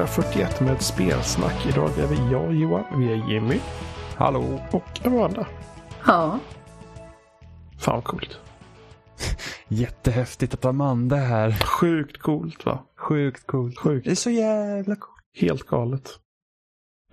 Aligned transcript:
avsnitt 0.00 0.32
341 0.32 0.60
med 0.60 0.82
spelsnack. 0.82 1.66
Idag 1.66 1.98
är 1.98 2.06
vi 2.06 2.32
jag, 2.32 2.54
Johan, 2.54 3.00
vi 3.00 3.12
är 3.12 3.30
Jimmy 3.30 3.60
Hallå! 4.16 4.60
och 4.72 5.06
Amanda. 5.06 5.46
Ja. 6.06 6.38
Fan 7.78 7.94
vad 7.94 8.04
coolt. 8.04 8.38
Jättehäftigt 9.68 10.54
att 10.54 10.64
Amanda 10.64 11.16
är 11.16 11.26
här. 11.26 11.52
Sjukt 11.52 12.18
coolt 12.18 12.66
va? 12.66 12.84
Sjukt 12.96 13.46
coolt. 13.46 13.78
Sjukt. 13.78 14.04
Det 14.04 14.10
är 14.10 14.14
så 14.14 14.30
jävla 14.30 14.96
coolt. 14.96 15.22
Helt 15.34 15.66
galet. 15.66 16.10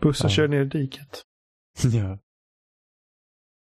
Bussen 0.02 0.30
Ja. 0.30 0.36
kör 0.36 0.48
ner 0.48 0.62
i 0.62 0.66
diket. 0.66 1.24
Ja. 1.84 2.18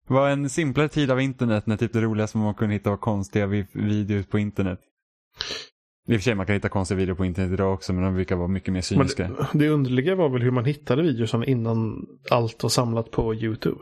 Det 0.07 0.13
var 0.13 0.29
en 0.29 0.49
simplare 0.49 0.89
tid 0.89 1.11
av 1.11 1.21
internet 1.21 1.65
när 1.67 1.77
typ 1.77 1.93
det 1.93 2.01
roligaste 2.01 2.37
man 2.37 2.53
kunde 2.53 2.73
hitta 2.75 2.89
var 2.89 2.97
konstiga 2.97 3.47
vi- 3.47 3.67
videos 3.73 4.25
på 4.27 4.39
internet. 4.39 4.79
I 6.07 6.11
och 6.11 6.15
för 6.15 6.23
sig 6.23 6.35
man 6.35 6.45
kan 6.45 6.53
hitta 6.55 6.69
konstiga 6.69 6.97
videor 6.97 7.15
på 7.15 7.25
internet 7.25 7.51
idag 7.51 7.73
också 7.73 7.93
men 7.93 8.03
de 8.03 8.13
brukar 8.15 8.35
vara 8.35 8.47
mycket 8.47 8.67
mer 8.67 8.73
Men 8.73 8.83
cyniska. 8.83 9.23
det, 9.53 9.59
det 9.59 9.69
underliga 9.69 10.15
var 10.15 10.29
väl 10.29 10.41
hur 10.41 10.51
man 10.51 10.65
hittade 10.65 11.01
videorna 11.03 11.45
innan 11.45 12.05
allt 12.29 12.63
var 12.63 12.69
samlat 12.69 13.11
på 13.11 13.35
YouTube. 13.35 13.79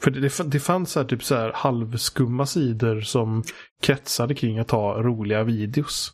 För 0.00 0.10
det, 0.10 0.20
det, 0.20 0.42
det 0.50 0.60
fanns 0.60 0.90
så 0.92 1.00
här, 1.00 1.06
typ 1.06 1.24
så 1.24 1.34
här 1.34 1.52
halvskumma 1.54 2.46
sidor 2.46 3.00
som 3.00 3.42
kretsade 3.82 4.34
kring 4.34 4.58
att 4.58 4.70
ha 4.70 5.02
roliga 5.02 5.44
videos. 5.44 6.12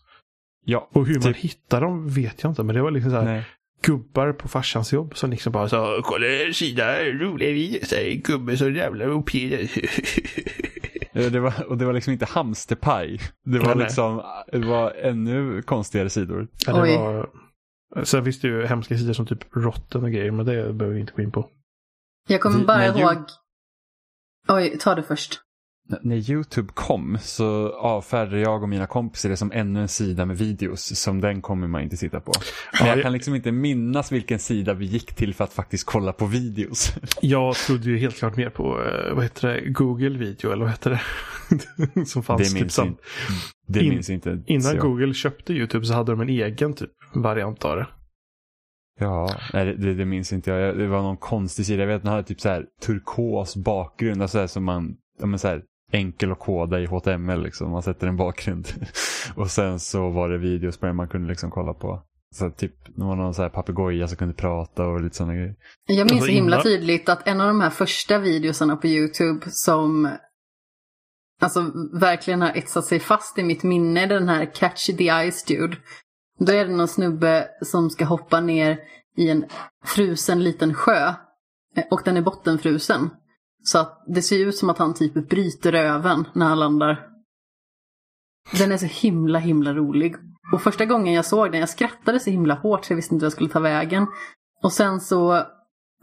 Ja, 0.65 0.89
Och 0.93 1.07
hur 1.07 1.15
man 1.15 1.23
Typ- 1.23 1.37
hittar 1.37 1.81
dem 1.81 2.09
vet 2.09 2.43
jag 2.43 2.51
inte. 2.53 2.63
Men 2.63 2.75
det 2.75 2.83
var 2.83 2.91
liksom 2.91 3.11
så 3.11 3.17
här 3.17 3.25
nej. 3.25 3.45
gubbar 3.83 4.33
på 4.33 4.49
farsans 4.49 4.93
jobb 4.93 5.17
som 5.17 5.31
liksom 5.31 5.53
bara 5.53 5.69
sa 5.69 6.01
Kolla 6.05 6.27
sida, 6.53 7.05
roliga 7.05 7.53
videos. 7.53 7.95
Gubbe 8.25 8.57
så 8.57 8.71
jävla 8.71 9.07
moped. 9.07 9.69
Ja, 9.75 9.81
Det 11.17 11.41
var, 11.41 11.65
och 11.69 11.79
det 11.79 11.85
var 11.85 11.93
liksom 11.93 12.13
inte 12.13 12.27
hamsterpaj. 12.27 13.21
Det 13.45 13.59
var 13.59 13.67
Nej, 13.67 13.77
nej. 13.77 13.85
liksom, 13.85 14.23
det 14.53 14.67
var 14.67 14.91
ännu 14.91 15.63
konstigare 15.63 16.11
sidor. 16.11 16.49
Ja, 16.67 16.77
var... 16.77 17.31
Sen 18.05 18.25
finns 18.25 18.41
det 18.41 18.49
ju 18.49 18.67
hemska 18.67 18.99
sidor 18.99 19.13
som 19.13 19.27
typ 19.27 19.57
Rotten 19.57 20.05
och 20.05 20.11
grejer, 20.11 20.31
men 20.31 20.47
det 20.47 20.73
behöver 20.73 20.95
vi 20.95 21.01
inte 21.01 21.13
gå 21.13 21.23
in 21.23 21.33
på. 21.33 21.51
Jag 22.29 22.41
kommer 22.41 22.65
bara 22.65 22.87
ihåg... 22.87 23.17
Oj, 24.49 24.79
ta 24.79 24.95
det 24.95 25.03
först. 25.03 25.41
När 26.03 26.31
YouTube 26.31 26.73
kom 26.75 27.19
så 27.21 27.69
avfärdade 27.79 28.41
jag 28.41 28.63
och 28.63 28.69
mina 28.69 28.87
kompisar 28.87 29.29
det 29.29 29.37
som 29.37 29.53
ännu 29.53 29.81
en 29.81 29.89
sida 29.89 30.25
med 30.27 30.39
videos. 30.39 31.01
Som 31.01 31.21
den 31.21 31.43
kommer 31.43 31.67
man 31.69 31.83
inte 31.83 31.97
titta 31.97 32.21
på. 32.21 32.33
Men 32.81 32.89
Ja, 32.89 32.95
jag 32.95 33.03
kan 33.03 33.13
liksom 33.13 33.35
inte 33.35 33.53
minnas 33.53 34.13
vilken 34.13 34.39
sida 34.39 34.75
vi 34.75 34.85
gick 34.87 35.15
till 35.15 35.35
för 35.35 35.45
att 35.45 35.53
faktiskt 35.53 35.87
kolla 35.87 36.13
på 36.13 36.27
videos. 36.27 36.93
Jag 37.21 37.55
trodde 37.55 37.91
ju 37.91 37.99
helt 37.99 38.17
klart 38.19 38.37
mer 38.37 38.51
på, 38.51 38.83
eh, 38.85 39.15
vad 39.15 39.23
heter 39.25 39.49
det, 39.49 39.71
Google 39.71 40.19
video 40.19 40.53
eller 40.53 40.63
vad 40.65 40.71
heter 40.73 40.91
det? 40.91 42.07
som 42.07 42.23
fanns 42.23 42.39
Det 42.43 42.45
typ 42.49 42.55
minns, 42.61 42.75
sam- 42.75 42.87
inte, 42.89 43.03
det 43.69 43.81
In- 43.85 43.89
minns 43.91 44.11
inte. 44.11 44.43
Innan 44.47 44.73
jag- 44.75 44.79
Google 44.83 45.15
köpte 45.15 45.53
YouTube 45.53 45.87
så 45.87 45.95
hade 45.95 46.13
de 46.13 46.21
en 46.21 46.29
egen 46.29 46.75
typ 46.75 46.91
variant 47.15 47.65
av 47.65 47.77
det. 47.77 47.87
Ja, 49.01 49.31
nej, 49.53 49.65
det, 49.79 49.95
det, 49.95 50.05
minns 50.05 50.33
inte 50.33 50.51
jag. 50.51 50.61
Jag- 50.61 50.79
Det 50.79 50.87
var 50.87 51.03
någon 51.03 51.17
konstig 51.17 51.67
sida. 51.67 51.83
Jag 51.83 51.89
vet 51.89 52.03
den 52.03 52.11
hade 52.13 52.23
typ 52.25 52.41
så 52.41 52.49
här 52.49 52.65
turkos 52.83 53.57
bakgrund. 53.57 54.23
Alltså 54.23 54.35
så 54.37 54.41
här 54.41 54.47
som 54.47 54.65
man, 54.65 54.97
ja, 55.21 55.27
men 55.27 55.39
så 55.39 55.49
här, 55.49 55.63
enkel 55.93 56.33
att 56.33 56.39
koda 56.39 56.81
i 56.81 56.87
HTML 56.87 57.43
liksom. 57.43 57.71
Man 57.71 57.83
sätter 57.83 58.07
en 58.07 58.17
bakgrund. 58.17 58.69
och 59.37 59.51
sen 59.51 59.81
så 59.81 60.11
var 60.11 60.29
det 60.29 60.39
videos 60.39 60.79
på 60.79 60.87
den 60.87 60.97
man 60.97 61.09
kunde 61.09 61.29
liksom 61.29 61.51
kolla 61.51 61.75
på. 61.75 62.03
Så 62.35 62.51
typ, 62.51 62.75
det 62.97 63.05
var 63.05 63.17
någon 63.17 63.35
så 63.35 63.43
här 63.43 63.49
papegoja 63.49 64.09
som 64.09 64.17
kunde 64.17 64.35
prata 64.35 64.87
och 64.87 65.01
lite 65.01 65.17
sådana 65.17 65.35
grejer. 65.35 65.55
Jag 65.87 65.97
minns 65.97 66.13
Alltså, 66.13 66.27
så 66.27 66.33
himla 66.33 66.57
innan- 66.57 66.63
tydligt 66.63 67.09
att 67.09 67.29
en 67.29 67.41
av 67.41 67.47
de 67.47 67.61
här 67.61 67.71
första 67.71 68.19
videosarna 68.19 68.77
på 68.77 68.87
YouTube 68.87 69.41
som 69.51 70.09
alltså 71.43 71.73
verkligen 72.01 72.43
har 72.43 72.49
etsat 72.57 72.85
sig 72.85 73.01
fast 73.01 73.39
i 73.39 73.43
mitt 73.43 73.63
minne, 73.63 74.07
den 74.07 74.29
här 74.29 74.55
Catch 74.55 74.87
the 74.87 75.31
Ice 75.31 75.45
Dude. 75.45 75.77
Då 76.39 76.53
är 76.53 76.65
det 76.67 76.77
någon 76.77 76.89
snubbe 76.89 77.49
som 77.63 77.91
ska 77.91 78.05
hoppa 78.05 78.41
ner 78.41 78.79
i 79.17 79.31
en 79.31 79.45
frusen 79.85 80.45
liten 80.45 80.75
sjö. 80.75 81.09
Eh, 81.77 81.85
Och 81.91 82.01
den 82.05 82.17
är 82.17 82.23
bottenfrusen. 82.23 83.11
Så 83.67 83.79
att 83.79 84.05
det 84.07 84.23
ser 84.23 84.47
ut 84.47 84.57
som 84.57 84.71
att 84.71 84.79
han 84.79 84.95
typ 84.95 85.29
bryter 85.29 85.73
röven 85.73 86.25
när 86.35 86.47
han 86.47 86.59
landar. 86.59 87.07
Den 88.59 88.73
är 88.73 88.77
så 88.77 88.87
himla 88.87 89.39
himla 89.39 89.75
rolig. 89.75 90.15
Och 90.53 90.63
första 90.63 90.85
gången 90.85 91.15
jag 91.15 91.25
såg 91.25 91.53
den, 91.53 91.61
jag 91.61 91.69
skrattade 91.69 92.21
så 92.21 92.31
himla 92.31 92.55
hårt 92.55 92.85
så 92.85 92.93
jag 92.93 92.97
visste 92.97 93.15
inte 93.15 93.23
vad 93.23 93.27
jag 93.27 93.33
skulle 93.33 93.51
ta 93.51 93.61
vägen. 93.61 94.07
Och 94.63 94.73
sen 94.73 95.01
så 95.01 95.43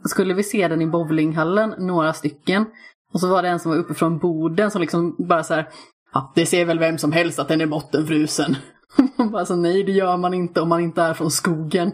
skulle 0.04 0.34
vi 0.34 0.42
se 0.42 0.68
den 0.68 0.82
i 0.82 0.86
bowlinghallen, 0.86 1.74
några 1.78 2.12
stycken. 2.12 2.66
Och 3.12 3.20
så 3.20 3.28
var 3.28 3.42
det 3.42 3.48
en 3.48 3.60
som 3.60 3.70
var 3.70 3.78
uppe 3.78 3.94
från 3.94 4.18
borden 4.18 4.70
som 4.70 4.80
liksom 4.80 5.16
bara 5.18 5.44
så 5.44 5.54
här, 5.54 5.68
ja, 6.12 6.32
det 6.34 6.46
ser 6.46 6.64
väl 6.64 6.78
vem 6.78 6.98
som 6.98 7.12
helst 7.12 7.38
att 7.38 7.48
den 7.48 7.60
är 7.60 7.66
bottenfrusen. 7.66 8.56
Man 9.16 9.30
bara 9.30 9.46
så 9.46 9.56
nej, 9.56 9.84
det 9.84 9.92
gör 9.92 10.16
man 10.16 10.34
inte 10.34 10.60
om 10.60 10.68
man 10.68 10.80
inte 10.80 11.02
är 11.02 11.14
från 11.14 11.30
skogen. 11.30 11.92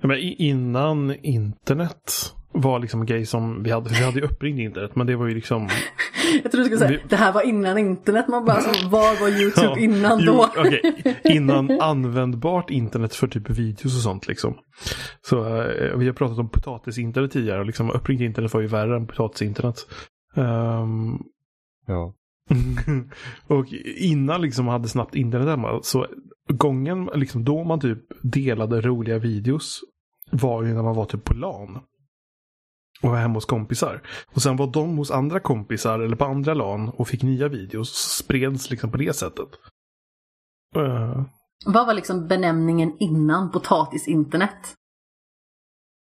Ja, 0.00 0.08
men 0.08 0.18
innan 0.18 1.14
internet 1.14 2.34
var 2.52 2.78
liksom 2.78 3.06
grej 3.06 3.26
som 3.26 3.62
vi 3.62 3.70
hade, 3.70 3.90
vi 3.90 4.04
hade 4.04 4.18
ju 4.18 4.24
uppringt 4.24 4.60
internet, 4.60 4.96
men 4.96 5.06
det 5.06 5.16
var 5.16 5.26
ju 5.26 5.34
liksom... 5.34 5.68
Jag 6.42 6.52
tror 6.52 6.58
du 6.58 6.64
skulle 6.64 6.78
säga, 6.78 6.90
Det- 6.90 7.08
det 7.08 7.16
här 7.16 7.32
var 7.32 7.42
innan 7.42 7.78
internet. 7.78 8.28
Man 8.28 8.44
bara, 8.44 8.60
så, 8.60 8.88
var 8.88 9.20
var 9.20 9.28
YouTube 9.28 9.66
Ja, 9.66 9.78
innan 9.78 10.20
jo, 10.20 10.32
då? 10.32 10.48
okej. 10.58 11.16
Innan 11.24 11.70
användbart 11.80 12.70
internet 12.70 13.14
för 13.14 13.26
typ 13.26 13.50
videos 13.50 13.84
och 13.96 14.02
sånt 14.02 14.28
liksom. 14.28 14.54
Så 15.20 15.38
eh, 15.62 15.96
vi 15.96 16.06
har 16.06 16.12
pratat 16.12 16.38
om 16.38 16.48
potatisinternet 16.48 17.30
tidigare 17.32 17.60
och 17.60 17.66
liksom 17.66 17.90
uppringt 17.90 18.20
internet 18.20 18.54
var 18.54 18.60
ju 18.60 18.66
värre 18.66 18.96
än 18.96 19.06
potatisinternet. 19.06 19.76
Ehm, 20.36 21.18
Ja. 21.86 22.14
och 23.46 23.66
innan 23.96 24.40
liksom 24.42 24.64
man 24.64 24.72
hade 24.72 24.88
snabbt 24.88 25.14
internet 25.14 25.48
hemma 25.48 25.78
så 25.82 26.06
gången 26.48 27.10
liksom 27.14 27.44
då 27.44 27.64
man 27.64 27.80
typ 27.80 27.98
delade 28.22 28.80
roliga 28.80 29.18
videos 29.18 29.80
var 30.30 30.62
ju 30.62 30.74
när 30.74 30.82
man 30.82 30.96
var 30.96 31.04
typ 31.04 31.24
på 31.24 31.34
LAN. 31.34 31.78
Och 33.02 33.10
var 33.10 33.18
hemma 33.18 33.34
hos 33.34 33.44
kompisar. 33.44 34.02
Och 34.34 34.42
sen 34.42 34.56
var 34.56 34.66
de 34.72 34.96
hos 34.96 35.10
andra 35.10 35.40
kompisar 35.40 35.98
eller 36.00 36.16
på 36.16 36.24
andra 36.24 36.54
LAN 36.54 36.88
och 36.88 37.08
fick 37.08 37.22
nya 37.22 37.48
videos. 37.48 37.90
Så 37.90 38.22
spreds 38.24 38.70
liksom 38.70 38.90
på 38.90 38.96
det 38.96 39.16
sättet. 39.16 39.48
Eh, 40.76 41.22
Vad 41.66 41.86
var 41.86 41.94
liksom 41.94 42.28
benämningen 42.28 42.96
innan 43.00 43.50
potatisinternet? 43.50 44.74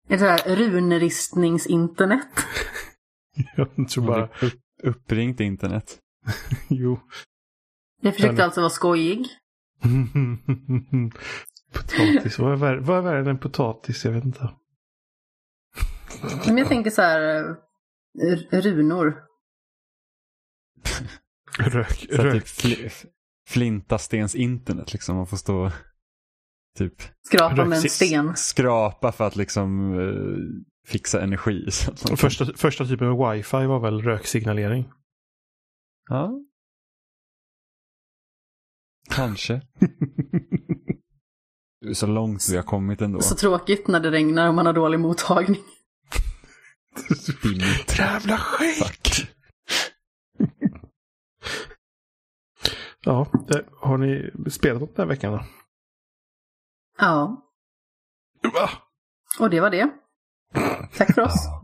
Är 0.08 0.12
det 0.12 0.18
så 0.18 0.24
här 0.24 0.56
runristningsinternet? 0.56 2.28
jag 3.56 3.88
tror 3.91 4.06
bara, 4.06 4.24
Upp, 4.42 4.54
uppringt 4.82 5.41
internet. 5.41 5.98
jo. 6.68 7.00
Jag 8.02 8.14
försökte 8.14 8.34
Eller- 8.34 8.44
alltså 8.44 8.60
vara 8.60 8.70
skojig. 8.70 9.26
potatis, 11.72 12.38
vad 12.38 12.52
är, 12.52 12.56
värre, 12.56 12.80
vad 12.80 12.98
är 12.98 13.02
värre 13.02 13.30
än 13.30 13.38
potatis? 13.38 14.04
Jag 14.04 14.12
vet 14.12 14.24
inte. 14.24 14.50
Men 16.46 16.58
jag 16.58 16.68
tänker 16.68 16.90
så 16.90 17.02
här, 17.02 17.48
eh, 18.52 18.60
runor. 18.60 19.22
Rök, 21.58 22.06
Så 22.10 22.22
rök. 22.22 22.32
typ 22.34 22.48
fl, 22.48 22.72
flintastens 23.48 24.34
internet 24.34 24.92
liksom. 24.92 25.16
Man 25.16 25.26
får 25.26 25.36
stå 25.36 25.72
typ 26.78 26.94
Skrapa 27.26 27.64
med 27.64 27.76
en 27.76 27.82
sten. 27.90 28.36
skrapa 28.36 29.12
för 29.12 29.26
att 29.26 29.36
liksom 29.36 29.94
eh, 29.98 30.36
fixa 30.90 31.22
energi. 31.22 31.66
Så 31.70 31.90
att 31.90 32.04
man 32.04 32.08
kan- 32.08 32.16
Första, 32.16 32.44
första 32.56 32.84
typen 32.86 33.08
med 33.18 33.32
wifi 33.36 33.66
var 33.66 33.80
väl 33.80 34.02
röksignalering. 34.02 34.92
Ja. 36.08 36.32
Kanske. 39.10 39.62
Det 41.82 41.88
är 41.88 41.94
så 41.94 42.06
långt 42.06 42.48
vi 42.50 42.56
har 42.56 42.62
kommit 42.62 43.00
ändå. 43.00 43.20
Så 43.20 43.34
tråkigt 43.34 43.88
när 43.88 44.00
det 44.00 44.10
regnar 44.10 44.48
och 44.48 44.54
man 44.54 44.66
har 44.66 44.72
dålig 44.72 45.00
mottagning. 45.00 45.56
Dimmigt. 47.42 47.95
Jävla 47.98 48.37
skit! 48.39 49.27
Ja, 53.04 53.27
det, 53.48 53.65
har 53.81 53.98
ni 53.98 54.31
spelat 54.51 54.81
något 54.81 54.97
den 54.97 55.03
här 55.09 55.15
veckan 55.15 55.33
då? 55.33 55.45
Ja, 56.98 57.47
Va? 58.54 58.71
och 59.41 59.51
det 59.51 59.60
var 59.60 59.71
det. 59.71 59.91
Tack 60.97 61.15
för 61.15 61.22
oss. 61.22 61.47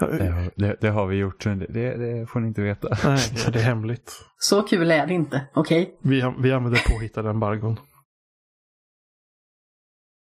Ja, 0.00 0.06
det, 0.06 0.30
har- 0.30 0.52
det, 0.56 0.76
det 0.80 0.88
har 0.90 1.06
vi 1.06 1.16
gjort. 1.16 1.46
men 1.46 1.58
Det, 1.58 1.66
det, 1.66 1.96
det 1.96 2.26
får 2.26 2.40
ni 2.40 2.48
inte 2.48 2.60
veta. 2.62 2.88
Nej, 3.04 3.18
det 3.52 3.58
är 3.58 3.62
hemligt. 3.62 4.24
Så 4.38 4.62
kul 4.62 4.90
är 4.90 5.06
det 5.06 5.14
inte, 5.14 5.46
okej? 5.54 5.98
Vi, 6.02 6.34
vi 6.38 6.52
använder 6.52 6.82
påhittade 6.90 7.30
embargon. 7.30 7.80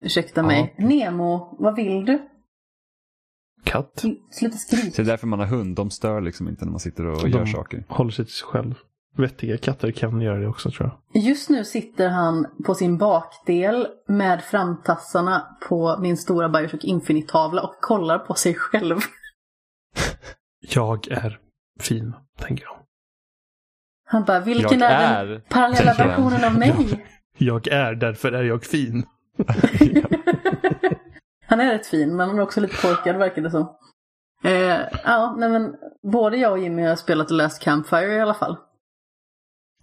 Ursäkta 0.06 0.44
mig. 0.44 0.76
Nemo, 0.78 1.56
vad 1.60 1.76
vill 1.76 2.06
du? 2.06 2.30
Katt 3.66 4.06
Sluta 4.32 4.58
Så 4.58 4.76
det 4.76 4.80
skrika. 4.82 5.02
är 5.02 5.06
därför 5.06 5.28
man 5.28 5.40
har 5.40 5.46
hund. 5.46 5.76
De 5.76 5.90
stör 5.90 6.22
liksom 6.22 6.48
inte 6.48 6.66
när 6.66 6.72
man 6.72 6.80
sitter 6.80 7.06
och 7.06 7.22
De- 7.22 7.30
gör 7.30 7.46
saker. 7.46 7.84
håller 7.90 8.12
sig 8.12 8.26
till 8.26 8.34
sig 8.34 8.48
själv. 8.48 8.76
Vettiga 9.18 9.58
katter 9.58 9.92
kan 9.92 10.22
göra 10.22 10.38
det 10.40 10.48
också 10.48 10.72
tror 10.72 10.92
jag. 11.14 11.24
Just 11.24 11.50
nu 11.50 11.66
sitter 11.66 12.10
han 12.10 12.48
på 12.66 12.76
sin 12.76 12.98
bakdel 12.98 13.88
med 14.08 14.44
framtassarna 14.44 15.58
på 15.70 15.98
min 16.02 16.18
stora 16.18 16.50
Bioshock 16.50 16.84
Infinite-tavla 16.84 17.62
och 17.62 17.76
kollar 17.82 18.20
på 18.20 18.34
sig 18.34 18.54
själv. 18.56 18.98
Jag 20.74 21.08
är 21.12 21.40
fin, 21.80 22.14
tänker 22.40 22.64
jag. 22.64 22.76
Han 24.08 24.24
bara, 24.24 24.40
vilken 24.40 24.80
Jag 24.80 24.92
är, 24.92 25.26
den 25.26 25.36
är, 25.36 25.40
parallella 25.50 25.94
versionen 25.94 26.44
av 26.44 26.60
mig? 26.60 27.06
Jag 27.38 27.68
är, 27.68 27.96
därför 27.96 28.32
är 28.32 28.44
jag 28.44 28.64
fin. 28.66 29.04
Han 31.48 31.60
är 31.60 31.72
rätt 31.72 31.88
fin, 31.88 32.16
men 32.16 32.28
han 32.28 32.38
är 32.38 32.44
också 32.44 32.62
lite 32.62 32.76
korkad 32.76 33.18
verkar 33.18 33.42
det 33.42 33.52
som. 33.52 33.78
Eh, 34.44 34.82
ja, 35.04 35.36
nej 35.38 35.50
men 35.50 35.76
både 36.12 36.38
jag 36.38 36.52
och 36.52 36.60
Jimmy 36.60 36.82
har 36.82 36.96
spelat 36.96 37.28
The 37.28 37.34
Last 37.34 37.62
Campfire 37.62 38.16
i 38.16 38.22
alla 38.22 38.34
fall. 38.34 38.58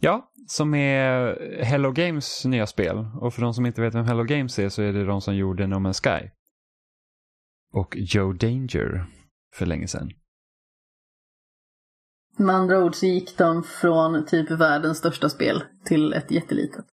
Ja, 0.00 0.32
som 0.46 0.74
är 0.74 1.36
Hello 1.64 1.92
Games 1.92 2.44
nya 2.44 2.66
spel. 2.66 3.06
Och 3.20 3.34
för 3.34 3.42
de 3.42 3.54
som 3.54 3.66
inte 3.66 3.80
vet 3.80 3.94
vem 3.94 4.04
Hello 4.04 4.24
Games 4.24 4.58
är 4.58 4.68
så 4.68 4.82
är 4.82 4.92
det 4.92 5.04
de 5.04 5.20
som 5.20 5.36
gjorde 5.36 5.66
No 5.66 5.74
Man's 5.74 6.02
Sky. 6.02 6.30
Och 7.74 7.96
Joe 7.96 8.32
Danger 8.32 9.06
för 9.54 9.66
länge 9.66 9.88
sedan. 9.88 10.10
Med 12.36 12.54
andra 12.54 12.84
ord 12.84 12.94
så 12.94 13.06
gick 13.06 13.38
de 13.38 13.62
från 13.62 14.26
typ 14.26 14.50
världens 14.50 14.98
största 14.98 15.28
spel 15.28 15.64
till 15.84 16.12
ett 16.12 16.30
jättelitet. 16.30 16.84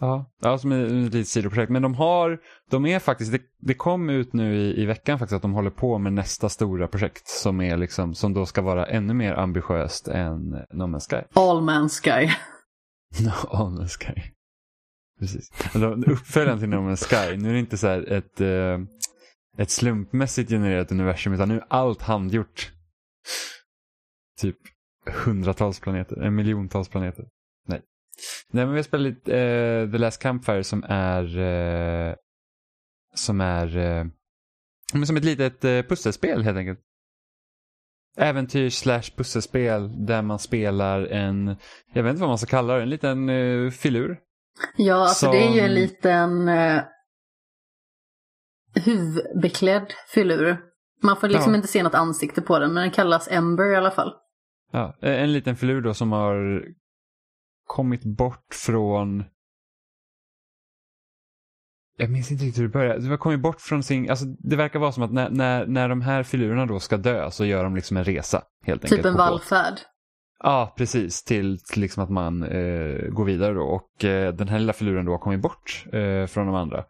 Ja, 0.00 0.30
ja 0.42 0.58
som 0.58 0.72
ett 0.72 0.90
litet 0.90 1.28
sidoprojekt. 1.28 1.72
Men 1.72 1.82
de 1.82 1.94
har, 1.94 2.38
de 2.70 2.86
är 2.86 2.98
faktiskt, 2.98 3.32
det, 3.32 3.40
det 3.58 3.74
kom 3.74 4.10
ut 4.10 4.32
nu 4.32 4.56
i, 4.56 4.82
i 4.82 4.86
veckan 4.86 5.18
faktiskt 5.18 5.36
att 5.36 5.42
de 5.42 5.52
håller 5.52 5.70
på 5.70 5.98
med 5.98 6.12
nästa 6.12 6.48
stora 6.48 6.88
projekt 6.88 7.28
som 7.28 7.60
är 7.60 7.76
liksom, 7.76 8.14
som 8.14 8.34
då 8.34 8.46
ska 8.46 8.62
vara 8.62 8.86
ännu 8.86 9.14
mer 9.14 9.34
ambitiöst 9.34 10.08
än 10.08 10.50
No 10.50 10.82
Man's 10.82 11.10
Sky. 11.10 11.26
All 11.32 11.60
Man's 11.60 12.02
Sky. 12.02 12.32
All 13.48 13.78
Man's 13.78 13.98
Sky. 13.98 14.22
Precis. 15.18 15.50
Alltså, 15.74 16.10
uppföljaren 16.12 16.58
till 16.58 16.68
No 16.68 16.76
Man's 16.76 17.04
Sky, 17.04 17.36
nu 17.36 17.48
är 17.48 17.52
det 17.52 17.58
inte 17.58 17.78
så 17.78 17.86
här 17.86 18.12
ett, 18.12 18.40
eh, 18.40 18.78
ett 19.58 19.70
slumpmässigt 19.70 20.50
genererat 20.50 20.92
universum 20.92 21.32
utan 21.32 21.48
nu 21.48 21.56
är 21.56 21.66
allt 21.68 22.02
handgjort. 22.02 22.72
Typ 24.40 24.56
hundratals 25.24 25.80
planeter, 25.80 26.16
en 26.16 26.34
miljontals 26.34 26.88
planeter. 26.88 27.24
Nej. 27.68 27.82
Nej 28.52 28.64
men 28.64 28.72
vi 28.74 28.78
har 28.78 28.82
spelat 28.82 29.04
lite 29.04 29.38
eh, 29.38 29.90
The 29.90 29.98
Last 29.98 30.22
Campfire 30.22 30.64
som 30.64 30.84
är 30.88 31.38
eh, 31.38 32.14
som 33.14 33.40
är 33.40 33.66
men 34.94 35.06
som 35.06 35.16
ett 35.16 35.24
litet 35.24 35.64
eh, 35.64 35.82
pusselspel 35.82 36.42
helt 36.42 36.58
enkelt. 36.58 36.80
Äventyr 38.18 38.70
slash 38.70 39.02
pusselspel 39.16 40.06
där 40.06 40.22
man 40.22 40.38
spelar 40.38 41.06
en, 41.06 41.56
jag 41.92 42.02
vet 42.02 42.10
inte 42.10 42.20
vad 42.20 42.28
man 42.30 42.38
ska 42.38 42.46
kalla 42.50 42.74
det, 42.76 42.82
en 42.82 42.90
liten 42.90 43.28
filur. 43.72 44.18
Ja, 44.76 44.94
alltså 44.94 45.30
det 45.30 45.38
är 45.46 45.52
ju 45.54 45.60
en 45.60 45.66
Som- 45.66 45.74
liten 45.74 46.48
eh, 46.48 46.82
huvudbeklädd 48.84 49.92
filur. 50.14 50.58
Man 51.02 51.16
får 51.16 51.28
liksom 51.28 51.52
Ja. 51.52 51.56
inte 51.56 51.68
se 51.68 51.82
något 51.82 51.94
ansikte 51.94 52.42
på 52.42 52.58
den, 52.58 52.72
men 52.74 52.80
den 52.82 52.90
kallas 52.90 53.28
Ember 53.30 53.72
i 53.72 53.76
alla 53.76 53.90
fall. 53.90 54.12
Ja, 54.72 54.96
en 55.00 55.32
liten 55.32 55.56
filur 55.56 55.80
då 55.80 55.94
som 55.94 56.12
har 56.12 56.64
kommit 57.66 58.04
bort 58.04 58.54
från 58.54 59.24
jag 61.98 62.10
minns 62.10 62.32
inte 62.32 62.44
riktigt 62.44 62.58
hur 62.62 62.68
det 62.68 62.72
började. 62.72 63.00
Det 63.00 63.08
har 63.08 63.16
kommit 63.16 63.40
bort 63.40 63.60
från 63.60 63.82
sin, 63.82 64.10
alltså 64.10 64.24
det 64.26 64.56
verkar 64.56 64.78
vara 64.78 64.92
som 64.92 65.02
att 65.02 65.12
när, 65.12 65.30
när, 65.30 65.66
när 65.66 65.88
de 65.88 66.00
här 66.00 66.22
filurerna 66.22 66.66
då 66.66 66.80
ska 66.80 66.96
dö 66.96 67.30
så 67.30 67.44
gör 67.44 67.64
de 67.64 67.74
liksom 67.76 67.96
en 67.96 68.04
resa. 68.04 68.42
Helt 68.64 68.84
enkelt. 68.84 68.98
Typ 68.98 69.06
en 69.06 69.12
på 69.12 69.18
båt. 69.18 69.28
vallfärd. 69.30 69.74
Ja, 70.38 70.74
precis. 70.76 71.24
Till, 71.24 71.58
till 71.60 71.80
liksom 71.82 72.02
att 72.04 72.10
man 72.10 72.42
eh, 72.42 73.08
går 73.08 73.24
vidare 73.24 73.54
då. 73.54 73.62
Och 73.62 74.04
eh, 74.04 74.34
den 74.34 74.48
här 74.48 74.58
lilla 74.58 74.72
filuren 74.72 75.04
då 75.04 75.12
har 75.12 75.18
kommit 75.18 75.40
bort 75.42 75.84
eh, 75.92 76.26
från 76.26 76.46
de 76.46 76.54
andra. 76.54 76.84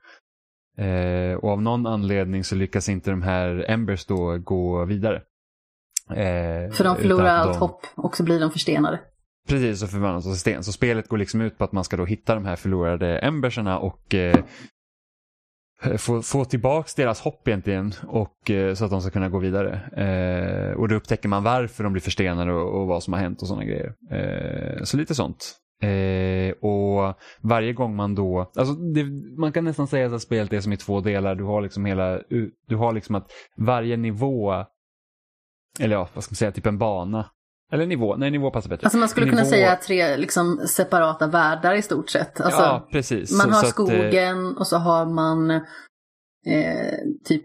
Eh, 0.79 1.35
och 1.35 1.51
av 1.51 1.63
någon 1.63 1.87
anledning 1.87 2.45
så 2.45 2.55
lyckas 2.55 2.89
inte 2.89 3.11
de 3.11 3.23
här 3.23 3.65
Embers 3.69 4.07
då 4.07 4.39
gå 4.39 4.85
vidare. 4.85 5.17
Eh, 6.11 6.73
För 6.73 6.85
de 6.85 6.97
förlorar 6.97 7.25
att 7.41 7.47
allt 7.47 7.53
de- 7.53 7.61
hopp 7.61 7.81
och 7.95 8.17
så 8.17 8.25
blir 8.25 8.41
de 8.41 8.51
förstenade. 8.51 9.01
Precis, 9.47 9.83
och 9.83 9.91
förvandlas 9.91 10.25
till 10.25 10.39
sten. 10.39 10.65
Så 10.65 10.73
spelet 10.73 11.09
går 11.09 11.19
liksom 11.19 11.41
ut 11.41 11.59
på 11.59 11.65
att 11.65 11.73
man 11.73 11.85
ska 11.85 11.97
då 11.97 12.05
hitta 12.05 12.35
de 12.35 12.45
här 12.45 12.57
förlorade 12.57 13.19
embersarna 13.19 13.79
och 13.79 14.15
eh, 14.15 14.45
få, 15.97 16.23
få 16.23 16.45
tillbaks 16.45 16.95
deras 16.95 17.21
hopp 17.21 17.49
egentligen 17.49 17.93
och, 18.07 18.51
eh, 18.51 18.75
så 18.75 18.85
att 18.85 18.91
de 18.91 19.01
ska 19.01 19.11
kunna 19.11 19.29
gå 19.29 19.39
vidare. 19.39 19.81
Eh, 19.97 20.77
och 20.77 20.89
då 20.89 20.95
upptäcker 20.95 21.29
man 21.29 21.43
varför 21.43 21.85
de 21.85 21.93
blir 21.93 22.03
förstenade 22.03 22.53
och, 22.53 22.81
och 22.81 22.87
vad 22.87 23.03
som 23.03 23.13
har 23.13 23.21
hänt 23.21 23.43
och 23.43 23.49
sådana 23.49 23.65
grejer. 23.65 23.95
Eh, 24.11 24.83
så 24.83 24.97
lite 24.97 25.15
sånt. 25.15 25.57
Eh, 25.83 26.53
och 26.53 27.19
varje 27.41 27.73
gång 27.73 27.97
man 27.97 28.15
då, 28.15 28.51
alltså 28.57 28.75
det, 28.75 29.05
man 29.39 29.53
kan 29.53 29.65
nästan 29.65 29.89
säga 29.89 30.15
att 30.15 30.23
spelet 30.23 30.53
är 30.53 30.61
som 30.61 30.73
i 30.73 30.77
två 30.77 31.01
delar. 31.01 31.35
Du 31.35 31.45
har 31.45 31.63
liksom 31.63 31.85
hela, 31.85 32.21
du 32.69 32.77
har 32.77 32.93
liksom 32.93 33.15
att 33.15 33.31
varje 33.57 33.97
nivå, 33.97 34.65
eller 35.81 35.97
ja, 35.97 36.09
vad 36.15 36.25
ska 36.25 36.33
man 36.33 36.37
säga, 36.37 36.53
typ 36.53 36.67
en 36.67 36.79
bana. 36.79 37.31
Eller 37.73 37.87
nivå, 37.87 38.17
nej 38.17 38.31
nivå 38.31 38.51
passar 38.51 38.71
bättre. 38.71 38.85
Alltså 38.87 38.99
man 38.99 39.09
skulle 39.09 39.27
kunna 39.29 39.43
Nivå- 39.43 39.51
säga 39.51 39.77
tre 39.77 40.17
liksom, 40.17 40.61
separata 40.69 41.27
världar 41.27 41.75
i 41.75 41.83
stort 41.83 42.11
sett. 42.11 42.41
Alltså, 42.41 42.61
ja, 42.61 42.89
precis. 42.93 43.33
man 43.33 43.41
Så- 43.41 43.53
har 43.53 43.63
så 43.63 43.67
att, 43.83 43.91
eh, 43.91 43.97
skogen 43.99 44.57
och 44.57 44.67
så 44.67 44.77
har 44.77 45.07
man 45.07 45.51
eh, 45.51 45.61
typ 47.25 47.43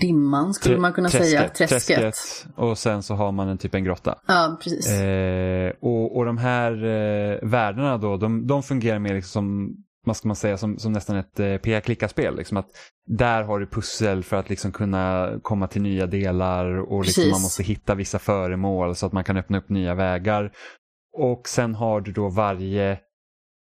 dimman 0.00 0.54
skulle 0.54 0.78
man 0.78 0.92
kunna 0.92 1.08
säga. 1.10 1.48
Träsket. 1.48 2.14
Och 2.56 2.78
sen 2.78 3.02
så 3.02 3.14
har 3.14 3.32
man 3.32 3.48
en 3.48 3.58
typ 3.58 3.74
en 3.74 3.84
grotta. 3.84 4.18
Ja, 4.26 4.58
precis. 4.62 4.90
Eh, 4.90 5.72
och, 5.80 6.16
och 6.16 6.24
de 6.24 6.38
här 6.38 6.72
eh, 6.72 7.38
världarna 7.42 7.98
då, 7.98 8.16
de, 8.16 8.46
de 8.46 8.62
fungerar 8.62 8.98
mer 8.98 9.14
liksom 9.14 9.30
som, 9.32 9.76
vad 10.04 10.16
ska 10.16 10.28
man 10.28 10.36
säga, 10.36 10.56
som, 10.56 10.78
som 10.78 10.92
nästan 10.92 11.16
ett 11.16 11.40
eh, 11.40 11.56
peka-klicka-spel. 11.56 12.36
Liksom 12.36 12.56
att 12.56 12.66
där 13.06 13.42
har 13.42 13.60
du 13.60 13.66
pussel 13.66 14.22
för 14.24 14.36
att 14.36 14.50
liksom 14.50 14.72
kunna 14.72 15.32
komma 15.42 15.66
till 15.68 15.82
nya 15.82 16.06
delar 16.06 16.92
och 16.92 17.04
liksom 17.04 17.22
man 17.30 17.42
måste 17.42 17.62
hitta 17.62 17.94
vissa 17.94 18.18
föremål 18.18 18.94
så 18.96 19.06
att 19.06 19.12
man 19.12 19.24
kan 19.24 19.36
öppna 19.36 19.58
upp 19.58 19.68
nya 19.68 19.94
vägar. 19.94 20.52
Och 21.16 21.48
sen 21.48 21.74
har 21.74 22.00
du 22.00 22.12
då 22.12 22.28
varje 22.28 22.98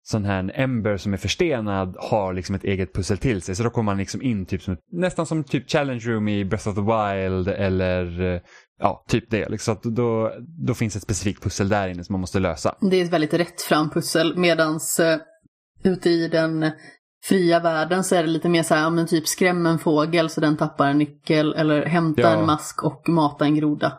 sån 0.02 0.24
här 0.24 0.52
Ember 0.54 0.96
som 0.96 1.12
är 1.12 1.16
förstenad 1.16 1.96
har 1.98 2.32
liksom 2.32 2.54
ett 2.54 2.64
eget 2.64 2.94
pussel 2.94 3.18
till 3.18 3.42
sig. 3.42 3.54
Så 3.54 3.62
då 3.62 3.70
kommer 3.70 3.84
man 3.92 3.98
liksom 3.98 4.22
in 4.22 4.46
typ 4.46 4.62
som, 4.62 4.74
ett- 4.74 4.80
nästan 4.92 5.26
som 5.26 5.44
typ 5.44 5.70
Challenge 5.70 6.00
Room 6.04 6.28
i 6.28 6.44
Breath 6.44 6.68
of 6.68 6.74
the 6.74 6.80
Wild 6.80 7.48
eller 7.48 8.34
eh, 8.34 8.40
ja, 8.80 9.04
typ 9.08 9.30
det. 9.30 9.48
Liksom, 9.48 9.76
så 9.82 9.88
då, 9.90 10.32
då 10.66 10.74
finns 10.74 10.96
ett 10.96 11.02
specifikt 11.02 11.42
pussel 11.42 11.68
där 11.68 11.88
inne 11.88 12.04
som 12.04 12.12
man 12.12 12.20
måste 12.20 12.38
lösa. 12.38 12.74
Det 12.90 12.96
är 13.00 13.04
ett 13.04 13.10
väldigt 13.12 13.34
rätt 13.34 13.62
fram 13.62 13.90
pussel 13.90 14.36
medans 14.36 15.00
eh, 15.00 15.18
ute 15.82 16.10
i 16.10 16.28
den 16.28 16.70
fria 17.24 17.60
världen 17.60 18.04
så 18.04 18.14
är 18.14 18.22
det 18.22 18.28
lite 18.28 18.48
mer 18.48 18.62
så 18.62 18.74
här, 18.74 18.90
men 18.90 19.06
typ 19.06 19.28
skräm 19.28 19.66
en 19.66 19.78
fågel 19.78 20.30
så 20.30 20.40
den 20.40 20.56
tappar 20.56 20.88
en 20.88 20.98
nyckel 20.98 21.54
eller 21.54 21.86
hämta 21.86 22.22
Ja. 22.22 22.40
en 22.40 22.46
mask 22.46 22.82
och 22.84 23.08
mata 23.08 23.44
en 23.44 23.54
groda. 23.54 23.98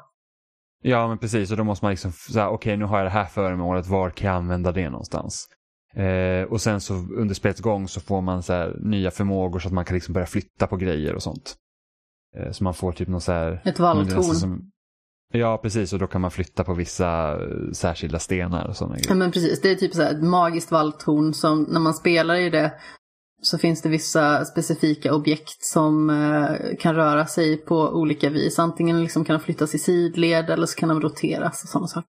Ja, 0.83 1.07
men 1.07 1.17
precis. 1.17 1.51
Och 1.51 1.57
då 1.57 1.63
måste 1.63 1.85
man 1.85 1.89
liksom 1.91 2.11
okej 2.49 2.77
nu 2.77 2.85
har 2.85 2.97
jag 2.97 3.05
det 3.05 3.09
här 3.11 3.25
föremålet, 3.25 3.87
var 3.87 4.09
kan 4.09 4.27
jag 4.27 4.37
använda 4.37 4.71
det 4.71 4.89
någonstans? 4.89 5.47
Eh, 5.95 6.43
och 6.43 6.61
sen 6.61 6.81
så 6.81 6.93
under 6.93 7.35
spelets 7.35 7.61
gång 7.61 7.87
så 7.87 8.01
får 8.01 8.21
man 8.21 8.43
så 8.43 8.53
här, 8.53 8.75
nya 8.79 9.11
förmågor 9.11 9.59
så 9.59 9.67
att 9.67 9.73
man 9.73 9.85
kan 9.85 9.93
liksom 9.93 10.13
börja 10.13 10.27
flytta 10.27 10.67
på 10.67 10.77
grejer 10.77 11.15
och 11.15 11.23
sånt. 11.23 11.55
Eh, 12.37 12.51
så 12.51 12.63
man 12.63 12.73
får 12.73 12.91
typ 12.91 13.07
någon 13.07 13.21
så 13.21 13.31
här... 13.31 13.61
Ett 13.65 13.79
valltorn. 13.79 14.71
Ja, 15.31 15.57
precis. 15.57 15.93
Och 15.93 15.99
då 15.99 16.07
kan 16.07 16.21
man 16.21 16.31
flytta 16.31 16.63
på 16.63 16.73
vissa 16.73 17.31
eh, 17.31 17.71
särskilda 17.73 18.19
stenar 18.19 18.67
och 18.67 18.75
sådana 18.77 18.95
Ja 18.95 19.01
grejer. 19.03 19.15
men 19.15 19.31
precis, 19.31 19.61
det 19.61 19.69
är 19.71 19.75
typ 19.75 19.93
så 19.93 20.01
här 20.01 20.11
ett 20.11 20.23
magiskt 20.23 20.71
valltorn 20.71 21.33
som 21.33 21.63
när 21.63 21.79
man 21.79 21.93
spelar 21.93 22.35
i 22.35 22.49
det 22.49 22.73
så 23.41 23.57
finns 23.57 23.81
det 23.81 23.89
vissa 23.89 24.45
specifika 24.45 25.13
objekt 25.13 25.63
som 25.65 26.09
eh, 26.09 26.77
kan 26.79 26.95
röra 26.95 27.25
sig 27.25 27.57
på 27.57 27.75
olika 27.89 28.29
vis. 28.29 28.59
Antingen 28.59 29.01
liksom 29.03 29.25
kan 29.25 29.37
de 29.37 29.43
flyttas 29.43 29.75
i 29.75 29.79
sidled 29.79 30.49
eller 30.49 30.65
så 30.65 30.75
kan 30.75 30.89
de 30.89 31.01
roteras 31.01 31.63
och 31.63 31.69
sådana 31.69 31.87
saker. 31.87 32.09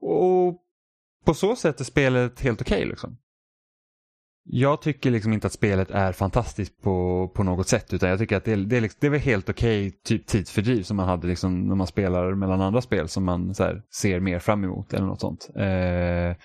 Och 0.00 0.58
på 1.24 1.34
så 1.34 1.56
sätt 1.56 1.80
är 1.80 1.84
spelet 1.84 2.40
helt 2.40 2.60
okej 2.60 2.84
liksom. 2.86 3.16
Jag 4.44 4.82
tycker 4.82 5.10
liksom 5.10 5.32
inte 5.32 5.46
att 5.46 5.52
spelet 5.52 5.90
är 5.90 6.12
fantastiskt 6.12 6.82
på, 6.82 7.28
på 7.34 7.42
något 7.42 7.68
sätt 7.68 7.92
utan 7.92 8.08
jag 8.08 8.18
tycker 8.18 8.36
att 8.36 8.44
det 8.44 8.56
det 8.56 8.76
är, 8.76 8.80
liksom, 8.80 8.98
det 9.00 9.06
är 9.06 9.10
väl 9.10 9.20
helt 9.20 9.48
okej 9.48 9.90
typ 10.04 10.26
tidsfördriv 10.26 10.82
som 10.82 10.96
man 10.96 11.08
hade 11.08 11.26
liksom 11.26 11.68
när 11.68 11.74
man 11.74 11.86
spelar 11.86 12.34
mellan 12.34 12.60
andra 12.60 12.80
spel 12.80 13.08
som 13.08 13.24
man 13.24 13.54
så 13.54 13.62
här, 13.62 13.82
ser 13.94 14.20
mer 14.20 14.38
fram 14.38 14.64
emot 14.64 14.92
eller 14.92 15.06
något 15.06 15.20
sånt. 15.20 15.50
Eh, 15.56 16.36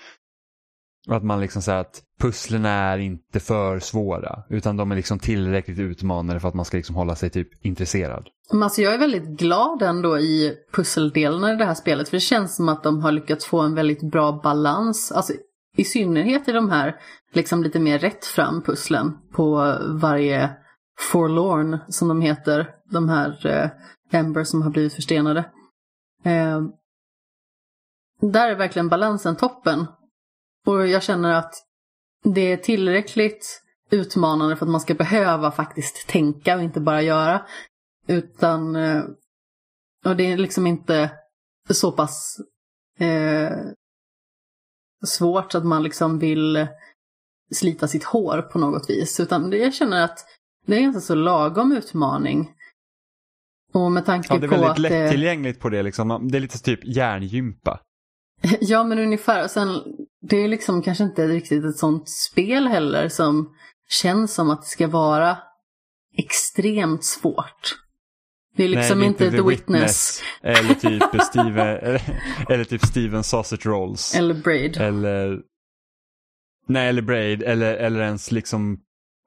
och 1.07 1.15
att 1.15 1.23
man 1.23 1.39
liksom 1.39 1.61
säger 1.61 1.79
att 1.79 2.01
pusslen 2.19 2.65
är 2.65 2.97
inte 2.97 3.39
för 3.39 3.79
svåra 3.79 4.43
utan 4.49 4.77
de 4.77 4.91
är 4.91 4.95
liksom 4.95 5.19
tillräckligt 5.19 5.79
utmanande 5.79 6.39
för 6.39 6.47
att 6.47 6.53
man 6.53 6.65
ska 6.65 6.77
liksom 6.77 6.95
hålla 6.95 7.15
sig 7.15 7.29
typ 7.29 7.65
intresserad. 7.65 8.27
Men 8.51 8.63
alltså 8.63 8.81
jag 8.81 8.93
är 8.93 8.97
väldigt 8.97 9.39
glad 9.39 9.81
ändå 9.81 10.19
i 10.19 10.53
pusseldelen 10.71 11.55
i 11.55 11.57
det 11.57 11.65
här 11.65 11.73
spelet. 11.73 12.09
För 12.09 12.17
det 12.17 12.21
känns 12.21 12.55
som 12.55 12.69
att 12.69 12.83
de 12.83 13.01
har 13.01 13.11
lyckats 13.11 13.45
få 13.45 13.59
en 13.59 13.75
väldigt 13.75 14.11
bra 14.11 14.41
balans. 14.43 15.11
Alltså 15.11 15.33
i 15.77 15.83
synnerhet 15.83 16.47
i 16.47 16.51
de 16.51 16.69
här 16.69 16.99
liksom 17.31 17.63
lite 17.63 17.79
mer 17.79 17.99
rätt 17.99 18.25
fram 18.25 18.61
pusslen 18.61 19.17
på 19.31 19.77
varje 20.01 20.57
forlorn 21.11 21.79
som 21.87 22.07
de 22.07 22.21
heter. 22.21 22.69
De 22.91 23.09
här 23.09 23.45
eh, 23.45 23.69
Ember 24.19 24.43
som 24.43 24.61
har 24.61 24.69
blivit 24.69 24.93
förstenade. 24.93 25.39
Eh, 26.23 26.61
där 28.21 28.49
är 28.49 28.55
verkligen 28.55 28.89
balansen 28.89 29.35
toppen. 29.35 29.85
Och 30.65 30.87
jag 30.87 31.03
känner 31.03 31.33
att 31.33 31.53
det 32.23 32.51
är 32.51 32.57
tillräckligt 32.57 33.61
utmanande 33.89 34.55
för 34.55 34.65
att 34.65 34.71
man 34.71 34.81
ska 34.81 34.93
behöva 34.93 35.51
faktiskt 35.51 36.07
tänka 36.07 36.55
och 36.55 36.63
inte 36.63 36.79
bara 36.79 37.01
göra. 37.01 37.45
Utan, 38.07 38.75
eh, 38.75 39.03
och 40.05 40.15
det 40.15 40.31
är 40.31 40.37
liksom 40.37 40.67
inte 40.67 41.11
så 41.69 41.91
pass 41.91 42.37
eh, 42.99 43.51
svårt 45.05 45.55
att 45.55 45.65
man 45.65 45.83
liksom 45.83 46.19
vill 46.19 46.67
slita 47.51 47.87
sitt 47.87 48.03
hår 48.03 48.41
på 48.41 48.59
något 48.59 48.89
vis. 48.89 49.19
Utan 49.19 49.51
jag 49.51 49.73
känner 49.73 50.03
att 50.03 50.25
det 50.65 50.73
är 50.73 50.77
en 50.77 50.83
ganska 50.83 51.01
så 51.01 51.15
lagom 51.15 51.71
utmaning. 51.71 52.51
Och 53.73 53.91
med 53.91 54.05
tanke 54.05 54.33
Ja, 54.33 54.39
det 54.39 54.45
är 54.45 54.49
på 54.49 54.55
väldigt 54.55 54.69
att 54.69 54.75
det... 54.75 54.81
lättillgängligt 54.81 55.59
på 55.59 55.69
det 55.69 55.83
liksom. 55.83 56.27
Det 56.31 56.37
är 56.37 56.39
lite 56.39 56.59
typ 56.59 56.79
järngympa. 56.83 57.79
Ja, 58.61 58.83
men 58.83 58.99
ungefär. 58.99 59.43
Och 59.43 59.51
sen, 59.51 59.81
det 60.21 60.37
är 60.37 60.47
liksom 60.47 60.81
kanske 60.81 61.03
inte 61.03 61.27
riktigt 61.27 61.65
ett 61.65 61.77
sånt 61.77 62.09
spel 62.09 62.67
heller 62.67 63.09
som 63.09 63.55
känns 63.89 64.33
som 64.33 64.49
att 64.49 64.61
det 64.61 64.67
ska 64.67 64.87
vara 64.87 65.37
extremt 66.17 67.03
svårt. 67.03 67.77
Det 68.57 68.63
är 68.63 68.67
liksom 68.67 68.99
Nej, 68.99 69.13
det 69.17 69.23
är 69.23 69.27
inte 69.27 69.37
The 69.37 69.43
Witness, 69.43 70.21
Eller 70.41 70.73
typ 70.73 71.21
Steven, 71.31 71.99
eller 72.49 72.63
typ 72.63 72.85
Steven 72.85 73.23
Sausage 73.23 73.65
Rolls. 73.65 74.15
eller 74.15 74.33
Braid. 74.33 74.77
Eller, 74.77 75.39
nej, 76.67 76.89
eller 76.89 77.01
Braid. 77.01 77.43
Eller, 77.43 77.75
eller 77.75 77.99
ens 77.99 78.31
liksom, 78.31 78.79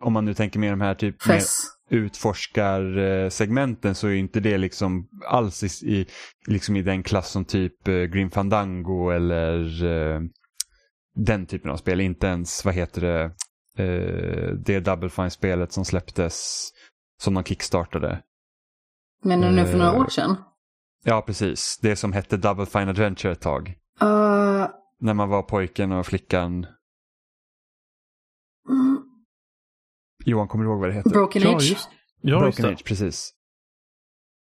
om 0.04 0.12
man 0.12 0.24
nu 0.24 0.34
tänker 0.34 0.58
mer 0.58 0.70
de 0.70 0.80
här 0.80 0.94
typ 0.94 1.26
mer 1.26 1.42
utforskarsegmenten 1.90 3.94
så 3.94 4.08
är 4.08 4.14
inte 4.14 4.40
det 4.40 4.58
liksom 4.58 5.08
alls 5.26 5.62
i, 5.62 5.66
i, 5.94 6.06
liksom 6.46 6.76
i 6.76 6.82
den 6.82 7.02
klass 7.02 7.30
som 7.30 7.44
typ 7.44 7.88
eh, 7.88 7.94
Grim 7.94 8.30
Fandango 8.30 9.10
eller 9.10 9.84
eh, 9.84 10.20
den 11.14 11.46
typen 11.46 11.70
av 11.70 11.76
spel. 11.76 12.00
Inte 12.00 12.26
ens, 12.26 12.64
vad 12.64 12.74
heter 12.74 13.00
det, 13.00 13.22
eh, 13.84 14.54
det 14.54 14.80
Double 14.80 15.10
Fine-spelet 15.10 15.72
som 15.72 15.84
släpptes 15.84 16.68
som 17.22 17.34
de 17.34 17.44
kickstartade. 17.44 18.22
Men 19.22 19.40
nu 19.40 19.66
för 19.66 19.78
några 19.78 19.92
Eh, 19.92 20.00
år 20.00 20.06
sedan. 20.08 20.36
Ja, 21.04 21.22
precis. 21.22 21.78
Det 21.82 21.96
som 21.96 22.12
hette 22.12 22.36
Double 22.36 22.66
Fine 22.66 22.88
Adventure 22.88 23.32
ett 23.32 23.40
tag. 23.40 23.68
Uh, 24.02 24.66
När 25.00 25.14
man 25.14 25.28
var 25.28 25.42
pojken 25.42 25.92
och 25.92 26.06
flickan. 26.06 26.66
mm, 28.68 28.98
Johan, 30.24 30.48
kommer 30.48 30.64
du 30.64 30.70
ihåg 30.70 30.80
vad 30.80 30.88
det 30.88 30.94
heter? 30.94 31.10
Broken 31.10 31.42
Ja, 31.42 31.56
Age. 31.56 31.62
just, 31.70 31.88
ja, 32.20 32.46
just 32.46 32.56
Broken 32.58 32.62
det. 32.62 32.72
Age, 32.76 32.84
precis. 32.84 33.32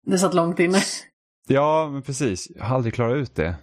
Det 0.06 0.18
satt 0.18 0.34
långt 0.34 0.60
inne. 0.60 0.78
Ja, 1.48 1.90
men 1.92 2.02
precis. 2.02 2.48
Jag 2.56 2.64
har 2.66 2.76
aldrig 2.76 2.94
klarat 2.94 3.16
ut 3.18 3.36
det. 3.36 3.56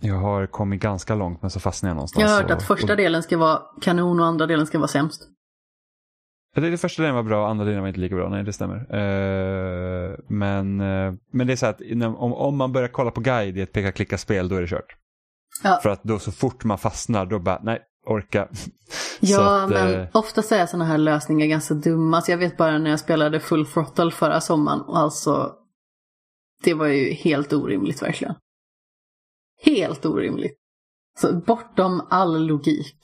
Jag 0.00 0.14
har 0.14 0.46
kommit 0.46 0.80
ganska 0.82 1.14
långt 1.14 1.42
men 1.42 1.50
så 1.50 1.60
fastnade 1.60 1.90
jag 1.90 1.94
någonstans. 1.96 2.22
Jag 2.22 2.28
har 2.28 2.36
hört 2.42 2.50
och- 2.50 2.56
att 2.56 2.62
första 2.66 2.92
och, 2.92 2.96
delen 2.96 3.22
ska 3.22 3.38
vara 3.38 3.62
kanon 3.80 4.20
och 4.20 4.26
andra 4.26 4.46
delen 4.46 4.66
ska 4.66 4.78
vara 4.78 4.88
sämst. 4.88 5.28
Ja, 6.54 6.62
det, 6.62 6.78
första 6.78 7.02
delen 7.02 7.14
var 7.14 7.22
bra, 7.22 7.48
andra 7.48 7.64
delen 7.64 7.80
var 7.80 7.88
inte 7.88 8.00
lika 8.00 8.14
bra. 8.14 8.28
Nej, 8.28 8.44
det 8.44 8.52
stämmer. 8.52 8.76
Eh, 8.76 10.16
men, 10.28 10.80
eh, 10.80 11.14
men 11.30 11.46
det 11.46 11.52
är 11.52 11.56
så 11.56 11.66
att 11.66 11.80
om, 12.02 12.34
om 12.34 12.56
man 12.56 12.72
börjar 12.72 12.88
kolla 12.88 13.10
på 13.10 13.20
guide 13.20 13.58
i 13.58 13.60
ett 13.60 13.72
peka-klicka-spel 13.72 14.48
då 14.48 14.56
är 14.56 14.60
det 14.60 14.68
kört. 14.68 14.96
Ja. 15.62 15.80
För 15.82 15.90
att 15.90 16.02
då 16.02 16.18
så 16.18 16.32
fort 16.32 16.64
man 16.64 16.78
fastnar 16.78 17.26
då 17.26 17.38
bara, 17.38 17.60
nej, 17.62 17.82
orka. 18.06 18.48
Ja, 19.20 19.62
att, 19.62 19.70
men 19.70 19.94
eh, 19.94 20.08
oftast 20.12 20.52
är 20.52 20.66
sådana 20.66 20.84
här 20.84 20.98
lösningar 20.98 21.46
ganska 21.46 21.74
dumma. 21.74 22.22
Så 22.22 22.30
jag 22.30 22.38
vet 22.38 22.56
bara 22.56 22.78
när 22.78 22.90
jag 22.90 23.00
spelade 23.00 23.40
Full 23.40 23.66
Throttle 23.66 24.10
förra 24.10 24.40
sommaren. 24.40 24.80
Och 24.80 24.98
alltså, 24.98 25.52
det 26.64 26.74
var 26.74 26.86
ju 26.86 27.12
helt 27.12 27.52
orimligt 27.52 28.02
verkligen. 28.02 28.34
Helt 29.62 30.06
orimligt. 30.06 30.56
Så 31.20 31.32
bortom 31.32 32.02
all 32.10 32.46
logik 32.46 32.96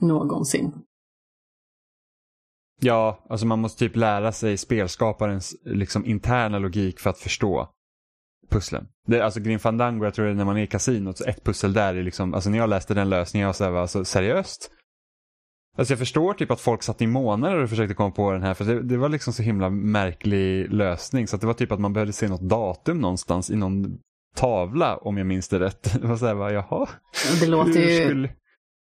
någonsin. 0.00 0.72
Ja, 2.80 3.26
alltså 3.30 3.46
man 3.46 3.58
måste 3.58 3.78
typ 3.78 3.96
lära 3.96 4.32
sig 4.32 4.56
spelskaparens 4.56 5.54
liksom 5.64 6.06
interna 6.06 6.58
logik 6.58 7.00
för 7.00 7.10
att 7.10 7.18
förstå 7.18 7.68
pusslen. 8.50 8.86
Det, 9.06 9.20
alltså 9.20 9.40
Grim 9.40 9.58
Fandango, 9.58 10.04
jag 10.04 10.14
tror 10.14 10.24
det 10.24 10.30
är 10.30 10.34
när 10.34 10.44
man 10.44 10.56
är 10.56 10.62
i 10.62 10.66
kasinot, 10.66 11.18
så 11.18 11.24
ett 11.24 11.44
pussel 11.44 11.72
där 11.72 11.94
är 11.94 12.02
liksom, 12.02 12.34
alltså 12.34 12.50
när 12.50 12.58
jag 12.58 12.68
läste 12.70 12.94
den 12.94 13.08
lösningen, 13.10 13.42
jag 13.44 13.48
var 13.48 13.52
så 13.54 13.64
här, 13.64 13.72
alltså 13.72 14.04
seriöst? 14.04 14.70
Alltså 15.78 15.92
jag 15.92 15.98
förstår 15.98 16.34
typ 16.34 16.50
att 16.50 16.60
folk 16.60 16.82
satt 16.82 17.02
i 17.02 17.06
månader 17.06 17.56
och 17.62 17.70
försökte 17.70 17.94
komma 17.94 18.10
på 18.10 18.32
den 18.32 18.42
här, 18.42 18.54
för 18.54 18.64
det, 18.64 18.82
det 18.82 18.96
var 18.96 19.08
liksom 19.08 19.32
så 19.32 19.42
himla 19.42 19.70
märklig 19.70 20.72
lösning. 20.72 21.26
Så 21.26 21.34
att 21.36 21.40
det 21.40 21.46
var 21.46 21.54
typ 21.54 21.72
att 21.72 21.80
man 21.80 21.92
behövde 21.92 22.12
se 22.12 22.28
något 22.28 22.40
datum 22.40 22.98
någonstans 23.00 23.50
i 23.50 23.56
någon 23.56 23.98
tavla, 24.36 24.96
om 24.96 25.16
jag 25.18 25.26
minns 25.26 25.48
det 25.48 25.58
rätt. 25.60 25.82
Det 26.02 26.06
var 26.08 26.16
så 26.16 26.26
här, 26.26 26.34
bara, 26.34 26.52
jaha? 26.52 26.88
Det 27.40 27.46
låter 27.46 27.70
ju 27.80 28.04
skulle- 28.04 28.30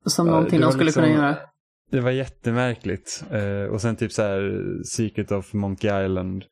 som 0.05 0.27
Ja, 0.27 0.33
någonting 0.33 0.59
det 0.59 0.65
de 0.65 0.71
skulle 0.71 0.85
liksom- 0.85 1.03
kunna 1.03 1.15
göra. 1.15 1.37
Det 1.91 1.99
var 1.99 2.11
jättemärkligt. 2.11 3.23
Eh, 3.31 3.71
och 3.73 3.81
sen 3.81 3.95
typ 3.95 4.11
så 4.11 4.21
här 4.21 4.61
Secret 4.85 5.31
of 5.31 5.53
Monkey 5.53 6.05
Island 6.05 6.43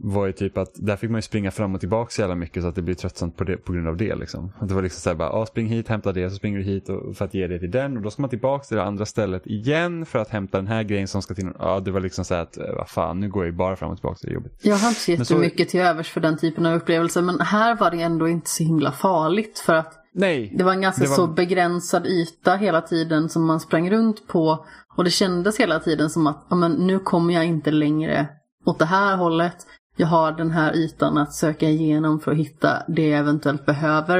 var 0.00 0.26
ju 0.26 0.32
typ 0.32 0.58
att 0.58 0.70
där 0.74 0.96
fick 0.96 1.10
man 1.10 1.18
ju 1.18 1.22
springa 1.22 1.50
fram 1.50 1.74
och 1.74 1.80
tillbaka 1.80 2.10
så 2.10 2.20
jävla 2.20 2.34
mycket 2.34 2.62
så 2.62 2.68
att 2.68 2.74
det 2.74 2.82
blir 2.82 2.94
tröttsamt 2.94 3.36
på, 3.36 3.44
det, 3.44 3.56
på 3.56 3.72
grund 3.72 3.88
av 3.88 3.96
det. 3.96 4.14
Liksom. 4.14 4.52
Att 4.60 4.68
det 4.68 4.74
var 4.74 4.82
liksom 4.82 5.00
så 5.00 5.10
här 5.10 5.16
bara, 5.16 5.30
ah, 5.30 5.46
spring 5.46 5.66
hit, 5.66 5.88
hämta 5.88 6.12
det, 6.12 6.30
så 6.30 6.36
springer 6.36 6.58
du 6.58 6.64
hit 6.64 6.88
och, 6.88 7.16
för 7.16 7.24
att 7.24 7.34
ge 7.34 7.46
det 7.46 7.58
till 7.58 7.70
den 7.70 7.96
och 7.96 8.02
då 8.02 8.10
ska 8.10 8.22
man 8.22 8.30
tillbaka 8.30 8.64
till 8.64 8.76
det 8.76 8.82
andra 8.82 9.06
stället 9.06 9.46
igen 9.46 10.06
för 10.06 10.18
att 10.18 10.28
hämta 10.28 10.58
den 10.58 10.66
här 10.66 10.82
grejen 10.82 11.08
som 11.08 11.22
ska 11.22 11.34
till. 11.34 11.50
Ja, 11.58 11.80
det 11.80 11.90
var 11.90 12.00
liksom 12.00 12.24
så 12.24 12.34
här 12.34 12.42
att, 12.42 12.56
eh, 12.58 12.64
vad 12.76 12.88
fan, 12.88 13.20
nu 13.20 13.28
går 13.28 13.44
jag 13.44 13.52
ju 13.52 13.56
bara 13.56 13.76
fram 13.76 13.90
och 13.90 13.96
tillbaka, 13.96 14.18
det 14.22 14.28
är 14.30 14.34
jobbigt. 14.34 14.60
Jag 14.62 14.76
har 14.76 14.88
inte 14.88 15.00
så- 15.00 15.10
jättemycket 15.12 15.68
till 15.68 15.80
övers 15.80 16.10
för 16.10 16.20
den 16.20 16.38
typen 16.38 16.66
av 16.66 16.74
upplevelser. 16.74 17.22
Men 17.22 17.40
här 17.40 17.76
var 17.76 17.90
det 17.90 18.02
ändå 18.02 18.28
inte 18.28 18.50
så 18.50 18.64
himla 18.64 18.92
farligt. 18.92 19.58
För 19.58 19.74
att 19.74 19.94
Nej, 20.12 20.52
Det 20.58 20.64
var 20.64 20.72
en 20.72 20.80
ganska 20.80 21.08
var- 21.08 21.16
så 21.16 21.26
begränsad 21.26 22.06
yta 22.06 22.56
hela 22.56 22.80
tiden 22.80 23.28
som 23.28 23.46
man 23.46 23.60
sprang 23.60 23.90
runt 23.90 24.26
på. 24.28 24.66
Och 24.96 25.04
det 25.04 25.10
kändes 25.10 25.60
hela 25.60 25.78
tiden 25.80 26.10
som 26.10 26.26
att 26.26 26.46
ja, 26.50 26.56
men 26.56 26.72
nu 26.72 26.98
kommer 26.98 27.34
jag 27.34 27.44
inte 27.46 27.70
längre 27.70 28.28
åt 28.64 28.78
det 28.78 28.84
här 28.84 29.16
hållet. 29.16 29.56
Jag 29.96 30.06
har 30.06 30.32
den 30.32 30.50
här 30.50 30.76
ytan 30.76 31.18
att 31.18 31.34
söka 31.34 31.68
igenom 31.68 32.20
för 32.20 32.32
att 32.32 32.38
hitta 32.38 32.82
det 32.88 33.08
jag 33.08 33.18
eventuellt 33.20 33.66
behöver. 33.66 34.18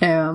Eh, 0.00 0.34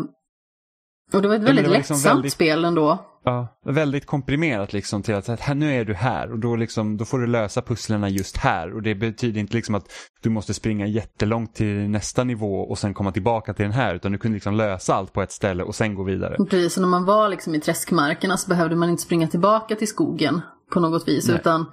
och 1.13 1.21
det 1.21 1.27
var 1.27 1.35
ett 1.35 1.41
väldigt 1.43 1.65
det 1.65 1.69
var 1.69 1.77
liksom 1.77 1.93
lättsamt 1.95 2.15
väldigt- 2.15 2.33
spel 2.33 2.65
ändå. 2.65 3.05
Ja, 3.25 3.47
väldigt 3.65 4.05
komprimerat 4.05 4.73
liksom 4.73 5.03
till 5.03 5.15
att 5.15 5.39
här, 5.39 5.55
nu 5.55 5.73
är 5.73 5.85
du 5.85 5.93
här 5.93 6.31
och 6.31 6.39
då, 6.39 6.55
liksom, 6.55 6.97
då 6.97 7.05
får 7.05 7.19
du 7.19 7.27
lösa 7.27 7.61
pusslerna 7.61 8.09
just 8.09 8.37
här. 8.37 8.75
Och 8.75 8.81
det 8.81 8.95
betyder 8.95 9.39
inte 9.39 9.55
liksom 9.55 9.75
att 9.75 9.85
du 10.21 10.29
måste 10.29 10.53
springa 10.53 10.87
jättelångt 10.87 11.55
till 11.55 11.89
nästa 11.89 12.23
nivå 12.23 12.59
och 12.59 12.77
sen 12.77 12.93
komma 12.93 13.11
tillbaka 13.11 13.53
till 13.53 13.63
den 13.63 13.71
här. 13.71 13.95
Utan 13.95 14.11
du 14.11 14.17
kunde 14.17 14.35
liksom 14.35 14.55
lösa 14.55 14.95
allt 14.95 15.13
på 15.13 15.21
ett 15.21 15.31
ställe 15.31 15.63
och 15.63 15.75
sen 15.75 15.95
gå 15.95 16.03
vidare. 16.03 16.45
Precis, 16.45 16.73
så 16.73 16.81
när 16.81 16.87
man 16.87 17.05
var 17.05 17.29
liksom 17.29 17.55
i 17.55 17.59
träskmarkerna 17.59 18.37
så 18.37 18.49
behövde 18.49 18.75
man 18.75 18.89
inte 18.89 19.03
springa 19.03 19.27
tillbaka 19.27 19.75
till 19.75 19.87
skogen 19.87 20.41
på 20.71 20.79
något 20.79 21.07
vis. 21.07 21.27
Nej. 21.27 21.37
Utan 21.37 21.65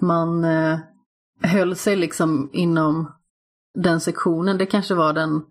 man 0.00 0.44
eh, 0.44 0.78
höll 1.42 1.76
sig 1.76 1.96
liksom 1.96 2.50
inom 2.52 3.12
den 3.74 4.00
sektionen. 4.00 4.58
Det 4.58 4.66
kanske 4.66 4.94
var 4.94 5.12
den, 5.12 5.42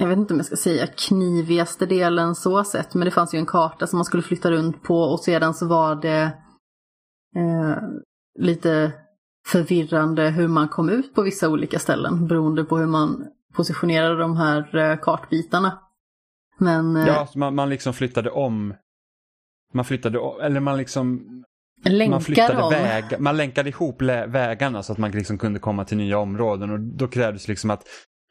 jag 0.00 0.08
vet 0.08 0.18
inte 0.18 0.34
om 0.34 0.38
jag 0.38 0.46
ska 0.46 0.56
säga 0.56 0.86
knivigaste 0.86 1.86
delen 1.86 2.34
så 2.34 2.64
sett. 2.64 2.94
Men 2.94 3.04
det 3.04 3.10
fanns 3.10 3.34
ju 3.34 3.38
en 3.38 3.46
karta 3.46 3.86
som 3.86 3.96
man 3.96 4.04
skulle 4.04 4.22
flytta 4.22 4.50
runt 4.50 4.82
på 4.82 5.00
och 5.00 5.20
sedan 5.20 5.54
så 5.54 5.66
var 5.66 5.94
det 5.94 6.22
eh, 7.36 7.76
lite 8.38 8.92
förvirrande 9.48 10.30
hur 10.30 10.48
man 10.48 10.68
kom 10.68 10.88
ut 10.88 11.14
på 11.14 11.22
vissa 11.22 11.48
olika 11.48 11.78
ställen 11.78 12.26
beroende 12.26 12.64
på 12.64 12.78
hur 12.78 12.86
man 12.86 13.26
positionerade 13.54 14.18
de 14.18 14.36
här 14.36 14.76
eh, 14.76 14.96
kartbitarna. 14.96 15.78
Men 16.58 16.96
eh, 16.96 17.06
Ja, 17.06 17.26
så 17.26 17.38
man, 17.38 17.54
man 17.54 17.68
liksom 17.68 17.94
flyttade 17.94 18.30
om. 18.30 18.74
Man 19.74 19.84
flyttade 19.84 20.18
om, 20.18 20.40
eller 20.40 20.60
man 20.60 20.76
liksom 20.76 21.26
man 22.10 22.20
flyttade 22.20 22.62
om. 22.62 22.70
väg, 22.70 23.04
man 23.18 23.36
länkade 23.36 23.68
ihop 23.68 24.02
vägarna 24.02 24.82
så 24.82 24.92
att 24.92 24.98
man 24.98 25.10
liksom 25.10 25.38
kunde 25.38 25.58
komma 25.58 25.84
till 25.84 25.96
nya 25.96 26.18
områden 26.18 26.70
och 26.70 26.80
då 26.80 27.08
krävdes 27.08 27.48
liksom 27.48 27.70
att 27.70 27.82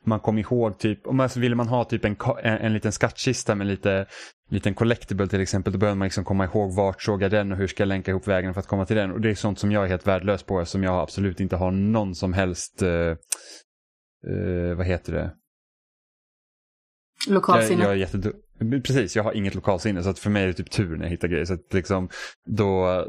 man 0.06 0.20
kom 0.20 0.38
ihåg 0.38 0.77
typ, 0.79 1.08
om 1.08 1.18
man 1.18 1.29
så 1.29 1.39
ville 1.39 1.56
man 1.56 1.68
ha 1.68 1.84
typ 1.84 2.06
en, 2.06 2.15
en, 2.44 2.58
en 2.58 2.74
liten 2.74 2.91
skattkista 2.91 3.56
med 3.56 3.68
lite 3.68 4.06
liten 4.50 4.74
collectible 4.74 5.27
till 5.27 5.41
exempel, 5.41 5.74
då 5.74 5.79
behöver 5.79 5.98
man 5.98 6.06
liksom 6.06 6.24
komma 6.24 6.46
ihåg 6.46 6.75
vart 6.75 7.01
såg 7.01 7.22
jag 7.22 7.32
den 7.32 7.51
och 7.51 7.58
hur 7.58 7.68
ska 7.68 7.82
jag 7.84 7.88
länka 7.88 8.12
ihop 8.12 8.27
vägen 8.27 8.53
för 8.53 8.60
att 8.60 8.68
komma 8.68 8.86
till 8.86 8.96
den. 8.96 9.12
Och 9.12 9.22
det 9.22 9.29
är 9.29 9.36
sånt 9.36 9.60
som 9.60 9.72
jag 9.72 9.84
är 9.84 9.88
helt 9.88 10.08
värdelös 10.08 10.44
på 10.44 10.65
som 10.65 10.84
jag 10.84 11.01
absolut 11.01 11.39
inte 11.39 11.56
har 11.56 11.72
någon 11.72 12.15
som 12.15 12.34
helst, 12.34 12.82
eh, 12.82 12.89
eh, 12.89 14.75
vad 14.75 14.86
heter 14.86 15.13
det? 15.13 15.32
Jag, 17.27 17.34
Lokalsinne. 17.34 17.84
jag 17.84 17.91
är 17.91 17.96
jättedum. 17.96 18.34
Precis, 18.60 19.16
jag 19.16 19.24
har 19.24 19.34
inget 19.34 19.56
lokalsinne 19.56 20.04
så 20.04 20.10
att 20.10 20.20
för 20.20 20.30
mig 20.30 20.44
är 20.44 20.48
det 20.48 20.54
typ 20.54 20.72
tur 20.72 20.98
när 20.98 21.06
jag 21.06 21.10
hittar 21.10 21.28
grejer. 21.28 21.46
Så 21.46 21.54
att 21.54 21.74
liksom, 21.74 22.10
då, 22.50 23.06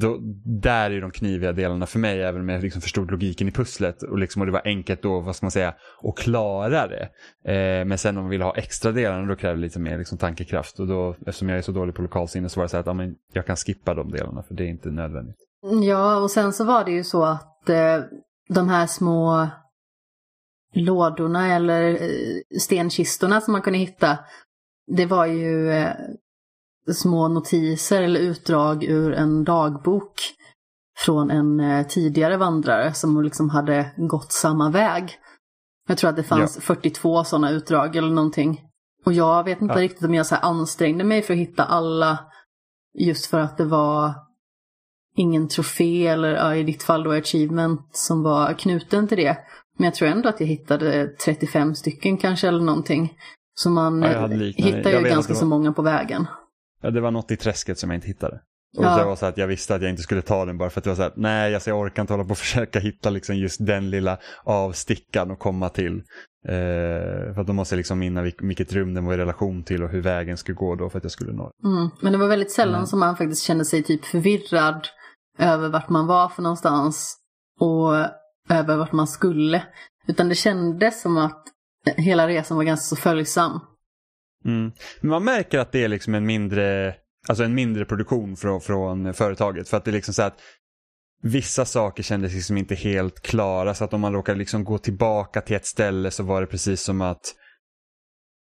då, 0.00 0.18
där 0.44 0.90
är 0.90 1.00
de 1.00 1.10
kniviga 1.10 1.52
delarna 1.52 1.86
för 1.86 1.98
mig, 1.98 2.22
även 2.22 2.40
om 2.40 2.48
jag 2.48 2.62
liksom 2.62 2.82
förstod 2.82 3.10
logiken 3.10 3.48
i 3.48 3.52
pusslet. 3.52 4.02
Och, 4.02 4.18
liksom, 4.18 4.42
och 4.42 4.46
det 4.46 4.52
var 4.52 4.62
enkelt 4.64 5.02
då, 5.02 5.20
vad 5.20 5.36
ska 5.36 5.46
man 5.46 5.50
säga, 5.50 5.74
att 6.02 6.16
klara 6.16 6.86
det. 6.86 7.08
Eh, 7.52 7.84
men 7.84 7.98
sen 7.98 8.16
om 8.16 8.22
man 8.22 8.30
vill 8.30 8.42
ha 8.42 8.56
extra 8.56 8.92
delarna 8.92 9.26
då 9.26 9.36
kräver 9.36 9.56
det 9.56 9.62
lite 9.62 9.78
mer 9.78 9.98
liksom, 9.98 10.18
tankekraft. 10.18 10.80
Och 10.80 10.86
då, 10.86 11.16
eftersom 11.26 11.48
jag 11.48 11.58
är 11.58 11.62
så 11.62 11.72
dålig 11.72 11.94
på 11.94 12.02
lokalsinne 12.02 12.48
så 12.48 12.60
var 12.60 12.64
det 12.64 12.68
så 12.68 12.76
att 12.76 12.86
ja, 12.86 12.92
men 12.92 13.14
jag 13.32 13.46
kan 13.46 13.56
skippa 13.56 13.94
de 13.94 14.10
delarna 14.10 14.42
för 14.42 14.54
det 14.54 14.64
är 14.64 14.68
inte 14.68 14.88
nödvändigt. 14.88 15.36
Ja, 15.82 16.16
och 16.16 16.30
sen 16.30 16.52
så 16.52 16.64
var 16.64 16.84
det 16.84 16.90
ju 16.90 17.04
så 17.04 17.24
att 17.24 17.68
eh, 17.68 18.00
de 18.48 18.68
här 18.68 18.86
små 18.86 19.48
lådorna 20.76 21.54
eller 21.54 21.90
eh, 21.90 22.58
stenkistorna 22.60 23.40
som 23.40 23.52
man 23.52 23.62
kunde 23.62 23.78
hitta, 23.78 24.18
det 24.86 25.06
var 25.06 25.26
ju 25.26 25.70
eh, 25.70 25.92
små 26.92 27.28
notiser 27.28 28.02
eller 28.02 28.20
utdrag 28.20 28.84
ur 28.84 29.12
en 29.12 29.44
dagbok 29.44 30.20
från 30.98 31.30
en 31.30 31.60
eh, 31.60 31.86
tidigare 31.86 32.36
vandrare 32.36 32.92
som 32.94 33.22
liksom 33.22 33.50
hade 33.50 33.90
gått 33.96 34.32
samma 34.32 34.70
väg. 34.70 35.18
Jag 35.88 35.98
tror 35.98 36.10
att 36.10 36.16
det 36.16 36.22
fanns 36.22 36.58
42 36.60 37.24
sådana 37.24 37.50
utdrag 37.50 37.96
eller 37.96 38.10
någonting. 38.10 38.60
Och 39.04 39.12
jag 39.12 39.44
vet 39.44 39.60
inte 39.62 39.74
Ja. 39.74 39.80
riktigt 39.80 40.04
om 40.04 40.14
jag 40.14 40.26
så 40.26 40.34
ansträngde 40.36 41.04
mig 41.04 41.22
för 41.22 41.34
att 41.34 41.40
hitta 41.40 41.64
alla 41.64 42.18
just 42.98 43.26
för 43.26 43.40
att 43.40 43.56
det 43.58 43.64
var 43.64 44.14
ingen 45.16 45.48
trofé 45.48 46.06
eller 46.06 46.28
ja, 46.34 46.54
i 46.56 46.62
ditt 46.62 46.82
fall 46.82 47.02
då 47.02 47.12
achievement 47.12 47.88
som 47.92 48.22
var 48.22 48.52
knuten 48.52 49.08
till 49.08 49.18
det. 49.18 49.38
Men 49.78 49.84
jag 49.84 49.94
tror 49.94 50.08
ändå 50.08 50.28
att 50.28 50.40
jag 50.40 50.46
hittade 50.46 51.08
35 51.24 51.74
stycken 51.74 52.16
kanske 52.18 52.48
eller 52.48 52.60
någonting. 52.64 53.12
Så 53.58 53.70
man 53.70 54.02
Ja, 54.02 54.26
hittar 54.26 54.90
ju 54.90 54.96
att 54.96 55.04
ganska 55.08 55.32
var- 55.32 55.40
så 55.40 55.46
många 55.46 55.72
på 55.72 55.82
vägen. 55.82 56.26
Ja, 56.82 56.90
det 56.90 57.00
var 57.00 57.10
något 57.10 57.30
i 57.30 57.36
träsket 57.36 57.78
som 57.78 57.90
jag 57.90 57.96
inte 57.96 58.06
hittade. 58.06 58.40
Och 58.78 58.84
Ja. 58.84 58.96
det 58.98 59.04
var 59.04 59.16
så 59.16 59.26
att 59.26 59.38
jag 59.38 59.46
visste 59.46 59.74
att 59.74 59.82
jag 59.82 59.90
inte 59.90 60.02
skulle 60.02 60.22
ta 60.22 60.44
den 60.44 60.58
bara 60.58 60.70
för 60.70 60.80
att 60.80 60.84
det 60.84 60.90
var 60.90 60.94
så 60.96 61.02
här, 61.02 61.12
nej 61.16 61.54
alltså 61.54 61.70
jag 61.70 61.78
orkar 61.80 62.02
inte 62.02 62.12
hålla 62.12 62.24
på 62.24 62.30
och 62.30 62.38
försöka 62.46 62.78
hitta 62.78 63.10
liksom 63.10 63.36
just 63.36 63.66
den 63.66 63.90
lilla 63.90 64.18
avstickan 64.44 65.30
och 65.30 65.38
komma 65.38 65.68
till. 65.68 66.02
Eh, 66.48 67.34
för 67.34 67.40
att 67.40 67.46
då 67.46 67.52
måste 67.52 67.74
jag 67.74 67.76
liksom 67.76 67.98
minna 67.98 68.22
vilk- 68.22 68.46
vilket 68.46 68.72
rum 68.72 68.94
den 68.94 69.04
var 69.04 69.14
i 69.14 69.16
relation 69.16 69.62
till 69.64 69.82
och 69.82 69.88
hur 69.90 70.02
vägen 70.02 70.36
skulle 70.36 70.54
gå 70.56 70.74
då 70.74 70.90
för 70.90 70.98
att 70.98 71.04
jag 71.04 71.10
skulle 71.12 71.32
nå. 71.32 71.50
Mm. 71.64 71.88
Men 72.02 72.12
det 72.12 72.18
var 72.18 72.28
väldigt 72.28 72.52
sällan 72.52 72.74
Mm. 72.74 72.86
som 72.86 73.00
man 73.00 73.16
faktiskt 73.16 73.42
kände 73.42 73.64
sig 73.64 73.82
typ 73.82 74.04
förvirrad 74.04 74.86
över 75.38 75.68
vart 75.68 75.88
man 75.88 76.06
var 76.06 76.28
för 76.28 76.42
någonstans 76.42 77.16
och 77.60 77.94
över 78.50 78.76
vart 78.76 78.92
man 78.92 79.06
skulle. 79.06 79.62
Utan 80.08 80.28
det 80.28 80.34
kändes 80.34 81.02
som 81.02 81.16
att 81.18 81.42
hela 81.96 82.28
resan 82.28 82.56
var 82.56 82.64
ganska 82.64 82.96
så 82.96 82.96
följsam. 82.96 83.60
Mm. 84.44 84.72
Men 85.00 85.10
man 85.10 85.24
märker 85.24 85.58
att 85.58 85.72
det 85.72 85.84
är 85.84 85.88
liksom 85.88 86.14
en 86.14 86.26
mindre, 86.26 86.94
alltså 87.28 87.44
en 87.44 87.54
mindre 87.54 87.84
produktion 87.84 88.36
från, 88.36 88.60
från 88.60 89.14
företaget. 89.14 89.68
För 89.68 89.76
att 89.76 89.84
det 89.84 89.90
är 89.90 89.92
liksom 89.92 90.14
så 90.14 90.22
att 90.22 90.40
vissa 91.22 91.64
saker 91.64 92.02
kändes 92.02 92.34
liksom 92.34 92.56
inte 92.56 92.74
helt 92.74 93.20
klara. 93.20 93.74
Så 93.74 93.84
att 93.84 93.92
om 93.92 94.00
man 94.00 94.12
råkar 94.12 94.34
liksom 94.34 94.64
gå 94.64 94.78
tillbaka 94.78 95.40
till 95.40 95.56
ett 95.56 95.66
ställe 95.66 96.10
så 96.10 96.22
var 96.22 96.40
det 96.40 96.46
precis 96.46 96.82
som 96.82 97.00
att 97.00 97.34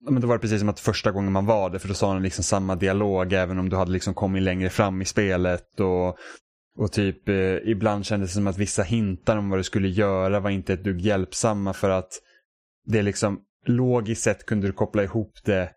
men 0.10 0.22
då 0.22 0.28
var 0.28 0.36
det 0.36 0.42
precis 0.42 0.60
som 0.60 0.70
att 0.70 0.80
första 0.80 1.12
gången 1.12 1.32
man 1.32 1.46
var 1.46 1.70
där, 1.70 1.80
för 1.80 1.88
då 1.88 1.94
sa 1.94 2.14
den 2.14 2.24
liksom 2.24 2.44
samma 2.44 2.76
dialog 2.76 3.34
även 3.34 3.60
om 3.60 3.70
du 3.70 3.76
hade 3.76 3.92
liksom 3.92 4.14
kommit 4.14 4.44
längre 4.44 4.70
fram 4.70 5.02
i 5.02 5.06
spelet. 5.06 5.80
Och, 5.80 6.18
och 6.78 6.92
typ 6.92 7.30
eh, 7.30 7.56
ibland 7.66 8.06
kändes 8.06 8.30
det 8.30 8.34
som 8.34 8.48
att 8.48 8.58
vissa 8.58 8.84
hintar 8.84 9.38
om 9.38 9.50
vad 9.50 9.60
du 9.60 9.64
skulle 9.64 9.88
göra 9.88 10.40
var 10.40 10.50
inte 10.50 10.74
ett 10.74 10.84
dugg 10.84 11.02
hjälpsamma 11.02 11.74
för 11.74 11.90
att 11.90 12.10
det 12.86 13.02
liksom 13.02 13.42
logiskt 13.66 14.24
sett 14.24 14.46
kunde 14.46 14.68
du 14.68 14.74
koppla 14.74 15.04
ihop 15.04 15.34
det 15.44 15.72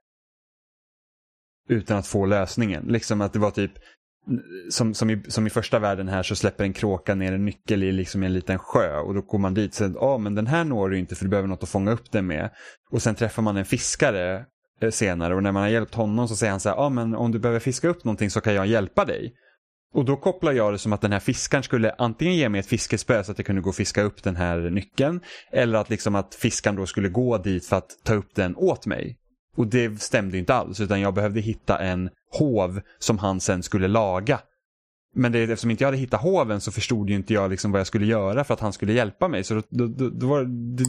utan 1.68 1.98
att 1.98 2.06
få 2.06 2.26
lösningen. 2.26 2.84
Liksom 2.84 3.20
att 3.20 3.32
det 3.32 3.38
var 3.38 3.50
typ 3.50 3.72
som, 4.70 4.94
som, 4.94 5.10
i, 5.10 5.22
som 5.28 5.46
i 5.46 5.50
första 5.50 5.78
världen 5.78 6.08
här 6.08 6.22
så 6.22 6.36
släpper 6.36 6.64
en 6.64 6.72
kråka 6.72 7.14
ner 7.14 7.32
en 7.32 7.44
nyckel 7.44 7.82
i 7.82 7.92
liksom 7.92 8.22
en 8.22 8.32
liten 8.32 8.58
sjö 8.58 8.98
och 8.98 9.14
då 9.14 9.20
går 9.20 9.38
man 9.38 9.54
dit 9.54 9.80
och 9.80 10.02
ah, 10.02 10.18
men 10.18 10.34
den 10.34 10.46
här 10.46 10.64
når 10.64 10.88
du 10.88 10.98
inte 10.98 11.14
för 11.14 11.24
du 11.24 11.28
behöver 11.28 11.48
något 11.48 11.62
att 11.62 11.68
fånga 11.68 11.92
upp 11.92 12.12
den 12.12 12.26
med. 12.26 12.50
Och 12.90 13.02
sen 13.02 13.14
träffar 13.14 13.42
man 13.42 13.56
en 13.56 13.64
fiskare 13.64 14.44
eh, 14.80 14.90
senare 14.90 15.34
och 15.34 15.42
när 15.42 15.52
man 15.52 15.62
har 15.62 15.70
hjälpt 15.70 15.94
honom 15.94 16.28
så 16.28 16.36
säger 16.36 16.50
han 16.50 16.60
så 16.60 16.68
här 16.68 16.76
ah, 16.76 16.88
men 16.88 17.14
om 17.14 17.32
du 17.32 17.38
behöver 17.38 17.60
fiska 17.60 17.88
upp 17.88 18.04
någonting 18.04 18.30
så 18.30 18.40
kan 18.40 18.54
jag 18.54 18.66
hjälpa 18.66 19.04
dig. 19.04 19.34
Och 19.94 20.04
då 20.04 20.16
kopplar 20.16 20.52
jag 20.52 20.72
det 20.72 20.78
som 20.78 20.92
att 20.92 21.00
den 21.00 21.12
här 21.12 21.20
fiskaren 21.20 21.62
skulle 21.62 21.94
antingen 21.98 22.34
ge 22.34 22.48
mig 22.48 22.60
ett 22.60 22.66
fiskespö 22.66 23.24
så 23.24 23.32
att 23.32 23.38
jag 23.38 23.46
kunde 23.46 23.62
gå 23.62 23.68
och 23.68 23.76
fiska 23.76 24.02
upp 24.02 24.22
den 24.22 24.36
här 24.36 24.56
nyckeln. 24.70 25.20
Eller 25.52 25.78
att 25.78 25.90
liksom 25.90 26.14
att 26.14 26.34
fiskaren 26.34 26.76
då 26.76 26.86
skulle 26.86 27.08
gå 27.08 27.38
dit 27.38 27.66
för 27.66 27.76
att 27.76 27.90
ta 28.04 28.14
upp 28.14 28.34
den 28.34 28.56
åt 28.56 28.86
mig. 28.86 29.16
Och 29.56 29.66
det 29.66 30.02
stämde 30.02 30.38
inte 30.38 30.54
alls 30.54 30.80
utan 30.80 31.00
jag 31.00 31.14
behövde 31.14 31.40
hitta 31.40 31.78
en 31.78 32.10
hov 32.38 32.80
som 32.98 33.18
han 33.18 33.40
sen 33.40 33.62
skulle 33.62 33.88
laga. 33.88 34.40
Men 35.16 35.32
det, 35.32 35.42
eftersom 35.42 35.70
inte 35.70 35.84
jag 35.84 35.88
hade 35.88 35.98
hittat 35.98 36.20
hoven 36.20 36.60
så 36.60 36.72
förstod 36.72 37.10
ju 37.10 37.16
inte 37.16 37.34
jag 37.34 37.50
liksom 37.50 37.72
vad 37.72 37.80
jag 37.80 37.86
skulle 37.86 38.06
göra 38.06 38.44
för 38.44 38.54
att 38.54 38.60
han 38.60 38.72
skulle 38.72 38.92
hjälpa 38.92 39.28
mig. 39.28 39.44
Så 39.44 39.54
då, 39.54 39.86
då, 39.86 40.08
då, 40.08 40.26
var, 40.26 40.44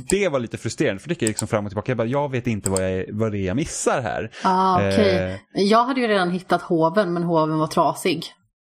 det, 0.09 0.29
var 0.29 0.39
lite 0.39 0.57
frustrerande 0.57 0.99
för 0.99 1.09
det 1.09 1.13
gick 1.13 1.21
liksom 1.21 1.47
fram 1.47 1.65
och 1.65 1.71
tillbaka. 1.71 1.91
Jag, 1.91 1.97
bara, 1.97 2.07
jag 2.07 2.31
vet 2.31 2.47
inte 2.47 2.69
vad, 2.69 2.91
jag, 2.91 3.05
vad 3.11 3.31
det 3.31 3.37
är 3.37 3.45
jag 3.45 3.55
missar 3.55 4.01
här. 4.01 4.31
Ah, 4.43 4.75
okej. 4.75 5.39
Eh. 5.53 5.63
Jag 5.63 5.83
hade 5.85 6.01
ju 6.01 6.07
redan 6.07 6.31
hittat 6.31 6.61
hoven 6.61 7.13
men 7.13 7.23
hoven 7.23 7.59
var 7.59 7.67
trasig. 7.67 8.23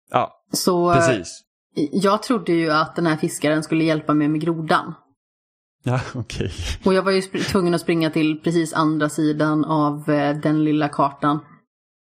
Ja, 0.09 0.43
Så 0.51 0.91
eh, 0.91 0.95
precis. 0.95 1.41
jag 1.91 2.23
trodde 2.23 2.51
ju 2.51 2.71
att 2.71 2.95
den 2.95 3.05
här 3.05 3.17
fiskaren 3.17 3.63
skulle 3.63 3.83
hjälpa 3.83 4.13
mig 4.13 4.27
med 4.27 4.41
grodan. 4.41 4.93
Ja, 5.83 6.01
okej. 6.15 6.51
Och 6.85 6.93
jag 6.93 7.03
var 7.03 7.11
ju 7.11 7.21
tvungen 7.21 7.73
att 7.73 7.81
springa 7.81 8.09
till 8.09 8.41
precis 8.43 8.73
andra 8.73 9.09
sidan 9.09 9.65
av 9.65 10.09
eh, 10.09 10.37
den 10.37 10.63
lilla 10.63 10.89
kartan. 10.89 11.39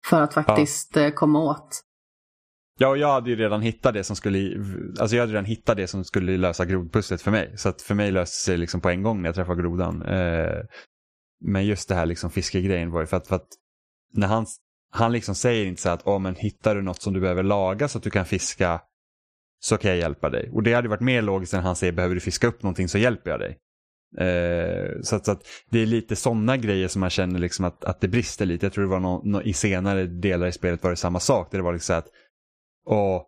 För 0.05 0.21
att 0.21 0.33
faktiskt 0.33 0.97
eh, 0.97 1.09
komma 1.09 1.39
åt. 1.39 1.81
Ja, 2.79 2.87
och 2.87 2.97
jag 2.97 3.13
hade 3.13 3.29
ju 3.29 3.35
redan 3.35 3.61
hittat 3.61 3.93
det 3.93 4.03
som 4.03 4.15
skulle, 4.15 4.63
alltså 4.99 5.15
jag 5.15 5.23
hade 5.23 5.33
redan 5.33 5.45
hittat 5.45 5.77
det 5.77 5.87
som 5.87 6.03
skulle 6.03 6.37
lösa 6.37 6.65
grodpusslet 6.65 7.21
för 7.21 7.31
mig. 7.31 7.53
Så 7.57 7.69
att 7.69 7.81
för 7.81 7.95
mig 7.95 8.11
löste 8.11 8.33
det 8.35 8.53
sig 8.53 8.57
liksom 8.57 8.81
på 8.81 8.89
en 8.89 9.03
gång 9.03 9.21
när 9.21 9.27
jag 9.29 9.35
träffade 9.35 9.61
grodan. 9.61 10.01
Eh, 10.01 10.57
men 11.45 11.65
just 11.65 11.89
det 11.89 11.95
här 11.95 12.05
liksom 12.05 12.31
fiskegrejen 12.31 12.91
var 12.91 13.01
ju 13.01 13.07
för 13.07 13.17
att, 13.17 13.27
för 13.27 13.35
att 13.35 13.47
när 14.13 14.27
han, 14.27 14.45
han 14.91 15.11
liksom 15.11 15.35
säger 15.35 15.65
inte 15.65 15.81
så 15.81 15.89
här 15.89 15.95
att 15.95 16.07
oh, 16.07 16.19
men 16.19 16.35
hittar 16.35 16.75
du 16.75 16.81
något 16.81 17.01
som 17.01 17.13
du 17.13 17.19
behöver 17.19 17.43
laga 17.43 17.87
så 17.87 17.97
att 17.97 18.03
du 18.03 18.09
kan 18.09 18.25
fiska 18.25 18.81
så 19.59 19.77
kan 19.77 19.91
jag 19.91 19.99
hjälpa 19.99 20.29
dig. 20.29 20.49
Och 20.53 20.63
det 20.63 20.73
hade 20.73 20.87
varit 20.87 21.01
mer 21.01 21.21
logiskt 21.21 21.53
än 21.53 21.63
han 21.63 21.75
säger 21.75 21.93
behöver 21.93 22.15
du 22.15 22.21
fiska 22.21 22.47
upp 22.47 22.63
någonting 22.63 22.87
så 22.87 22.97
hjälper 22.97 23.31
jag 23.31 23.39
dig. 23.39 23.57
Eh, 24.17 25.01
så 25.03 25.15
att, 25.15 25.25
så 25.25 25.31
att 25.31 25.43
det 25.69 25.79
är 25.79 25.85
lite 25.85 26.15
sådana 26.15 26.57
grejer 26.57 26.87
som 26.87 26.99
man 26.99 27.09
känner 27.09 27.39
liksom 27.39 27.65
att, 27.65 27.83
att 27.83 28.01
det 28.01 28.07
brister 28.07 28.45
lite. 28.45 28.65
Jag 28.65 28.73
tror 28.73 28.83
det 28.83 28.89
var 28.89 28.99
nå 28.99 29.21
nå- 29.23 29.41
i 29.41 29.53
senare 29.53 30.05
delar 30.05 30.47
i 30.47 30.51
spelet 30.51 30.83
var 30.83 30.89
det 30.89 30.95
samma 30.95 31.19
sak. 31.19 31.51
Där 31.51 31.57
det 31.57 31.63
var 31.63 31.73
liksom 31.73 31.93
så 31.93 31.97
att 31.97 32.07
och 32.85 33.27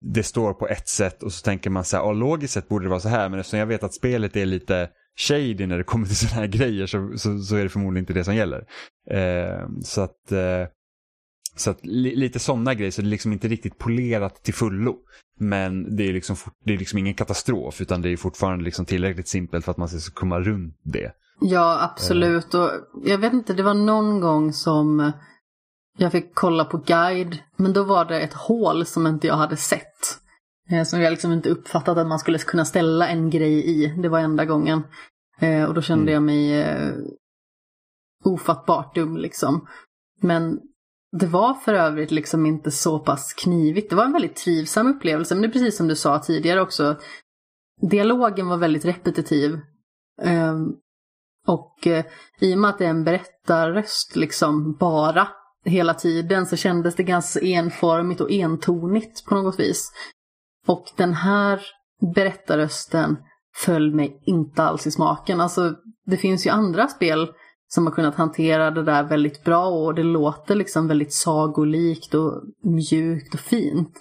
det 0.00 0.22
står 0.22 0.54
på 0.54 0.68
ett 0.68 0.88
sätt 0.88 1.22
och 1.22 1.32
så 1.32 1.42
tänker 1.42 1.70
man 1.70 1.84
så 1.84 1.96
här, 1.96 2.04
"Ja, 2.04 2.12
logiskt 2.12 2.54
sett 2.54 2.68
borde 2.68 2.84
det 2.84 2.90
vara 2.90 3.00
så 3.00 3.08
här 3.08 3.28
men 3.28 3.40
eftersom 3.40 3.58
jag 3.58 3.66
vet 3.66 3.82
att 3.82 3.94
spelet 3.94 4.36
är 4.36 4.46
lite 4.46 4.90
shady 5.16 5.66
när 5.66 5.78
det 5.78 5.84
kommer 5.84 6.06
till 6.06 6.16
sådana 6.28 6.40
här 6.40 6.46
grejer 6.46 6.86
så, 6.86 7.12
så, 7.16 7.38
så 7.38 7.56
är 7.56 7.62
det 7.62 7.68
förmodligen 7.68 8.02
inte 8.02 8.12
det 8.12 8.24
som 8.24 8.36
gäller. 8.36 8.66
Eh, 9.10 9.68
så 9.82 10.00
att, 10.00 10.32
eh, 10.32 10.66
så 11.56 11.70
att 11.70 11.86
li, 11.86 12.16
lite 12.16 12.38
sådana 12.38 12.74
grejer 12.74 12.90
så 12.90 13.02
det 13.02 13.08
är 13.08 13.10
liksom 13.10 13.32
inte 13.32 13.48
riktigt 13.48 13.78
polerat 13.78 14.42
till 14.42 14.54
fullo. 14.54 14.96
Men 15.38 15.96
det 15.96 16.08
är 16.08 16.12
liksom, 16.12 16.36
det 16.64 16.74
är 16.74 16.78
liksom 16.78 16.98
ingen 16.98 17.14
katastrof 17.14 17.80
utan 17.80 18.02
det 18.02 18.08
är 18.08 18.16
fortfarande 18.16 18.64
liksom 18.64 18.84
tillräckligt 18.84 19.28
simpelt 19.28 19.64
för 19.64 19.70
att 19.70 19.78
man 19.78 19.88
ska 19.88 20.14
komma 20.14 20.40
runt 20.40 20.80
det. 20.82 21.12
Ja, 21.40 21.78
absolut. 21.82 22.54
Och 22.54 22.70
jag 23.04 23.18
vet 23.18 23.32
inte, 23.32 23.52
det 23.52 23.62
var 23.62 23.74
någon 23.74 24.20
gång 24.20 24.52
som 24.52 25.12
jag 25.98 26.12
fick 26.12 26.34
kolla 26.34 26.64
på 26.64 26.78
guide. 26.78 27.38
Men 27.56 27.72
då 27.72 27.84
var 27.84 28.04
det 28.04 28.20
ett 28.20 28.34
hål 28.34 28.86
som 28.86 29.06
inte 29.06 29.26
jag 29.26 29.36
hade 29.36 29.56
sett. 29.56 30.20
Eh, 30.70 30.84
Som 30.84 31.00
jag 31.00 31.10
liksom 31.10 31.32
inte 31.32 31.50
uppfattat 31.50 31.98
att 31.98 32.06
man 32.06 32.18
skulle 32.18 32.38
kunna 32.38 32.64
ställa 32.64 33.08
en 33.08 33.30
grej 33.30 33.66
i. 33.66 33.86
Det 34.02 34.08
var 34.08 34.18
enda 34.20 34.44
gången. 34.44 34.82
Eh, 35.40 35.64
Och 35.64 35.74
då 35.74 35.82
kände 35.82 36.12
Mm. 36.12 36.14
jag 36.14 36.22
mig 36.22 36.60
eh, 36.62 36.92
ofattbart 38.24 38.94
dum 38.94 39.16
liksom. 39.16 39.66
Men 40.20 40.60
det 41.18 41.26
var 41.26 41.54
för 41.54 41.74
övrigt 41.74 42.10
liksom 42.10 42.46
inte 42.46 42.70
så 42.70 42.98
pass 42.98 43.32
knivigt. 43.32 43.90
Det 43.90 43.96
var 43.96 44.04
en 44.04 44.12
väldigt 44.12 44.36
trivsam 44.36 44.86
upplevelse. 44.86 45.34
Men 45.34 45.42
det 45.42 45.48
är 45.48 45.52
precis 45.52 45.76
som 45.76 45.88
du 45.88 45.96
sa 45.96 46.18
tidigare 46.18 46.60
också. 46.60 46.96
Dialogen 47.90 48.46
var 48.48 48.56
väldigt 48.56 48.84
repetitiv. 48.84 49.58
Ehm, 50.22 50.66
och 51.46 51.86
i 52.40 52.54
och 52.54 52.58
med 52.58 52.70
att 52.70 52.78
det 52.78 52.84
är 52.86 52.90
en 52.90 53.04
berättarröst 53.04 54.16
liksom 54.16 54.76
bara 54.80 55.28
hela 55.64 55.94
tiden 55.94 56.46
så 56.46 56.56
kändes 56.56 56.94
det 56.94 57.02
ganska 57.02 57.40
enformigt 57.40 58.20
och 58.20 58.30
entonigt 58.30 59.24
på 59.24 59.34
något 59.34 59.60
vis. 59.60 59.92
Och 60.66 60.84
den 60.96 61.14
här 61.14 61.60
berättarrösten 62.14 63.16
föll 63.56 63.94
mig 63.94 64.22
inte 64.24 64.62
alls 64.62 64.86
i 64.86 64.90
smaken. 64.90 65.40
Alltså 65.40 65.74
det 66.06 66.16
finns 66.16 66.46
ju 66.46 66.50
andra 66.50 66.88
spel 66.88 67.32
som 67.68 67.86
har 67.86 67.94
kunnat 67.94 68.14
hantera 68.14 68.70
det 68.70 68.82
där 68.82 69.02
väldigt 69.02 69.44
bra 69.44 69.66
och 69.66 69.94
det 69.94 70.02
låter 70.02 70.54
liksom 70.54 70.88
väldigt 70.88 71.12
sagolikt 71.12 72.14
och 72.14 72.42
mjukt 72.62 73.34
och 73.34 73.40
fint. 73.40 74.00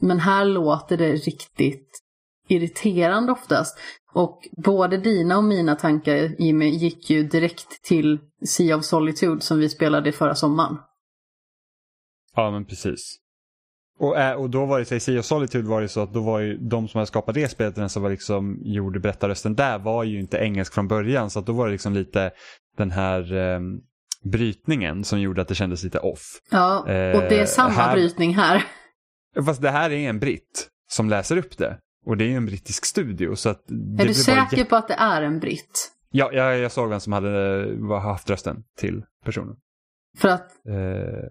Men 0.00 0.20
här 0.20 0.44
låter 0.44 0.96
det 0.96 1.12
riktigt 1.12 2.00
irriterande 2.48 3.32
oftast. 3.32 3.78
Och 4.12 4.48
både 4.56 4.96
dina 4.96 5.38
och 5.38 5.44
mina 5.44 5.74
tankar 5.74 6.42
Jimmy 6.42 6.68
gick 6.68 7.10
ju 7.10 7.22
direkt 7.22 7.82
till 7.82 8.18
Sea 8.46 8.76
of 8.76 8.84
Solitude 8.84 9.40
som 9.40 9.58
vi 9.58 9.68
spelade 9.68 10.12
förra 10.12 10.34
sommaren. 10.34 10.76
Ja 12.34 12.50
men 12.50 12.64
precis. 12.64 13.23
Och, 13.98 14.18
äh, 14.18 14.32
och 14.34 14.50
då 14.50 14.66
var 14.66 14.78
det, 14.78 14.92
i 14.92 15.00
Sea 15.00 15.18
of 15.20 15.24
Solitude 15.26 15.68
var 15.68 15.80
det 15.80 15.88
så 15.88 16.00
att 16.00 16.12
då 16.14 16.20
var 16.20 16.38
ju 16.40 16.56
de 16.58 16.88
som 16.88 16.98
hade 16.98 17.06
skapat 17.06 17.34
det 17.34 17.48
spelet, 17.48 17.74
den 17.74 17.88
som 17.88 18.02
var 18.02 18.10
liksom 18.10 18.58
gjorde 18.64 19.00
berättarrösten 19.00 19.54
där 19.54 19.78
var 19.78 20.04
ju 20.04 20.20
inte 20.20 20.38
engelsk 20.38 20.74
från 20.74 20.88
början 20.88 21.30
så 21.30 21.38
att 21.38 21.46
då 21.46 21.52
var 21.52 21.66
det 21.66 21.72
liksom 21.72 21.92
lite 21.92 22.30
den 22.76 22.90
här 22.90 23.32
ehm, 23.34 23.78
brytningen 24.24 25.04
som 25.04 25.20
gjorde 25.20 25.42
att 25.42 25.48
det 25.48 25.54
kändes 25.54 25.82
lite 25.84 25.98
off. 25.98 26.40
Ja, 26.50 26.78
och 26.80 26.86
det 26.88 27.36
är 27.36 27.40
Eh, 27.40 27.46
samma 27.46 27.70
här- 27.70 27.94
brytning 27.94 28.34
här. 28.34 28.64
Fast 29.46 29.62
det 29.62 29.70
här 29.70 29.90
är 29.90 30.08
en 30.08 30.18
britt 30.18 30.68
som 30.90 31.08
läser 31.08 31.36
upp 31.36 31.58
det. 31.58 31.78
Och 32.06 32.16
det 32.16 32.24
är 32.24 32.28
ju 32.28 32.36
en 32.36 32.46
brittisk 32.46 32.84
studio 32.86 33.34
så 33.36 33.48
att 33.48 33.62
det 33.66 33.74
Är 34.02 34.06
du 34.06 34.12
bara 34.12 34.14
säker 34.14 34.64
på 34.64 34.76
att 34.76 34.88
det 34.88 34.94
är 34.94 35.22
en 35.22 35.40
britt? 35.40 35.90
Ja, 36.10 36.30
jag, 36.32 36.58
jag 36.58 36.72
såg 36.72 36.88
vem 36.88 37.00
som 37.00 37.12
hade 37.12 37.66
var- 37.76 38.00
haft 38.00 38.30
rösten 38.30 38.56
till 38.78 39.02
personen. 39.24 39.56
För 40.18 40.28
att 40.28 40.50
Eh, 40.68 41.28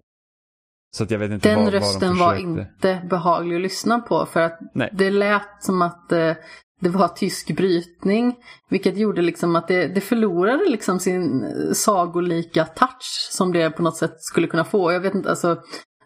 så 0.96 1.04
att 1.04 1.12
jag 1.12 1.20
vet 1.20 1.32
inte 1.32 1.50
den 1.50 1.56
vad, 1.56 1.64
vad 1.66 1.74
de 1.74 1.78
rösten 1.80 2.18
var 2.18 2.36
inte 2.36 3.02
behaglig 3.10 3.56
att 3.56 3.62
lyssna 3.62 4.00
på. 4.00 4.26
För 4.26 4.40
att 4.40 4.60
Nej. 4.74 4.90
det 4.94 5.10
lät 5.12 5.48
som 5.64 5.82
att 5.82 6.12
eh, 6.12 6.34
det 6.82 6.90
var 6.90 7.08
tysk 7.08 7.56
brytning. 7.56 8.36
Vilket 8.70 8.98
gjorde 8.98 9.22
liksom 9.22 9.56
att 9.56 9.68
det, 9.68 9.88
det 9.88 10.02
förlorade 10.02 10.70
liksom 10.70 11.00
sin 11.00 11.46
sagolika 11.74 12.66
touch 12.66 13.28
som 13.32 13.54
det 13.54 13.70
på 13.70 13.82
något 13.84 13.98
sätt 13.98 14.14
skulle 14.18 14.48
kunna 14.48 14.64
få. 14.64 14.92
Jag 14.92 15.00
vet 15.00 15.16
inte, 15.16 15.30
alltså 15.30 15.58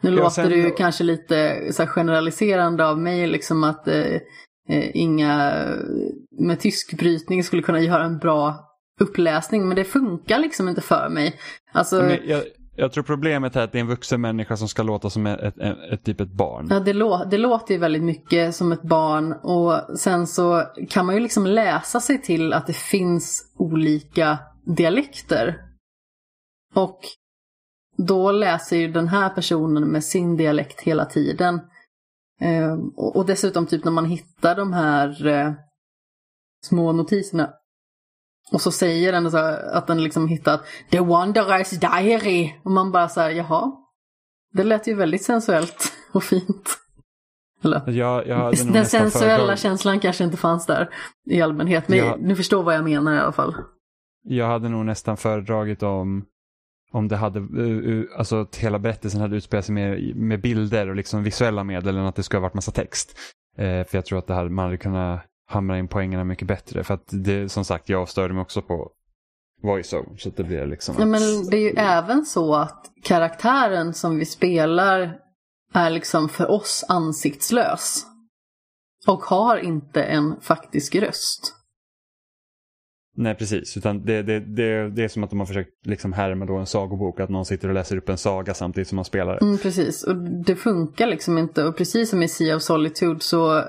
nu 0.02 0.10
Ja, 0.10 0.24
låter 0.24 0.50
det 0.50 0.56
ju 0.56 0.70
då- 0.70 0.76
kanske 0.76 1.04
lite 1.04 1.68
så 1.72 1.84
här 1.84 1.90
generaliserande 1.90 2.86
av 2.88 3.00
mig 3.00 3.28
liksom 3.28 3.64
att 3.64 3.88
eh, 3.88 4.16
eh, 4.70 4.92
inga 4.94 5.66
med 6.40 6.60
tysk 6.60 6.98
brytning 6.98 7.44
skulle 7.44 7.62
kunna 7.62 7.80
göra 7.82 8.04
en 8.04 8.18
bra 8.18 8.56
uppläsning. 9.00 9.68
Men 9.68 9.76
det 9.76 9.84
funkar 9.84 10.40
liksom 10.40 10.70
inte 10.70 10.82
för 10.82 11.10
mig. 11.10 11.40
Alltså, 11.72 12.12
jag, 12.26 12.44
jag 12.78 12.92
tror 12.92 13.04
problemet 13.04 13.56
är 13.56 13.62
att 13.62 13.72
det 13.72 13.78
är 13.78 13.82
en 13.82 13.88
vuxen 13.88 14.22
människa 14.22 14.58
som 14.58 14.68
ska 14.68 14.84
låta 14.84 15.10
som 15.10 15.28
ett, 15.28 15.40
ett, 15.40 15.58
ett, 15.58 15.78
ett 15.92 16.04
typ 16.04 16.22
ett 16.22 16.32
barn. 16.32 16.68
Ja, 16.70 16.80
det, 16.80 16.94
lå- 16.94 17.26
det 17.30 17.38
låter 17.38 17.74
ju 17.74 17.80
väldigt 17.80 18.04
mycket 18.04 18.56
som 18.56 18.72
ett 18.72 18.82
barn 18.82 19.34
och 19.34 20.00
sen 20.00 20.28
så 20.28 20.64
kan 20.90 21.06
man 21.06 21.16
ju 21.16 21.22
liksom 21.22 21.46
läsa 21.46 22.00
sig 22.00 22.22
till 22.22 22.54
att 22.54 22.68
det 22.68 22.76
finns 22.76 23.54
olika 23.58 24.40
dialekter. 24.66 25.62
Och 26.76 27.00
då 27.98 28.32
läser 28.32 28.78
ju 28.78 28.92
den 28.92 29.08
här 29.08 29.30
personen 29.30 29.84
med 29.84 30.04
sin 30.04 30.38
dialekt 30.38 30.82
hela 30.82 31.06
tiden. 31.06 31.62
Eh, 32.42 32.74
och, 32.96 33.16
och 33.16 33.26
dessutom 33.26 33.68
typ 33.68 33.84
när 33.84 33.92
man 33.92 34.06
hittar 34.06 34.56
de 34.56 34.74
här 34.74 35.28
eh, 35.28 35.54
små 36.66 36.92
notiserna 36.92 37.54
och 38.52 38.62
så 38.62 38.72
säger 38.72 39.12
den 39.12 39.32
så 39.32 39.38
här, 39.38 39.76
att 39.76 39.88
den 39.88 40.04
liksom 40.04 40.28
hittat 40.28 40.62
The 40.92 41.00
Wanderers 41.00 41.70
Diary. 41.70 42.54
Och 42.64 42.72
man 42.72 42.92
bara 42.92 43.10
så 43.10 43.22
här, 43.22 43.30
jaha. 43.30 43.72
Det 44.54 44.64
lät 44.64 44.88
ju 44.88 44.94
väldigt 44.94 45.24
sensuellt 45.24 45.94
och 46.14 46.24
fint. 46.24 46.78
Eller? 47.64 47.80
Hade 47.80 48.64
nog 48.64 48.74
Den 48.74 48.86
sensuella 48.86 49.38
föredragit- 49.38 49.56
känslan 49.62 50.00
kanske 50.00 50.24
inte 50.24 50.38
fanns 50.38 50.66
där 50.66 50.90
i 51.30 51.42
allmänhet. 51.42 51.88
Men 51.88 51.98
Ja. 51.98 52.16
ni 52.20 52.36
förstår 52.36 52.64
vad 52.64 52.76
jag 52.76 52.84
menar 52.84 53.16
i 53.16 53.20
alla 53.20 53.32
fall. 53.32 53.56
Jag 54.24 54.48
hade 54.48 54.70
nog 54.70 54.86
nästan 54.86 55.18
föredragit 55.18 55.84
om, 55.84 56.26
om 56.92 57.08
det 57.08 57.16
hade, 57.16 57.40
uh, 57.40 58.06
alltså 58.18 58.42
att 58.42 58.56
hela 58.56 58.80
berättelsen 58.80 59.22
hade 59.22 59.36
utspelat 59.36 59.66
sig 59.66 59.76
med, 59.76 60.16
med 60.16 60.42
bilder 60.42 60.90
och 60.90 60.96
liksom 60.96 61.24
visuella 61.24 61.64
medel 61.64 61.98
än 61.98 62.06
att 62.06 62.16
det 62.16 62.24
skulle 62.24 62.38
ha 62.38 62.44
varit 62.44 62.54
massa 62.54 62.72
text. 62.72 63.18
Eh, 63.58 63.84
för 63.84 63.98
jag 63.98 64.06
tror 64.06 64.20
att 64.20 64.28
det 64.28 64.34
hade, 64.34 64.50
man 64.50 64.66
hade 64.66 64.78
kunnat 64.78 65.22
hamra 65.48 65.78
in 65.78 65.88
poängerna 65.88 66.24
mycket 66.24 66.48
bättre. 66.48 66.84
För 66.84 66.94
att 66.94 67.08
det, 67.08 67.50
som 67.50 67.66
sagt, 67.66 67.90
jag 67.90 68.10
störde 68.10 68.34
mig 68.34 68.42
också 68.42 68.62
på 68.62 68.92
voiceover. 69.62 70.18
Så 70.18 70.30
att 70.30 70.38
det 70.38 70.44
blir 70.44 70.66
liksom... 70.66 70.96
Ja, 71.00 71.06
men 71.06 71.50
det 71.50 71.58
är 71.58 71.62
ju 71.62 71.74
även 71.78 72.26
så 72.26 72.56
att 72.56 72.92
karaktären 73.04 73.94
som 73.94 74.18
vi 74.18 74.26
spelar 74.26 75.20
är 75.74 75.90
liksom 75.90 76.30
för 76.30 76.52
oss 76.52 76.86
ansiktslös. 76.90 78.06
Och 79.08 79.24
har 79.24 79.58
inte 79.58 80.04
en 80.04 80.36
faktisk 80.42 80.96
röst. 80.96 81.54
Nej, 83.16 83.36
precis. 83.36 83.78
Utan 83.78 84.06
det, 84.06 84.24
det, 84.24 84.40
det, 84.40 84.90
det 84.90 85.04
är 85.04 85.08
som 85.08 85.24
att 85.24 85.30
de 85.30 85.40
har 85.40 85.46
försökt 85.46 85.86
liksom 85.86 86.14
härma 86.14 86.46
då 86.46 86.58
en 86.58 86.66
sagobok. 86.66 87.20
Att 87.20 87.30
någon 87.30 87.46
sitter 87.46 87.68
och 87.68 87.74
läser 87.74 87.98
upp 87.98 88.10
en 88.10 88.18
saga 88.18 88.54
samtidigt 88.54 88.88
som 88.88 88.96
man 88.96 89.06
spelar. 89.06 89.44
Mm, 89.44 89.58
precis, 89.58 90.04
och 90.04 90.16
det 90.46 90.56
funkar 90.56 91.08
liksom 91.08 91.38
inte. 91.38 91.64
Och 91.64 91.78
precis 91.78 92.10
som 92.10 92.24
i 92.24 92.28
Sea 92.28 92.56
of 92.56 92.62
Solitude 92.64 93.20
så 93.20 93.64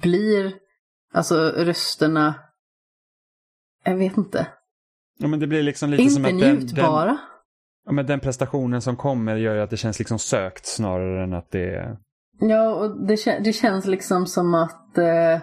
blir 0.00 0.54
alltså 1.14 1.34
rösterna, 1.56 2.34
jag 3.84 3.96
vet 3.96 4.16
inte, 4.16 4.46
Ja, 5.18 5.28
men 5.28 5.40
det 5.40 5.46
blir 5.46 5.62
liksom 5.62 5.90
lite 5.90 6.10
som 6.10 6.26
inte 6.26 6.36
att 6.36 6.40
den, 6.40 6.56
den, 6.56 6.66
njutbara. 6.66 7.18
ja, 7.86 7.92
men 7.92 8.06
den 8.06 8.20
prestationen 8.20 8.82
som 8.82 8.96
kommer 8.96 9.36
gör 9.36 9.54
ju 9.54 9.60
att 9.60 9.70
det 9.70 9.76
känns 9.76 9.98
liksom 9.98 10.18
sökt 10.18 10.66
snarare 10.66 11.22
än 11.24 11.32
att 11.32 11.50
det 11.50 11.74
är... 11.74 11.96
Ja, 12.40 12.74
och 12.74 13.06
det, 13.06 13.38
det 13.44 13.52
känns 13.52 13.86
liksom 13.86 14.26
som 14.26 14.54
att 14.54 14.98
eh, 14.98 15.40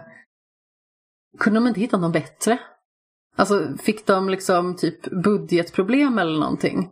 kunde 1.39 1.59
de 1.59 1.67
inte 1.67 1.79
hitta 1.79 1.97
någon 1.97 2.11
bättre? 2.11 2.59
Alltså 3.35 3.77
fick 3.79 4.07
de 4.07 4.29
liksom 4.29 4.75
typ 4.75 5.23
budgetproblem 5.23 6.17
eller 6.19 6.39
någonting? 6.39 6.89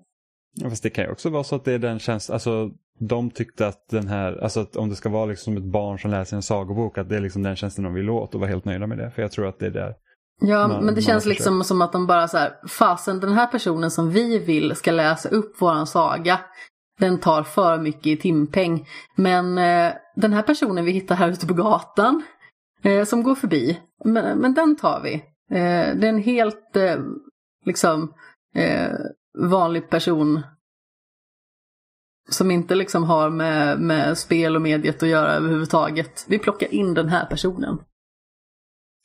Ja, 0.55 0.69
fast 0.69 0.83
det 0.83 0.89
kan 0.89 1.03
ju 1.03 1.11
också 1.11 1.29
vara 1.29 1.43
så 1.43 1.55
att 1.55 1.65
det 1.65 1.73
är 1.73 1.79
den 1.79 1.99
känslan, 1.99 2.33
alltså 2.33 2.71
de 2.99 3.29
tyckte 3.31 3.67
att 3.67 3.89
den 3.89 4.07
här, 4.07 4.43
alltså 4.43 4.59
att 4.59 4.75
om 4.75 4.89
det 4.89 4.95
ska 4.95 5.09
vara 5.09 5.25
liksom 5.25 5.57
ett 5.57 5.63
barn 5.63 5.99
som 5.99 6.11
läser 6.11 6.35
en 6.35 6.43
sagobok, 6.43 6.97
att 6.97 7.09
det 7.09 7.15
är 7.15 7.21
liksom 7.21 7.43
den 7.43 7.55
känslan 7.55 7.83
de 7.83 7.93
vill 7.93 8.09
åt 8.09 8.35
och 8.35 8.41
var 8.41 8.47
helt 8.47 8.65
nöjda 8.65 8.87
med 8.87 8.97
det. 8.97 9.11
För 9.11 9.21
jag 9.21 9.31
tror 9.31 9.47
att 9.47 9.59
det 9.59 9.65
är 9.65 9.71
där. 9.71 9.93
Ja, 10.41 10.67
Man- 10.67 10.85
men 10.85 10.95
det 10.95 11.01
känns 11.01 11.25
liksom 11.25 11.63
som 11.63 11.81
att 11.81 11.91
de 11.91 12.07
bara 12.07 12.27
så 12.27 12.37
här, 12.37 12.53
fasen 12.67 13.19
den 13.19 13.33
här 13.33 13.47
personen 13.47 13.91
som 13.91 14.09
vi 14.11 14.39
vill 14.39 14.75
ska 14.75 14.91
läsa 14.91 15.29
upp 15.29 15.61
våran 15.61 15.87
saga, 15.87 16.39
den 16.99 17.19
tar 17.19 17.43
för 17.43 17.77
mycket 17.77 18.07
i 18.07 18.17
timpeng. 18.17 18.87
Men 19.15 19.57
eh, 19.57 19.93
den 20.15 20.33
här 20.33 20.41
personen 20.41 20.85
vi 20.85 20.91
hittar 20.91 21.15
här 21.15 21.29
ute 21.29 21.47
på 21.47 21.53
gatan, 21.53 22.23
eh, 22.83 23.03
som 23.03 23.23
går 23.23 23.35
förbi, 23.35 23.79
men, 24.05 24.37
men 24.37 24.53
den 24.53 24.75
tar 24.75 25.01
vi. 25.03 25.13
Eh, 25.51 25.95
det 25.95 26.05
är 26.07 26.09
en 26.09 26.23
helt, 26.23 26.75
eh, 26.75 26.97
liksom, 27.65 28.13
eh, 28.55 28.89
vanlig 29.37 29.89
person 29.89 30.41
som 32.29 32.51
inte 32.51 32.75
liksom 32.75 33.03
har 33.03 33.29
med, 33.29 33.79
med 33.79 34.17
spel 34.17 34.55
och 34.55 34.61
mediet 34.61 35.03
att 35.03 35.09
göra 35.09 35.31
överhuvudtaget. 35.33 36.25
Vi 36.27 36.39
plockar 36.39 36.73
in 36.73 36.93
den 36.93 37.09
här 37.09 37.25
personen. 37.25 37.77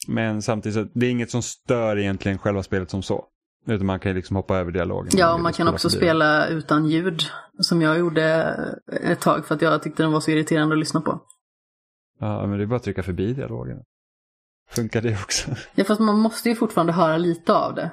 Men 0.08 0.42
samtidigt 0.42 0.74
så, 0.74 0.98
det 0.98 1.06
är 1.06 1.10
inget 1.10 1.30
som 1.30 1.42
stör 1.42 1.98
egentligen 1.98 2.38
själva 2.38 2.62
spelet 2.62 2.90
som 2.90 3.02
så. 3.02 3.26
Utan 3.66 3.86
man 3.86 4.00
kan 4.00 4.10
ju 4.10 4.16
liksom 4.16 4.36
hoppa 4.36 4.56
över 4.58 4.72
dialogen. 4.72 5.10
Ja, 5.16 5.34
och 5.34 5.40
man 5.40 5.52
kan 5.52 5.68
också 5.68 5.88
förbi. 5.88 6.00
spela 6.00 6.46
utan 6.46 6.86
ljud. 6.86 7.22
Som 7.58 7.82
jag 7.82 7.98
gjorde 7.98 8.24
ett 9.02 9.20
tag 9.20 9.46
för 9.46 9.54
att 9.54 9.62
jag 9.62 9.82
tyckte 9.82 10.02
den 10.02 10.12
var 10.12 10.20
så 10.20 10.30
irriterande 10.30 10.74
att 10.74 10.78
lyssna 10.78 11.00
på. 11.00 11.22
Ja, 12.18 12.46
men 12.46 12.58
det 12.58 12.64
är 12.64 12.66
bara 12.66 12.76
att 12.76 12.82
trycka 12.82 13.02
förbi 13.02 13.32
dialogen. 13.32 13.78
Funkar 14.70 15.02
det 15.02 15.22
också? 15.22 15.50
Ja, 15.74 15.84
fast 15.84 16.00
man 16.00 16.18
måste 16.18 16.48
ju 16.48 16.54
fortfarande 16.54 16.92
höra 16.92 17.16
lite 17.16 17.52
av 17.54 17.74
det. 17.74 17.92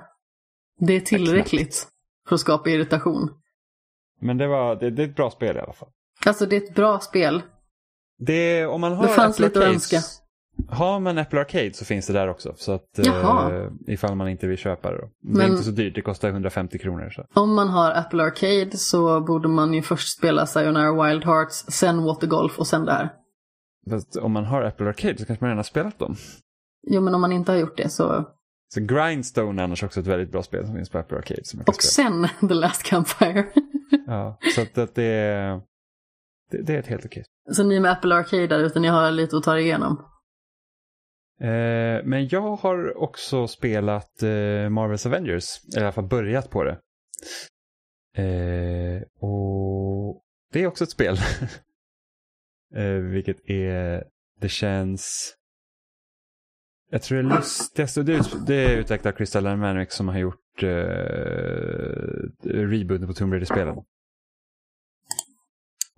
Det 0.80 0.94
är 0.94 1.00
tillräckligt 1.00 1.88
för 2.28 2.36
att 2.36 2.42
skapa 2.42 2.70
irritation. 2.70 3.30
Men 4.20 4.38
det, 4.38 4.48
var, 4.48 4.76
det, 4.76 4.90
det 4.90 5.04
är 5.04 5.08
ett 5.08 5.16
bra 5.16 5.30
spel 5.32 5.58
i 5.58 5.60
alla 5.60 5.74
fall. 5.74 5.90
Alltså 6.26 6.46
det 6.46 6.56
är 6.56 6.62
ett 6.62 6.76
bra 6.76 7.00
spel. 7.00 7.42
Det 8.20 8.66
om 8.66 8.82
man 8.82 8.94
har 8.94 9.04
Det 9.08 9.14
fanns 9.14 9.36
Apple 9.36 9.46
lite 9.48 9.60
att 9.60 9.66
Arcade- 9.66 9.74
önska. 9.74 10.00
Har 10.70 11.00
man 11.00 11.18
Apple 11.18 11.40
Arcade 11.42 11.74
så 11.74 11.86
finns 11.86 12.08
det 12.08 12.14
där 12.14 12.28
också. 12.28 12.54
Så 12.58 12.72
att, 12.72 12.84
Jaha. 12.96 13.54
eh, 13.56 13.70
ifall 13.88 14.16
man 14.16 14.30
inte 14.30 14.48
vill 14.48 14.58
köpa 14.58 14.92
det 14.92 14.98
då. 14.98 15.10
Det 15.22 15.32
är 15.32 15.38
Men- 15.38 15.52
inte 15.52 15.64
så 15.64 15.72
dyrt, 15.72 15.96
det 15.96 16.02
kostar 16.02 16.30
150 16.30 16.78
kronor. 16.80 17.10
Så. 17.10 17.26
Om 17.42 17.56
man 17.56 17.70
har 17.70 17.92
Apple 17.92 18.24
Arcade 18.24 18.78
så 18.78 19.22
borde 19.22 19.48
man 19.48 19.74
ju 19.74 19.82
först 19.82 20.18
spela 20.18 20.46
Sayonara 20.46 21.04
Wild 21.08 21.26
Hearts, 21.26 21.66
sen 21.68 22.04
Watergolf 22.04 22.60
och 22.60 22.68
sen 22.68 22.86
det 22.86 22.92
här. 22.94 23.10
Fast 23.90 24.16
om 24.16 24.32
man 24.32 24.46
har 24.46 24.62
Apple 24.62 24.88
Arcade 24.90 25.18
så 25.18 25.26
kanske 25.26 25.44
man 25.46 25.50
redan 25.50 25.58
har 25.58 25.64
spelat 25.64 26.00
dem. 26.00 26.16
Jo, 26.88 27.02
men 27.02 27.16
om 27.16 27.22
man 27.22 27.32
inte 27.32 27.52
har 27.52 27.60
gjort 27.60 27.78
det 27.78 27.90
så... 27.90 28.26
Så 28.74 28.80
Grindstone 28.82 29.62
är 29.62 29.64
annars 29.64 29.84
också 29.84 30.00
ett 30.00 30.08
väldigt 30.08 30.32
bra 30.32 30.44
spel 30.44 30.66
som 30.66 30.76
finns 30.76 30.90
på 30.90 30.98
Apple 30.98 31.18
Arcade. 31.18 31.44
Som 31.46 31.60
kan 31.60 31.66
Och 31.68 31.84
spela. 31.84 32.28
sen 32.28 32.28
The 32.50 32.54
Last 32.54 32.84
Campfire. 32.84 33.46
Ja, 34.08 34.38
så 34.56 34.62
att, 34.62 34.78
att 34.78 34.96
det, 34.96 35.04
är, 35.04 35.62
det, 36.52 36.62
det 36.62 36.76
är 36.76 36.80
ett 36.80 36.88
helt 36.88 37.06
okej. 37.06 37.24
så 37.52 37.64
ni 37.64 37.80
med 37.80 37.92
Apple 37.92 38.16
Arcade 38.16 38.48
där 38.48 38.60
ute, 38.60 38.80
ni 38.80 38.88
har 38.88 39.12
lite 39.12 39.38
att 39.38 39.44
ta 39.44 39.60
igenom. 39.60 40.06
Eh, 41.42 42.04
men 42.04 42.28
jag 42.28 42.56
har 42.56 42.98
också 42.98 43.48
spelat 43.48 44.24
eh, 44.24 44.28
Marvel's 44.70 45.08
Avengers, 45.08 45.46
eller 45.68 45.82
i 45.82 45.84
alla 45.84 45.92
fall 45.92 46.08
börjat 46.08 46.50
på 46.50 46.64
det. 46.64 46.80
Eh, 48.18 49.02
och 49.20 50.24
det 50.54 50.64
är 50.64 50.68
också 50.68 50.84
ett 50.84 50.90
spel. 50.92 51.18
eh, 52.76 52.94
vilket 52.94 53.50
är, 53.50 54.04
det 54.40 54.50
känns, 54.50 55.36
jag 56.90 57.02
tror 57.02 57.24
det 57.24 57.30
är 57.30 57.38
lustigaste, 57.38 58.04
det 58.04 58.14
är, 58.14 58.46
det 58.46 58.56
är 58.56 58.78
utvecklat 58.78 59.14
av 59.14 59.18
Crystal 59.18 59.44
Dynamics 59.44 59.96
som 59.96 60.08
har 60.08 60.18
gjort 60.18 60.64
eh, 60.64 60.70
rebooten 62.44 63.08
på 63.08 63.14
Tomb 63.14 63.34
Raider-spelen. 63.34 63.76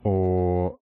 Och 0.04 0.80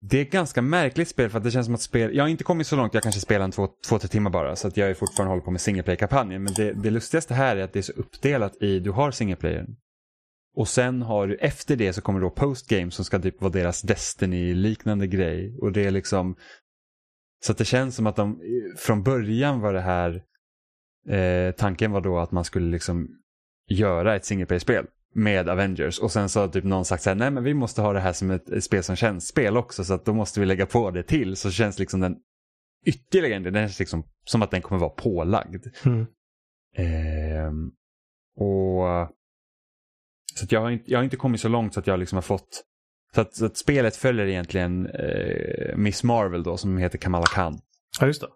det 0.00 0.18
är 0.18 0.22
ett 0.22 0.30
ganska 0.30 0.62
märkligt 0.62 1.08
spel 1.08 1.30
för 1.30 1.38
att 1.38 1.44
det 1.44 1.50
känns 1.50 1.66
som 1.66 1.74
att 1.74 1.80
spel, 1.80 2.16
jag 2.16 2.24
har 2.24 2.28
inte 2.28 2.44
kommit 2.44 2.66
så 2.66 2.76
långt, 2.76 2.94
jag 2.94 3.02
kanske 3.02 3.20
spelar 3.20 3.44
en 3.44 3.50
två, 3.50 3.68
två 3.88 3.98
tre 3.98 4.08
timmar 4.08 4.30
bara 4.30 4.56
så 4.56 4.68
att 4.68 4.76
jag 4.76 4.90
är 4.90 4.94
fortfarande 4.94 5.30
håller 5.30 5.44
på 5.44 5.50
med 5.50 5.60
single 5.60 5.96
kampanjen 5.96 6.42
Men 6.42 6.54
det, 6.54 6.72
det 6.72 6.90
lustigaste 6.90 7.34
här 7.34 7.56
är 7.56 7.64
att 7.64 7.72
det 7.72 7.78
är 7.78 7.82
så 7.82 7.92
uppdelat 7.92 8.62
i, 8.62 8.80
du 8.80 8.90
har 8.90 9.10
single 9.10 9.36
playern 9.36 9.76
och 10.56 10.68
sen 10.68 11.02
har 11.02 11.26
du, 11.26 11.34
efter 11.36 11.76
det 11.76 11.92
så 11.92 12.00
kommer 12.00 12.20
då 12.20 12.30
postgame 12.30 12.90
som 12.90 13.04
ska 13.04 13.18
typ 13.18 13.40
vara 13.40 13.52
deras 13.52 13.82
Destiny-liknande 13.82 15.06
grej. 15.06 15.58
Och 15.60 15.72
det 15.72 15.84
är 15.84 15.90
liksom, 15.90 16.36
så 17.46 17.52
det 17.52 17.64
känns 17.64 17.96
som 17.96 18.06
att 18.06 18.16
de, 18.16 18.40
från 18.76 19.02
början 19.02 19.60
var 19.60 19.72
det 19.72 19.80
här, 19.80 20.22
eh, 21.08 21.54
tanken 21.54 21.92
var 21.92 22.00
då 22.00 22.18
att 22.18 22.32
man 22.32 22.44
skulle 22.44 22.70
liksom 22.70 23.08
göra 23.68 24.16
ett 24.16 24.24
single 24.24 24.46
play-spel 24.46 24.86
med 25.14 25.48
Avengers 25.48 25.98
och 25.98 26.12
sen 26.12 26.28
så 26.28 26.40
har 26.40 26.48
typ 26.48 26.64
någon 26.64 26.84
sagt 26.84 27.02
så 27.02 27.10
här, 27.10 27.14
nej 27.14 27.30
men 27.30 27.44
vi 27.44 27.54
måste 27.54 27.82
ha 27.82 27.92
det 27.92 28.00
här 28.00 28.12
som 28.12 28.30
ett, 28.30 28.50
ett 28.50 28.64
spel 28.64 28.82
som 28.82 28.96
känns 28.96 29.26
spel 29.26 29.56
också 29.56 29.84
så 29.84 29.94
att 29.94 30.04
då 30.04 30.14
måste 30.14 30.40
vi 30.40 30.46
lägga 30.46 30.66
på 30.66 30.90
det 30.90 31.02
till 31.02 31.36
så 31.36 31.50
känns 31.50 31.78
liksom 31.78 32.00
den 32.00 32.16
ytterligare 32.86 33.50
den 33.50 33.54
känns 33.54 33.78
liksom 33.78 34.04
som 34.24 34.42
att 34.42 34.50
den 34.50 34.62
kommer 34.62 34.80
vara 34.80 34.90
pålagd. 34.90 35.66
Mm. 35.84 36.06
Ehm, 36.76 37.70
och 38.36 39.12
så 40.34 40.46
jag, 40.50 40.60
har 40.60 40.70
inte, 40.70 40.90
jag 40.90 40.98
har 40.98 41.04
inte 41.04 41.16
kommit 41.16 41.40
så 41.40 41.48
långt 41.48 41.74
så 41.74 41.80
att 41.80 41.86
jag 41.86 41.98
liksom 41.98 42.16
har 42.16 42.22
fått 42.22 42.64
så 43.14 43.20
att, 43.20 43.34
så 43.34 43.46
att 43.46 43.56
spelet 43.56 43.96
följer 43.96 44.26
egentligen 44.26 44.86
eh, 44.86 45.76
Miss 45.76 46.02
Marvel 46.02 46.42
då 46.42 46.56
som 46.56 46.78
heter 46.78 46.98
Kamala 46.98 47.26
Khan. 47.26 47.58
Ja, 48.00 48.06
just 48.06 48.20
det. 48.20 48.28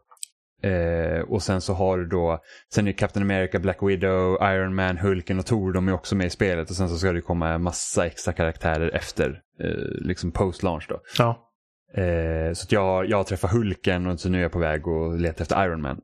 Eh, 0.63 1.21
och 1.21 1.43
sen 1.43 1.61
så 1.61 1.75
har 1.75 1.99
du 1.99 2.07
då, 2.07 2.39
sen 2.75 2.89
är 2.89 2.93
Captain 2.93 3.23
America, 3.23 3.59
Black 3.59 3.83
Widow, 3.83 4.39
Iron 4.43 4.75
Man, 4.75 4.99
Hulken 4.99 5.39
och 5.39 5.47
Thor, 5.47 5.73
de 5.73 5.89
är 5.89 5.93
också 5.93 6.17
med 6.17 6.27
i 6.27 6.31
spelet. 6.31 6.71
Och 6.71 6.77
sen 6.77 6.89
så 6.89 6.99
ska 6.99 7.13
det 7.13 7.21
komma 7.21 7.49
en 7.49 7.63
massa 7.63 8.07
extra 8.07 8.33
karaktärer 8.33 8.91
efter, 8.95 9.41
eh, 9.61 10.07
liksom 10.07 10.33
post-launch 10.33 10.87
då. 10.89 11.01
Ja. 11.19 11.45
Eh, 12.03 12.53
så 12.53 12.65
att 12.65 12.73
jag, 12.73 13.09
jag 13.09 13.17
har 13.17 13.25
träffat 13.25 13.53
Hulken 13.53 14.07
och 14.07 14.21
så 14.21 14.29
nu 14.29 14.39
är 14.39 14.43
jag 14.43 14.53
på 14.53 14.59
väg 14.59 14.89
att 14.89 15.21
leta 15.21 15.43
efter 15.43 15.65
Iron 15.65 15.83
Man. 15.83 16.01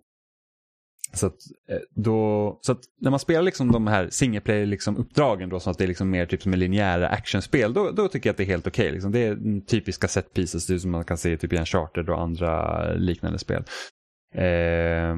Så 1.14 1.26
att, 1.26 1.36
eh, 1.68 1.78
då, 1.94 2.58
så 2.62 2.72
att 2.72 2.80
när 3.00 3.10
man 3.10 3.20
spelar 3.20 3.42
liksom 3.42 3.72
de 3.72 3.86
här 3.86 4.08
single 4.10 4.40
player 4.40 4.66
liksom 4.66 4.96
uppdragen 4.96 5.48
då, 5.48 5.60
så 5.60 5.70
att 5.70 5.78
det 5.78 5.84
är 5.84 5.88
liksom 5.88 6.10
mer 6.10 6.26
typ 6.26 6.42
som 6.42 6.52
en 6.52 6.58
linjära 6.58 7.08
actionspel, 7.08 7.72
då, 7.72 7.90
då 7.90 8.08
tycker 8.08 8.28
jag 8.28 8.32
att 8.32 8.36
det 8.36 8.42
är 8.44 8.46
helt 8.46 8.66
okej. 8.66 8.82
Okay. 8.82 8.92
Liksom. 8.92 9.12
Det 9.12 9.18
är 9.18 9.60
typiska 9.66 10.08
set 10.08 10.34
pieces, 10.34 10.66
det 10.66 10.74
är 10.74 10.78
som 10.78 10.90
man 10.90 11.04
kan 11.04 11.18
se 11.18 11.36
typ 11.36 11.52
i 11.52 11.56
en 11.56 11.66
charter 11.66 12.10
och 12.10 12.20
andra 12.20 12.92
liknande 12.94 13.38
spel. 13.38 13.64
Eh, 14.34 15.16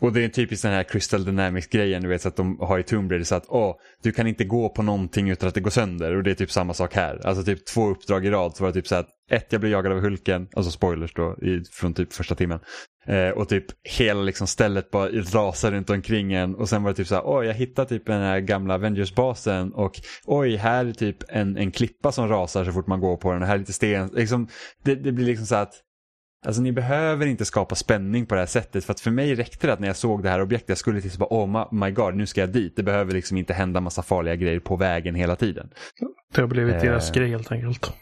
och 0.00 0.12
det 0.12 0.24
är 0.24 0.28
typiskt 0.28 0.62
den 0.62 0.72
här 0.72 0.82
Crystal 0.82 1.24
Dynamics-grejen, 1.24 2.02
du 2.02 2.08
vet 2.08 2.22
så 2.22 2.28
att 2.28 2.36
de 2.36 2.58
har 2.60 2.78
i 2.78 2.82
Tomb 2.82 3.10
Raider 3.10 3.24
så 3.24 3.34
att 3.34 3.44
åh, 3.48 3.74
du 4.02 4.12
kan 4.12 4.26
inte 4.26 4.44
gå 4.44 4.68
på 4.68 4.82
någonting 4.82 5.30
utan 5.30 5.48
att 5.48 5.54
det 5.54 5.60
går 5.60 5.70
sönder 5.70 6.16
och 6.16 6.22
det 6.22 6.30
är 6.30 6.34
typ 6.34 6.50
samma 6.50 6.74
sak 6.74 6.94
här. 6.94 7.26
Alltså 7.26 7.44
typ 7.44 7.66
två 7.66 7.90
uppdrag 7.90 8.26
i 8.26 8.30
rad 8.30 8.56
så 8.56 8.64
var 8.64 8.68
det 8.68 8.74
typ 8.74 8.86
så 8.86 8.94
att 8.94 9.08
ett, 9.30 9.46
jag 9.50 9.60
blir 9.60 9.70
jagad 9.70 9.92
av 9.92 10.00
Hulken, 10.00 10.48
alltså 10.56 10.72
spoilers 10.72 11.14
då, 11.14 11.38
i, 11.42 11.64
från 11.72 11.94
typ 11.94 12.12
första 12.12 12.34
timmen. 12.34 12.60
Eh, 13.06 13.28
och 13.28 13.48
typ 13.48 13.64
hela 13.98 14.22
liksom 14.22 14.46
stället 14.46 14.90
bara 14.90 15.08
rasar 15.08 15.70
runt 15.70 15.90
omkring 15.90 16.32
en 16.32 16.54
och 16.54 16.68
sen 16.68 16.82
var 16.82 16.90
det 16.90 16.96
typ 16.96 17.06
så 17.06 17.14
här, 17.14 17.22
oj 17.26 17.46
jag 17.46 17.54
hittade 17.54 17.88
typ 17.88 18.06
den 18.06 18.22
här 18.22 18.40
gamla 18.40 18.74
Avengers-basen 18.74 19.72
och 19.72 19.92
oj 20.24 20.56
här 20.56 20.86
är 20.86 20.92
typ 20.92 21.16
en, 21.28 21.56
en 21.56 21.70
klippa 21.70 22.12
som 22.12 22.28
rasar 22.28 22.64
så 22.64 22.72
fort 22.72 22.86
man 22.86 23.00
går 23.00 23.16
på 23.16 23.32
den 23.32 23.42
och 23.42 23.48
här 23.48 23.54
är 23.54 23.58
lite 23.58 23.72
sten. 23.72 24.10
Liksom, 24.14 24.48
det, 24.84 24.94
det 24.94 25.12
blir 25.12 25.26
liksom 25.26 25.46
så 25.46 25.54
att 25.54 25.74
Alltså 26.46 26.62
ni 26.62 26.72
behöver 26.72 27.26
inte 27.26 27.44
skapa 27.44 27.74
spänning 27.74 28.26
på 28.26 28.34
det 28.34 28.40
här 28.40 28.46
sättet 28.46 28.84
för 28.84 28.92
att 28.92 29.00
för 29.00 29.10
mig 29.10 29.34
räckte 29.34 29.66
det 29.66 29.72
att 29.72 29.80
när 29.80 29.86
jag 29.86 29.96
såg 29.96 30.22
det 30.22 30.30
här 30.30 30.40
objektet 30.40 30.68
jag 30.68 30.78
skulle 30.78 31.00
till 31.00 31.10
så 31.10 31.18
bara 31.18 31.44
oh 31.44 31.74
my 31.74 31.90
god 31.90 32.14
nu 32.14 32.26
ska 32.26 32.40
jag 32.40 32.52
dit. 32.52 32.76
Det 32.76 32.82
behöver 32.82 33.14
liksom 33.14 33.36
inte 33.36 33.52
hända 33.52 33.80
massa 33.80 34.02
farliga 34.02 34.36
grejer 34.36 34.60
på 34.60 34.76
vägen 34.76 35.14
hela 35.14 35.36
tiden. 35.36 35.70
Det 36.34 36.40
har 36.40 36.48
blivit 36.48 36.74
eh... 36.74 36.82
deras 36.82 37.12
grej 37.12 37.30
helt 37.30 37.52
enkelt. 37.52 37.92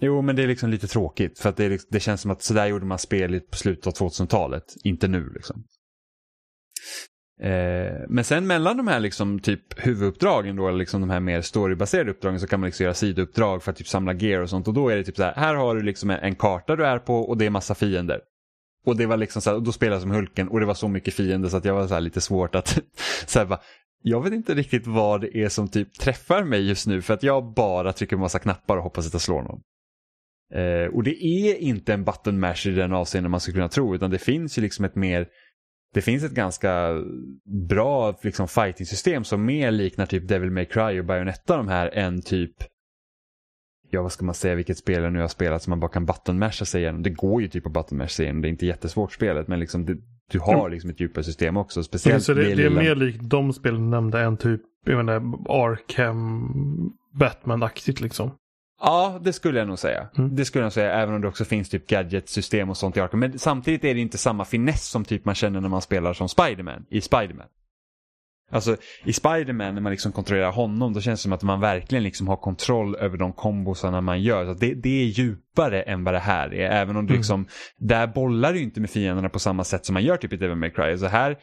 Jo 0.00 0.22
men 0.22 0.36
det 0.36 0.42
är 0.42 0.46
liksom 0.46 0.70
lite 0.70 0.86
tråkigt 0.86 1.38
för 1.38 1.48
att 1.48 1.56
det, 1.56 1.68
liksom, 1.68 1.88
det 1.90 2.00
känns 2.00 2.20
som 2.20 2.30
att 2.30 2.42
sådär 2.42 2.66
gjorde 2.66 2.86
man 2.86 2.98
spel 2.98 3.40
på 3.40 3.56
slutet 3.56 3.86
av 3.86 3.92
2000-talet, 3.92 4.64
inte 4.84 5.08
nu 5.08 5.30
liksom. 5.34 5.64
Eh, 7.42 7.92
men 8.08 8.24
sen 8.24 8.46
mellan 8.46 8.76
de 8.76 8.88
här 8.88 9.00
liksom 9.00 9.40
typ 9.40 9.86
huvuduppdragen 9.86 10.56
då, 10.56 10.68
eller 10.68 10.78
liksom 10.78 11.00
de 11.00 11.10
här 11.10 11.20
mer 11.20 11.40
storybaserade 11.40 12.10
uppdragen 12.10 12.40
så 12.40 12.46
kan 12.46 12.60
man 12.60 12.66
liksom 12.66 12.84
göra 12.84 12.94
sidouppdrag 12.94 13.62
för 13.62 13.70
att 13.70 13.76
typ 13.76 13.88
samla 13.88 14.12
gear 14.12 14.40
och 14.40 14.50
sånt. 14.50 14.68
Och 14.68 14.74
då 14.74 14.88
är 14.88 14.96
det 14.96 15.04
typ 15.04 15.16
så 15.16 15.22
här, 15.22 15.34
här 15.34 15.54
har 15.54 15.74
du 15.74 15.82
liksom 15.82 16.10
en 16.10 16.34
karta 16.34 16.76
du 16.76 16.86
är 16.86 16.98
på 16.98 17.16
och 17.16 17.36
det 17.36 17.46
är 17.46 17.50
massa 17.50 17.74
fiender. 17.74 18.20
Och 18.86 18.96
det 18.96 19.06
var 19.06 19.16
liksom 19.16 19.42
så 19.42 19.50
här, 19.50 19.56
och 19.56 19.62
då 19.62 19.72
spelade 19.72 19.94
jag 19.94 20.02
som 20.02 20.10
Hulken 20.10 20.48
och 20.48 20.60
det 20.60 20.66
var 20.66 20.74
så 20.74 20.88
mycket 20.88 21.14
fiender 21.14 21.48
så 21.48 21.56
att 21.56 21.64
jag 21.64 21.74
var 21.74 21.86
så 21.86 22.00
lite 22.00 22.20
svårt 22.20 22.54
att 22.54 22.82
så 23.26 23.38
här 23.38 23.46
bara, 23.46 23.60
jag 24.02 24.24
vet 24.24 24.32
inte 24.32 24.54
riktigt 24.54 24.86
vad 24.86 25.20
det 25.20 25.36
är 25.36 25.48
som 25.48 25.68
typ 25.68 25.98
träffar 25.98 26.44
mig 26.44 26.68
just 26.68 26.86
nu 26.86 27.02
för 27.02 27.14
att 27.14 27.22
jag 27.22 27.52
bara 27.54 27.92
trycker 27.92 28.16
på 28.16 28.22
massa 28.22 28.38
knappar 28.38 28.76
och 28.76 28.82
hoppas 28.82 29.06
att 29.06 29.12
jag 29.12 29.22
slår 29.22 29.42
någon. 29.42 29.60
Eh, 30.54 30.94
och 30.94 31.02
det 31.02 31.24
är 31.24 31.56
inte 31.56 31.92
en 31.92 32.04
button 32.04 32.40
mash 32.40 32.66
i 32.66 32.70
den 32.70 32.92
avseende 32.92 33.28
man 33.28 33.40
skulle 33.40 33.54
kunna 33.54 33.68
tro 33.68 33.94
utan 33.94 34.10
det 34.10 34.18
finns 34.18 34.58
ju 34.58 34.62
liksom 34.62 34.84
ett 34.84 34.94
mer 34.94 35.26
det 35.94 36.02
finns 36.02 36.24
ett 36.24 36.34
ganska 36.34 37.04
bra 37.68 38.18
liksom, 38.22 38.48
fighting-system 38.48 39.24
som 39.24 39.44
mer 39.44 39.70
liknar 39.70 40.06
typ 40.06 40.28
Devil 40.28 40.50
May 40.50 40.64
Cry 40.64 41.00
och 41.00 41.04
Bayonetta 41.04 41.56
de 41.56 41.68
här 41.68 41.90
än 41.94 42.22
typ 42.22 42.52
Ja 43.92 44.02
vad 44.02 44.12
ska 44.12 44.24
man 44.24 44.34
säga 44.34 44.54
vilket 44.54 44.78
spel 44.78 45.02
jag 45.02 45.12
nu 45.12 45.20
har 45.20 45.28
spelat 45.28 45.62
som 45.62 45.70
man 45.70 45.80
bara 45.80 45.90
kan 45.90 46.06
button-masha 46.06 46.64
sig 46.64 46.82
igenom. 46.82 47.02
Det 47.02 47.10
går 47.10 47.42
ju 47.42 47.48
typ 47.48 47.66
att 47.66 47.72
button-masha 47.72 48.08
sig 48.08 48.24
igenom. 48.24 48.42
Det 48.42 48.48
är 48.48 48.50
inte 48.50 48.66
jättesvårt 48.66 49.12
spelet 49.12 49.48
men 49.48 49.60
liksom 49.60 49.86
det, 49.86 49.96
du 50.30 50.38
har 50.38 50.60
mm. 50.60 50.72
liksom 50.72 50.90
ett 50.90 51.00
djupare 51.00 51.24
system 51.24 51.56
också. 51.56 51.82
Speciellt 51.82 52.24
så 52.24 52.34
det, 52.34 52.42
det, 52.42 52.54
det 52.54 52.64
är 52.64 52.70
mer 52.70 52.94
likt 52.94 53.20
de 53.22 53.52
spelen 53.52 53.90
nämnde 53.90 54.20
än 54.20 54.36
typ 54.36 54.60
jag 54.84 55.04
menar, 55.04 55.14
Arkham 55.48 56.92
Batman-aktigt 57.12 58.00
liksom. 58.00 58.30
Ja, 58.80 59.18
det 59.22 59.32
skulle 59.32 59.58
jag 59.58 59.68
nog 59.68 59.78
säga. 59.78 60.08
Mm. 60.18 60.36
Det 60.36 60.44
skulle 60.44 60.60
jag 60.60 60.66
nog 60.66 60.72
säga, 60.72 60.92
även 60.92 61.14
om 61.14 61.20
det 61.20 61.28
också 61.28 61.44
finns 61.44 61.68
typ 61.68 61.86
gadgetsystem 61.86 62.70
och 62.70 62.76
sånt 62.76 62.96
i 62.96 63.00
Arkham. 63.00 63.20
Men 63.20 63.38
samtidigt 63.38 63.84
är 63.84 63.94
det 63.94 64.00
inte 64.00 64.18
samma 64.18 64.44
finess 64.44 64.88
som 64.88 65.04
typ 65.04 65.24
man 65.24 65.34
känner 65.34 65.60
när 65.60 65.68
man 65.68 65.82
spelar 65.82 66.12
som 66.12 66.28
Spiderman 66.28 66.86
i 66.90 67.00
Spiderman. 67.00 67.46
Alltså 68.52 68.76
i 69.04 69.12
Spiderman 69.12 69.74
när 69.74 69.80
man 69.80 69.92
liksom 69.92 70.12
kontrollerar 70.12 70.52
honom 70.52 70.92
då 70.92 71.00
känns 71.00 71.20
det 71.20 71.22
som 71.22 71.32
att 71.32 71.42
man 71.42 71.60
verkligen 71.60 72.04
liksom 72.04 72.28
har 72.28 72.36
kontroll 72.36 72.96
över 72.96 73.16
de 73.16 73.32
kombosarna 73.32 74.00
man 74.00 74.22
gör. 74.22 74.46
Så 74.46 74.54
det, 74.54 74.74
det 74.74 75.02
är 75.02 75.06
djupare 75.06 75.82
än 75.82 76.04
vad 76.04 76.14
det 76.14 76.18
här 76.18 76.54
är. 76.54 76.70
Även 76.70 76.96
om 76.96 77.06
du 77.06 77.12
mm. 77.12 77.18
liksom, 77.18 77.46
där 77.78 78.06
bollar 78.06 78.52
du 78.52 78.60
inte 78.60 78.80
med 78.80 78.90
fienderna 78.90 79.28
på 79.28 79.38
samma 79.38 79.64
sätt 79.64 79.86
som 79.86 79.94
man 79.94 80.04
gör 80.04 80.16
typ 80.16 80.32
i 80.32 80.36
Devil 80.36 80.56
May 80.56 80.70
Cry. 80.70 80.98
Så 80.98 81.06
här 81.06 81.36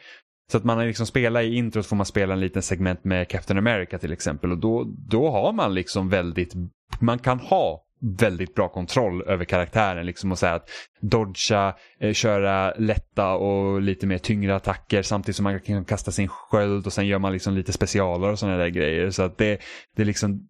så 0.50 0.56
att 0.56 0.64
man 0.64 0.78
har 0.78 0.86
liksom 0.86 1.06
spelat 1.06 1.42
i 1.42 1.54
introt 1.54 1.86
får 1.86 1.96
man 1.96 2.06
spela 2.06 2.34
en 2.34 2.40
liten 2.40 2.62
segment 2.62 3.04
med 3.04 3.28
Captain 3.28 3.58
America 3.58 3.98
till 3.98 4.12
exempel 4.12 4.52
och 4.52 4.58
då, 4.58 4.84
då 5.08 5.30
har 5.30 5.52
man 5.52 5.74
liksom 5.74 6.08
väldigt, 6.08 6.54
man 7.00 7.18
kan 7.18 7.38
ha 7.38 7.84
väldigt 8.00 8.54
bra 8.54 8.68
kontroll 8.68 9.22
över 9.22 9.44
karaktären. 9.44 10.06
Liksom 10.06 10.32
och 10.32 10.38
säga 10.38 10.54
att 10.54 10.68
dodga, 11.00 11.74
eh, 12.00 12.12
köra 12.12 12.74
lätta 12.78 13.34
och 13.34 13.82
lite 13.82 14.06
mer 14.06 14.18
tyngre 14.18 14.56
attacker 14.56 15.02
samtidigt 15.02 15.36
som 15.36 15.44
man 15.44 15.60
kan 15.60 15.84
kasta 15.84 16.10
sin 16.10 16.28
sköld 16.28 16.86
och 16.86 16.92
sen 16.92 17.06
gör 17.06 17.18
man 17.18 17.32
liksom 17.32 17.54
lite 17.54 17.72
specialer 17.72 18.30
och 18.30 18.38
sådana 18.38 18.56
där 18.56 18.68
grejer. 18.68 19.10
Så 19.10 19.22
att 19.22 19.38
det, 19.38 19.60
det 19.96 20.02
är 20.02 20.06
liksom 20.06 20.48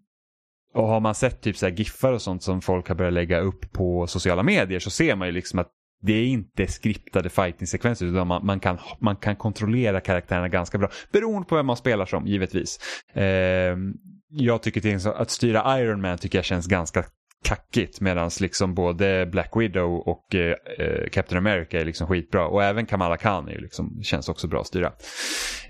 och 0.74 0.88
har 0.88 1.00
man 1.00 1.14
sett 1.14 1.40
typ 1.40 1.56
så 1.56 1.66
här 1.66 1.72
giffar 1.72 2.12
och 2.12 2.22
sånt 2.22 2.42
som 2.42 2.60
folk 2.60 2.88
har 2.88 2.94
börjat 2.94 3.12
lägga 3.12 3.40
upp 3.40 3.72
på 3.72 4.06
sociala 4.06 4.42
medier 4.42 4.78
så 4.78 4.90
ser 4.90 5.16
man 5.16 5.28
ju 5.28 5.32
liksom 5.32 5.58
att 5.58 5.70
det 6.02 6.12
är 6.12 6.26
inte 6.26 6.66
skriptade 6.66 7.28
fighting-sekvenser 7.28 8.06
utan 8.06 8.26
man, 8.26 8.46
man, 8.46 8.60
kan, 8.60 8.78
man 9.00 9.16
kan 9.16 9.36
kontrollera 9.36 10.00
karaktärerna 10.00 10.48
ganska 10.48 10.78
bra. 10.78 10.90
Beroende 11.12 11.48
på 11.48 11.56
vem 11.56 11.66
man 11.66 11.76
spelar 11.76 12.06
som, 12.06 12.26
givetvis. 12.26 12.78
Eh, 13.14 13.76
jag 14.30 14.62
tycker 14.62 14.80
till 14.80 14.94
exempel 14.94 15.22
att 15.22 15.30
styra 15.30 15.80
Iron 15.80 16.00
Man 16.00 16.18
tycker 16.18 16.38
jag 16.38 16.44
känns 16.44 16.66
ganska 16.66 17.04
kackigt 17.44 18.00
medan 18.00 18.30
liksom 18.40 18.74
både 18.74 19.26
Black 19.26 19.50
Widow 19.56 19.94
och 19.94 20.34
eh, 20.34 20.54
eh, 20.78 21.08
Captain 21.08 21.38
America 21.38 21.80
är 21.80 21.84
liksom 21.84 22.06
skitbra 22.06 22.46
och 22.46 22.64
även 22.64 22.86
Kamala 22.86 23.16
Khan 23.16 23.48
är 23.48 23.58
liksom, 23.58 24.02
känns 24.02 24.28
också 24.28 24.48
bra 24.48 24.60
att 24.60 24.66
styra. 24.66 24.92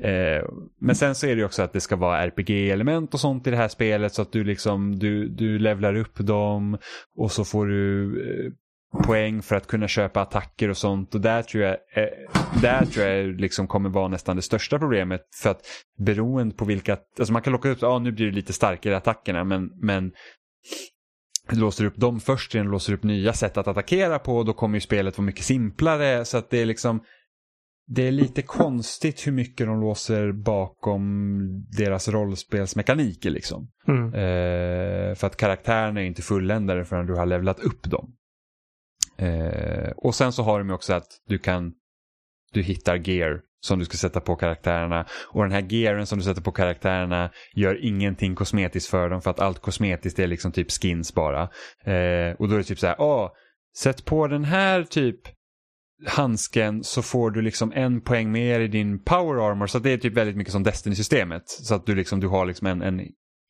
Eh, 0.01 0.45
men 0.81 0.97
sen 0.97 1.14
så 1.14 1.27
är 1.27 1.31
det 1.31 1.38
ju 1.38 1.45
också 1.45 1.62
att 1.62 1.73
det 1.73 1.81
ska 1.81 1.97
vara 1.97 2.27
RPG-element 2.27 3.14
och 3.14 3.21
sånt 3.21 3.47
i 3.47 3.51
det 3.51 3.57
här 3.57 3.69
spelet 3.69 4.14
så 4.14 4.23
att 4.23 4.33
du 4.33 4.45
liksom 4.45 4.99
du, 4.99 5.29
du 5.29 5.59
levlar 5.59 5.95
upp 5.95 6.19
dem 6.19 6.79
och 7.17 7.33
så 7.33 7.45
får 7.45 7.67
du 7.67 8.05
eh, 8.21 8.53
poäng 9.05 9.42
för 9.42 9.57
att 9.57 9.66
kunna 9.66 9.88
köpa 9.88 10.20
attacker 10.20 10.68
och 10.68 10.77
sånt. 10.77 11.14
Och 11.14 11.20
där 11.20 11.42
tror 11.42 11.64
jag, 11.64 11.72
eh, 11.72 12.09
där 12.62 12.85
tror 12.85 13.07
jag 13.07 13.40
liksom 13.40 13.66
kommer 13.66 13.90
vara 13.90 14.09
nästan 14.09 14.37
det 14.37 14.42
största 14.42 14.79
problemet. 14.79 15.20
För 15.42 15.51
att 15.51 15.61
beroende 15.98 16.55
på 16.55 16.64
vilka, 16.64 16.98
alltså 17.18 17.33
man 17.33 17.42
kan 17.42 17.53
locka 17.53 17.68
upp, 17.68 17.79
ja 17.81 17.88
ah, 17.88 17.98
nu 17.98 18.12
blir 18.12 18.27
det 18.27 18.33
lite 18.33 18.53
starkare 18.53 18.96
attackerna 18.96 19.44
men, 19.44 19.70
men 19.81 20.12
låser 21.53 21.85
upp 21.85 21.96
dem 21.96 22.20
först, 22.20 22.53
sen 22.53 22.66
låser 22.66 22.92
upp 22.92 23.03
nya 23.03 23.33
sätt 23.33 23.57
att 23.57 23.68
attackera 23.68 24.18
på 24.18 24.37
och 24.37 24.44
då 24.44 24.53
kommer 24.53 24.77
ju 24.77 24.81
spelet 24.81 25.18
vara 25.18 25.27
mycket 25.27 25.44
simplare. 25.44 26.24
Så 26.24 26.38
att 26.38 26.51
det 26.51 26.59
är 26.59 26.66
liksom, 26.66 27.01
det 27.87 28.09
är 28.09 28.12
lite 28.12 28.42
konstigt 28.42 29.27
hur 29.27 29.33
mycket 29.33 29.66
de 29.66 29.81
låser 29.81 30.33
bakom 30.33 31.38
deras 31.79 32.09
rollspelsmekaniker 32.09 33.31
liksom. 33.31 33.68
Mm. 33.88 34.07
Eh, 34.07 35.14
för 35.14 35.27
att 35.27 35.37
karaktärerna 35.37 36.01
är 36.01 36.05
inte 36.05 36.22
fulländade 36.22 36.85
förrän 36.85 37.07
du 37.07 37.14
har 37.14 37.27
levlat 37.27 37.61
upp 37.61 37.83
dem. 37.83 38.14
Eh, 39.19 39.91
och 39.97 40.15
sen 40.15 40.33
så 40.33 40.43
har 40.43 40.59
de 40.59 40.71
också 40.71 40.95
att 40.95 41.07
du 41.29 41.39
kan, 41.39 41.73
du 42.53 42.63
hittar 42.63 43.09
gear 43.09 43.41
som 43.61 43.79
du 43.79 43.85
ska 43.85 43.97
sätta 43.97 44.21
på 44.21 44.37
karaktärerna. 44.37 45.07
Och 45.29 45.43
den 45.43 45.53
här 45.53 45.67
gearen 45.69 46.07
som 46.07 46.19
du 46.19 46.25
sätter 46.25 46.43
på 46.43 46.53
karaktärerna 46.53 47.31
gör 47.55 47.85
ingenting 47.85 48.35
kosmetiskt 48.35 48.91
för 48.91 49.11
dem 49.11 49.23
för 49.23 49.31
att 49.31 49.41
allt 49.41 49.59
kosmetiskt 49.59 50.19
är 50.19 50.27
liksom 50.27 50.53
typ 50.53 50.71
skins 50.71 51.15
bara. 51.15 51.43
Eh, 51.85 52.33
och 52.39 52.49
då 52.49 52.55
är 52.55 52.59
det 52.59 52.65
typ 52.65 52.79
så 52.79 52.87
här, 52.87 53.01
åh, 53.01 53.31
sätt 53.79 54.05
på 54.05 54.27
den 54.27 54.45
här 54.45 54.83
typ 54.83 55.21
handsken 56.07 56.85
så 56.85 57.03
får 57.03 57.31
du 57.31 57.43
liksom 57.43 57.73
en 57.75 58.01
poäng 58.01 58.33
mer 58.33 58.61
i 58.61 58.69
din 58.69 59.05
power 59.05 59.51
armor. 59.51 59.67
Så 59.67 59.79
det 59.79 59.91
är 59.91 59.99
typ 59.99 60.15
väldigt 60.15 60.37
mycket 60.37 60.53
som 60.53 60.63
Destiny-systemet. 60.63 61.43
Så 61.49 61.75
att 61.75 61.87
du 61.87 61.95
liksom, 61.95 62.21
du 62.21 62.29
har 62.29 62.47
liksom 62.47 62.67
en, 62.67 62.83
en 62.83 63.01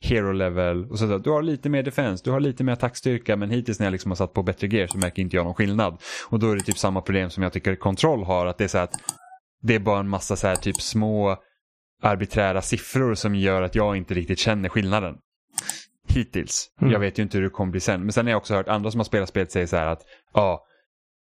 hero 0.00 0.32
level. 0.32 0.90
Och 0.90 0.98
så, 0.98 1.18
du 1.18 1.30
har 1.30 1.42
lite 1.42 1.68
mer 1.68 1.82
defense, 1.82 2.24
du 2.24 2.30
har 2.30 2.40
lite 2.40 2.64
mer 2.64 2.72
attackstyrka 2.72 3.36
men 3.36 3.50
hittills 3.50 3.78
när 3.78 3.86
jag 3.86 3.92
liksom 3.92 4.10
har 4.10 4.16
satt 4.16 4.32
på 4.32 4.42
bättre 4.42 4.66
gear 4.66 4.86
så 4.86 4.98
märker 4.98 5.22
inte 5.22 5.36
jag 5.36 5.44
någon 5.44 5.54
skillnad. 5.54 6.02
Och 6.28 6.38
då 6.38 6.50
är 6.50 6.56
det 6.56 6.62
typ 6.62 6.78
samma 6.78 7.00
problem 7.00 7.30
som 7.30 7.42
jag 7.42 7.52
tycker 7.52 7.74
kontroll 7.74 8.24
har. 8.24 8.46
Att 8.46 8.58
det 8.58 8.64
är 8.64 8.68
så 8.68 8.78
att 8.78 8.92
det 9.62 9.74
är 9.74 9.78
bara 9.78 10.00
en 10.00 10.08
massa 10.08 10.36
så 10.36 10.46
här 10.46 10.56
typ 10.56 10.80
små 10.80 11.36
arbiträra 12.02 12.62
siffror 12.62 13.14
som 13.14 13.34
gör 13.34 13.62
att 13.62 13.74
jag 13.74 13.96
inte 13.96 14.14
riktigt 14.14 14.38
känner 14.38 14.68
skillnaden. 14.68 15.16
Hittills. 16.08 16.70
Mm. 16.80 16.92
Jag 16.92 17.00
vet 17.00 17.18
ju 17.18 17.22
inte 17.22 17.38
hur 17.38 17.44
det 17.44 17.50
kommer 17.50 17.70
bli 17.70 17.80
sen. 17.80 18.00
Men 18.00 18.12
sen 18.12 18.26
har 18.26 18.30
jag 18.30 18.38
också 18.38 18.54
hört 18.54 18.68
andra 18.68 18.90
som 18.90 19.00
har 19.00 19.04
spelat 19.04 19.28
spelet 19.28 19.52
säga 19.52 19.66
så 19.66 19.76
här 19.76 19.86
att 19.86 20.02
ja, 20.34 20.64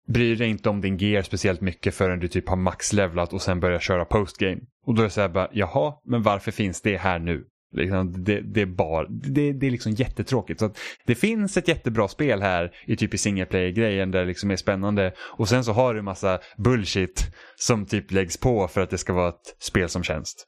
bryr 0.09 0.37
dig 0.37 0.49
inte 0.49 0.69
om 0.69 0.81
din 0.81 0.97
gear 0.97 1.23
speciellt 1.23 1.61
mycket 1.61 1.95
förrän 1.95 2.21
du 2.21 2.29
typ 2.29 2.49
har 2.49 2.57
maxlevlat 2.57 3.33
och 3.33 3.43
sen 3.43 3.61
börjar 3.61 3.79
köra 3.79 4.05
postgame. 4.05 4.61
Och 4.87 4.95
då 4.95 5.03
är 5.03 5.05
det 5.05 5.11
så 5.11 5.21
här 5.21 5.29
bara, 5.29 5.49
jaha, 5.53 5.95
men 6.05 6.23
varför 6.23 6.51
finns 6.51 6.83
det 6.83 6.97
här 6.97 7.19
nu? 7.19 7.45
Liksom, 7.73 8.25
det, 8.25 8.41
det, 8.41 8.61
är 8.61 8.67
bara, 8.67 9.07
det, 9.09 9.53
det 9.53 9.67
är 9.67 9.71
liksom 9.71 9.93
jättetråkigt. 9.93 10.61
Så 10.61 10.71
det 11.07 11.15
finns 11.15 11.57
ett 11.57 11.69
jättebra 11.69 12.09
spel 12.09 12.43
här 12.43 12.71
i 12.87 12.97
typ 12.97 13.15
i 13.15 13.19
single 13.19 13.47
player-grejen 13.47 14.11
där 14.11 14.21
det 14.21 14.27
liksom 14.27 14.51
är 14.51 14.57
spännande. 14.57 15.13
Och 15.19 15.49
sen 15.49 15.65
så 15.65 15.73
har 15.73 15.95
du 15.95 16.03
massa 16.03 16.39
bullshit 16.57 17.27
som 17.57 17.87
typ 17.87 18.13
läggs 18.13 18.37
på 18.37 18.69
för 18.69 18.81
att 18.81 18.91
det 18.91 18.99
ska 18.99 19.13
vara 19.13 19.29
ett 19.29 19.57
spel 19.61 19.89
som 19.89 20.03
tjänst. 20.03 20.47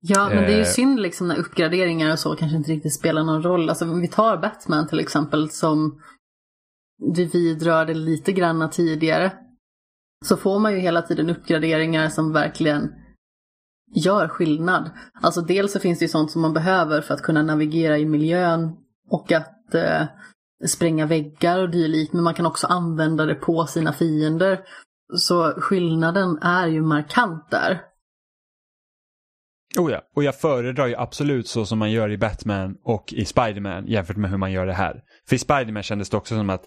Ja, 0.00 0.28
men 0.28 0.44
det 0.44 0.52
är 0.52 0.56
ju 0.56 0.60
Eh. 0.60 0.66
synd 0.66 1.00
liksom 1.00 1.28
när 1.28 1.36
uppgraderingar 1.36 2.12
och 2.12 2.18
så 2.18 2.36
kanske 2.36 2.56
inte 2.56 2.72
riktigt 2.72 2.94
spelar 2.94 3.24
någon 3.24 3.42
roll. 3.42 3.68
Alltså 3.68 3.84
om 3.84 4.00
vi 4.00 4.08
tar 4.08 4.36
Batman 4.36 4.88
till 4.88 5.00
exempel 5.00 5.50
som 5.50 6.00
vi 7.14 7.24
vidrörde 7.24 7.94
lite 7.94 8.32
granna 8.32 8.68
tidigare. 8.68 9.32
Så 10.24 10.36
får 10.36 10.58
man 10.58 10.72
ju 10.72 10.78
hela 10.78 11.02
tiden 11.02 11.30
uppgraderingar 11.30 12.08
som 12.08 12.32
verkligen 12.32 12.92
gör 13.94 14.28
skillnad. 14.28 14.90
Alltså 15.20 15.40
dels 15.40 15.72
så 15.72 15.80
finns 15.80 15.98
det 15.98 16.04
ju 16.04 16.08
sånt 16.08 16.30
som 16.30 16.42
man 16.42 16.52
behöver 16.52 17.00
för 17.00 17.14
att 17.14 17.22
kunna 17.22 17.42
navigera 17.42 17.98
i 17.98 18.06
miljön 18.06 18.76
och 19.10 19.32
att 19.32 19.74
eh, 19.74 20.06
spränga 20.66 21.06
väggar 21.06 21.58
och 21.58 21.70
dylikt. 21.70 22.12
Men 22.12 22.22
man 22.22 22.34
kan 22.34 22.46
också 22.46 22.66
använda 22.66 23.26
det 23.26 23.34
på 23.34 23.66
sina 23.66 23.92
fiender. 23.92 24.60
Så 25.16 25.52
skillnaden 25.56 26.38
är 26.42 26.66
ju 26.66 26.82
markant 26.82 27.50
där. 27.50 27.82
Oh 29.78 29.92
ja, 29.92 30.02
och 30.16 30.24
jag 30.24 30.40
föredrar 30.40 30.86
ju 30.86 30.96
absolut 30.96 31.48
så 31.48 31.66
som 31.66 31.78
man 31.78 31.90
gör 31.90 32.10
i 32.10 32.18
Batman 32.18 32.76
och 32.84 33.12
i 33.12 33.24
Spiderman 33.24 33.86
jämfört 33.86 34.16
med 34.16 34.30
hur 34.30 34.38
man 34.38 34.52
gör 34.52 34.66
det 34.66 34.72
här. 34.72 35.02
För 35.28 35.36
i 35.36 35.38
Spiderman 35.38 35.82
kändes 35.82 36.10
det 36.10 36.16
också 36.16 36.34
som 36.34 36.50
att 36.50 36.64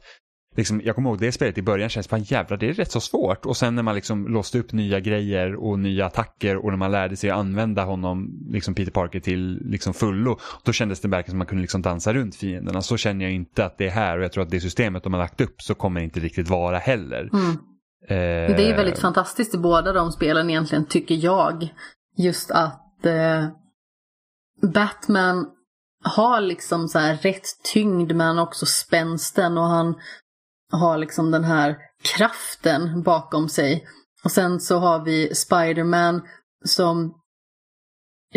Liksom, 0.56 0.82
jag 0.84 0.96
kommer 0.96 1.10
ihåg 1.10 1.20
det 1.20 1.32
spelet 1.32 1.58
i 1.58 1.62
början 1.62 1.90
kändes 1.90 2.10
bara 2.10 2.18
jävlar 2.18 2.58
det 2.58 2.70
är 2.70 2.74
rätt 2.74 2.92
så 2.92 3.02
svårt 3.02 3.46
och 3.46 3.58
sen 3.58 3.76
när 3.76 3.84
man 3.84 3.96
liksom 3.96 4.28
låste 4.28 4.60
upp 4.60 4.72
nya 4.72 5.00
grejer 5.00 5.56
och 5.56 5.80
nya 5.80 6.06
attacker 6.06 6.56
och 6.66 6.70
när 6.70 6.78
man 6.78 6.92
lärde 6.92 7.18
sig 7.18 7.30
att 7.30 7.40
använda 7.40 7.84
honom, 7.84 8.48
liksom 8.50 8.76
Peter 8.76 8.92
Parker 8.92 9.20
till 9.20 9.62
liksom 9.66 9.94
fullo, 9.94 10.40
då 10.64 10.72
kändes 10.72 11.00
det 11.00 11.08
verkligen 11.08 11.32
som 11.32 11.38
man 11.38 11.48
kunde 11.48 11.62
liksom 11.62 11.82
dansa 11.82 12.14
runt 12.14 12.36
fienderna. 12.36 12.82
Så 12.82 12.98
känner 12.98 13.26
jag 13.26 13.34
inte 13.34 13.66
att 13.66 13.78
det 13.78 13.88
är 13.88 13.92
här 13.92 14.18
och 14.18 14.24
jag 14.24 14.32
tror 14.32 14.44
att 14.44 14.50
det 14.50 14.60
systemet 14.60 15.04
de 15.04 15.14
har 15.14 15.20
lagt 15.20 15.42
upp 15.42 15.62
så 15.62 15.76
kommer 15.76 16.00
det 16.00 16.04
inte 16.04 16.20
riktigt 16.20 16.50
vara 16.50 16.78
heller. 16.78 17.30
Mm. 17.34 17.52
Eh, 18.08 18.56
Det 18.56 18.70
är 18.70 18.76
väldigt 18.76 19.00
fantastiskt 19.00 19.56
i 19.56 19.58
båda 19.58 19.94
de 19.94 20.12
spelen 20.12 20.50
egentligen, 20.50 20.86
tycker 20.86 21.16
jag. 21.16 21.70
Just 22.18 22.52
att 22.52 23.06
eh, 23.06 23.48
Batman 24.74 25.48
har 26.04 26.42
liksom 26.42 26.88
så 26.88 27.00
här 27.00 27.16
rätt 27.16 27.46
tyngd 27.74 28.16
men 28.16 28.40
också 28.40 28.66
spänsten 28.66 29.58
och 29.58 29.64
han 29.64 29.96
har 30.76 30.98
liksom 30.98 31.32
den 31.32 31.44
här 31.44 31.78
kraften 32.04 33.04
bakom 33.04 33.50
sig. 33.50 33.88
Och 34.24 34.32
sen 34.32 34.60
så 34.60 34.78
har 34.78 35.06
vi 35.06 35.36
Spiderman 35.36 36.22
som 36.66 37.14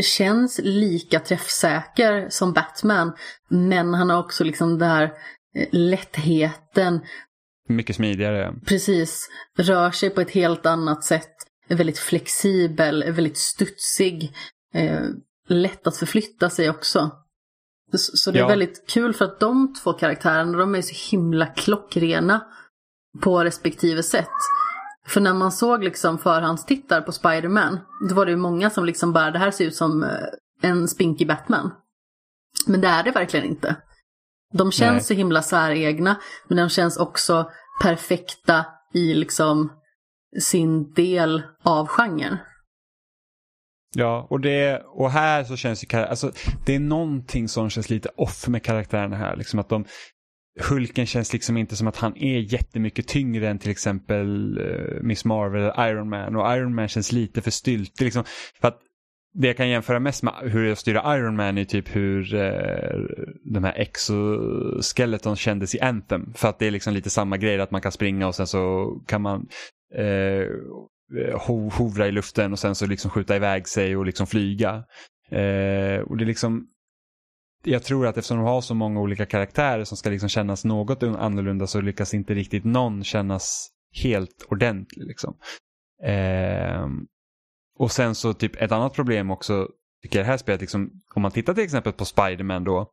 känns 0.02 0.60
lika 0.62 1.20
träffsäker 1.20 2.28
som 2.30 2.52
Batman. 2.52 3.12
Men 3.48 3.94
han 3.94 4.10
har 4.10 4.18
också 4.18 4.44
liksom 4.44 4.78
den 4.78 4.88
här 4.90 5.12
eh, 5.54 5.68
lättheten, 5.72 7.00
Mycket 7.68 7.96
smidigare. 7.96 8.54
precis, 8.66 9.28
rör 9.58 9.90
sig 9.90 10.10
på 10.10 10.20
ett 10.20 10.30
helt 10.30 10.66
annat 10.66 11.04
sätt. 11.04 11.30
Är 11.68 11.76
väldigt 11.76 11.98
flexibel, 11.98 13.02
är 13.02 13.12
väldigt 13.12 13.38
studsig. 13.38 14.32
Eh, 14.74 15.02
lätt 15.48 15.86
att 15.86 15.96
förflytta 15.96 16.50
sig 16.50 16.70
också. 16.70 17.10
Så, 17.96 18.30
det 18.30 18.38
är 18.38 18.40
Ja. 18.40 18.48
väldigt 18.48 18.90
kul 18.90 19.14
för 19.14 19.24
att 19.24 19.40
de 19.40 19.74
två 19.74 19.92
karaktärerna, 19.92 20.58
de 20.58 20.74
är 20.74 20.82
så 20.82 21.16
himla 21.16 21.46
klockrena 21.46 22.46
på 23.20 23.44
respektive 23.44 24.02
sätt. 24.02 24.28
För 25.06 25.20
när 25.20 25.34
man 25.34 25.52
såg 25.52 25.84
liksom 25.84 26.18
förhandstittar 26.18 27.00
på 27.00 27.12
Spider-Man, 27.12 27.78
då 28.08 28.14
var 28.14 28.24
det 28.26 28.30
ju 28.30 28.36
många 28.36 28.70
som 28.70 28.84
liksom 28.84 29.12
bara, 29.12 29.30
det 29.30 29.38
här 29.38 29.50
ser 29.50 29.64
ut 29.64 29.76
som 29.76 30.02
eh, 30.02 30.10
en 30.62 30.88
spinkig 30.88 31.28
Batman. 31.28 31.70
Men 32.66 32.80
det 32.80 32.88
är 32.88 33.02
det 33.02 33.10
verkligen 33.10 33.46
inte. 33.46 33.76
De 34.54 34.72
känns 34.72 34.92
Nej. 34.92 35.02
så 35.04 35.14
himla 35.14 35.42
säregna, 35.42 36.16
men 36.48 36.58
de 36.58 36.68
känns 36.68 36.96
också 36.96 37.50
perfekta 37.82 38.64
i 38.94 39.14
liksom 39.14 39.72
sin 40.40 40.92
del 40.92 41.42
av 41.64 41.86
genren. 41.86 42.36
Ja, 43.96 44.26
och, 44.30 44.40
det, 44.40 44.82
och 44.86 45.10
här 45.10 45.44
så 45.44 45.56
känns 45.56 45.84
ju 45.84 45.98
alltså, 45.98 46.32
det 46.66 46.74
är 46.74 46.80
någonting 46.80 47.48
som 47.48 47.70
känns 47.70 47.90
lite 47.90 48.08
off 48.16 48.48
med 48.48 48.62
karaktärerna 48.62 49.16
här. 49.16 49.36
Liksom 49.36 49.58
att 49.58 49.68
de, 49.68 49.84
Hulken 50.68 51.06
känns 51.06 51.32
liksom 51.32 51.56
inte 51.56 51.76
som 51.76 51.86
att 51.86 51.96
han 51.96 52.16
är 52.16 52.38
jättemycket 52.38 53.08
tyngre 53.08 53.48
än 53.48 53.58
till 53.58 53.70
exempel 53.70 54.58
eh, 54.58 55.02
Miss 55.02 55.24
Marvel 55.24 55.62
eller 55.62 55.88
Iron 55.90 56.08
Man. 56.08 56.36
Och 56.36 56.56
Iron 56.56 56.74
Man 56.74 56.88
känns 56.88 57.12
lite 57.12 57.42
för 57.42 57.50
stylt. 57.50 58.00
Liksom, 58.00 58.24
för 58.60 58.68
att 58.68 58.78
det 59.34 59.46
jag 59.46 59.56
kan 59.56 59.68
jämföra 59.68 60.00
mest 60.00 60.22
med 60.22 60.34
hur 60.42 60.64
jag 60.64 60.78
styr 60.78 60.94
Iron 60.94 61.36
Man 61.36 61.58
är 61.58 61.64
typ 61.64 61.96
hur 61.96 62.34
eh, 62.34 63.00
de 63.44 63.64
här 63.64 63.74
exoskeleton 63.76 65.36
kändes 65.36 65.74
i 65.74 65.80
Anthem. 65.80 66.32
För 66.34 66.48
att 66.48 66.58
det 66.58 66.66
är 66.66 66.70
liksom 66.70 66.94
lite 66.94 67.10
samma 67.10 67.36
grej 67.36 67.60
att 67.60 67.70
man 67.70 67.80
kan 67.80 67.92
springa 67.92 68.26
och 68.26 68.34
sen 68.34 68.46
så 68.46 68.92
kan 69.06 69.22
man 69.22 69.48
eh, 69.94 70.46
Eh, 71.16 71.38
hovra 71.70 72.06
i 72.06 72.12
luften 72.12 72.52
och 72.52 72.58
sen 72.58 72.74
så 72.74 72.86
liksom 72.86 73.10
skjuta 73.10 73.36
iväg 73.36 73.68
sig 73.68 73.96
och 73.96 74.06
liksom 74.06 74.26
flyga. 74.26 74.84
Eh, 75.30 76.00
och 76.00 76.16
det 76.16 76.24
är 76.24 76.26
liksom 76.26 76.66
jag 77.64 77.82
tror 77.84 78.06
att 78.06 78.16
eftersom 78.16 78.36
de 78.36 78.46
har 78.46 78.60
så 78.60 78.74
många 78.74 79.00
olika 79.00 79.26
karaktärer 79.26 79.84
som 79.84 79.96
ska 79.96 80.10
liksom 80.10 80.28
kännas 80.28 80.64
något 80.64 81.02
annorlunda 81.02 81.66
så 81.66 81.80
lyckas 81.80 82.14
inte 82.14 82.34
riktigt 82.34 82.64
någon 82.64 83.04
kännas 83.04 83.68
helt 84.02 84.46
ordentlig. 84.48 85.06
Liksom. 85.06 85.36
Eh, 86.04 86.86
och 87.78 87.92
sen 87.92 88.14
så 88.14 88.34
typ 88.34 88.62
ett 88.62 88.72
annat 88.72 88.94
problem 88.94 89.30
också, 89.30 89.68
tycker 90.02 90.18
jag 90.18 90.26
det 90.26 90.30
här 90.30 90.38
spelet, 90.38 90.60
liksom, 90.60 90.90
om 91.14 91.22
man 91.22 91.32
tittar 91.32 91.54
till 91.54 91.64
exempel 91.64 91.92
på 91.92 92.04
Spiderman 92.04 92.64
då, 92.64 92.90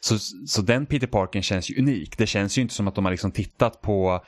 så, 0.00 0.18
så 0.46 0.62
den 0.62 0.86
Peter 0.86 1.06
Parken 1.06 1.42
känns 1.42 1.70
ju 1.70 1.78
unik. 1.78 2.18
Det 2.18 2.26
känns 2.26 2.58
ju 2.58 2.62
inte 2.62 2.74
som 2.74 2.88
att 2.88 2.94
de 2.94 3.04
har 3.04 3.12
liksom 3.12 3.32
tittat 3.32 3.80
på 3.80 4.24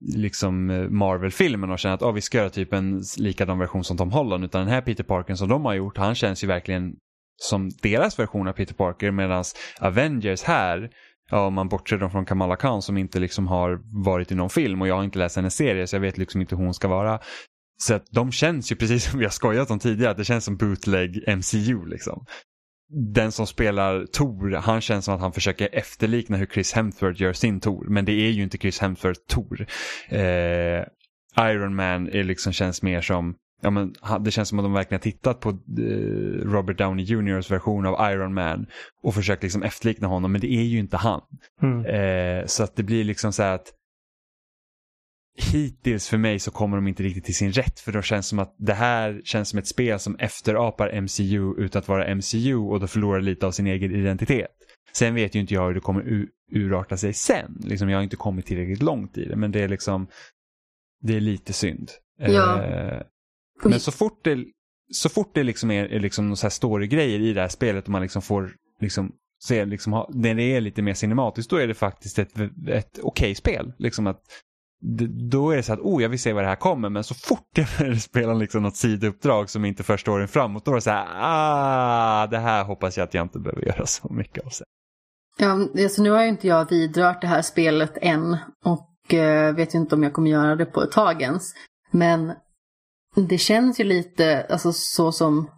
liksom 0.00 0.70
eh, 0.70 0.88
Marvel-filmen 0.88 1.70
och 1.70 1.78
känner 1.78 1.94
att 1.94 2.02
oh, 2.02 2.12
vi 2.12 2.20
ska 2.20 2.38
göra 2.38 2.50
typ 2.50 2.72
en 2.72 3.02
likadan 3.18 3.58
version 3.58 3.84
som 3.84 3.96
Tom 3.96 4.10
Holland. 4.10 4.44
Utan 4.44 4.60
den 4.60 4.70
här 4.70 4.80
Peter 4.80 5.04
Parker 5.04 5.34
som 5.34 5.48
de 5.48 5.64
har 5.64 5.74
gjort, 5.74 5.96
han 5.96 6.14
känns 6.14 6.44
ju 6.44 6.48
verkligen 6.48 6.94
som 7.42 7.70
deras 7.82 8.18
version 8.18 8.48
av 8.48 8.52
Peter 8.52 8.74
Parker. 8.74 9.10
Medan 9.10 9.44
Avengers 9.80 10.42
här, 10.42 10.90
ja, 11.30 11.46
om 11.46 11.54
man 11.54 11.68
bortser 11.68 11.98
då 11.98 12.10
från 12.10 12.24
Kamala 12.24 12.56
Khan 12.56 12.82
som 12.82 12.96
inte 12.96 13.20
liksom 13.20 13.46
har 13.46 13.80
varit 14.04 14.32
i 14.32 14.34
någon 14.34 14.50
film 14.50 14.82
och 14.82 14.88
jag 14.88 14.96
har 14.96 15.04
inte 15.04 15.18
läst 15.18 15.36
hennes 15.36 15.54
serie 15.54 15.86
så 15.86 15.96
jag 15.96 16.00
vet 16.00 16.18
liksom 16.18 16.40
inte 16.40 16.56
hur 16.56 16.64
hon 16.64 16.74
ska 16.74 16.88
vara. 16.88 17.20
Så 17.82 17.94
att 17.94 18.06
de 18.10 18.32
känns 18.32 18.72
ju 18.72 18.76
precis 18.76 19.04
som 19.10 19.18
vi 19.18 19.24
har 19.24 19.32
skojat 19.32 19.70
om 19.70 19.78
tidigare, 19.78 20.10
att 20.10 20.16
det 20.16 20.24
känns 20.24 20.44
som 20.44 20.56
bootleg 20.56 21.24
MCU 21.36 21.86
liksom. 21.86 22.24
Den 22.92 23.32
som 23.32 23.46
spelar 23.46 24.06
Tor, 24.06 24.50
han 24.50 24.80
känns 24.80 25.04
som 25.04 25.14
att 25.14 25.20
han 25.20 25.32
försöker 25.32 25.68
efterlikna 25.72 26.36
hur 26.36 26.46
Chris 26.46 26.72
Hemsworth 26.72 27.22
gör 27.22 27.32
sin 27.32 27.60
Tor, 27.60 27.86
men 27.88 28.04
det 28.04 28.12
är 28.12 28.30
ju 28.30 28.42
inte 28.42 28.58
Chris 28.58 28.78
Hemsworth 28.78 29.20
Tor. 29.28 29.66
Eh, 30.08 30.84
Iron 31.38 31.74
Man 31.74 32.08
är 32.08 32.24
liksom, 32.24 32.52
känns 32.52 32.82
mer 32.82 33.00
som, 33.00 33.34
ja, 33.62 33.70
men, 33.70 33.94
det 34.20 34.30
känns 34.30 34.48
som 34.48 34.58
att 34.58 34.64
de 34.64 34.72
verkligen 34.72 34.98
har 34.98 35.02
tittat 35.02 35.40
på 35.40 35.50
eh, 35.50 35.54
Robert 36.44 36.78
Downey 36.78 37.04
Jr.s 37.04 37.50
version 37.50 37.86
av 37.86 38.12
Iron 38.12 38.34
Man 38.34 38.66
och 39.02 39.14
försökt 39.14 39.42
liksom 39.42 39.62
efterlikna 39.62 40.08
honom, 40.08 40.32
men 40.32 40.40
det 40.40 40.52
är 40.52 40.62
ju 40.62 40.78
inte 40.78 40.96
han. 40.96 41.20
Mm. 41.62 41.84
Eh, 41.84 42.46
så 42.46 42.62
att 42.62 42.76
det 42.76 42.82
blir 42.82 43.04
liksom 43.04 43.32
så 43.32 43.42
här 43.42 43.54
att 43.54 43.72
hittills 45.38 46.08
för 46.08 46.18
mig 46.18 46.38
så 46.38 46.50
kommer 46.50 46.76
de 46.76 46.88
inte 46.88 47.02
riktigt 47.02 47.24
till 47.24 47.34
sin 47.34 47.52
rätt 47.52 47.80
för 47.80 47.92
då 47.92 48.02
känns 48.02 48.26
som 48.26 48.38
att 48.38 48.54
det 48.58 48.74
här 48.74 49.20
känns 49.24 49.48
som 49.48 49.58
ett 49.58 49.66
spel 49.66 49.98
som 49.98 50.16
efterapar 50.16 51.00
MCU 51.00 51.54
utan 51.58 51.78
att 51.80 51.88
vara 51.88 52.14
MCU 52.14 52.56
och 52.56 52.80
då 52.80 52.86
förlorar 52.86 53.20
lite 53.20 53.46
av 53.46 53.50
sin 53.50 53.66
egen 53.66 53.94
identitet. 53.94 54.56
Sen 54.92 55.14
vet 55.14 55.34
ju 55.34 55.40
inte 55.40 55.54
jag 55.54 55.66
hur 55.66 55.74
det 55.74 55.80
kommer 55.80 56.26
urarta 56.52 56.96
sig 56.96 57.12
sen. 57.12 57.58
Liksom, 57.64 57.88
jag 57.88 57.98
har 57.98 58.02
inte 58.02 58.16
kommit 58.16 58.46
tillräckligt 58.46 58.82
långt 58.82 59.18
i 59.18 59.24
det 59.24 59.36
men 59.36 59.52
det 59.52 59.60
är 59.60 59.68
liksom 59.68 60.06
det 61.02 61.16
är 61.16 61.20
lite 61.20 61.52
synd. 61.52 61.90
Ja. 62.18 62.64
Eh, 62.64 63.02
men 63.64 63.80
så 63.80 63.92
fort 63.92 64.24
det, 64.24 64.44
så 64.92 65.08
fort 65.08 65.34
det 65.34 65.42
liksom 65.42 65.70
är, 65.70 65.84
är 65.84 66.00
liksom 66.00 66.36
så 66.36 66.44
här 66.44 66.50
story-grejer 66.50 67.20
i 67.20 67.32
det 67.32 67.40
här 67.40 67.48
spelet 67.48 67.84
och 67.84 67.90
man 67.90 68.02
liksom 68.02 68.22
får 68.22 68.52
liksom 68.80 69.12
se, 69.42 69.64
liksom 69.64 70.06
när 70.08 70.34
det 70.34 70.42
är 70.42 70.60
lite 70.60 70.82
mer 70.82 70.94
cinematiskt, 70.94 71.50
då 71.50 71.56
är 71.56 71.66
det 71.66 71.74
faktiskt 71.74 72.18
ett, 72.18 72.32
ett 72.68 72.98
okej 73.02 73.34
spel. 73.34 73.72
Liksom 73.78 74.06
att, 74.06 74.22
då 75.30 75.50
är 75.50 75.56
det 75.56 75.62
så 75.62 75.72
att, 75.72 75.80
oh 75.80 76.02
jag 76.02 76.08
vill 76.08 76.20
se 76.20 76.32
vad 76.32 76.44
det 76.44 76.48
här 76.48 76.56
kommer, 76.56 76.88
men 76.88 77.04
så 77.04 77.14
fort 77.14 77.48
jag 77.54 78.00
spelar 78.00 78.34
liksom 78.34 78.62
något 78.62 78.76
sidouppdrag 78.76 79.50
som 79.50 79.64
inte 79.64 79.82
för 79.82 79.96
storyn 79.96 80.28
framåt, 80.28 80.64
då 80.64 80.70
är 80.70 80.74
det 80.74 80.80
så 80.80 80.90
här, 80.90 81.06
ah, 81.14 82.26
det 82.26 82.38
här 82.38 82.64
hoppas 82.64 82.96
jag 82.96 83.04
att 83.04 83.14
jag 83.14 83.24
inte 83.24 83.38
behöver 83.38 83.66
göra 83.66 83.86
så 83.86 84.12
mycket 84.12 84.46
av 84.46 84.50
sen. 84.50 84.66
Ja, 85.38 85.82
alltså 85.82 86.02
nu 86.02 86.10
har 86.10 86.22
ju 86.22 86.28
inte 86.28 86.46
jag 86.46 86.70
vidrört 86.70 87.20
det 87.20 87.26
här 87.26 87.42
spelet 87.42 87.98
än 88.02 88.36
och 88.64 89.14
eh, 89.14 89.54
vet 89.54 89.74
ju 89.74 89.78
inte 89.78 89.94
om 89.94 90.02
jag 90.02 90.12
kommer 90.12 90.30
göra 90.30 90.56
det 90.56 90.66
på 90.66 90.82
ett 90.82 90.92
tag 90.92 91.22
ens. 91.22 91.52
Men 91.90 92.32
det 93.16 93.38
känns 93.38 93.80
ju 93.80 93.84
lite 93.84 94.46
alltså, 94.50 94.72
så 94.72 95.12
som 95.12 95.50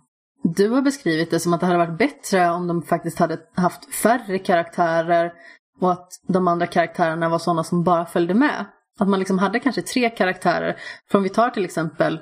du 0.43 0.69
har 0.69 0.83
beskrivit 0.83 1.31
det, 1.31 1.41
som 1.41 1.53
att 1.53 1.61
det 1.61 1.67
hade 1.67 1.79
varit 1.79 1.99
bättre 1.99 2.51
om 2.51 2.67
de 2.67 2.83
faktiskt 2.83 3.19
hade 3.19 3.39
haft 3.55 3.95
färre 3.95 4.39
karaktärer 4.39 5.33
och 5.81 5.93
att 5.93 6.09
de 6.29 6.49
andra 6.49 6.67
karaktärerna 6.67 7.29
var 7.29 7.39
sådana 7.39 7.65
som 7.65 7.85
bara 7.85 8.07
följde 8.07 8.35
med. 8.35 8.67
Att 9.03 9.09
man 9.09 9.19
liksom 9.19 9.39
hade 9.39 9.61
kanske 9.61 9.83
tre 9.83 10.11
karaktärer. 10.11 10.77
För 11.11 11.19
om 11.19 11.25
vi 11.25 11.31
tar 11.31 11.51
till 11.51 11.65
exempel, 11.65 12.21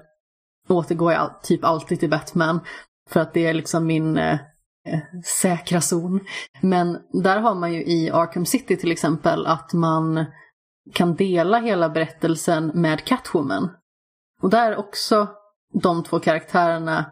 återgår 0.68 1.12
jag 1.12 1.42
typ 1.42 1.64
alltid 1.64 2.00
till 2.00 2.10
Batman. 2.10 2.60
För 3.10 3.20
att 3.20 3.34
det 3.34 3.46
är 3.46 3.54
liksom 3.54 3.86
min 3.86 4.18
eh, 4.18 4.38
eh, 4.86 5.00
säkra 5.42 5.80
zon. 5.80 6.20
Men 6.60 6.98
där 7.22 7.40
har 7.40 7.54
man 7.54 7.72
ju 7.72 7.84
i 7.84 8.10
Arkham 8.10 8.46
City 8.46 8.76
till 8.76 8.92
exempel 8.92 9.46
att 9.46 9.72
man 9.72 10.24
kan 10.94 11.14
dela 11.14 11.58
hela 11.58 11.88
berättelsen 11.88 12.66
med 12.74 13.04
Catwoman. 13.04 13.70
Och 14.42 14.50
där 14.50 14.72
är 14.72 14.76
också 14.76 15.28
de 15.82 16.04
två 16.04 16.20
karaktärerna 16.20 17.10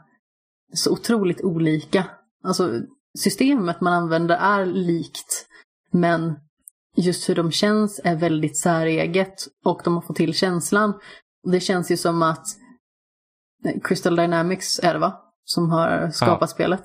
så 0.74 0.92
otroligt 0.92 1.40
olika. 1.40 2.04
Alltså 2.44 2.80
systemet 3.18 3.80
man 3.80 3.92
använder 3.92 4.36
är 4.36 4.66
likt. 4.66 5.46
Men 5.90 6.34
just 6.98 7.28
hur 7.28 7.34
de 7.34 7.52
känns 7.52 8.00
är 8.04 8.16
väldigt 8.16 8.58
säreget 8.58 9.34
och 9.64 9.80
de 9.84 9.94
har 9.94 10.02
fått 10.02 10.16
till 10.16 10.34
känslan. 10.34 10.94
Det 11.52 11.60
känns 11.60 11.90
ju 11.90 11.96
som 11.96 12.22
att 12.22 12.46
Crystal 13.84 14.16
Dynamics 14.16 14.80
är 14.82 14.92
det 14.92 14.98
va? 14.98 15.20
Som 15.44 15.70
har 15.70 16.10
skapat 16.10 16.40
ja. 16.40 16.46
spelet. 16.46 16.82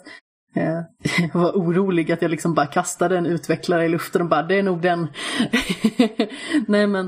Eh, 0.55 0.82
jag 1.34 1.39
var 1.39 1.51
orolig 1.51 2.11
att 2.11 2.22
jag 2.22 2.32
liksom 2.32 2.53
bara 2.53 2.68
kastade 2.68 3.18
en 3.18 3.26
utvecklare 3.26 3.86
i 3.86 3.89
luften 3.89 4.22
och 4.22 4.28
bara 4.28 4.43
det 4.43 4.55
är 4.55 4.64
nog 4.64 4.82
den. 4.82 4.99
Nej 6.68 6.88
men 6.88 7.05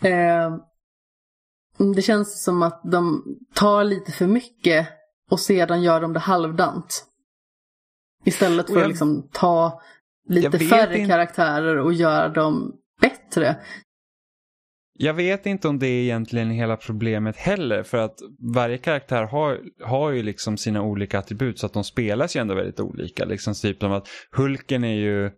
eh, 0.00 0.56
det 1.94 2.02
känns 2.02 2.44
som 2.44 2.62
att 2.62 2.80
de 2.84 3.24
tar 3.54 3.84
lite 3.84 4.12
för 4.12 4.26
mycket 4.26 4.88
och 5.30 5.40
sedan 5.40 5.82
gör 5.82 6.00
de 6.00 6.12
det 6.12 6.20
halvdant. 6.20 7.06
Istället 8.24 8.66
för 8.66 8.82
att 8.82 8.88
liksom 8.88 9.28
ta 9.32 9.80
lite 10.28 10.58
färre 10.58 10.98
inte... 10.98 11.08
karaktärer 11.10 11.76
och 11.76 11.92
göra 11.92 12.28
dem 12.28 12.72
bättre. 13.00 13.56
Jag 14.98 15.14
vet 15.14 15.46
inte 15.46 15.68
om 15.68 15.78
det 15.78 15.86
är 15.86 16.02
egentligen 16.02 16.50
hela 16.50 16.76
problemet 16.76 17.36
heller 17.36 17.82
för 17.82 17.98
att 17.98 18.18
varje 18.54 18.78
karaktär 18.78 19.22
har, 19.22 19.60
har 19.84 20.10
ju 20.10 20.22
liksom 20.22 20.56
sina 20.56 20.82
olika 20.82 21.18
attribut 21.18 21.58
så 21.58 21.66
att 21.66 21.72
de 21.72 21.84
spelas 21.84 22.36
ju 22.36 22.40
ändå 22.40 22.54
väldigt 22.54 22.80
olika. 22.80 23.24
Liksom 23.24 23.54
typ 23.54 23.80
som 23.80 23.92
att 23.92 24.08
Hulken 24.36 24.84
är 24.84 24.94
ju 24.94 25.30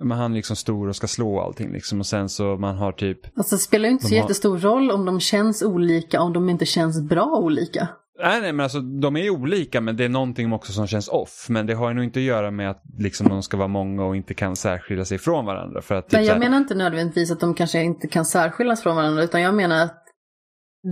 men 0.00 0.18
han 0.18 0.32
är 0.32 0.36
liksom 0.36 0.56
stor 0.56 0.88
och 0.88 0.96
ska 0.96 1.06
slå 1.06 1.40
allting 1.40 1.72
liksom 1.72 1.98
och 1.98 2.06
sen 2.06 2.28
så 2.28 2.56
man 2.56 2.76
har 2.76 2.92
typ... 2.92 3.38
Alltså 3.38 3.54
det 3.54 3.60
spelar 3.60 3.84
ju 3.88 3.92
inte 3.92 4.06
så 4.06 4.14
har... 4.14 4.16
jättestor 4.16 4.58
roll 4.58 4.90
om 4.90 5.04
de 5.04 5.20
känns 5.20 5.62
olika 5.62 6.20
om 6.20 6.32
de 6.32 6.50
inte 6.50 6.66
känns 6.66 7.02
bra 7.02 7.26
olika. 7.26 7.88
Nej, 8.22 8.40
nej, 8.40 8.52
men 8.52 8.64
alltså 8.64 8.80
de 8.80 9.16
är 9.16 9.22
ju 9.22 9.30
olika 9.30 9.80
men 9.80 9.96
det 9.96 10.04
är 10.04 10.08
någonting 10.08 10.52
också 10.52 10.72
som 10.72 10.86
känns 10.86 11.08
off. 11.08 11.46
Men 11.48 11.66
det 11.66 11.74
har 11.74 11.88
ju 11.88 11.94
nog 11.94 12.04
inte 12.04 12.18
att 12.18 12.24
göra 12.24 12.50
med 12.50 12.70
att 12.70 12.82
liksom, 12.98 13.28
de 13.28 13.42
ska 13.42 13.56
vara 13.56 13.68
många 13.68 14.04
och 14.04 14.16
inte 14.16 14.34
kan 14.34 14.56
särskilja 14.56 15.04
sig 15.04 15.18
från 15.18 15.46
varandra. 15.46 15.82
För 15.82 15.94
att, 15.94 16.04
typ, 16.08 16.12
nej, 16.12 16.26
jag 16.26 16.38
menar 16.38 16.58
inte 16.58 16.74
nödvändigtvis 16.74 17.30
att 17.30 17.40
de 17.40 17.54
kanske 17.54 17.82
inte 17.82 18.08
kan 18.08 18.24
särskiljas 18.24 18.82
från 18.82 18.96
varandra 18.96 19.22
utan 19.22 19.40
jag 19.40 19.54
menar 19.54 19.84
att 19.84 20.04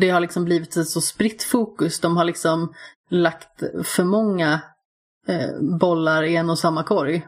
det 0.00 0.10
har 0.10 0.20
liksom 0.20 0.44
blivit 0.44 0.76
ett 0.76 0.88
så 0.88 1.00
spritt 1.00 1.42
fokus. 1.42 2.00
De 2.00 2.16
har 2.16 2.24
liksom 2.24 2.74
lagt 3.10 3.62
för 3.84 4.04
många 4.04 4.60
eh, 5.28 5.78
bollar 5.80 6.22
i 6.22 6.36
en 6.36 6.50
och 6.50 6.58
samma 6.58 6.82
korg. 6.82 7.26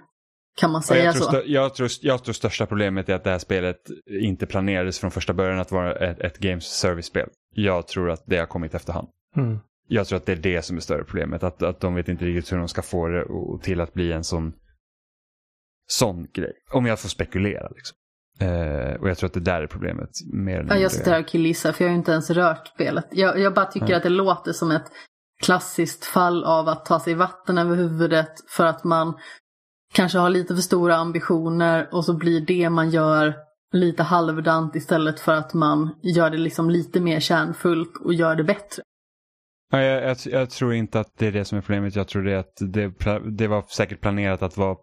Kan 0.61 0.73
man 0.73 0.83
säga 0.83 1.05
jag 1.05 1.15
tror, 1.15 1.31
så? 1.31 1.43
Jag 1.47 1.75
tror, 1.75 1.89
jag 2.01 2.25
tror 2.25 2.33
största 2.33 2.67
problemet 2.67 3.09
är 3.09 3.15
att 3.15 3.25
det 3.25 3.31
här 3.31 3.39
spelet 3.39 3.77
inte 4.23 4.47
planerades 4.47 4.99
från 4.99 5.11
första 5.11 5.35
början 5.35 5.59
att 5.59 5.73
vara 5.73 5.95
ett, 5.95 6.21
ett 6.21 6.39
Games 6.39 6.65
Service-spel. 6.65 7.29
Jag 7.55 7.87
tror 7.87 8.11
att 8.11 8.23
det 8.27 8.39
har 8.39 8.47
kommit 8.47 8.75
efterhand. 8.75 9.09
Mm. 9.37 9.59
Jag 9.89 10.07
tror 10.07 10.17
att 10.17 10.27
det 10.27 10.33
är 10.33 10.37
det 10.37 10.65
som 10.65 10.77
är 10.77 10.81
större 10.81 11.05
problemet. 11.05 11.43
Att, 11.43 11.63
att 11.63 11.81
de 11.81 11.95
vet 11.95 12.09
inte 12.09 12.25
riktigt 12.25 12.53
hur 12.53 12.59
de 12.59 12.69
ska 12.69 12.83
få 12.83 13.09
det 13.09 13.25
till 13.63 13.81
att 13.81 13.95
bli 13.95 14.13
en 14.13 14.25
sån, 14.25 14.53
sån 15.87 16.27
grej. 16.35 16.53
Om 16.73 16.87
jag 16.87 17.01
får 17.01 17.09
spekulera. 17.09 17.69
Liksom. 17.69 17.97
Eh, 18.41 19.01
och 19.01 19.09
jag 19.09 19.19
tror 19.19 19.27
att 19.27 19.35
det 19.35 19.41
där 19.41 19.63
är 19.63 19.67
problemet. 19.67 20.11
Mer 20.33 20.67
ja, 20.69 20.77
jag 20.77 20.93
sitter 20.93 21.11
här 21.11 21.21
och 21.21 21.29
killgissar 21.29 21.73
för 21.73 21.85
jag 21.85 21.91
har 21.91 21.97
inte 21.97 22.13
ens 22.13 22.31
rört 22.31 22.69
spelet. 22.69 23.07
Jag, 23.11 23.39
jag 23.39 23.55
bara 23.55 23.67
tycker 23.67 23.87
mm. 23.87 23.97
att 23.97 24.03
det 24.03 24.09
låter 24.09 24.53
som 24.53 24.71
ett 24.71 24.87
klassiskt 25.43 26.05
fall 26.05 26.45
av 26.45 26.69
att 26.69 26.85
ta 26.85 27.01
sig 27.01 27.15
vatten 27.15 27.59
över 27.59 27.77
huvudet 27.77 28.33
för 28.49 28.67
att 28.67 28.85
man 28.85 29.19
kanske 29.95 30.19
har 30.19 30.31
lite 30.31 30.55
för 30.55 30.63
stora 30.63 30.97
ambitioner 30.97 31.89
och 31.93 32.05
så 32.05 32.17
blir 32.17 32.41
det 32.41 32.71
man 32.71 32.91
gör 32.91 33.35
lite 33.73 34.03
halvdant 34.03 34.77
istället 34.77 35.21
för 35.21 35.33
att 35.33 35.55
man 35.55 35.95
gör 36.03 36.31
det 36.31 36.39
liksom 36.39 36.71
lite 36.71 37.01
mer 37.01 37.21
kärnfullt 37.21 37.97
och 38.05 38.15
gör 38.15 38.37
det 38.37 38.45
bättre. 38.45 38.83
Jag, 39.71 39.83
jag, 39.83 40.17
jag, 40.25 40.51
tror 40.51 40.75
inte 40.75 41.01
att 41.01 41.19
det 41.19 41.27
är 41.27 41.33
det 41.33 41.45
som 41.45 41.59
är 41.59 41.63
problemet. 41.63 41.97
Jag 41.97 42.09
tror 42.09 42.23
det 42.23 42.39
att 42.39 42.57
det, 42.61 42.93
det 43.31 43.47
var 43.47 43.65
säkert 43.69 44.01
planerat 44.01 44.43
att 44.43 44.57
vara 44.57 44.77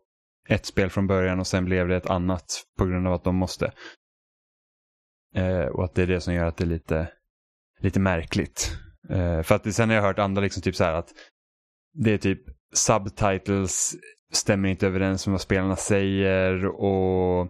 ett 0.47 0.65
spel 0.65 0.89
från 0.89 1.07
början 1.07 1.39
och 1.39 1.47
sen 1.47 1.65
blev 1.65 1.87
det 1.87 1.95
ett 1.95 2.09
annat 2.09 2.63
på 2.77 2.85
grund 2.85 3.07
av 3.07 3.13
att 3.13 3.23
de 3.23 3.35
måste. 3.35 3.71
Eh, 5.35 5.65
och 5.65 5.83
att 5.83 5.95
det 5.95 6.01
är 6.01 6.07
det 6.07 6.21
som 6.21 6.33
gör 6.33 6.45
att 6.45 6.57
det 6.57 6.63
är 6.63 6.67
lite, 6.67 7.07
lite 7.79 7.99
märkligt. 7.99 8.77
Eh, 9.09 9.41
för 9.41 9.55
att 9.55 9.73
sen 9.73 9.89
har 9.89 9.95
jag 9.95 10.03
hört 10.03 10.19
andra 10.19 10.41
liksom 10.41 10.61
typ 10.61 10.75
så 10.75 10.83
här 10.83 10.93
att 10.93 11.09
det 11.93 12.13
är 12.13 12.17
typ 12.17 12.41
subtitles 12.73 13.95
stämmer 14.33 14.69
inte 14.69 14.87
överens 14.87 15.27
med 15.27 15.31
vad 15.31 15.41
spelarna 15.41 15.75
säger 15.75 16.65
och, 16.65 17.41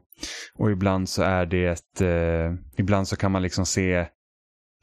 och 0.56 0.72
ibland 0.72 1.10
så 1.10 1.24
är 1.24 1.46
det, 1.46 2.02
eh, 2.02 2.54
ibland 2.78 3.08
så 3.08 3.16
kan 3.16 3.32
man 3.32 3.42
liksom 3.42 3.66
se 3.66 4.08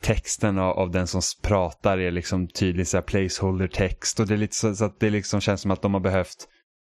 texten 0.02 0.58
av, 0.58 0.78
av, 0.78 0.90
den 0.90 1.06
som 1.06 1.20
pratar 1.42 1.98
är 1.98 2.10
liksom 2.10 2.48
tydlig 2.48 2.88
så 2.88 2.96
här 2.96 3.02
placeholder 3.02 3.68
text 3.68 4.20
och 4.20 4.26
det 4.26 4.34
är 4.34 4.38
lite 4.38 4.56
så, 4.56 4.74
så, 4.74 4.84
att 4.84 5.00
det 5.00 5.10
liksom 5.10 5.40
känns 5.40 5.60
som 5.60 5.70
att 5.70 5.82
de 5.82 5.94
har 5.94 6.00
behövt, 6.00 6.48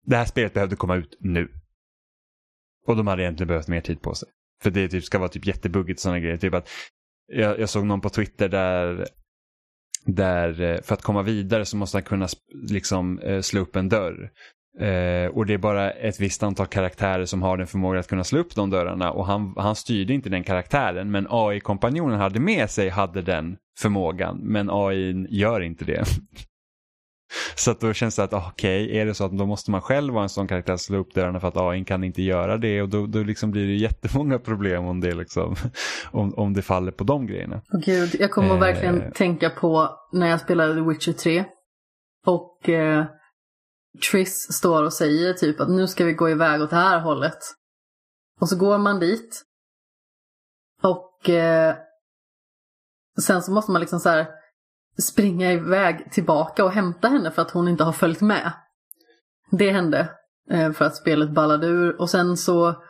det 0.05 0.15
här 0.15 0.25
spelet 0.25 0.53
behövde 0.53 0.75
komma 0.75 0.95
ut 0.95 1.17
nu. 1.19 1.51
Och 2.87 2.95
de 2.95 3.07
hade 3.07 3.23
egentligen 3.23 3.47
behövt 3.47 3.67
mer 3.67 3.81
tid 3.81 4.01
på 4.01 4.13
sig. 4.13 4.29
För 4.63 4.71
det 4.71 4.87
typ, 4.87 5.03
ska 5.03 5.19
vara 5.19 5.29
typ 5.29 5.45
jättebuggigt 5.45 5.97
och 5.97 6.01
sådana 6.01 6.19
grejer. 6.19 6.37
Typ 6.37 6.53
att 6.53 6.69
jag, 7.27 7.59
jag 7.59 7.69
såg 7.69 7.85
någon 7.85 8.01
på 8.01 8.09
Twitter 8.09 8.49
där 8.49 9.07
där 10.05 10.61
eh, 10.61 10.81
för 10.81 10.93
att 10.93 11.01
komma 11.01 11.21
vidare 11.21 11.65
så 11.65 11.77
måste 11.77 11.97
han 11.97 12.03
kunna 12.03 12.27
liksom 12.69 13.19
eh, 13.19 13.41
slå 13.41 13.61
upp 13.61 13.75
en 13.75 13.89
dörr. 13.89 14.31
Eh, 14.79 15.27
och 15.27 15.45
det 15.45 15.53
är 15.53 15.57
bara 15.57 15.91
ett 15.91 16.19
visst 16.19 16.43
antal 16.43 16.65
karaktärer 16.65 17.25
som 17.25 17.41
har 17.41 17.57
den 17.57 17.67
förmågan 17.67 17.99
att 17.99 18.07
kunna 18.07 18.23
slå 18.23 18.39
upp 18.39 18.55
de 18.55 18.69
dörrarna. 18.69 19.11
Och 19.11 19.25
han, 19.25 19.53
han 19.57 19.75
styrde 19.75 20.13
inte 20.13 20.29
den 20.29 20.43
karaktären 20.43 21.11
men 21.11 21.27
AI-kompanjonen 21.29 22.19
hade 22.19 22.39
med 22.39 22.69
sig 22.69 22.89
hade 22.89 23.21
den 23.21 23.57
förmågan. 23.79 24.39
Men 24.41 24.69
AI 24.71 25.27
gör 25.29 25.61
inte 25.61 25.85
det. 25.85 26.03
så 27.55 27.71
att 27.71 27.79
då 27.79 27.93
känns 27.93 28.15
det 28.15 28.23
att 28.23 28.33
ah, 28.33 28.45
okej, 28.51 28.85
okay, 28.85 28.97
är 28.97 29.05
det 29.05 29.13
så 29.13 29.25
att 29.25 29.37
då 29.37 29.45
måste 29.45 29.71
man 29.71 29.81
själv 29.81 30.13
vara 30.13 30.23
en 30.23 30.29
sån 30.29 30.47
karaktär 30.47 30.73
att 30.73 30.81
slå 30.81 30.97
upp 30.97 31.13
dörrarna 31.13 31.39
för 31.39 31.47
att 31.47 31.57
AI 31.57 31.85
kan 31.85 32.03
inte 32.03 32.21
göra 32.21 32.57
det? 32.57 32.81
Och 32.81 32.89
då, 32.89 33.05
då 33.05 33.23
liksom 33.23 33.51
blir 33.51 33.67
det 33.67 33.75
jättemånga 33.75 34.39
problem 34.39 34.85
om 34.85 35.01
det, 35.01 35.15
liksom, 35.15 35.55
om, 36.11 36.33
om 36.33 36.53
det 36.53 36.61
faller 36.61 36.91
på 36.91 37.03
de 37.03 37.27
grejerna. 37.27 37.61
Gud, 37.85 38.15
jag 38.19 38.31
kommer 38.31 38.53
eh, 38.53 38.59
verkligen 38.59 39.11
tänka 39.11 39.49
på 39.49 39.89
när 40.13 40.27
jag 40.27 40.39
spelade 40.39 40.73
The 40.73 40.81
Witcher 40.81 41.13
3 41.13 41.45
och 42.25 42.69
eh 42.69 43.05
Triss 44.01 44.53
står 44.53 44.83
och 44.83 44.93
säger 44.93 45.33
typ 45.33 45.59
att 45.59 45.69
nu 45.69 45.87
ska 45.87 46.05
vi 46.05 46.13
gå 46.13 46.29
iväg 46.29 46.61
åt 46.61 46.69
det 46.69 46.75
här 46.75 46.99
hållet. 46.99 47.39
Och 48.39 48.49
så 48.49 48.57
går 48.57 48.77
man 48.77 48.99
dit. 48.99 49.43
Och 50.81 51.29
eh, 51.29 51.75
sen 53.21 53.41
så 53.41 53.51
måste 53.51 53.71
man 53.71 53.81
liksom 53.81 53.99
så 53.99 54.09
här 54.09 54.27
springa 55.01 55.51
iväg 55.51 56.11
tillbaka 56.11 56.63
och 56.65 56.71
hämta 56.71 57.07
henne 57.07 57.31
för 57.31 57.41
att 57.41 57.51
hon 57.51 57.67
inte 57.67 57.83
har 57.83 57.93
följt 57.93 58.21
med. 58.21 58.51
Det 59.51 59.71
hände 59.71 60.15
eh, 60.49 60.71
för 60.71 60.85
att 60.85 60.95
spelet 60.95 61.31
ballade 61.31 61.67
ur. 61.67 62.01
Och 62.01 62.09
sen 62.09 62.37
så 62.37 62.83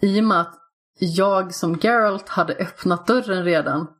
i 0.00 0.20
och 0.20 0.24
med 0.24 0.40
att 0.40 0.54
jag 0.98 1.54
som 1.54 1.78
Geralt 1.82 2.28
hade 2.28 2.54
öppnat 2.54 3.06
dörren 3.06 3.44
redan 3.44 3.97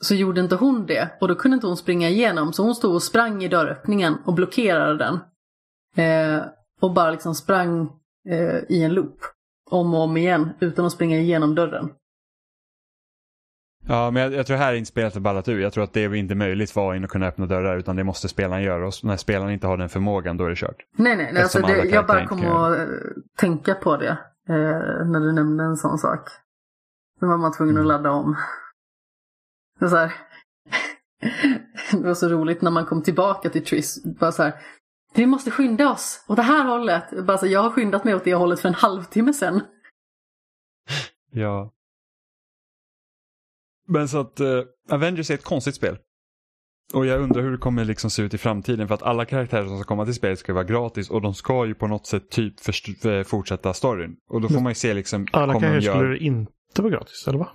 så 0.00 0.14
gjorde 0.14 0.40
inte 0.40 0.56
hon 0.56 0.86
det 0.86 1.08
och 1.20 1.28
då 1.28 1.34
kunde 1.34 1.54
inte 1.54 1.66
hon 1.66 1.76
springa 1.76 2.08
igenom 2.08 2.52
så 2.52 2.62
hon 2.62 2.74
stod 2.74 2.94
och 2.94 3.02
sprang 3.02 3.42
i 3.42 3.48
dörröppningen 3.48 4.16
och 4.24 4.34
blockerade 4.34 4.98
den. 4.98 5.18
Eh, 5.96 6.44
och 6.80 6.92
bara 6.92 7.10
liksom 7.10 7.34
sprang 7.34 7.90
eh, 8.28 8.56
i 8.68 8.82
en 8.82 8.94
loop 8.94 9.18
om 9.70 9.94
och 9.94 10.00
om 10.00 10.16
igen 10.16 10.50
utan 10.60 10.84
att 10.84 10.92
springa 10.92 11.18
igenom 11.18 11.54
dörren. 11.54 11.90
Ja, 13.86 14.10
men 14.10 14.22
jag, 14.22 14.32
jag 14.32 14.46
tror 14.46 14.56
här 14.56 14.72
är 14.72 14.76
inte 14.76 14.88
spelet 14.88 15.14
har 15.14 15.20
ballat 15.20 15.48
ur. 15.48 15.60
Jag 15.60 15.72
tror 15.72 15.84
att 15.84 15.92
det 15.92 16.04
är 16.04 16.14
inte 16.14 16.34
möjligt 16.34 16.70
för 16.70 16.90
AI 16.90 17.04
att 17.04 17.10
kunna 17.10 17.26
öppna 17.26 17.46
dörrar 17.46 17.78
utan 17.78 17.96
det 17.96 18.04
måste 18.04 18.28
spelaren 18.28 18.62
göra 18.62 18.86
och 18.86 18.92
när 19.02 19.16
spelaren 19.16 19.52
inte 19.52 19.66
har 19.66 19.76
den 19.76 19.88
förmågan 19.88 20.36
då 20.36 20.44
är 20.44 20.48
det 20.48 20.56
kört. 20.56 20.76
Nej, 20.96 21.16
nej, 21.16 21.30
nej 21.32 21.42
alltså 21.42 21.60
det, 21.60 21.84
jag 21.84 22.06
bara 22.06 22.26
kom 22.26 22.46
att 22.46 22.78
eh, 22.78 22.84
tänka 23.38 23.74
på 23.74 23.96
det 23.96 24.18
eh, 24.48 25.06
när 25.06 25.20
du 25.20 25.32
nämnde 25.32 25.64
en 25.64 25.76
sån 25.76 25.98
sak. 25.98 26.28
Då 27.20 27.26
var 27.26 27.36
man 27.36 27.52
tvungen 27.52 27.74
att 27.74 27.84
mm. 27.84 27.88
ladda 27.88 28.10
om. 28.10 28.36
Så 29.78 29.96
här, 29.96 30.12
det 31.92 32.06
var 32.06 32.14
så 32.14 32.28
roligt 32.28 32.62
när 32.62 32.70
man 32.70 32.86
kom 32.86 33.02
tillbaka 33.02 33.50
till 33.50 33.64
Triss. 33.64 34.04
Bara 34.04 34.32
så 34.32 34.42
här, 34.42 34.54
vi 35.14 35.26
måste 35.26 35.50
skynda 35.50 35.90
oss 35.90 36.24
åt 36.28 36.36
det 36.36 36.42
här 36.42 36.64
hållet. 36.64 37.24
Bara 37.26 37.38
så, 37.38 37.46
jag 37.46 37.62
har 37.62 37.70
skyndat 37.70 38.04
mig 38.04 38.14
åt 38.14 38.24
det 38.24 38.34
hållet 38.34 38.60
för 38.60 38.68
en 38.68 38.74
halvtimme 38.74 39.32
sedan. 39.32 39.60
Ja. 41.30 41.72
Men 43.88 44.08
så 44.08 44.20
att 44.20 44.40
uh, 44.40 44.62
Avengers 44.90 45.30
är 45.30 45.34
ett 45.34 45.44
konstigt 45.44 45.74
spel. 45.74 45.98
Och 46.94 47.06
jag 47.06 47.20
undrar 47.20 47.42
hur 47.42 47.50
det 47.50 47.58
kommer 47.58 47.84
liksom 47.84 48.10
se 48.10 48.22
ut 48.22 48.34
i 48.34 48.38
framtiden 48.38 48.88
för 48.88 48.94
att 48.94 49.02
alla 49.02 49.24
karaktärer 49.24 49.66
som 49.66 49.78
ska 49.78 49.88
komma 49.88 50.04
till 50.04 50.14
spelet 50.14 50.38
ska 50.38 50.54
vara 50.54 50.64
gratis 50.64 51.10
och 51.10 51.22
de 51.22 51.34
ska 51.34 51.66
ju 51.66 51.74
på 51.74 51.86
något 51.86 52.06
sätt 52.06 52.30
typ 52.30 52.60
för, 52.60 53.24
fortsätta 53.24 53.74
storyn. 53.74 54.16
Och 54.28 54.40
då 54.40 54.48
får 54.48 54.60
man 54.60 54.70
ju 54.70 54.74
se 54.74 54.94
liksom... 54.94 55.26
Alla 55.32 55.52
karaktärer 55.52 55.80
gör... 55.80 55.94
skulle 55.94 56.18
inte 56.18 56.82
vara 56.82 56.92
gratis, 56.92 57.24
eller 57.28 57.38
va? 57.38 57.48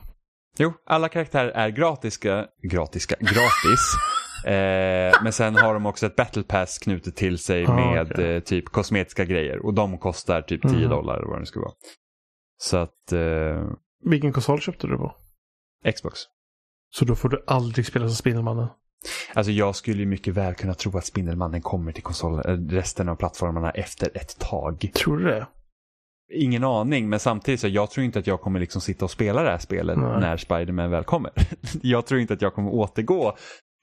Jo, 0.57 0.73
alla 0.85 1.09
karaktärer 1.09 1.49
är 1.49 1.69
gratiska, 1.69 2.47
gratiska, 2.71 3.15
gratis. 3.19 3.93
Eh, 4.45 5.13
men 5.23 5.33
sen 5.33 5.55
har 5.55 5.73
de 5.73 5.85
också 5.85 6.05
ett 6.05 6.15
battle 6.15 6.43
pass 6.43 6.77
knutet 6.77 7.15
till 7.15 7.37
sig 7.37 7.65
Ah, 7.65 7.75
med 7.75 8.11
okej. 8.11 8.35
eh, 8.35 8.39
typ 8.43 8.65
kosmetiska 8.69 9.25
grejer 9.25 9.65
och 9.65 9.73
de 9.73 9.97
kostar 9.97 10.41
typ 10.41 10.61
10 10.61 10.71
Mhm. 10.71 10.89
dollar 10.89 11.17
eller 11.17 11.27
vad 11.27 11.39
det 11.41 11.45
ska 11.45 11.59
vara. 11.59 11.71
Så 12.57 12.77
att 12.77 13.11
eh, 13.11 13.69
Vilken 14.05 14.33
konsol 14.33 14.61
köpte 14.61 14.87
du 14.87 14.97
på? 14.97 15.15
Xbox. 15.95 16.19
Så 16.89 17.05
då 17.05 17.15
får 17.15 17.29
du 17.29 17.43
aldrig 17.47 17.85
spela 17.85 18.07
som 18.07 18.15
Spindelmannen. 18.15 18.67
Alltså 19.33 19.51
jag 19.51 19.75
skulle 19.75 19.99
ju 19.99 20.05
mycket 20.05 20.33
väl 20.33 20.53
kunna 20.55 20.73
tro 20.73 20.97
att 20.97 21.05
Spindelmannen 21.05 21.61
kommer 21.61 21.91
till 21.91 22.03
konsol, 22.03 22.33
eh, 22.45 22.57
resten 22.69 23.09
av 23.09 23.15
plattformarna 23.15 23.71
efter 23.71 24.09
ett 24.17 24.39
tag. 24.39 24.91
Tror 24.93 25.17
du 25.17 25.23
det? 25.25 25.47
Ingen 26.35 26.63
aning, 26.63 27.09
men 27.09 27.19
samtidigt 27.19 27.59
så 27.59 27.67
jag 27.67 27.91
tror 27.91 28.05
inte 28.05 28.19
att 28.19 28.27
jag 28.27 28.41
kommer 28.41 28.59
liksom 28.59 28.81
sitta 28.81 29.05
och 29.05 29.11
spela 29.11 29.43
det 29.43 29.49
här 29.49 29.57
spelet 29.57 29.97
Nej. 29.97 30.19
när 30.19 30.37
Spider-Man 30.37 30.91
väl 30.91 31.03
kommer. 31.03 31.31
jag 31.81 32.05
tror 32.05 32.19
inte 32.19 32.33
att 32.33 32.41
jag 32.41 32.53
kommer 32.53 32.69
återgå 32.73 33.35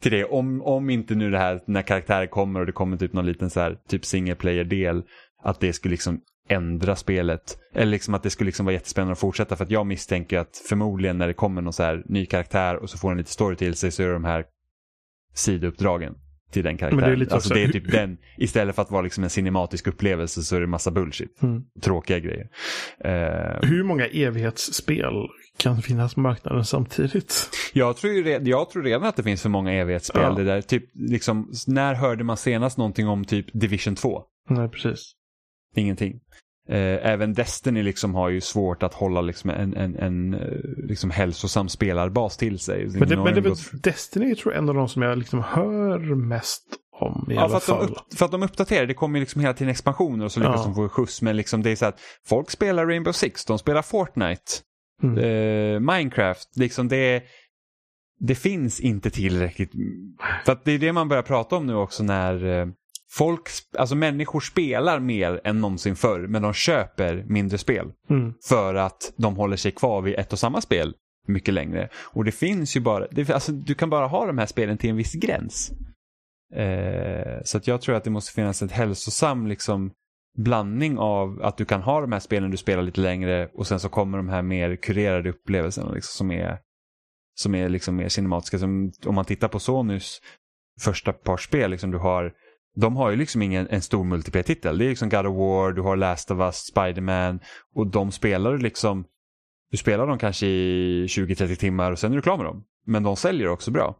till 0.03 0.12
det 0.12 0.24
om, 0.24 0.62
om 0.62 0.90
inte 0.90 1.14
nu 1.14 1.30
det 1.30 1.38
här 1.38 1.61
när 1.66 1.82
karaktärer 1.82 2.26
kommer 2.26 2.61
och 2.61 2.66
det 2.66 2.72
kommer 2.72 2.96
typ 2.96 3.12
någon 3.12 3.26
liten 3.26 3.51
så 3.51 3.61
här 3.61 3.76
typ 3.88 4.05
single 4.05 4.34
player-del 4.34 5.03
att 5.42 5.61
det 5.61 5.72
skulle 5.72 5.92
liksom 5.92 6.20
ändra 6.48 6.96
spelet. 6.96 7.59
Eller 7.74 7.90
liksom 7.90 8.14
att 8.14 8.22
det 8.22 8.30
skulle 8.30 8.48
liksom 8.48 8.66
vara 8.66 8.72
jättespännande 8.72 9.12
att 9.12 9.18
fortsätta 9.18 9.57
för 9.57 9.64
att 9.64 9.70
jag 9.70 9.86
misstänker 9.86 10.38
att 10.38 10.62
förmodligen 10.68 11.18
när 11.18 11.26
det 11.26 11.34
kommer 11.34 11.62
någon 11.62 11.72
så 11.72 11.82
här 11.82 12.03
ny 12.07 12.26
karaktär 12.26 12.76
och 12.76 12.90
så 12.90 12.98
får 12.98 13.09
den 13.09 13.18
lite 13.18 13.30
story 13.30 13.57
till 13.57 13.74
sig 13.74 13.90
så 13.90 14.03
är 14.03 14.07
det 14.07 14.12
de 14.12 14.24
här 14.24 14.44
sidouppdragen 15.34 16.14
till 16.51 16.64
den 16.64 16.78
karaktären. 16.78 17.05
det 17.09 17.12
är 17.12 17.16
lite 17.16 17.34
alltså 17.34 17.55
det 17.55 17.62
är 17.64 17.68
typ 17.68 17.90
den, 17.92 18.18
istället 18.38 18.74
för 18.74 18.82
att 18.82 18.90
vara 18.90 19.03
liksom 19.03 19.24
en 19.24 19.30
cinematisk 19.30 19.86
upplevelse 19.86 20.42
så 20.42 20.57
är 20.57 20.61
det 20.61 20.66
massa 20.66 20.90
bullshit. 20.90 21.42
Mm. 21.42 21.62
Tråkiga 21.82 22.18
grejer. 22.18 22.48
Eh, 23.05 23.68
Hur 23.68 23.84
många 23.84 24.07
evighetsspel 24.07 25.14
kan 25.57 25.82
finnas 25.82 26.14
på 26.14 26.20
marknaden 26.20 26.64
samtidigt? 26.64 27.51
Jag 27.72 27.96
tror, 27.96 28.28
jag 28.28 28.70
tror 28.70 28.82
redan 28.82 29.05
att 29.05 29.16
det 29.16 29.22
finns 29.22 29.42
för 29.42 29.48
många 29.48 29.72
evighetsspel. 29.72 30.22
Ja. 30.22 30.34
Det 30.34 30.44
där, 30.44 30.61
typ, 30.62 30.84
liksom, 30.94 31.53
när 31.66 31.94
hörde 31.94 32.24
man 32.24 32.36
senast 32.36 32.78
någonting 32.78 33.09
om 33.09 33.24
typ 33.24 33.46
Division 33.53 33.94
2? 33.94 34.22
Nej, 34.48 34.68
precis. 34.68 35.12
Ingenting. 35.76 36.20
Eh, 36.68 37.06
även 37.11 37.32
Destiny 37.34 37.82
liksom 37.82 38.14
har 38.14 38.28
ju 38.28 38.40
svårt 38.40 38.82
att 38.82 38.94
hålla 38.94 39.20
liksom 39.20 39.50
en, 39.50 39.76
en, 39.76 39.96
en 39.96 40.34
eh, 40.34 40.40
liksom 40.76 41.11
hälsosam 41.11 41.68
spelarbas 41.68 42.36
till 42.36 42.58
sig. 42.58 42.86
Men, 42.86 43.08
det, 43.08 43.16
men 43.16 43.24
det, 43.24 43.32
de 43.40 43.46
är 43.46 43.48
gått- 43.50 43.82
Destiny 43.82 44.34
tror 44.34 44.52
jag 44.52 44.58
är 44.58 44.62
en 44.62 44.68
av 44.68 44.74
de 44.74 44.88
som 44.88 45.02
jag 45.02 45.18
liksom 45.18 45.42
hör 45.42 46.14
mest 46.14 46.62
om 47.00 47.26
i 47.30 47.34
Ja, 47.34 47.40
alla 47.40 47.48
för 47.50 47.56
att, 47.56 47.64
fall. 47.80 47.90
upp, 47.90 48.14
för 48.14 48.24
att 48.24 48.32
de 48.32 48.42
uppdaterar. 48.42 48.86
Det 48.86 48.94
kommer 48.94 49.18
ju 49.18 49.20
liksom 49.20 49.40
hela 49.40 49.54
tiden 49.54 49.70
expansioner 49.70 50.24
och 50.24 50.32
så 50.32 50.40
lyckas 50.40 50.56
Ja. 50.56 50.64
de 50.64 50.74
få 50.74 50.88
skjuts. 50.88 51.22
Men 51.22 51.36
liksom 51.36 51.62
det 51.62 51.70
är 51.70 51.76
så 51.76 51.86
att 51.86 52.00
folk 52.28 52.50
spelar 52.50 52.86
Rainbow 52.86 53.12
Six, 53.12 53.44
de 53.44 53.58
spelar 53.58 53.82
Fortnite. 53.82 54.42
Mm. 55.02 55.18
eh, 55.18 55.80
Minecraft, 55.94 56.56
liksom 56.56 56.88
det, 56.88 57.22
det 58.20 58.34
finns 58.34 58.80
inte 58.80 59.11
tillräckligt. 59.11 59.72
För 60.44 60.52
att 60.52 60.64
det 60.64 60.72
är 60.72 60.78
det 60.78 60.92
man 60.92 61.08
börjar 61.08 61.22
prata 61.22 61.56
om 61.56 61.66
nu 61.66 61.74
också 61.74 62.02
när 62.02 62.61
eh, 62.61 62.66
folk, 63.11 63.42
alltså 63.78 63.94
människor 63.94 64.40
spelar 64.40 65.00
mer 65.00 65.40
än 65.44 65.61
någonsin 65.61 65.96
förr 65.96 66.26
men 66.26 66.42
de 66.42 66.52
köper 66.52 67.24
mindre 67.28 67.58
spel. 67.58 67.92
Mm. 68.11 68.34
För 68.48 68.74
att 68.74 69.12
de 69.16 69.36
håller 69.36 69.56
sig 69.56 69.72
kvar 69.72 70.02
vid 70.02 70.18
ett 70.18 70.32
och 70.32 70.38
samma 70.38 70.61
spel 70.61 70.94
mycket 71.28 71.54
längre. 71.54 71.88
Och 71.94 72.24
det 72.24 72.32
finns 72.32 72.76
ju 72.76 72.80
bara, 72.80 73.06
det, 73.11 73.30
alltså, 73.30 73.52
du 73.52 73.74
kan 73.74 73.90
bara 73.90 74.06
ha 74.06 74.26
de 74.26 74.38
här 74.38 74.46
spelen 74.46 74.78
till 74.78 74.90
en 74.90 74.96
viss 74.96 75.14
gräns. 75.14 75.72
Eh, 76.54 77.38
så 77.44 77.58
att 77.58 77.66
jag 77.66 77.80
tror 77.80 77.96
att 77.96 78.04
det 78.04 78.11
måste 78.11 78.32
finnas 78.32 78.62
ett 78.62 78.72
hälsosam 78.72 79.46
liksom, 79.46 79.92
blandning 80.38 80.98
av 80.98 81.42
att 81.42 81.56
du 81.56 81.64
kan 81.64 81.82
ha 81.82 82.00
de 82.00 82.12
här 82.12 82.20
spelen 82.20 82.50
du 82.50 82.56
spelar 82.56 82.82
lite 82.82 83.00
längre 83.00 83.48
och 83.54 83.66
sen 83.66 83.80
så 83.80 83.88
kommer 83.88 84.18
de 84.18 84.28
här 84.28 84.42
mer 84.42 84.76
kurerade 84.76 85.30
upplevelserna 85.30 85.92
liksom, 85.92 86.16
som 86.16 86.30
är, 86.30 86.58
som 87.34 87.54
är 87.54 87.68
liksom 87.68 87.96
mer 87.96 88.08
cinematiska. 88.08 88.58
Som, 88.58 88.92
om 89.06 89.14
man 89.14 89.24
tittar 89.24 89.48
på 89.48 89.58
Sonys 89.58 90.20
första 90.80 91.12
par 91.12 91.36
spel, 91.36 91.70
liksom, 91.70 91.90
du 91.90 91.98
har, 91.98 92.32
de 92.77 92.97
har 92.97 93.11
ju 93.11 93.16
liksom 93.16 93.43
ingen 93.43 93.66
en 93.68 93.83
stor 93.83 94.05
multiplayer-titel. 94.05 94.79
Det 94.79 94.85
är 94.85 94.89
liksom 94.89 95.09
God 95.09 95.27
of 95.27 95.37
War, 95.37 95.73
du 95.73 95.83
har 95.83 95.97
Last 95.97 96.31
of 96.31 96.39
Us, 96.39 96.57
Spider-Man 96.57 97.41
och 97.75 97.87
de 97.87 98.12
spelar 98.12 98.59
liksom, 98.59 99.05
du 99.71 99.77
spelar 99.77 100.07
dem 100.07 100.18
kanske 100.18 100.47
i 100.47 101.07
20-30 101.07 101.55
timmar 101.57 101.93
och 101.93 101.99
sen 101.99 102.12
är 102.12 102.16
du 102.16 102.23
klar 102.23 102.37
med 102.37 102.47
dem. 102.47 102.64
Men 102.87 103.03
de 103.03 103.16
säljer 103.16 103.49
också 103.49 103.71
bra. 103.71 103.97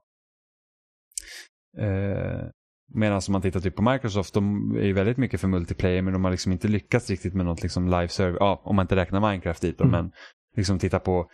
Eh, 1.79 2.47
Medan 2.95 3.21
om 3.29 3.33
man 3.33 3.43
tittar 3.43 3.61
typ 3.61 3.77
på 3.77 3.83
Microsoft, 3.83 4.35
de 4.35 4.75
är 4.77 4.85
ju 4.85 4.93
väldigt 4.93 5.16
mycket 5.16 5.41
för 5.41 5.49
multiplayer 5.49 6.03
men 6.03 6.12
de 6.12 6.25
har 6.25 6.31
liksom 6.31 6.53
inte 6.53 6.68
lyckats 6.68 7.11
riktigt 7.11 7.35
med 7.35 7.47
något 7.47 7.62
liksom 7.62 7.85
live 7.85 8.09
server, 8.09 8.39
ja 8.41 8.61
om 8.64 8.77
man 8.77 8.85
inte 8.85 8.97
räknar 8.97 9.21
Minecraft 9.21 9.62
dit 9.62 9.79
då, 9.79 9.85
Mm. 9.85 9.93
men 9.93 10.12
liksom 10.57 10.79
titta 10.79 11.01
på 11.01 11.31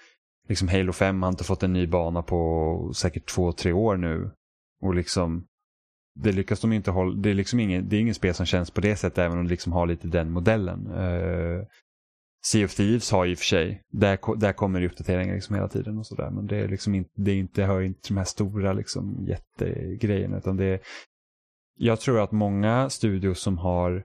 liksom 0.48 0.68
Halo 0.68 0.92
5 0.92 1.22
har 1.22 1.28
inte 1.28 1.44
fått 1.44 1.62
en 1.62 1.72
ny 1.72 1.86
bana 1.86 2.22
på 2.22 2.92
säkert 2.96 3.28
två, 3.28 3.52
tre 3.52 3.72
år 3.72 3.96
nu. 3.96 4.30
Och 4.82 4.94
liksom 4.94 5.46
det 6.16 6.32
lyckas 6.32 6.60
de 6.60 6.72
inte 6.72 6.90
hålla, 6.90 7.16
det 7.16 7.30
är 7.30 7.34
liksom 7.34 7.60
ingen, 7.60 7.88
det 7.88 7.96
är 7.96 8.00
ingen 8.00 8.14
spel 8.14 8.34
som 8.34 8.46
känns 8.46 8.70
på 8.70 8.80
det 8.80 8.96
sättet 8.96 9.18
även 9.18 9.38
om 9.38 9.44
det 9.44 9.50
liksom 9.50 9.72
har 9.72 9.86
lite 9.86 10.08
den 10.08 10.30
modellen. 10.30 10.86
Uh, 10.86 11.64
sea 12.46 12.64
of 12.64 12.74
Thieves 12.74 13.10
har 13.10 13.26
i 13.26 13.34
och 13.34 13.38
för 13.38 13.44
sig, 13.44 13.82
där, 13.92 14.36
där 14.36 14.52
kommer 14.52 14.80
det 14.80 14.86
uppdateringar 14.86 15.34
liksom 15.34 15.54
hela 15.54 15.68
tiden 15.68 15.98
och 15.98 16.06
sådär 16.06 16.30
men 16.30 16.46
det 16.46 16.56
är 16.56 16.68
liksom 16.68 16.94
inte, 16.94 17.10
det 17.14 17.30
är 17.30 17.36
inte, 17.36 17.64
hör 17.64 17.80
inte 17.80 18.00
till 18.00 18.14
de 18.14 18.18
här 18.18 18.24
stora 18.24 18.72
liksom 18.72 19.26
jättegrejerna 19.28 20.38
utan 20.38 20.56
det 20.56 20.64
är, 20.64 20.80
jag 21.78 22.00
tror 22.00 22.20
att 22.20 22.32
många 22.32 22.90
studios 22.90 23.40
som 23.40 23.58
har 23.58 24.04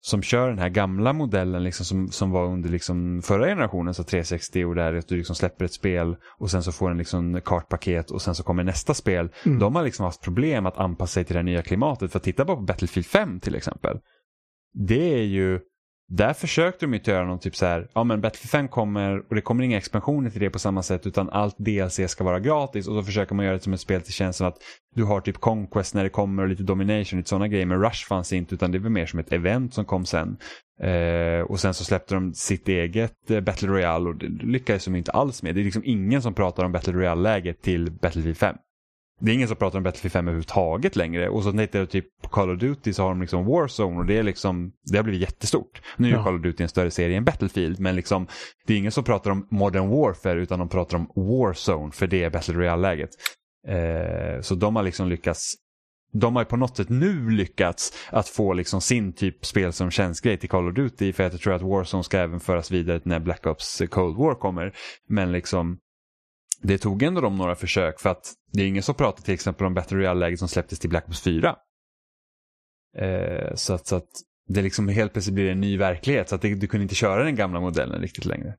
som 0.00 0.22
kör 0.22 0.48
den 0.48 0.58
här 0.58 0.68
gamla 0.68 1.12
modellen 1.12 1.64
liksom 1.64 1.86
som, 1.86 2.08
som 2.08 2.30
var 2.30 2.46
under 2.46 2.68
liksom 2.68 3.22
förra 3.22 3.46
generationen, 3.46 3.94
så 3.94 4.04
360 4.04 4.64
och 4.64 4.74
där 4.74 4.94
att 4.94 5.08
du 5.08 5.16
liksom 5.16 5.36
släpper 5.36 5.64
ett 5.64 5.72
spel 5.72 6.16
och 6.38 6.50
sen 6.50 6.62
så 6.62 6.72
får 6.72 6.90
en 6.90 6.98
liksom 6.98 7.40
kartpaket 7.44 8.10
och 8.10 8.22
sen 8.22 8.34
så 8.34 8.42
kommer 8.42 8.64
nästa 8.64 8.94
spel. 8.94 9.28
Mm. 9.46 9.58
De 9.58 9.74
har 9.74 9.82
liksom 9.82 10.04
haft 10.04 10.22
problem 10.22 10.66
att 10.66 10.78
anpassa 10.78 11.12
sig 11.12 11.24
till 11.24 11.36
det 11.36 11.42
nya 11.42 11.62
klimatet. 11.62 12.12
För 12.12 12.18
att 12.18 12.24
titta 12.24 12.44
bara 12.44 12.56
på 12.56 12.62
Battlefield 12.62 13.06
5 13.06 13.40
till 13.40 13.54
exempel. 13.54 13.98
Det 14.72 15.14
är 15.14 15.24
ju, 15.24 15.60
där 16.08 16.32
försökte 16.32 16.86
de 16.86 16.92
ju 16.92 16.98
inte 16.98 17.10
göra 17.10 17.26
någon 17.26 17.38
typ 17.38 17.56
så 17.56 17.66
här, 17.66 17.88
ja 17.94 18.04
men 18.04 18.20
Battlefield 18.20 18.50
5 18.50 18.68
kommer 18.68 19.18
och 19.28 19.34
det 19.34 19.40
kommer 19.40 19.64
inga 19.64 19.76
expansioner 19.76 20.30
till 20.30 20.40
det 20.40 20.50
på 20.50 20.58
samma 20.58 20.82
sätt 20.82 21.06
utan 21.06 21.30
allt 21.30 21.56
DLC 21.58 22.00
ska 22.06 22.24
vara 22.24 22.40
gratis 22.40 22.88
och 22.88 22.94
så 22.94 23.02
försöker 23.02 23.34
man 23.34 23.44
göra 23.44 23.56
det 23.56 23.62
som 23.62 23.72
ett 23.72 23.80
spel 23.80 24.02
till 24.02 24.12
känslan 24.12 24.48
att 24.48 24.58
du 24.94 25.04
har 25.04 25.20
typ 25.20 25.40
Conquest 25.40 25.94
när 25.94 26.02
det 26.02 26.10
kommer 26.10 26.42
och 26.42 26.48
lite 26.48 26.62
Domination, 26.62 27.18
lite 27.18 27.28
sådana 27.28 27.48
grejer. 27.48 27.66
Men 27.66 27.82
Rush 27.82 28.06
fanns 28.08 28.32
inte 28.32 28.54
utan 28.54 28.72
det 28.72 28.78
var 28.78 28.90
mer 28.90 29.06
som 29.06 29.18
ett 29.18 29.32
event 29.32 29.74
som 29.74 29.84
kom 29.84 30.06
sen. 30.06 30.36
Eh, 30.82 31.40
och 31.40 31.60
sen 31.60 31.74
så 31.74 31.84
släppte 31.84 32.14
de 32.14 32.34
sitt 32.34 32.68
eget 32.68 33.30
eh, 33.30 33.40
Battle 33.40 33.68
Royale 33.68 34.08
och 34.08 34.16
det 34.16 34.28
lyckades 34.28 34.84
de 34.84 34.96
inte 34.96 35.12
alls 35.12 35.42
med. 35.42 35.54
Det 35.54 35.60
är 35.60 35.64
liksom 35.64 35.82
ingen 35.84 36.22
som 36.22 36.34
pratar 36.34 36.64
om 36.64 36.72
Battle 36.72 36.92
Royale-läget 36.92 37.62
till 37.62 37.90
Battlefield 37.90 38.36
5. 38.36 38.56
Det 39.20 39.30
är 39.30 39.34
ingen 39.34 39.48
som 39.48 39.56
pratar 39.56 39.78
om 39.78 39.84
Battlefield 39.84 40.12
5 40.12 40.28
överhuvudtaget 40.28 40.96
längre. 40.96 41.28
Och 41.28 41.42
så 41.42 41.52
tittar 41.52 41.78
jag 41.78 41.90
typ 41.90 42.22
på 42.22 42.28
Call 42.28 42.50
of 42.50 42.58
Duty 42.58 42.92
så 42.92 43.02
har 43.02 43.08
de 43.08 43.20
liksom 43.20 43.46
Warzone 43.46 43.98
och 43.98 44.06
det 44.06 44.16
är 44.16 44.22
liksom, 44.22 44.72
det 44.90 44.96
har 44.96 45.04
blivit 45.04 45.20
jättestort. 45.20 45.82
Nu 45.96 46.08
är 46.08 46.12
Ja. 46.12 46.24
Call 46.24 46.34
of 46.34 46.42
Duty 46.42 46.62
en 46.62 46.68
större 46.68 46.90
serie 46.90 47.16
än 47.16 47.24
Battlefield 47.24 47.80
men 47.80 47.96
liksom 47.96 48.26
det 48.66 48.74
är 48.74 48.78
ingen 48.78 48.92
som 48.92 49.04
pratar 49.04 49.30
om 49.30 49.46
Modern 49.50 49.88
Warfare 49.88 50.40
utan 50.42 50.58
de 50.58 50.68
pratar 50.68 50.96
om 50.96 51.10
Warzone 51.14 51.92
för 51.92 52.06
det 52.06 52.24
är 52.24 52.30
Battle 52.30 52.54
Royale-läget. 52.54 53.10
Eh, 53.68 54.40
så 54.40 54.54
de 54.54 54.76
har 54.76 54.82
liksom 54.82 55.08
lyckats 55.08 55.54
de 56.12 56.36
har 56.36 56.44
på 56.44 56.56
något 56.56 56.76
sätt 56.76 56.88
nu 56.88 57.30
lyckats 57.30 57.92
att 58.10 58.28
få 58.28 58.52
liksom 58.52 58.80
sin 58.80 59.12
typ 59.12 59.46
spel 59.46 59.72
som 59.72 59.90
tjänstgrej 59.90 60.36
till 60.36 60.48
Call 60.48 60.68
of 60.68 60.74
Duty 60.74 61.12
för 61.12 61.24
att 61.24 61.32
jag 61.32 61.40
tror 61.42 61.54
att 61.54 61.62
Warzone 61.62 62.04
ska 62.04 62.18
även 62.18 62.40
föras 62.40 62.70
vidare 62.70 63.00
när 63.02 63.20
Black 63.20 63.46
Ops 63.46 63.82
Cold 63.90 64.16
War 64.16 64.34
kommer. 64.34 64.74
Men 65.08 65.32
liksom 65.32 65.78
det 66.62 66.78
tog 66.78 67.02
ändå 67.02 67.20
dem 67.20 67.36
några 67.36 67.54
försök 67.54 68.00
för 68.00 68.10
att 68.10 68.34
det 68.52 68.62
är 68.62 68.66
ingen 68.66 68.82
som 68.82 68.94
pratar 68.94 69.22
till 69.22 69.34
exempel 69.34 69.66
om 69.66 69.74
Battle 69.74 69.98
Royale-läget 69.98 70.38
som 70.38 70.48
släpptes 70.48 70.78
till 70.78 70.90
Black 70.90 71.08
Ops 71.08 71.22
4. 71.22 71.56
Eh, 72.96 73.54
så, 73.54 73.74
att, 73.74 73.86
så 73.86 73.96
att 73.96 74.08
det 74.48 74.62
liksom 74.62 74.88
helt 74.88 75.12
plötsligt 75.12 75.34
blir 75.34 75.50
en 75.50 75.60
ny 75.60 75.78
verklighet 75.78 76.28
så 76.28 76.34
att 76.34 76.42
det, 76.42 76.54
du 76.54 76.66
kunde 76.66 76.82
inte 76.82 76.94
köra 76.94 77.24
den 77.24 77.36
gamla 77.36 77.60
modellen 77.60 78.00
riktigt 78.00 78.24
längre. 78.24 78.54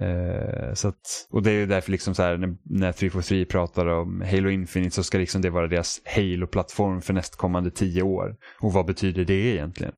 Eh, 0.00 0.74
så 0.74 0.88
att, 0.88 1.26
och 1.30 1.42
det 1.42 1.50
är 1.50 1.54
ju 1.54 1.66
därför 1.66 1.90
liksom 1.90 2.14
så 2.14 2.22
här, 2.22 2.36
när, 2.36 2.56
när 2.62 2.92
343 2.92 3.44
pratar 3.44 3.86
om 3.86 4.20
Halo 4.20 4.50
Infinite 4.50 4.94
så 4.94 5.02
ska 5.02 5.18
liksom 5.18 5.42
det 5.42 5.50
vara 5.50 5.66
deras 5.66 6.00
Halo-plattform 6.04 7.00
för 7.00 7.12
nästkommande 7.12 7.70
tio 7.70 8.02
år. 8.02 8.36
Och 8.60 8.72
vad 8.72 8.86
betyder 8.86 9.24
det 9.24 9.54
egentligen? 9.54 9.94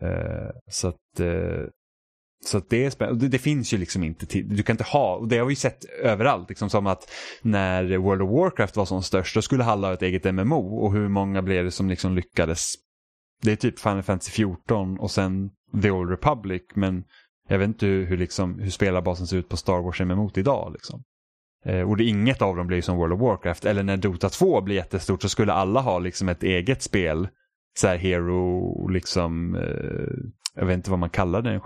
Eh, 0.00 0.50
så 0.70 0.88
att, 0.88 1.20
eh, 1.20 1.64
så 2.44 2.58
att 2.58 2.70
det 2.70 2.84
är 2.84 2.90
spännande. 2.90 3.20
Det, 3.20 3.28
det 3.28 3.38
finns 3.38 3.74
ju 3.74 3.78
liksom 3.78 4.04
inte 4.04 4.26
till, 4.26 4.56
du 4.56 4.62
kan 4.62 4.74
inte 4.74 4.84
ha, 4.84 5.16
och 5.16 5.28
det 5.28 5.38
har 5.38 5.46
vi 5.46 5.56
sett 5.56 5.84
överallt, 5.84 6.48
liksom 6.48 6.70
som 6.70 6.86
att 6.86 7.10
när 7.42 7.96
World 7.96 8.22
of 8.22 8.30
Warcraft 8.30 8.76
var 8.76 8.84
som 8.84 9.02
störst 9.02 9.34
då 9.34 9.42
skulle 9.42 9.64
alla 9.64 9.86
ha 9.86 9.94
ett 9.94 10.02
eget 10.02 10.34
MMO 10.34 10.84
och 10.84 10.92
hur 10.92 11.08
många 11.08 11.42
blev 11.42 11.64
det 11.64 11.70
som 11.70 11.88
liksom 11.88 12.14
lyckades? 12.14 12.74
Det 13.42 13.52
är 13.52 13.56
typ 13.56 13.78
Final 13.78 14.02
Fantasy 14.02 14.30
14 14.30 14.98
och 14.98 15.10
sen 15.10 15.50
The 15.82 15.90
Old 15.90 16.10
Republic 16.10 16.62
men 16.74 17.04
jag 17.48 17.58
vet 17.58 17.68
inte 17.68 17.86
hur, 17.86 18.06
hur, 18.06 18.16
liksom, 18.16 18.58
hur 18.58 18.70
spelarbasen 18.70 19.26
ser 19.26 19.36
ut 19.36 19.48
på 19.48 19.56
Star 19.56 19.82
Wars 19.82 20.00
MMO 20.00 20.30
idag. 20.34 20.72
Liksom. 20.72 21.02
Eh, 21.64 21.90
och 21.90 21.96
det, 21.96 22.04
inget 22.04 22.42
av 22.42 22.56
dem 22.56 22.66
blir 22.66 22.82
som 22.82 22.96
World 22.96 23.12
of 23.12 23.20
Warcraft. 23.20 23.64
Eller 23.64 23.82
när 23.82 23.96
Dota 23.96 24.28
2 24.28 24.60
blir 24.60 24.76
jättestort 24.76 25.22
så 25.22 25.28
skulle 25.28 25.52
alla 25.52 25.80
ha 25.80 25.98
liksom 25.98 26.28
ett 26.28 26.42
eget 26.42 26.82
spel. 26.82 27.28
Så 27.78 27.86
här 27.86 27.96
Hero, 27.96 28.88
liksom, 28.88 29.54
eh, 29.54 30.30
jag 30.54 30.66
vet 30.66 30.74
inte 30.74 30.90
vad 30.90 30.98
man 30.98 31.10
kallar 31.10 31.42
den, 31.42 31.60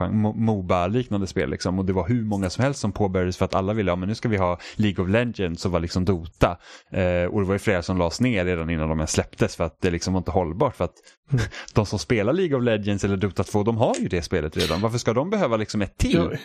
Moba-liknande 0.44 1.26
spel. 1.26 1.50
Liksom. 1.50 1.78
Och 1.78 1.84
det 1.84 1.92
var 1.92 2.08
hur 2.08 2.24
många 2.24 2.50
som 2.50 2.64
helst 2.64 2.80
som 2.80 2.92
påbörjades 2.92 3.36
för 3.36 3.44
att 3.44 3.54
alla 3.54 3.72
ville, 3.72 3.90
ja 3.90 3.96
men 3.96 4.08
nu 4.08 4.14
ska 4.14 4.28
vi 4.28 4.36
ha 4.36 4.58
League 4.76 5.04
of 5.04 5.10
Legends 5.10 5.62
som 5.62 5.72
var 5.72 5.80
liksom 5.80 6.04
Dota. 6.04 6.58
Eh, 6.90 7.24
och 7.24 7.40
det 7.40 7.46
var 7.46 7.54
ju 7.54 7.58
flera 7.58 7.82
som 7.82 7.98
lades 7.98 8.20
ner 8.20 8.44
redan 8.44 8.70
innan 8.70 8.88
de 8.88 8.98
ens 8.98 9.12
släpptes 9.12 9.56
för 9.56 9.64
att 9.64 9.80
det 9.80 9.90
liksom 9.90 10.14
var 10.14 10.18
inte 10.18 10.30
hållbart. 10.30 10.76
För 10.76 10.84
att 10.84 10.94
de 11.74 11.86
som 11.86 11.98
spelar 11.98 12.32
League 12.32 12.56
of 12.56 12.64
Legends 12.64 13.04
eller 13.04 13.16
Dota 13.16 13.44
2, 13.44 13.62
de 13.62 13.76
har 13.76 13.94
ju 14.00 14.08
det 14.08 14.22
spelet 14.22 14.56
redan. 14.56 14.80
Varför 14.80 14.98
ska 14.98 15.12
de 15.12 15.30
behöva 15.30 15.56
liksom 15.56 15.82
ett 15.82 15.96
till? 15.98 16.16
Ja. 16.32 16.38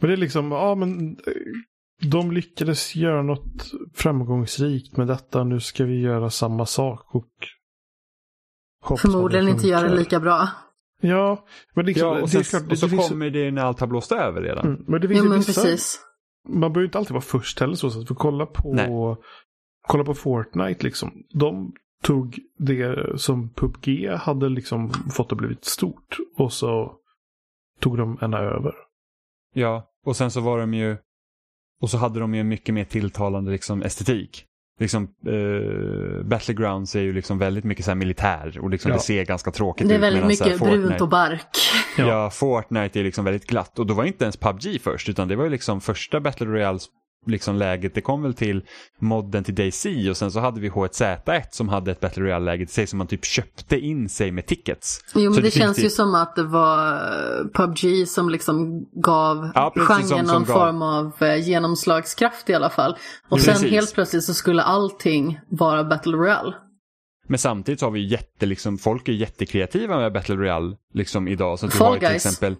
Men 0.00 0.08
det 0.08 0.14
är 0.14 0.16
liksom, 0.16 0.52
ja 0.52 0.74
men 0.74 1.10
eh, 1.10 1.32
de 2.02 2.32
lyckades 2.32 2.96
göra 2.96 3.22
något 3.22 3.70
framgångsrikt 3.94 4.96
med 4.96 5.06
detta. 5.06 5.44
Nu 5.44 5.60
ska 5.60 5.84
vi 5.84 6.00
göra 6.00 6.30
samma 6.30 6.66
sak 6.66 7.14
och 7.14 7.28
Förmodligen 8.98 9.48
inte 9.48 9.66
göra 9.66 9.88
det 9.88 9.96
lika 9.96 10.20
bra. 10.20 10.48
Ja, 11.00 11.44
men 11.74 11.86
liksom, 11.86 12.08
ja, 12.08 12.22
och, 12.22 12.30
sen, 12.30 12.42
klart, 12.42 12.70
och 12.70 12.78
så 12.78 12.86
det 12.86 12.96
kommer 12.96 13.30
det 13.30 13.50
när 13.50 13.62
allt 13.62 13.80
har 13.80 13.86
blåst 13.86 14.12
över 14.12 14.42
redan. 14.42 14.66
Mm, 14.66 14.84
men 14.86 15.00
det 15.00 15.08
finns 15.08 15.20
jo, 15.22 15.28
men 15.28 15.38
vissa, 15.38 15.62
precis. 15.62 16.00
Man 16.48 16.72
behöver 16.72 16.84
inte 16.84 16.98
alltid 16.98 17.12
vara 17.12 17.22
först 17.22 17.60
heller 17.60 17.74
så. 17.74 17.90
så 17.90 18.00
att 18.00 18.10
vi 18.10 18.14
kolla 18.14 18.46
på, 18.46 19.16
kolla 19.88 20.04
på 20.04 20.14
Fortnite 20.14 20.84
liksom. 20.84 21.12
De 21.34 21.72
tog 22.02 22.38
det 22.58 23.20
som 23.20 23.48
PubG 23.48 24.08
hade 24.18 24.48
liksom 24.48 24.90
fått 24.90 25.32
att 25.32 25.38
blivit 25.38 25.64
stort 25.64 26.16
och 26.36 26.52
så 26.52 26.94
tog 27.80 27.96
de 27.96 28.18
ena 28.22 28.38
över. 28.38 28.74
Ja, 29.54 29.90
och 30.06 30.16
sen 30.16 30.30
så 30.30 30.40
var 30.40 30.58
de 30.58 30.74
ju 30.74 30.96
och 31.80 31.90
så 31.90 31.98
hade 31.98 32.20
de 32.20 32.34
ju 32.34 32.40
en 32.40 32.48
mycket 32.48 32.74
mer 32.74 32.84
tilltalande 32.84 33.50
liksom, 33.50 33.82
estetik 33.82 34.47
liksom, 34.78 35.08
eh, 35.26 36.24
Battlegrounds 36.24 36.96
är 36.96 37.00
ju 37.00 37.12
liksom 37.12 37.38
väldigt 37.38 37.64
mycket 37.64 37.84
så 37.84 37.94
militär 37.94 38.58
och 38.60 38.70
liksom 38.70 38.90
ja. 38.90 38.96
det 38.96 39.02
ser 39.02 39.24
ganska 39.24 39.50
tråkigt 39.50 39.84
ut. 39.84 39.88
Det 39.88 39.94
är 39.94 39.98
väldigt 39.98 40.22
ut, 40.22 40.28
mycket 40.28 40.60
brunt 40.60 41.00
och 41.00 41.08
bark. 41.08 41.56
Ja. 41.98 42.08
ja, 42.08 42.30
Fortnite 42.30 43.00
är 43.00 43.04
liksom 43.04 43.24
väldigt 43.24 43.46
glatt 43.46 43.78
och 43.78 43.86
då 43.86 43.94
var 43.94 44.04
inte 44.04 44.24
ens 44.24 44.36
PubG 44.36 44.80
först 44.82 45.08
utan 45.08 45.28
det 45.28 45.36
var 45.36 45.44
ju 45.44 45.50
liksom 45.50 45.80
första 45.80 46.20
Battle 46.20 46.46
Royale 46.46 46.78
liksom 47.28 47.56
läget. 47.56 47.94
Det 47.94 48.00
kom 48.00 48.22
väl 48.22 48.34
till 48.34 48.62
modden 48.98 49.44
till 49.44 49.54
DayZ 49.54 49.86
och 50.10 50.16
sen 50.16 50.30
så 50.30 50.40
hade 50.40 50.60
vi 50.60 50.70
H1Z1 50.70 51.42
som 51.50 51.68
hade 51.68 51.90
ett 51.90 52.00
Battle 52.00 52.22
Royale-läge 52.22 52.66
till 52.66 52.74
sig 52.74 52.86
som 52.86 52.98
man 52.98 53.06
typ 53.06 53.24
köpte 53.24 53.78
in 53.78 54.08
sig 54.08 54.30
med 54.30 54.46
tickets. 54.46 55.00
Jo 55.14 55.22
men 55.22 55.34
så 55.34 55.40
det, 55.40 55.46
det 55.46 55.50
känns 55.50 55.78
ju 55.78 55.90
som 55.90 56.14
att 56.14 56.36
det 56.36 56.42
var 56.42 56.92
eh, 56.92 57.46
PubG 57.54 58.08
som 58.08 58.30
liksom 58.30 58.86
gav 58.92 59.50
ja, 59.54 59.72
genren 59.76 60.26
någon 60.26 60.44
gav... 60.44 60.54
form 60.54 60.82
av 60.82 61.22
eh, 61.22 61.48
genomslagskraft 61.48 62.50
i 62.50 62.54
alla 62.54 62.70
fall. 62.70 62.96
Och 63.28 63.38
precis. 63.38 63.58
sen 63.58 63.70
helt 63.70 63.94
plötsligt 63.94 64.24
så 64.24 64.34
skulle 64.34 64.62
allting 64.62 65.40
vara 65.48 65.84
Battle 65.84 66.12
Royale. 66.12 66.54
Men 67.28 67.38
samtidigt 67.38 67.80
så 67.80 67.86
har 67.86 67.90
vi 67.90 68.06
jätte, 68.06 68.46
liksom, 68.46 68.78
folk 68.78 69.08
är 69.08 69.12
jättekreativa 69.12 69.98
med 69.98 70.12
Battle 70.12 70.36
Royale 70.36 70.76
liksom 70.94 71.28
idag. 71.28 71.58
Så 71.58 71.68
Fall 71.68 71.98
Guys. 71.98 72.12
exempel, 72.12 72.56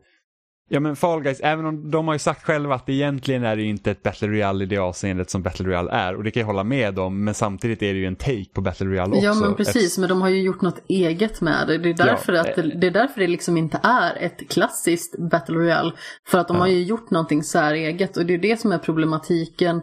Ja 0.70 0.80
men 0.80 0.96
Fall 0.96 1.22
Guys, 1.22 1.40
även 1.40 1.66
om 1.66 1.90
de 1.90 2.06
har 2.06 2.14
ju 2.14 2.18
sagt 2.18 2.44
själva 2.44 2.74
att 2.74 2.88
egentligen 2.88 3.44
är 3.44 3.56
det 3.56 3.62
ju 3.62 3.68
inte 3.68 3.90
ett 3.90 4.02
Battle 4.02 4.28
Royale 4.28 4.64
i 4.64 4.66
det 4.66 4.78
avseendet 4.78 5.30
som 5.30 5.42
Battle 5.42 5.66
Royale 5.66 5.90
är. 5.90 6.16
Och 6.16 6.24
det 6.24 6.30
kan 6.30 6.40
jag 6.40 6.46
hålla 6.46 6.64
med 6.64 6.98
om, 6.98 7.24
men 7.24 7.34
samtidigt 7.34 7.82
är 7.82 7.92
det 7.92 7.98
ju 7.98 8.06
en 8.06 8.16
take 8.16 8.44
på 8.52 8.60
Battle 8.60 8.86
Royale 8.86 9.10
också. 9.10 9.24
Ja 9.24 9.34
men 9.34 9.54
precis, 9.54 9.92
ett... 9.92 10.00
men 10.00 10.08
de 10.08 10.22
har 10.22 10.28
ju 10.28 10.42
gjort 10.42 10.60
något 10.60 10.80
eget 10.88 11.40
med 11.40 11.68
det. 11.68 11.78
Det 11.78 11.88
är 11.90 11.94
därför, 11.94 12.32
ja, 12.32 12.40
att 12.40 12.56
det, 12.56 12.62
det, 12.62 12.86
är 12.86 12.90
därför 12.90 13.20
det 13.20 13.26
liksom 13.26 13.56
inte 13.56 13.80
är 13.82 14.16
ett 14.16 14.50
klassiskt 14.50 15.30
Battle 15.30 15.54
Royale. 15.54 15.92
För 16.28 16.38
att 16.38 16.48
de 16.48 16.56
ja. 16.56 16.62
har 16.62 16.68
ju 16.68 16.82
gjort 16.82 17.10
någonting 17.10 17.42
säreget 17.42 18.16
och 18.16 18.26
det 18.26 18.34
är 18.34 18.38
det 18.38 18.60
som 18.60 18.72
är 18.72 18.78
problematiken. 18.78 19.82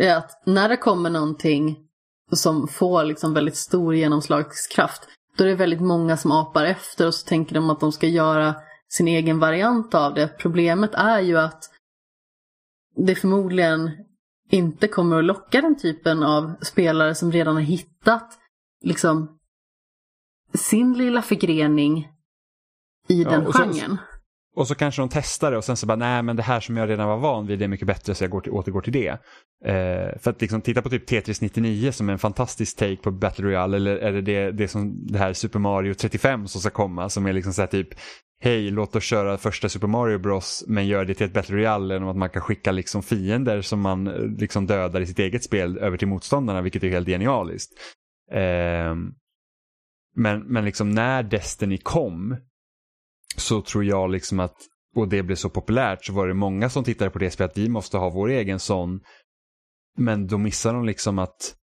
Är 0.00 0.16
att 0.16 0.42
när 0.46 0.68
det 0.68 0.76
kommer 0.76 1.10
någonting 1.10 1.76
som 2.32 2.68
får 2.68 3.04
liksom 3.04 3.34
väldigt 3.34 3.56
stor 3.56 3.94
genomslagskraft, 3.94 5.08
då 5.36 5.44
är 5.44 5.48
det 5.48 5.54
väldigt 5.54 5.80
många 5.80 6.16
som 6.16 6.32
apar 6.32 6.64
efter 6.64 7.06
och 7.06 7.14
så 7.14 7.28
tänker 7.28 7.54
de 7.54 7.70
att 7.70 7.80
de 7.80 7.92
ska 7.92 8.06
göra 8.06 8.54
sin 8.94 9.08
egen 9.08 9.38
variant 9.38 9.94
av 9.94 10.14
det. 10.14 10.28
Problemet 10.38 10.94
är 10.94 11.20
ju 11.20 11.38
att 11.38 11.70
det 12.96 13.14
förmodligen 13.14 13.90
inte 14.50 14.88
kommer 14.88 15.18
att 15.18 15.24
locka 15.24 15.60
den 15.60 15.78
typen 15.78 16.22
av 16.22 16.54
spelare 16.62 17.14
som 17.14 17.32
redan 17.32 17.54
har 17.54 17.62
hittat 17.62 18.38
liksom 18.80 19.38
sin 20.54 20.92
lilla 20.94 21.22
förgrening 21.22 22.08
i 23.08 23.22
ja, 23.22 23.30
den 23.30 23.52
genren. 23.52 23.98
Så, 23.98 24.13
och 24.56 24.68
så 24.68 24.74
kanske 24.74 25.02
de 25.02 25.08
testar 25.08 25.50
det 25.50 25.56
och 25.56 25.64
sen 25.64 25.76
så 25.76 25.86
bara, 25.86 25.96
nej 25.96 26.22
men 26.22 26.36
det 26.36 26.42
här 26.42 26.60
som 26.60 26.76
jag 26.76 26.88
redan 26.88 27.08
var 27.08 27.16
van 27.16 27.46
vid 27.46 27.62
är 27.62 27.68
mycket 27.68 27.86
bättre 27.86 28.14
så 28.14 28.24
jag 28.24 28.30
går 28.30 28.40
till, 28.40 28.52
återgår 28.52 28.80
till 28.80 28.92
det. 28.92 29.08
Eh, 29.64 30.18
för 30.18 30.30
att 30.30 30.40
liksom 30.40 30.60
titta 30.60 30.82
på 30.82 30.90
typ 30.90 31.06
Tetris 31.06 31.40
99 31.40 31.92
som 31.92 32.08
är 32.08 32.12
en 32.12 32.18
fantastisk 32.18 32.76
take 32.76 32.96
på 32.96 33.10
Battle 33.10 33.44
Royale 33.44 33.76
eller 33.76 33.96
är 33.96 34.12
det 34.12 34.20
det, 34.20 34.50
det 34.50 34.68
som 34.68 35.06
det 35.06 35.18
här 35.18 35.32
Super 35.32 35.58
Mario 35.58 35.94
35 35.94 36.48
som 36.48 36.60
ska 36.60 36.70
komma 36.70 37.08
som 37.08 37.26
är 37.26 37.32
liksom 37.32 37.52
så 37.52 37.62
här 37.62 37.66
typ 37.66 37.88
hej 38.40 38.70
låt 38.70 38.96
oss 38.96 39.04
köra 39.04 39.38
första 39.38 39.68
Super 39.68 39.86
Mario 39.86 40.18
Bros 40.18 40.64
men 40.66 40.86
gör 40.86 41.04
det 41.04 41.14
till 41.14 41.26
ett 41.26 41.32
Battle 41.32 41.56
Royale 41.56 41.94
genom 41.94 42.08
att 42.08 42.16
man 42.16 42.30
kan 42.30 42.42
skicka 42.42 42.72
liksom 42.72 43.02
fiender 43.02 43.60
som 43.60 43.80
man 43.80 44.06
eh, 44.06 44.26
liksom 44.38 44.66
dödar 44.66 45.00
i 45.00 45.06
sitt 45.06 45.18
eget 45.18 45.44
spel 45.44 45.78
över 45.78 45.96
till 45.96 46.08
motståndarna 46.08 46.62
vilket 46.62 46.84
är 46.84 46.88
helt 46.88 47.08
genialiskt. 47.08 47.72
Eh, 48.32 48.94
men, 50.16 50.40
men 50.46 50.64
liksom 50.64 50.90
när 50.90 51.22
Destiny 51.22 51.78
kom 51.78 52.36
så 53.36 53.62
tror 53.62 53.84
jag 53.84 54.10
liksom 54.10 54.40
att, 54.40 54.56
och 54.96 55.08
det 55.08 55.22
blev 55.22 55.36
så 55.36 55.50
populärt, 55.50 56.04
så 56.04 56.12
var 56.12 56.28
det 56.28 56.34
många 56.34 56.70
som 56.70 56.84
tittade 56.84 57.10
på 57.10 57.18
det 57.18 57.30
spelet 57.30 57.50
att 57.50 57.58
vi 57.58 57.68
måste 57.68 57.98
ha 57.98 58.10
vår 58.10 58.28
egen 58.28 58.58
sån. 58.58 59.00
Men 59.98 60.26
då 60.26 60.38
missar 60.38 60.74
de 60.74 60.84
liksom 60.84 61.18
att 61.18 61.56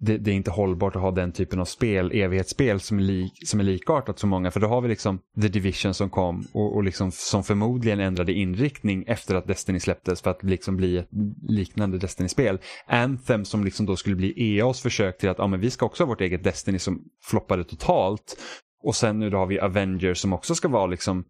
det, 0.00 0.18
det, 0.18 0.30
är 0.30 0.34
inte 0.34 0.50
hållbart 0.50 0.96
att 0.96 1.02
ha 1.02 1.10
den 1.10 1.32
typen 1.32 1.60
av 1.60 1.64
spel, 1.64 2.12
evighetsspel 2.12 2.80
som 2.80 2.98
är, 2.98 3.02
lik, 3.02 3.32
som 3.48 3.60
är 3.60 3.64
likartat 3.64 4.18
så 4.18 4.26
många. 4.26 4.50
För 4.50 4.60
då 4.60 4.66
har 4.66 4.80
vi 4.80 4.88
liksom 4.88 5.18
The 5.42 5.48
Division 5.48 5.94
som 5.94 6.10
kom 6.10 6.46
och, 6.52 6.74
och 6.74 6.84
liksom, 6.84 7.12
som 7.12 7.44
förmodligen 7.44 8.00
ändrade 8.00 8.32
inriktning 8.32 9.04
efter 9.06 9.34
att 9.34 9.46
Destiny 9.46 9.80
släpptes 9.80 10.22
för 10.22 10.30
att 10.30 10.42
liksom 10.42 10.76
bli 10.76 10.96
ett 10.96 11.08
liknande 11.48 11.98
Destiny-spel. 11.98 12.58
Anthem 12.86 13.44
som 13.44 13.64
liksom 13.64 13.86
då 13.86 13.96
skulle 13.96 14.16
bli 14.16 14.58
EAs 14.58 14.80
försök 14.80 15.18
till 15.18 15.28
att 15.28 15.38
ja, 15.38 15.46
men 15.46 15.60
vi 15.60 15.70
ska 15.70 15.86
också 15.86 16.02
ha 16.02 16.08
vårt 16.08 16.20
eget 16.20 16.44
Destiny 16.44 16.78
som 16.78 17.02
floppade 17.24 17.64
totalt. 17.64 18.36
Och 18.84 18.96
sen 18.96 19.18
nu 19.18 19.30
då 19.30 19.38
har 19.38 19.46
vi 19.46 19.60
Avengers 19.60 20.18
som 20.18 20.32
också 20.32 20.54
ska 20.54 20.68
vara 20.68 20.86
liksom 20.86 21.24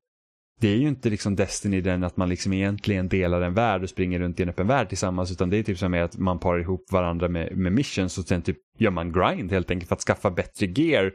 det 0.61 0.68
är 0.68 0.76
ju 0.76 0.88
inte 0.88 1.11
liksom 1.11 1.36
Destiny 1.36 1.80
den 1.80 2.05
att 2.05 2.16
man 2.16 2.28
liksom 2.28 2.52
egentligen 2.52 3.09
delar 3.09 3.40
en 3.40 3.55
värld 3.55 3.82
och 3.82 3.90
springer 3.90 4.18
runt 4.18 4.40
i 4.40 4.42
en 4.42 4.48
öppen 4.48 4.66
värld 4.66 4.88
tillsammans 4.88 5.32
utan 5.32 5.50
det 5.50 5.57
är 5.57 5.62
typ 5.62 5.78
som 5.78 5.94
att 5.94 6.18
man 6.18 6.38
parar 6.38 6.61
ihop 6.61 6.92
varandra 6.92 7.28
med, 7.28 7.57
med 7.57 7.72
missions 7.72 8.18
och 8.18 8.24
sen 8.24 8.42
typ 8.42 8.59
gör 8.78 8.90
man 8.90 9.12
grind 9.12 9.52
helt 9.52 9.70
enkelt 9.70 9.88
för 9.88 9.96
att 9.96 10.02
skaffa 10.02 10.30
bättre 10.30 10.66
gear 10.66 11.14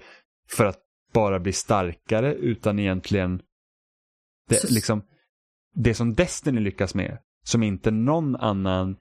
för 0.50 0.66
att 0.66 0.80
bara 1.14 1.40
bli 1.40 1.54
starkare 1.54 2.34
utan 2.34 2.80
egentligen 2.80 3.42
det, 4.50 4.72
liksom, 4.72 5.02
det 5.76 5.94
som 5.94 6.14
Destiny 6.14 6.60
lyckas 6.60 6.96
med 6.96 7.18
som 7.44 7.64
inte 7.64 7.92
någon 7.92 8.36
annan 8.36 8.98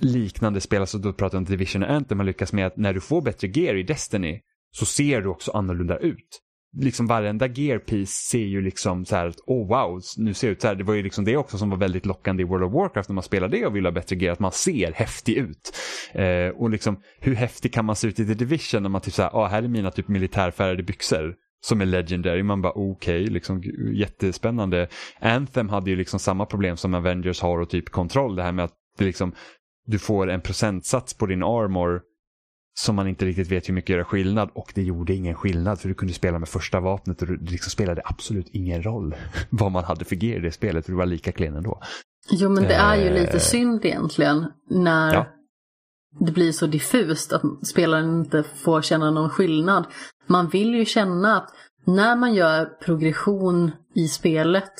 liknande 0.00 0.60
spel, 0.60 0.80
alltså 0.80 0.98
då 0.98 1.12
pratar 1.12 1.36
jag 1.36 1.40
om 1.40 1.44
Division 1.44 1.82
och 1.82 1.90
Anthem, 1.90 2.18
har 2.18 2.26
lyckats 2.26 2.52
med 2.52 2.66
att 2.66 2.76
när 2.76 2.92
du 2.92 3.00
får 3.00 3.22
bättre 3.22 3.48
gear 3.48 3.74
i 3.74 3.82
Destiny 3.82 4.40
så 4.70 4.86
ser 4.86 5.20
du 5.20 5.28
också 5.28 5.50
annorlunda 5.50 5.96
ut. 5.96 6.42
Liksom 6.76 7.06
varenda 7.06 7.46
gearpiece 7.46 8.10
ser 8.30 8.44
ju 8.44 8.60
liksom 8.60 9.04
så 9.04 9.16
här 9.16 9.26
att 9.26 9.40
oh 9.46 9.68
wow, 9.68 10.00
nu 10.16 10.34
ser 10.34 10.46
jag 10.46 10.52
ut 10.52 10.60
så 10.60 10.68
här. 10.68 10.74
Det 10.74 10.84
var 10.84 10.94
ju 10.94 11.02
liksom 11.02 11.24
det 11.24 11.36
också 11.36 11.58
som 11.58 11.70
var 11.70 11.76
väldigt 11.76 12.06
lockande 12.06 12.42
i 12.42 12.46
World 12.46 12.64
of 12.64 12.72
Warcraft 12.72 13.08
när 13.08 13.14
man 13.14 13.22
spelade 13.24 13.56
det 13.56 13.66
och 13.66 13.76
ville 13.76 13.88
ha 13.88 13.92
bättre 13.92 14.16
gear, 14.16 14.32
att 14.32 14.38
man 14.38 14.52
ser 14.52 14.92
häftig 14.92 15.36
ut. 15.36 15.72
Eh, 16.12 16.48
och 16.48 16.70
liksom 16.70 17.02
hur 17.20 17.34
häftig 17.34 17.72
kan 17.72 17.84
man 17.84 17.96
se 17.96 18.08
ut 18.08 18.20
i 18.20 18.26
The 18.26 18.34
Division 18.34 18.82
när 18.82 18.90
man 18.90 19.00
typ 19.00 19.14
så 19.14 19.22
här, 19.22 19.30
ah, 19.34 19.46
här 19.46 19.62
är 19.62 19.68
mina 19.68 19.90
typ 19.90 20.08
militärfärgade 20.08 20.82
byxor 20.82 21.34
som 21.60 21.80
är 21.80 21.86
legendary. 21.86 22.42
Man 22.42 22.62
bara 22.62 22.72
okej, 22.72 23.22
okay, 23.22 23.34
liksom 23.34 23.62
jättespännande. 23.94 24.88
Anthem 25.20 25.68
hade 25.68 25.90
ju 25.90 25.96
liksom 25.96 26.18
samma 26.18 26.46
problem 26.46 26.76
som 26.76 26.94
Avengers 26.94 27.40
har 27.40 27.60
och 27.60 27.70
typ 27.70 27.90
kontroll, 27.90 28.36
det 28.36 28.42
här 28.42 28.52
med 28.52 28.64
att 28.64 28.74
det 28.98 29.04
liksom 29.04 29.32
du 29.86 29.98
får 29.98 30.30
en 30.30 30.40
procentsats 30.40 31.14
på 31.14 31.26
din 31.26 31.42
armor 31.42 32.02
som 32.78 32.96
man 32.96 33.08
inte 33.08 33.24
riktigt 33.24 33.48
vet 33.48 33.68
hur 33.68 33.74
mycket 33.74 33.96
gör 33.96 34.04
skillnad 34.04 34.50
och 34.54 34.72
det 34.74 34.82
gjorde 34.82 35.14
ingen 35.14 35.34
skillnad 35.34 35.80
för 35.80 35.88
du 35.88 35.94
kunde 35.94 36.14
spela 36.14 36.38
med 36.38 36.48
första 36.48 36.80
vapnet 36.80 37.22
och 37.22 37.28
det 37.28 37.50
liksom 37.50 37.70
spelade 37.70 38.02
absolut 38.04 38.48
ingen 38.52 38.82
roll 38.82 39.14
vad 39.50 39.72
man 39.72 39.84
hade 39.84 40.04
för 40.04 40.16
gear 40.16 40.38
i 40.38 40.40
det 40.40 40.52
spelet 40.52 40.84
för 40.84 40.92
du 40.92 40.98
var 40.98 41.06
lika 41.06 41.32
klen 41.32 41.56
ändå. 41.56 41.80
Jo 42.30 42.50
men 42.50 42.62
det 42.62 42.74
är 42.74 42.96
ju 42.96 43.10
lite 43.10 43.32
eh. 43.32 43.38
synd 43.38 43.84
egentligen 43.84 44.46
när 44.70 45.14
ja. 45.14 45.26
det 46.20 46.32
blir 46.32 46.52
så 46.52 46.66
diffust 46.66 47.32
att 47.32 47.42
spelaren 47.66 48.18
inte 48.18 48.42
får 48.42 48.82
känna 48.82 49.10
någon 49.10 49.30
skillnad. 49.30 49.86
Man 50.26 50.48
vill 50.48 50.74
ju 50.74 50.84
känna 50.84 51.36
att 51.36 51.50
när 51.84 52.16
man 52.16 52.34
gör 52.34 52.64
progression 52.64 53.70
i 53.94 54.08
spelet 54.08 54.72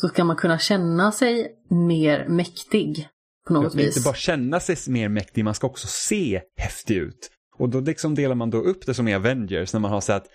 så 0.00 0.08
ska 0.08 0.24
man 0.24 0.36
kunna 0.36 0.58
känna 0.58 1.12
sig 1.12 1.52
mer 1.68 2.28
mäktig 2.28 3.08
på 3.46 3.52
något 3.52 3.74
vis. 3.74 3.96
Inte 3.96 4.08
bara 4.08 4.14
känna 4.14 4.60
sig 4.60 4.76
mer 4.92 5.08
mäktig, 5.08 5.44
man 5.44 5.54
ska 5.54 5.66
också 5.66 5.86
se 5.90 6.42
häftig 6.56 6.96
ut. 6.96 7.30
Och 7.60 7.68
då 7.68 7.80
liksom 7.80 8.14
delar 8.14 8.34
man 8.34 8.50
då 8.50 8.58
upp 8.58 8.86
det 8.86 8.94
som 8.94 9.08
i 9.08 9.14
Avengers 9.14 9.72
när 9.72 9.80
man 9.80 9.90
har 9.90 10.00
så 10.00 10.12
att 10.12 10.26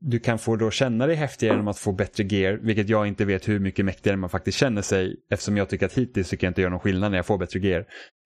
du 0.00 0.20
kan 0.20 0.38
få 0.38 0.56
då 0.56 0.70
känna 0.70 1.06
dig 1.06 1.16
häftigare 1.16 1.54
genom 1.54 1.68
att 1.68 1.78
få 1.78 1.92
bättre 1.92 2.24
gear, 2.24 2.52
vilket 2.52 2.88
jag 2.88 3.06
inte 3.06 3.24
vet 3.24 3.48
hur 3.48 3.58
mycket 3.58 3.84
mäktigare 3.84 4.16
man 4.16 4.30
faktiskt 4.30 4.58
känner 4.58 4.82
sig 4.82 5.16
eftersom 5.30 5.56
jag 5.56 5.68
tycker 5.68 5.86
att 5.86 5.92
hittills 5.92 6.28
tycker 6.28 6.46
jag 6.46 6.50
inte 6.50 6.60
gör 6.60 6.70
någon 6.70 6.80
skillnad 6.80 7.10
när 7.10 7.18
jag 7.18 7.26
får 7.26 7.38
bättre 7.38 7.60
gear. 7.60 7.80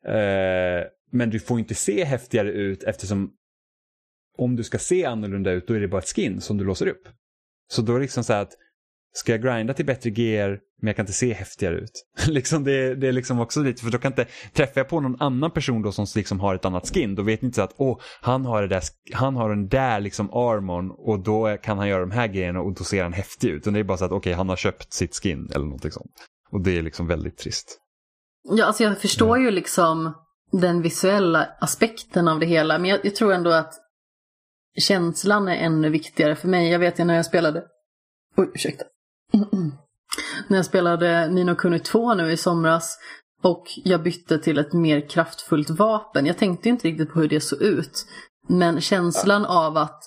Eh, 0.06 0.84
men 1.12 1.30
du 1.30 1.40
får 1.40 1.58
inte 1.58 1.74
se 1.74 2.04
häftigare 2.04 2.50
ut 2.50 2.82
eftersom 2.82 3.32
om 4.38 4.56
du 4.56 4.62
ska 4.62 4.78
se 4.78 5.04
annorlunda 5.04 5.52
ut 5.52 5.66
då 5.66 5.74
är 5.74 5.80
det 5.80 5.88
bara 5.88 6.02
ett 6.02 6.16
skin 6.16 6.40
som 6.40 6.58
du 6.58 6.64
låser 6.64 6.86
upp. 6.86 7.08
Så 7.72 7.82
då 7.82 7.92
är 7.92 7.96
det 7.96 8.02
liksom 8.02 8.24
så 8.24 8.32
här 8.32 8.42
att 8.42 8.52
ska 9.16 9.32
jag 9.32 9.42
grinda 9.42 9.74
till 9.74 9.86
bättre 9.86 10.10
GR 10.10 10.58
men 10.80 10.86
jag 10.86 10.96
kan 10.96 11.02
inte 11.02 11.12
se 11.12 11.32
häftigare 11.32 11.74
ut. 11.74 12.06
liksom 12.26 12.64
det, 12.64 12.94
det 12.94 13.08
är 13.08 13.12
liksom 13.12 13.40
också 13.40 13.62
lite, 13.62 13.82
för 13.82 13.90
då 13.90 13.98
kan 13.98 14.12
inte, 14.12 14.26
träffar 14.52 14.80
jag 14.80 14.88
på 14.88 15.00
någon 15.00 15.22
annan 15.22 15.50
person 15.50 15.82
då 15.82 15.92
som 15.92 16.06
liksom 16.16 16.40
har 16.40 16.54
ett 16.54 16.64
annat 16.64 16.94
skin, 16.94 17.14
då 17.14 17.22
vet 17.22 17.42
ni 17.42 17.46
inte 17.46 17.56
så 17.56 17.62
att 17.62 17.74
åh, 17.76 18.00
han 18.20 18.44
har, 18.46 18.62
det 18.62 18.68
där, 18.68 18.82
han 19.12 19.36
har 19.36 19.48
den 19.48 19.68
där 19.68 20.00
liksom 20.00 20.30
armorn 20.30 20.90
och 20.90 21.20
då 21.20 21.56
kan 21.56 21.78
han 21.78 21.88
göra 21.88 22.00
de 22.00 22.10
här 22.10 22.26
grejerna 22.26 22.60
och 22.60 22.74
då 22.74 22.84
ser 22.84 23.02
han 23.02 23.12
häftig 23.12 23.48
ut. 23.48 23.56
Utan 23.56 23.72
det 23.72 23.80
är 23.80 23.84
bara 23.84 23.98
så 23.98 24.04
att 24.04 24.10
okej, 24.10 24.18
okay, 24.18 24.34
han 24.34 24.48
har 24.48 24.56
köpt 24.56 24.92
sitt 24.92 25.14
skin 25.14 25.50
eller 25.54 25.64
någonting 25.64 25.90
sånt. 25.90 26.12
Och 26.50 26.60
det 26.60 26.78
är 26.78 26.82
liksom 26.82 27.06
väldigt 27.06 27.38
trist. 27.38 27.80
Ja, 28.48 28.64
alltså 28.64 28.82
jag 28.82 29.00
förstår 29.00 29.38
ju 29.38 29.50
liksom 29.50 30.14
den 30.52 30.82
visuella 30.82 31.48
aspekten 31.60 32.28
av 32.28 32.40
det 32.40 32.46
hela, 32.46 32.78
men 32.78 32.90
jag, 32.90 33.00
jag 33.04 33.16
tror 33.16 33.32
ändå 33.32 33.50
att 33.50 33.74
känslan 34.78 35.48
är 35.48 35.56
ännu 35.56 35.90
viktigare 35.90 36.36
för 36.36 36.48
mig. 36.48 36.70
Jag 36.70 36.78
vet 36.78 37.00
ju 37.00 37.04
när 37.04 37.14
jag 37.14 37.26
spelade, 37.26 37.64
oj 38.36 38.50
ursäkta, 38.54 38.84
när 40.48 40.56
jag 40.56 40.64
spelade 40.64 41.28
Nino 41.28 41.54
Kuni 41.54 41.78
2 41.78 42.14
nu 42.14 42.32
i 42.32 42.36
somras 42.36 42.98
och 43.42 43.64
jag 43.84 44.02
bytte 44.02 44.38
till 44.38 44.58
ett 44.58 44.72
mer 44.72 45.08
kraftfullt 45.08 45.70
vapen. 45.70 46.26
Jag 46.26 46.38
tänkte 46.38 46.68
inte 46.68 46.88
riktigt 46.88 47.12
på 47.12 47.20
hur 47.20 47.28
det 47.28 47.40
såg 47.40 47.62
ut. 47.62 48.06
Men 48.48 48.80
känslan 48.80 49.44
av 49.44 49.76
att 49.76 50.02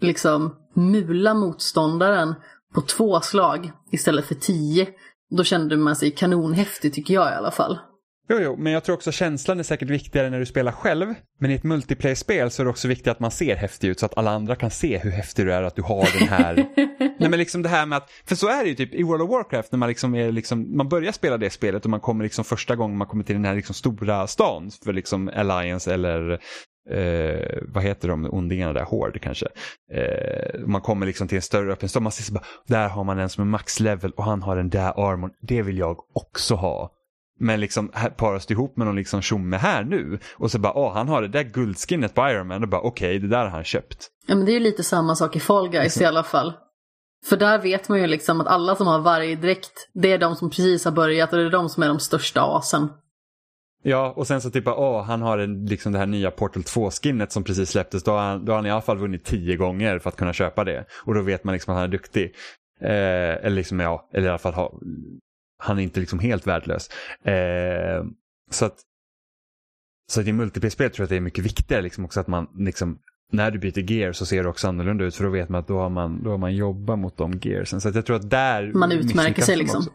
liksom 0.00 0.56
mula 0.74 1.34
motståndaren 1.34 2.34
på 2.74 2.80
två 2.80 3.20
slag 3.20 3.72
istället 3.92 4.24
för 4.24 4.34
tio. 4.34 4.88
Då 5.36 5.44
kände 5.44 5.76
man 5.76 5.96
sig 5.96 6.10
kanonhäftig 6.10 6.94
tycker 6.94 7.14
jag 7.14 7.32
i 7.32 7.34
alla 7.34 7.50
fall. 7.50 7.78
Jo, 8.28 8.38
jo, 8.40 8.56
men 8.58 8.72
jag 8.72 8.84
tror 8.84 8.96
också 8.96 9.12
känslan 9.12 9.58
är 9.58 9.62
säkert 9.62 9.90
viktigare 9.90 10.30
när 10.30 10.38
du 10.38 10.46
spelar 10.46 10.72
själv. 10.72 11.14
Men 11.40 11.50
i 11.50 11.54
ett 11.54 11.64
multiplayer-spel 11.64 12.50
så 12.50 12.62
är 12.62 12.64
det 12.64 12.70
också 12.70 12.88
viktigt 12.88 13.08
att 13.08 13.20
man 13.20 13.30
ser 13.30 13.56
häftig 13.56 13.88
ut 13.88 14.00
så 14.00 14.06
att 14.06 14.18
alla 14.18 14.30
andra 14.30 14.56
kan 14.56 14.70
se 14.70 14.98
hur 14.98 15.10
häftig 15.10 15.46
du 15.46 15.52
är, 15.52 15.62
att 15.62 15.76
du 15.76 15.82
har 15.82 16.18
den 16.18 16.28
här... 16.28 16.66
Nej 17.18 17.30
men 17.30 17.38
liksom 17.38 17.62
det 17.62 17.68
här 17.68 17.86
med 17.86 17.96
att, 17.96 18.10
för 18.24 18.34
så 18.34 18.48
är 18.48 18.62
det 18.62 18.68
ju 18.68 18.74
typ 18.74 18.94
i 18.94 19.02
World 19.02 19.22
of 19.22 19.30
Warcraft 19.30 19.72
när 19.72 19.78
man 19.78 19.88
liksom 19.88 20.14
är 20.14 20.32
liksom, 20.32 20.76
man 20.76 20.88
börjar 20.88 21.12
spela 21.12 21.38
det 21.38 21.50
spelet 21.50 21.84
och 21.84 21.90
man 21.90 22.00
kommer 22.00 22.24
liksom 22.24 22.44
första 22.44 22.76
gången 22.76 22.96
man 22.96 23.06
kommer 23.06 23.24
till 23.24 23.34
den 23.34 23.44
här 23.44 23.54
liksom 23.54 23.74
stora 23.74 24.26
stan 24.26 24.70
för 24.84 24.92
liksom 24.92 25.30
Alliance 25.34 25.94
eller 25.94 26.32
eh, 26.90 27.58
vad 27.62 27.82
heter 27.82 28.08
de 28.08 28.28
ondingarna 28.32 28.72
där, 28.72 28.84
Horde 28.84 29.18
kanske. 29.18 29.46
Eh, 29.92 30.60
man 30.66 30.80
kommer 30.80 31.06
liksom 31.06 31.28
till 31.28 31.36
en 31.36 31.42
större 31.42 31.72
öppen 31.72 31.88
stad, 31.88 32.02
man 32.02 32.12
ser 32.12 32.22
så 32.22 32.32
bara, 32.32 32.44
där 32.66 32.88
har 32.88 33.04
man 33.04 33.18
en 33.18 33.28
som 33.28 33.42
är 33.42 33.46
max 33.46 33.80
level 33.80 34.10
och 34.10 34.24
han 34.24 34.42
har 34.42 34.56
den 34.56 34.70
där 34.70 35.10
armorn, 35.10 35.30
det 35.40 35.62
vill 35.62 35.78
jag 35.78 35.96
också 36.14 36.54
ha. 36.54 36.92
Men 37.38 37.60
liksom 37.60 37.92
paras 38.16 38.46
det 38.46 38.52
ihop 38.52 38.76
med 38.76 38.86
någon 38.86 38.96
liksom 38.96 39.22
tjomme 39.22 39.56
här 39.56 39.84
nu 39.84 40.18
och 40.36 40.50
så 40.50 40.58
bara, 40.58 40.72
åh 40.72 40.92
han 40.92 41.08
har 41.08 41.22
det 41.22 41.28
där 41.28 41.42
guldskinnet 41.42 42.14
på 42.14 42.28
Iron 42.28 42.46
Man 42.46 42.62
och 42.62 42.68
bara 42.68 42.80
okej, 42.80 43.16
okay, 43.16 43.18
det 43.18 43.28
där 43.28 43.44
har 43.44 43.50
han 43.50 43.64
köpt. 43.64 44.08
Ja 44.26 44.34
men 44.34 44.44
det 44.44 44.50
är 44.50 44.54
ju 44.54 44.60
lite 44.60 44.84
samma 44.84 45.14
sak 45.16 45.36
i 45.36 45.40
Fall 45.40 45.68
Guys 45.68 45.84
liksom. 45.84 46.02
i 46.02 46.06
alla 46.06 46.22
fall. 46.22 46.52
För 47.24 47.36
där 47.36 47.58
vet 47.58 47.88
man 47.88 48.00
ju 48.00 48.06
liksom 48.06 48.40
att 48.40 48.46
alla 48.46 48.76
som 48.76 48.86
har 48.86 49.00
vargdräkt, 49.00 49.88
det 49.94 50.12
är 50.12 50.18
de 50.18 50.36
som 50.36 50.50
precis 50.50 50.84
har 50.84 50.92
börjat 50.92 51.32
och 51.32 51.38
det 51.38 51.44
är 51.44 51.50
de 51.50 51.68
som 51.68 51.82
är 51.82 51.88
de 51.88 52.00
största 52.00 52.42
asen. 52.42 52.88
Ja, 53.82 54.12
och 54.16 54.26
sen 54.26 54.40
så 54.40 54.50
typ, 54.50 54.68
åh, 54.68 55.02
han 55.02 55.22
har 55.22 55.38
en, 55.38 55.66
liksom 55.66 55.92
det 55.92 55.98
här 55.98 56.06
nya 56.06 56.30
Portal 56.30 56.62
2-skinnet 56.62 57.32
som 57.32 57.44
precis 57.44 57.70
släpptes. 57.70 58.02
Då 58.02 58.10
har, 58.10 58.18
han, 58.18 58.44
då 58.44 58.52
har 58.52 58.56
han 58.56 58.66
i 58.66 58.70
alla 58.70 58.82
fall 58.82 58.98
vunnit 58.98 59.24
tio 59.24 59.56
gånger 59.56 59.98
för 59.98 60.08
att 60.08 60.16
kunna 60.16 60.32
köpa 60.32 60.64
det. 60.64 60.84
Och 61.04 61.14
då 61.14 61.22
vet 61.22 61.44
man 61.44 61.52
liksom 61.52 61.72
att 61.72 61.76
han 61.76 61.84
är 61.84 61.92
duktig. 61.92 62.34
Eh, 62.80 62.90
eller 63.44 63.50
liksom, 63.50 63.80
ja, 63.80 64.08
eller 64.12 64.26
i 64.26 64.28
alla 64.28 64.38
fall 64.38 64.54
ha, 64.54 64.72
han 65.58 65.78
är 65.78 65.82
inte 65.82 66.00
liksom 66.00 66.18
helt 66.18 66.46
värdelös. 66.46 66.90
Eh, 67.24 68.04
så 68.50 68.64
att, 68.64 68.76
så 70.12 70.20
att 70.20 70.26
i 70.26 70.32
multiplayer-spel 70.32 70.90
tror 70.90 71.02
jag 71.02 71.06
att 71.06 71.10
det 71.10 71.16
är 71.16 71.20
mycket 71.20 71.44
viktigare 71.44 71.82
liksom 71.82 72.04
också 72.04 72.20
att 72.20 72.26
man 72.26 72.48
liksom 72.58 72.98
när 73.32 73.50
du 73.50 73.58
byter 73.58 73.92
gear 73.92 74.12
så 74.12 74.26
ser 74.26 74.42
det 74.42 74.48
också 74.48 74.68
annorlunda 74.68 75.04
ut 75.04 75.16
för 75.16 75.24
då 75.24 75.30
vet 75.30 75.48
man 75.48 75.60
att 75.60 75.68
då 75.68 75.78
har 75.78 75.90
man, 75.90 76.22
då 76.22 76.30
har 76.30 76.38
man 76.38 76.54
jobbat 76.54 76.98
mot 76.98 77.16
de 77.16 77.40
gearsen. 77.42 77.80
Så 77.80 77.88
att 77.88 77.94
jag 77.94 78.06
tror 78.06 78.16
att 78.16 78.30
där 78.30 78.72
Man 78.72 78.92
utmärker 78.92 79.42
sig 79.42 79.56
liksom. 79.56 79.78
Också. 79.78 79.90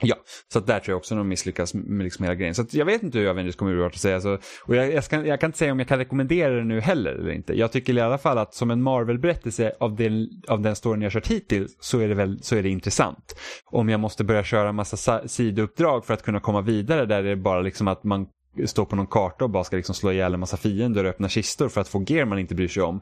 Ja, 0.00 0.16
så 0.52 0.60
där 0.60 0.80
tror 0.80 0.92
jag 0.92 0.96
också 0.96 1.14
de 1.14 1.28
misslyckas 1.28 1.74
med 1.74 2.04
liksom 2.04 2.22
hela 2.22 2.34
grejen. 2.34 2.54
Så 2.54 2.64
jag 2.70 2.84
vet 2.84 3.02
inte 3.02 3.18
hur 3.18 3.28
Avengers 3.28 3.56
kommer 3.56 3.86
att 3.86 3.96
säga. 3.96 4.20
Så, 4.20 4.38
och 4.62 4.76
jag, 4.76 4.92
jag, 4.92 5.04
ska, 5.04 5.26
jag, 5.26 5.40
kan 5.40 5.48
inte 5.48 5.58
säga 5.58 5.72
om 5.72 5.78
jag 5.78 5.88
kan 5.88 5.98
rekommendera 5.98 6.54
det 6.54 6.64
nu 6.64 6.80
heller 6.80 7.12
eller 7.12 7.30
inte. 7.30 7.58
Jag 7.58 7.72
tycker 7.72 7.96
i 7.96 8.00
alla 8.00 8.18
fall 8.18 8.38
att 8.38 8.54
som 8.54 8.70
en 8.70 8.82
Marvel-berättelse 8.82 9.72
av 9.80 9.96
den, 9.96 10.28
av 10.48 10.60
den 10.60 10.76
storyn 10.76 11.02
jag 11.02 11.12
kört 11.12 11.26
hittills 11.26 11.76
så 11.80 11.98
är, 11.98 12.08
det 12.08 12.14
väl, 12.14 12.42
så 12.42 12.56
är 12.56 12.62
det 12.62 12.68
intressant. 12.68 13.36
Om 13.64 13.88
jag 13.88 14.00
måste 14.00 14.24
börja 14.24 14.44
köra 14.44 14.72
massa 14.72 15.28
sidouppdrag 15.28 16.06
för 16.06 16.14
att 16.14 16.22
kunna 16.22 16.40
komma 16.40 16.60
vidare 16.60 17.06
där 17.06 17.22
det 17.22 17.30
är 17.30 17.36
bara 17.36 17.60
liksom 17.60 17.88
att 17.88 18.04
man 18.04 18.26
står 18.66 18.84
på 18.84 18.96
någon 18.96 19.06
karta 19.06 19.44
och 19.44 19.50
bara 19.50 19.64
ska 19.64 19.76
liksom 19.76 19.94
slå 19.94 20.12
ihjäl 20.12 20.34
en 20.34 20.40
massa 20.40 20.56
fiender 20.56 21.04
och 21.04 21.10
öppna 21.10 21.28
kistor 21.28 21.68
för 21.68 21.80
att 21.80 21.88
få 21.88 22.04
gear 22.06 22.24
man 22.24 22.38
inte 22.38 22.54
bryr 22.54 22.68
sig 22.68 22.82
om. 22.82 23.00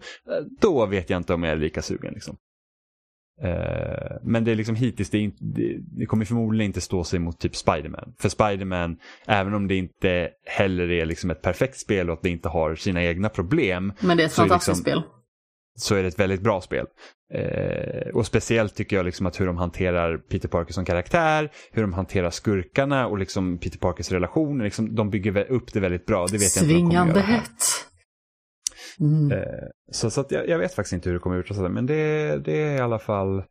Då 0.60 0.86
vet 0.86 1.10
jag 1.10 1.16
inte 1.16 1.34
om 1.34 1.42
jag 1.42 1.52
är 1.52 1.56
lika 1.56 1.82
sugen. 1.82 2.14
Liksom. 2.14 2.36
Uh, 3.44 4.18
men 4.22 4.44
det 4.44 4.50
är 4.50 4.54
liksom 4.54 4.74
hittills, 4.74 5.10
det, 5.10 5.18
inte, 5.18 5.44
det, 5.98 6.06
kommer 6.06 6.24
förmodligen 6.24 6.66
inte 6.66 6.80
stå 6.80 7.04
sig 7.04 7.18
mot 7.18 7.38
typ 7.38 7.56
Spiderman. 7.56 8.14
För 8.18 8.28
Spiderman, 8.28 8.96
även 9.26 9.54
om 9.54 9.68
det 9.68 9.74
inte 9.74 10.30
heller 10.46 10.90
är 10.90 11.06
liksom 11.06 11.30
ett 11.30 11.42
perfekt 11.42 11.78
spel 11.78 12.10
och 12.10 12.16
att 12.16 12.22
det 12.22 12.30
inte 12.30 12.48
har 12.48 12.74
sina 12.74 13.04
egna 13.04 13.28
problem. 13.28 13.92
Men 14.00 14.16
det 14.16 14.22
är 14.22 14.26
ett 14.26 14.32
fantastiskt 14.32 14.86
liksom, 14.86 15.02
spel. 15.02 15.21
Så 15.78 15.94
är 15.94 16.02
det 16.02 16.08
ett 16.08 16.20
väldigt 16.20 16.40
bra 16.40 16.60
spel. 16.60 16.86
Uh, 17.34 18.14
och 18.14 18.26
speciellt 18.26 18.74
tycker 18.74 18.96
jag 18.96 19.06
liksom 19.06 19.26
att 19.26 19.40
hur 19.40 19.46
de 19.46 19.56
hanterar 19.56 20.18
Peter 20.18 20.48
Parker 20.48 20.72
som 20.72 20.84
karaktär, 20.84 21.50
hur 21.70 21.82
de 21.82 21.92
hanterar 21.92 22.30
skurkarna 22.30 23.06
och 23.06 23.18
liksom 23.18 23.58
Peter 23.58 23.78
Parkers 23.78 24.12
relation. 24.12 24.58
Liksom, 24.58 24.94
de 24.94 25.10
bygger 25.10 25.50
upp 25.50 25.72
det 25.72 25.80
väldigt 25.80 26.06
bra. 26.06 26.26
Det 26.26 26.38
vet 26.38 26.50
Svingande 26.50 26.94
jag 26.94 27.06
inte 27.08 27.20
de 27.20 27.26
hett. 27.26 27.62
Mm. 29.00 29.32
Eh, 29.32 29.68
så, 29.92 30.10
så 30.10 30.24
jag, 30.28 30.48
jag, 30.48 30.58
vet 30.58 30.74
faktiskt 30.74 30.92
inte 30.92 31.08
hur 31.08 31.14
det 31.14 31.20
kommer 31.20 31.36
ut, 31.36 31.72
men 31.72 31.86
det, 31.86 32.38
det 32.44 32.62
är 32.62 32.76
i 32.76 32.80
alla 32.80 32.98
fall 32.98 33.42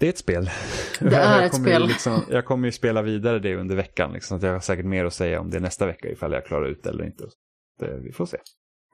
det 0.00 0.06
är 0.06 0.10
ett 0.10 0.18
spel. 0.18 0.50
Det 1.00 1.16
är 1.16 1.42
ett 1.42 1.54
spel. 1.54 1.86
Liksom, 1.86 2.20
jag 2.30 2.44
kommer 2.44 2.68
ju 2.68 2.72
spela 2.72 3.02
vidare 3.02 3.38
det 3.38 3.56
under 3.56 3.76
veckan. 3.76 4.12
Liksom, 4.12 4.40
så 4.40 4.46
jag 4.46 4.52
har 4.52 4.60
säkert 4.60 4.86
mer 4.86 5.04
att 5.04 5.14
säga 5.14 5.40
om 5.40 5.50
det 5.50 5.60
nästa 5.60 5.86
vecka 5.86 6.08
ifall 6.08 6.32
jag 6.32 6.46
klarar 6.46 6.66
ut 6.66 6.82
det 6.82 6.90
eller 6.90 7.04
inte. 7.04 7.24
Det, 7.78 8.00
vi 8.04 8.12
får 8.12 8.26
se. 8.26 8.38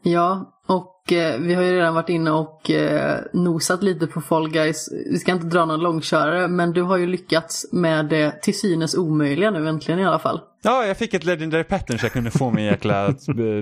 Ja, 0.03 0.53
och 0.67 1.13
eh, 1.13 1.41
vi 1.41 1.55
har 1.55 1.63
ju 1.63 1.73
redan 1.73 1.95
varit 1.95 2.09
inne 2.09 2.31
och 2.31 2.71
eh, 2.71 3.21
nosat 3.33 3.83
lite 3.83 4.07
på 4.07 4.21
Fall 4.21 4.51
Guys. 4.51 4.89
Vi 5.11 5.19
ska 5.19 5.33
inte 5.33 5.47
dra 5.47 5.65
någon 5.65 5.81
långkörare, 5.81 6.49
men 6.49 6.73
du 6.73 6.83
har 6.83 6.97
ju 6.97 7.07
lyckats 7.07 7.73
med 7.73 8.07
det 8.07 8.43
till 8.43 8.59
synes 8.59 8.95
omöjliga 8.95 9.51
nu 9.51 9.69
äntligen 9.69 10.01
i 10.01 10.07
alla 10.07 10.19
fall. 10.19 10.41
Ja, 10.63 10.87
jag 10.87 10.97
fick 10.97 11.15
ett 11.15 11.25
legendary 11.25 11.65
pattern 11.65 11.99
så 11.99 12.05
jag 12.05 12.13
kunde 12.13 12.31
få 12.31 12.51
min 12.51 12.65
jäkla 12.65 13.07
eh, 13.07 13.15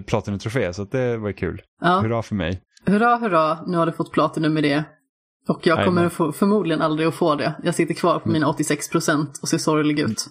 platinum-trofé, 0.07 0.73
så 0.73 0.85
det 0.85 1.17
var 1.17 1.33
kul. 1.33 1.63
Ja. 1.81 2.01
Hurra 2.01 2.23
för 2.23 2.35
mig. 2.35 2.61
Hurra, 2.87 3.17
hurra, 3.17 3.59
nu 3.67 3.77
har 3.77 3.87
du 3.87 3.93
fått 3.93 4.13
platinum 4.13 4.55
med 4.55 4.63
det. 4.63 4.85
Och 5.49 5.67
jag 5.67 5.85
kommer 5.85 6.09
få, 6.09 6.33
förmodligen 6.33 6.83
aldrig 6.83 7.09
att 7.09 7.15
få 7.15 7.35
det. 7.35 7.55
Jag 7.63 7.75
sitter 7.75 7.95
kvar 7.95 8.19
på 8.19 8.29
mina 8.29 8.49
86 8.49 8.89
procent 8.89 9.39
och 9.43 9.49
ser 9.49 9.59
sorglig 9.59 9.99
ut. 9.99 10.27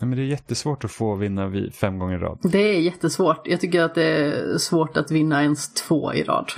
Nej, 0.00 0.08
men 0.08 0.18
det 0.18 0.24
är 0.24 0.26
jättesvårt 0.26 0.84
att 0.84 0.90
få 0.90 1.14
vinna 1.14 1.52
fem 1.72 1.98
gånger 1.98 2.16
i 2.16 2.20
rad. 2.20 2.38
Det 2.42 2.58
är 2.58 2.80
jättesvårt. 2.80 3.46
Jag 3.46 3.60
tycker 3.60 3.82
att 3.82 3.94
det 3.94 4.04
är 4.04 4.58
svårt 4.58 4.96
att 4.96 5.10
vinna 5.10 5.42
ens 5.42 5.74
två 5.74 6.14
i 6.14 6.22
rad. 6.22 6.52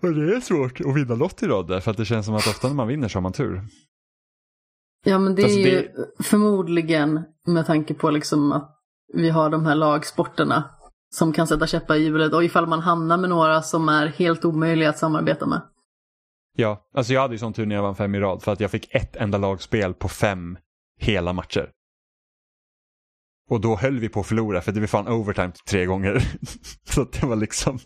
Men 0.00 0.14
det 0.14 0.36
är 0.36 0.40
svårt 0.40 0.80
att 0.80 0.96
vinna 0.96 1.14
något 1.14 1.42
i 1.42 1.46
rad 1.46 1.68
där, 1.68 1.80
för 1.80 1.90
att 1.90 1.96
det 1.96 2.04
känns 2.04 2.26
som 2.26 2.34
att 2.34 2.46
ofta 2.46 2.68
när 2.68 2.74
man 2.74 2.88
vinner 2.88 3.08
så 3.08 3.16
har 3.16 3.22
man 3.22 3.32
tur. 3.32 3.62
Ja, 5.04 5.18
men 5.18 5.34
det 5.34 5.42
är 5.42 5.44
alltså, 5.44 5.58
ju 5.58 5.70
det... 5.70 6.24
förmodligen 6.24 7.20
med 7.46 7.66
tanke 7.66 7.94
på 7.94 8.10
liksom 8.10 8.52
att 8.52 8.76
vi 9.14 9.30
har 9.30 9.50
de 9.50 9.66
här 9.66 9.74
lagsporterna 9.74 10.70
som 11.14 11.32
kan 11.32 11.46
sätta 11.46 11.66
käppar 11.66 11.94
i 11.94 12.02
hjulet 12.02 12.32
och 12.32 12.44
ifall 12.44 12.66
man 12.66 12.80
hamnar 12.80 13.18
med 13.18 13.30
några 13.30 13.62
som 13.62 13.88
är 13.88 14.06
helt 14.06 14.44
omöjliga 14.44 14.88
att 14.88 14.98
samarbeta 14.98 15.46
med. 15.46 15.62
Ja, 16.56 16.88
alltså 16.94 17.12
jag 17.12 17.20
hade 17.20 17.34
ju 17.34 17.38
sån 17.38 17.52
tur 17.52 17.66
när 17.66 17.74
jag 17.74 17.82
vann 17.82 17.96
fem 17.96 18.14
i 18.14 18.20
rad 18.20 18.42
för 18.42 18.52
att 18.52 18.60
jag 18.60 18.70
fick 18.70 18.94
ett 18.94 19.16
enda 19.16 19.38
lagspel 19.38 19.94
på 19.94 20.08
fem 20.08 20.58
hela 21.00 21.32
matcher. 21.32 21.70
Och 23.50 23.60
då 23.60 23.76
höll 23.76 23.98
vi 23.98 24.08
på 24.08 24.20
att 24.20 24.26
förlora 24.26 24.60
för 24.60 24.72
det 24.72 24.80
var 24.80 24.86
fan 24.86 25.08
overtime 25.08 25.52
tre 25.68 25.86
gånger. 25.86 26.22
så 26.84 27.04
det 27.04 27.26
var 27.26 27.36
liksom 27.36 27.78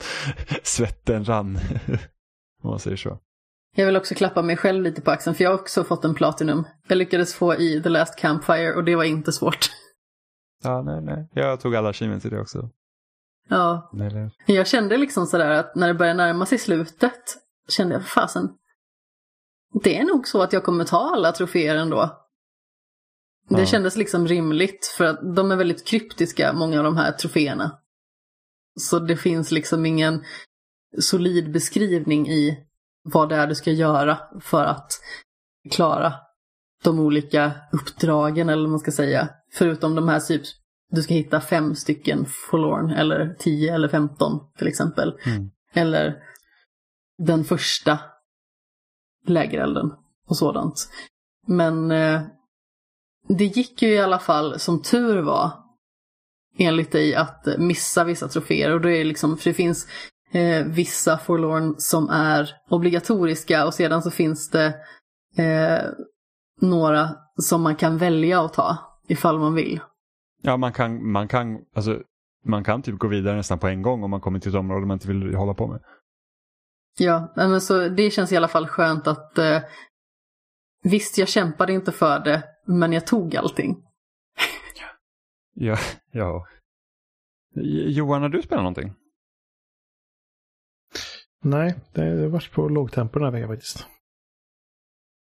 svetten 0.62 1.24
rann. 1.24 1.58
Om 2.62 2.70
man 2.70 2.78
säger 2.78 2.96
så. 2.96 3.18
Jag 3.76 3.86
vill 3.86 3.96
också 3.96 4.14
klappa 4.14 4.42
mig 4.42 4.56
själv 4.56 4.82
lite 4.82 5.02
på 5.02 5.10
axeln 5.10 5.36
för 5.36 5.44
jag 5.44 5.50
har 5.50 5.58
också 5.58 5.84
fått 5.84 6.04
en 6.04 6.14
Platinum. 6.14 6.64
Jag 6.88 6.98
lyckades 6.98 7.34
få 7.34 7.54
i 7.54 7.82
The 7.82 7.88
Last 7.88 8.18
Campfire 8.18 8.74
och 8.74 8.84
det 8.84 8.96
var 8.96 9.04
inte 9.04 9.32
svårt. 9.32 9.70
Ja, 10.66 10.82
nej, 10.82 11.00
nej. 11.02 11.28
Jag 11.32 11.60
tog 11.60 11.76
alla 11.76 11.88
achievements 11.88 12.26
i 12.26 12.30
det 12.30 12.40
också. 12.40 12.70
Ja. 13.48 13.90
Nej, 13.92 14.30
Jag 14.46 14.66
kände 14.66 14.96
liksom 14.96 15.26
sådär 15.26 15.50
att 15.50 15.74
när 15.76 15.88
det 15.88 15.94
började 15.94 16.16
närma 16.16 16.46
sig 16.46 16.58
slutet 16.58 17.22
kände 17.68 17.94
jag, 17.94 18.04
fasen. 18.04 18.48
Det 19.82 19.98
är 19.98 20.04
nog 20.04 20.28
så 20.28 20.42
att 20.42 20.52
jag 20.52 20.64
kommer 20.64 20.84
ta 20.84 21.10
alla 21.14 21.32
troféer 21.32 21.76
ändå. 21.76 22.23
Det 23.48 23.60
ja. 23.60 23.66
kändes 23.66 23.96
liksom 23.96 24.28
rimligt 24.28 24.94
för 24.96 25.04
att 25.04 25.36
de 25.36 25.50
är 25.50 25.56
väldigt 25.56 25.86
kryptiska, 25.86 26.52
många 26.52 26.78
av 26.78 26.84
de 26.84 26.96
här 26.96 27.12
troféerna. 27.12 27.78
Så 28.80 28.98
det 28.98 29.16
finns 29.16 29.50
liksom 29.50 29.86
ingen 29.86 30.24
solid 30.98 31.52
beskrivning 31.52 32.28
i 32.28 32.58
vad 33.02 33.28
det 33.28 33.36
är 33.36 33.46
du 33.46 33.54
ska 33.54 33.70
göra 33.70 34.18
för 34.40 34.64
att 34.64 34.92
klara 35.70 36.14
de 36.84 36.98
olika 37.00 37.52
uppdragen 37.72 38.48
eller 38.48 38.62
vad 38.62 38.70
man 38.70 38.80
ska 38.80 38.92
säga. 38.92 39.28
Förutom 39.52 39.94
de 39.94 40.08
här 40.08 40.20
typ, 40.20 40.42
du 40.90 41.02
ska 41.02 41.14
hitta 41.14 41.40
fem 41.40 41.74
stycken 41.74 42.26
forlorn 42.26 42.90
eller 42.90 43.36
tio 43.38 43.74
eller 43.74 43.88
femton 43.88 44.40
till 44.58 44.68
exempel. 44.68 45.18
Mm. 45.26 45.50
Eller 45.72 46.16
den 47.18 47.44
första 47.44 47.98
lägerelden 49.26 49.92
och 50.26 50.36
sådant. 50.36 50.88
Men 51.46 51.90
eh, 51.90 52.22
det 53.28 53.44
gick 53.44 53.82
ju 53.82 53.88
i 53.88 53.98
alla 53.98 54.18
fall, 54.18 54.58
som 54.58 54.82
tur 54.82 55.22
var, 55.22 55.52
enligt 56.58 56.92
dig 56.92 57.14
att 57.14 57.46
missa 57.58 58.04
vissa 58.04 58.28
troféer. 58.28 58.74
Och 58.74 58.80
då 58.80 58.88
är 58.88 58.98
det 58.98 59.04
liksom, 59.04 59.36
för 59.36 59.50
det 59.50 59.54
finns 59.54 59.88
eh, 60.32 60.66
vissa 60.66 61.18
forlorn 61.18 61.74
som 61.78 62.08
är 62.08 62.50
obligatoriska 62.70 63.66
och 63.66 63.74
sedan 63.74 64.02
så 64.02 64.10
finns 64.10 64.50
det 64.50 64.74
eh, 65.36 65.90
några 66.60 67.08
som 67.36 67.62
man 67.62 67.76
kan 67.76 67.98
välja 67.98 68.40
att 68.40 68.52
ta 68.52 68.78
ifall 69.08 69.38
man 69.38 69.54
vill. 69.54 69.80
Ja, 70.42 70.56
man 70.56 70.72
kan, 70.72 71.10
man 71.12 71.28
kan, 71.28 71.58
alltså, 71.74 72.00
man 72.46 72.64
kan 72.64 72.82
typ 72.82 72.98
gå 72.98 73.08
vidare 73.08 73.36
nästan 73.36 73.58
på 73.58 73.68
en 73.68 73.82
gång 73.82 74.02
om 74.02 74.10
man 74.10 74.20
kommer 74.20 74.38
till 74.38 74.50
ett 74.50 74.58
område 74.58 74.86
man 74.86 74.94
inte 74.94 75.08
vill 75.08 75.34
hålla 75.34 75.54
på 75.54 75.66
med. 75.66 75.80
Ja, 76.98 77.32
men 77.36 77.60
så 77.60 77.88
det 77.88 78.10
känns 78.10 78.32
i 78.32 78.36
alla 78.36 78.48
fall 78.48 78.66
skönt 78.66 79.06
att 79.06 79.38
eh, 79.38 79.58
visst, 80.84 81.18
jag 81.18 81.28
kämpade 81.28 81.72
inte 81.72 81.92
för 81.92 82.20
det, 82.20 82.42
men 82.66 82.92
jag 82.92 83.06
tog 83.06 83.36
allting. 83.36 83.76
Ja, 85.54 85.78
ja. 86.10 86.46
Johan, 87.86 88.22
har 88.22 88.28
du 88.28 88.42
spelat 88.42 88.62
någonting? 88.62 88.92
Nej, 91.42 91.74
det 91.92 92.02
har 92.02 92.26
varit 92.26 92.52
på 92.52 92.68
lågtempo 92.68 93.18
den 93.18 93.24
här 93.24 93.32
veckan 93.32 93.48
faktiskt. 93.48 93.86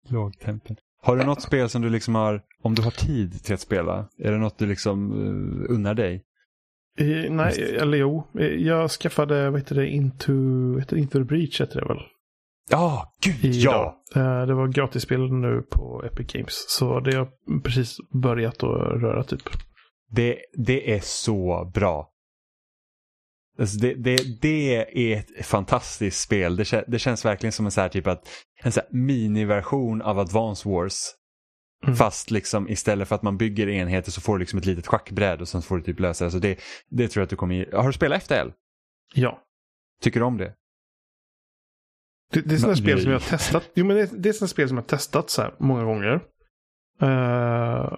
Lågtempen. 0.09 0.75
Har 1.01 1.17
du 1.17 1.23
något 1.25 1.41
spel 1.41 1.69
som 1.69 1.81
du 1.81 1.89
liksom 1.89 2.15
har, 2.15 2.43
om 2.61 2.75
du 2.75 2.81
har 2.81 2.91
tid 2.91 3.43
till 3.43 3.53
att 3.53 3.59
spela, 3.59 4.09
är 4.17 4.31
det 4.31 4.37
något 4.37 4.57
du 4.57 4.65
liksom 4.65 5.11
uh, 5.11 5.75
unnar 5.75 5.93
dig? 5.93 6.23
Eh, 6.97 7.31
nej, 7.31 7.75
eller 7.81 7.97
jo. 7.97 8.27
Eh, 8.39 8.45
jag 8.45 8.91
skaffade, 8.91 9.49
vad 9.49 9.59
heter 9.59 9.75
det, 9.75 9.87
Into, 9.87 10.33
heter 10.79 10.95
det 10.95 11.01
Into 11.01 11.17
the 11.17 11.23
Breach 11.23 11.61
heter 11.61 11.81
det 11.81 11.87
väl? 11.87 12.03
Ja, 12.71 13.13
gud 13.21 13.55
ja! 13.55 14.03
Eh, 14.15 14.45
det 14.45 14.53
var 14.53 14.67
gratisspel 14.67 15.33
nu 15.33 15.61
på 15.61 16.03
Epic 16.05 16.33
Games. 16.33 16.65
Så 16.67 16.99
det 16.99 17.15
har 17.15 17.29
precis 17.63 17.97
börjat 18.21 18.63
att 18.63 19.01
röra 19.01 19.23
typ. 19.23 19.41
Det, 20.11 20.37
det 20.57 20.93
är 20.93 20.99
så 20.99 21.71
bra. 21.73 22.07
Alltså 23.59 23.77
det, 23.77 23.93
det, 23.93 24.41
det 24.41 24.75
är 24.95 25.19
ett 25.19 25.45
fantastiskt 25.45 26.21
spel. 26.21 26.55
Det, 26.55 26.83
det 26.87 26.99
känns 26.99 27.25
verkligen 27.25 27.51
som 27.51 27.65
en 27.65 27.71
så 27.71 27.81
här 27.81 27.89
typ 27.89 28.07
att 28.07 28.27
en 28.63 28.71
så 28.71 28.81
miniversion 28.89 30.01
av 30.01 30.19
Advance 30.19 30.69
Wars. 30.69 30.95
Mm. 31.83 31.95
Fast 31.95 32.31
liksom 32.31 32.69
istället 32.69 33.07
för 33.07 33.15
att 33.15 33.21
man 33.21 33.37
bygger 33.37 33.69
enheter 33.69 34.11
så 34.11 34.21
får 34.21 34.33
du 34.33 34.39
liksom 34.39 34.59
ett 34.59 34.65
litet 34.65 34.87
schackbräd 34.87 35.41
och 35.41 35.47
sen 35.47 35.61
får 35.61 35.77
du 35.77 35.83
typ 35.83 35.99
lösa 35.99 36.29
det. 36.29 36.39
Det, 36.39 36.59
det 36.89 37.07
tror 37.07 37.21
jag 37.21 37.23
att 37.25 37.29
du 37.29 37.35
kommer 37.35 37.71
Har 37.73 37.87
du 37.87 37.93
spelat 37.93 38.23
FTL? 38.23 38.49
Ja. 39.13 39.39
Tycker 40.01 40.19
du 40.19 40.25
om 40.25 40.37
det? 40.37 40.53
Det, 42.31 42.41
det 42.41 42.55
är 42.55 42.57
sådana 42.57 42.75
spel 42.75 43.01
som 43.01 43.11
jag 43.11 43.19
har 43.19 43.27
testat. 43.27 43.69
Jo, 43.73 43.85
men 43.85 43.97
det, 43.97 44.09
det 44.13 44.29
är 44.29 44.33
sådana 44.33 44.47
spel 44.47 44.67
som 44.67 44.77
jag 44.77 44.83
har 44.83 44.87
testat 44.87 45.29
så 45.29 45.41
här 45.41 45.53
många 45.57 45.83
gånger. 45.83 46.13
Uh, 47.03 47.93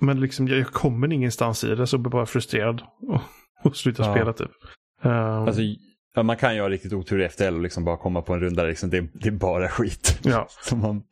men 0.00 0.20
liksom 0.20 0.48
jag, 0.48 0.58
jag 0.58 0.66
kommer 0.66 1.12
ingenstans 1.12 1.64
i 1.64 1.74
det 1.74 1.86
så 1.86 1.98
blir 1.98 2.10
bara 2.10 2.26
frustrerad 2.26 2.82
och, 3.08 3.20
och 3.64 3.76
slutar 3.76 4.04
ja. 4.04 4.14
spela 4.14 4.32
typ. 4.32 4.50
Um, 5.02 5.12
alltså, 5.12 5.62
ja, 6.14 6.22
man 6.22 6.36
kan 6.36 6.54
ju 6.54 6.60
ha 6.60 6.68
riktigt 6.68 6.92
otur 6.92 7.20
i 7.20 7.28
FTL 7.28 7.54
och 7.54 7.60
liksom 7.60 7.84
bara 7.84 7.96
komma 7.96 8.22
på 8.22 8.34
en 8.34 8.40
runda 8.40 8.62
där 8.62 8.68
liksom, 8.68 8.90
det, 8.90 9.08
det 9.12 9.28
är 9.28 9.32
bara 9.32 9.68
skit. 9.68 10.20
Ja. 10.22 10.48
Som 10.62 10.80
man... 10.80 11.02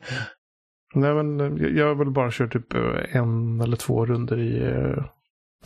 Nej, 0.94 1.14
men 1.14 1.57
jag 1.76 1.86
har 1.86 1.94
väl 1.94 2.11
bara 2.11 2.30
kört 2.30 2.52
typ 2.52 2.74
eh, 2.74 3.16
en 3.16 3.61
eller 3.61 3.76
två 3.76 4.07
runder 4.07 4.38
i 4.38 4.61
uh, 4.61 5.05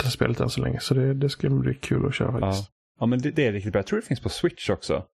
det 0.03 0.11
spelet 0.11 0.41
än 0.41 0.51
så 0.51 0.61
länge. 0.61 0.81
Så 0.81 0.95
det, 0.95 1.15
det 1.15 1.29
ska 1.29 1.51
bli 1.51 1.75
kul 1.75 2.07
att 2.07 2.15
köra 2.15 2.33
faktiskt. 2.33 2.71
Ja, 2.71 2.75
ja 3.01 3.07
men 3.07 3.19
det, 3.19 3.31
det, 3.31 3.47
är 3.47 3.53
riktigt 3.53 3.73
bra. 3.73 3.79
Jag 3.79 3.87
tror 3.87 4.01
det 4.01 4.07
finns 4.07 4.21
på 4.21 4.29
Switch 4.29 4.71
också. 4.71 5.05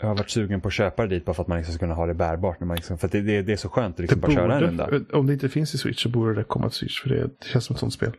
Jag 0.00 0.08
har 0.08 0.16
varit 0.16 0.30
sugen 0.30 0.60
på 0.60 0.68
att 0.68 0.74
köpa 0.74 1.02
det 1.02 1.14
dit 1.14 1.24
bara 1.24 1.34
för 1.34 1.42
att 1.42 1.48
man 1.48 1.58
liksom 1.58 1.74
ska 1.74 1.80
kunna 1.80 1.94
ha 1.94 2.06
det 2.06 2.14
bärbart. 2.14 2.60
När 2.60 2.66
man 2.66 2.76
liksom, 2.76 2.98
för 2.98 3.08
det, 3.08 3.20
det, 3.20 3.42
det, 3.42 3.52
är 3.52 3.56
så 3.56 3.68
skönt 3.68 3.94
att 3.94 4.00
liksom 4.00 4.20
bara 4.20 4.32
köra 4.32 4.54
en 4.54 4.60
runda. 4.60 4.90
Om 5.12 5.26
det 5.26 5.32
inte 5.32 5.48
finns 5.48 5.74
i 5.74 5.78
Switch 5.78 6.02
så 6.02 6.08
borde 6.08 6.34
det 6.34 6.44
komma 6.44 6.68
till 6.68 6.78
Switch. 6.78 7.02
För 7.02 7.08
det, 7.08 7.22
det 7.22 7.46
känns 7.46 7.64
som 7.64 7.74
ett 7.74 7.80
sånt 7.80 7.92
spel. 7.92 8.12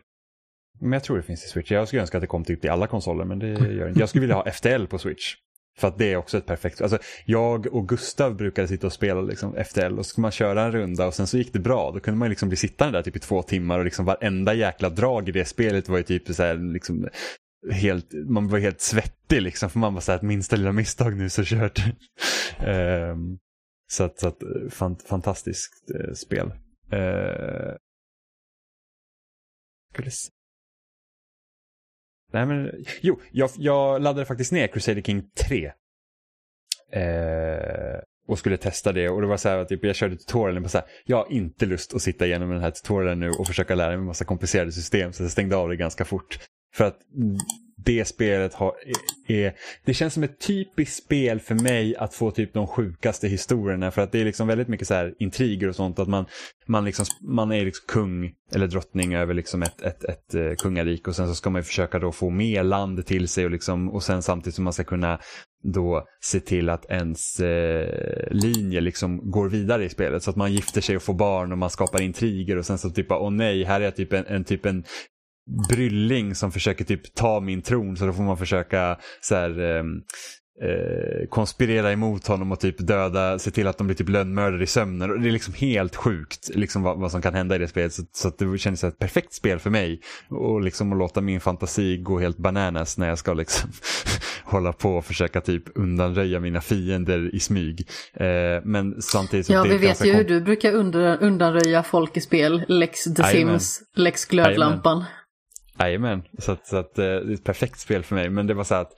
Men 0.80 0.92
jag 0.92 1.04
tror 1.04 1.16
det 1.16 1.22
finns 1.22 1.44
i 1.44 1.48
Switch. 1.48 1.70
Jag 1.70 1.88
skulle 1.88 2.02
önska 2.02 2.18
att 2.18 2.22
det 2.22 2.26
kom 2.26 2.44
typ 2.44 2.64
i 2.64 2.68
alla 2.68 2.86
konsoler, 2.86 3.24
men 3.24 3.38
det 3.38 3.48
gör 3.48 3.84
det 3.84 3.88
inte. 3.88 4.00
Jag 4.00 4.08
skulle 4.08 4.20
vilja 4.20 4.36
ha 4.36 4.50
FTL 4.50 4.86
på 4.86 4.98
Switch. 4.98 5.34
För 5.78 5.88
att 5.88 5.98
det 5.98 6.12
är 6.12 6.16
också 6.16 6.38
ett 6.38 6.46
perfekt... 6.46 6.80
Alltså, 6.80 6.98
jag 7.24 7.66
och 7.66 7.88
Gustav 7.88 8.36
brukade 8.36 8.68
sitta 8.68 8.86
och 8.86 8.92
spela 8.92 9.20
liksom 9.20 9.54
FTL 9.64 9.98
och 9.98 10.06
så 10.06 10.10
skulle 10.10 10.22
man 10.22 10.30
köra 10.30 10.62
en 10.62 10.72
runda 10.72 11.06
och 11.06 11.14
sen 11.14 11.26
så 11.26 11.38
gick 11.38 11.52
det 11.52 11.58
bra. 11.58 11.90
Då 11.94 12.00
kunde 12.00 12.18
man 12.18 12.28
liksom 12.28 12.48
bli 12.48 12.56
sittande 12.56 12.98
där 12.98 13.02
typ 13.02 13.16
i 13.16 13.18
två 13.18 13.42
timmar 13.42 13.78
och 13.78 13.84
liksom 13.84 14.04
varenda 14.04 14.54
jäkla 14.54 14.90
drag 14.90 15.28
i 15.28 15.32
det 15.32 15.44
spelet 15.44 15.88
var 15.88 15.96
ju 15.96 16.02
typ 16.02 16.28
så 16.28 16.42
här, 16.42 16.72
liksom, 16.72 17.08
helt, 17.72 18.12
man 18.12 18.48
var 18.48 18.58
helt 18.58 18.80
svettig 18.80 19.42
liksom 19.42 19.70
för 19.70 19.78
man 19.78 19.94
var 19.94 20.00
så 20.00 20.12
här 20.12 20.16
att 20.16 20.22
minsta 20.22 20.56
lilla 20.56 20.72
misstag 20.72 21.16
nu 21.16 21.28
så 21.28 21.42
kört. 21.44 21.78
um, 22.66 23.38
så 23.90 24.04
att, 24.04 24.18
så 24.18 24.28
att 24.28 24.42
fant 24.70 25.02
fantastiskt 25.02 25.90
uh, 25.94 26.14
spel. 26.14 26.52
Uh, 26.92 27.76
Nej, 32.32 32.46
men, 32.46 32.84
jo, 33.00 33.20
jag, 33.32 33.50
jag 33.56 34.02
laddade 34.02 34.26
faktiskt 34.26 34.52
ner 34.52 34.66
Crusader 34.66 35.02
King 35.02 35.30
3. 35.36 35.72
Eh, 36.92 38.00
och 38.28 38.38
skulle 38.38 38.56
testa 38.56 38.92
det 38.92 39.08
och 39.08 39.20
det 39.20 39.26
var 39.26 39.36
så 39.36 39.48
här 39.48 39.64
typ, 39.64 39.84
jag 39.84 39.96
körde 39.96 40.16
tutorialen 40.16 40.62
på 40.62 40.68
så 40.68 40.78
här, 40.78 40.86
jag 41.04 41.16
har 41.16 41.32
inte 41.32 41.66
lust 41.66 41.94
att 41.94 42.02
sitta 42.02 42.26
igenom 42.26 42.50
den 42.50 42.60
här 42.60 42.70
tutorialen 42.70 43.20
nu 43.20 43.30
och 43.30 43.46
försöka 43.46 43.74
lära 43.74 43.88
mig 43.88 43.98
en 43.98 44.04
massa 44.04 44.24
komplicerade 44.24 44.72
system 44.72 45.12
så 45.12 45.22
jag 45.22 45.30
stängde 45.30 45.56
av 45.56 45.68
det 45.68 45.76
ganska 45.76 46.04
fort. 46.04 46.38
För 46.74 46.84
att 46.84 46.98
det 47.84 48.04
spelet 48.04 48.54
har, 48.54 48.72
är, 49.26 49.52
det 49.84 49.94
känns 49.94 50.14
som 50.14 50.22
ett 50.22 50.40
typiskt 50.46 51.04
spel 51.04 51.40
för 51.40 51.54
mig 51.54 51.96
att 51.96 52.14
få 52.14 52.30
typ 52.30 52.54
de 52.54 52.66
sjukaste 52.66 53.28
historierna. 53.28 53.90
För 53.90 54.02
att 54.02 54.12
det 54.12 54.20
är 54.20 54.24
liksom 54.24 54.48
väldigt 54.48 54.68
mycket 54.68 54.86
så 54.88 54.94
här 54.94 55.14
intriger 55.18 55.68
och 55.68 55.76
sånt 55.76 55.98
att 55.98 56.08
man, 56.08 56.26
man, 56.66 56.84
liksom, 56.84 57.06
man 57.22 57.52
är 57.52 57.64
liksom 57.64 57.84
kung 57.88 58.32
eller 58.54 58.66
drottning 58.66 59.14
över 59.14 59.34
liksom 59.34 59.62
ett, 59.62 59.82
ett, 59.82 60.04
ett, 60.04 60.34
eh, 60.34 60.40
kungarik. 60.40 60.58
Kungarike 60.60 61.10
och 61.10 61.16
sen 61.16 61.28
så 61.28 61.34
ska 61.34 61.50
man 61.50 61.62
försöka 61.62 61.98
då 61.98 62.12
få 62.12 62.30
mer 62.30 62.62
land 62.62 63.06
till 63.06 63.28
sig 63.28 63.44
och, 63.44 63.50
liksom, 63.50 63.90
och 63.90 64.02
sen 64.02 64.22
samtidigt 64.22 64.54
som 64.54 64.64
man 64.64 64.72
ska 64.72 64.84
kunna 64.84 65.20
då 65.62 66.04
se 66.22 66.40
till 66.40 66.68
att 66.68 66.90
ens 66.90 67.40
eh, 67.40 68.28
linje 68.30 68.80
liksom 68.80 69.30
går 69.30 69.48
vidare 69.48 69.84
i 69.84 69.88
spelet. 69.88 70.22
Så 70.22 70.30
att 70.30 70.36
man 70.36 70.52
gifter 70.52 70.80
sig 70.80 70.96
och 70.96 71.02
får 71.02 71.14
barn 71.14 71.52
och 71.52 71.58
man 71.58 71.70
skapar 71.70 72.02
intriger 72.02 72.56
och 72.56 72.66
sen 72.66 72.78
så 72.78 72.90
typ 72.90 73.12
åh 73.12 73.30
nej, 73.30 73.64
här 73.64 73.80
är 73.80 73.90
typ 73.90 74.12
en, 74.12 74.26
en 74.26 74.44
typ 74.44 74.66
en 74.66 74.84
brylling 75.68 76.34
som 76.34 76.52
försöker 76.52 76.84
typ 76.84 77.14
ta 77.14 77.40
min 77.40 77.62
tron 77.62 77.96
så 77.96 78.06
då 78.06 78.12
får 78.12 78.22
man 78.22 78.36
försöka 78.36 78.98
så 79.20 79.34
här, 79.34 79.60
eh, 79.60 79.84
eh, 80.62 81.26
konspirera 81.28 81.92
emot 81.92 82.26
honom 82.26 82.52
och 82.52 82.60
typ 82.60 82.86
döda, 82.86 83.38
se 83.38 83.50
till 83.50 83.66
att 83.66 83.78
de 83.78 83.86
blir 83.86 83.96
typ 83.96 84.08
lönnmördare 84.08 84.62
i 84.62 84.66
sömnen. 84.66 85.10
Och 85.10 85.20
det 85.20 85.28
är 85.28 85.32
liksom 85.32 85.54
helt 85.54 85.96
sjukt 85.96 86.50
liksom 86.54 86.82
vad, 86.82 86.98
vad 86.98 87.10
som 87.10 87.22
kan 87.22 87.34
hända 87.34 87.54
i 87.54 87.58
det 87.58 87.68
spelet. 87.68 87.92
Så, 87.92 88.02
så 88.12 88.32
det 88.38 88.58
känns 88.58 88.80
som 88.80 88.88
ett 88.88 88.98
perfekt 88.98 89.32
spel 89.32 89.58
för 89.58 89.70
mig. 89.70 90.00
Och 90.28 90.60
liksom 90.60 90.92
att 90.92 90.98
låta 90.98 91.20
min 91.20 91.40
fantasi 91.40 91.96
gå 91.96 92.18
helt 92.18 92.38
bananas 92.38 92.98
när 92.98 93.08
jag 93.08 93.18
ska 93.18 93.34
liksom 93.34 93.70
hålla 94.44 94.72
på 94.72 94.96
och 94.96 95.04
försöka 95.04 95.40
typ 95.40 95.64
undanröja 95.74 96.40
mina 96.40 96.60
fiender 96.60 97.34
i 97.34 97.40
smyg. 97.40 97.88
Eh, 98.14 98.26
men 98.64 99.02
samtidigt 99.02 99.46
så 99.46 99.52
Ja, 99.52 99.62
vi 99.62 99.78
vet 99.78 100.06
ju 100.06 100.12
hur 100.12 100.24
du 100.24 100.40
brukar 100.40 100.72
undanröja 101.20 101.82
folk 101.82 102.16
i 102.16 102.20
spel. 102.20 102.64
Lex 102.68 103.04
The 103.04 103.24
Sims, 103.24 103.82
Lex 103.96 104.24
Glödlampan. 104.24 104.96
Amen. 104.96 105.06
Jajamän, 105.80 106.22
så, 106.38 106.52
att, 106.52 106.66
så 106.66 106.76
att, 106.76 106.98
eh, 106.98 107.04
det 107.04 107.10
är 107.10 107.34
ett 107.34 107.44
perfekt 107.44 107.78
spel 107.78 108.02
för 108.02 108.14
mig. 108.14 108.30
Men 108.30 108.46
det 108.46 108.54
var 108.54 108.64
så 108.64 108.74
att 108.74 108.92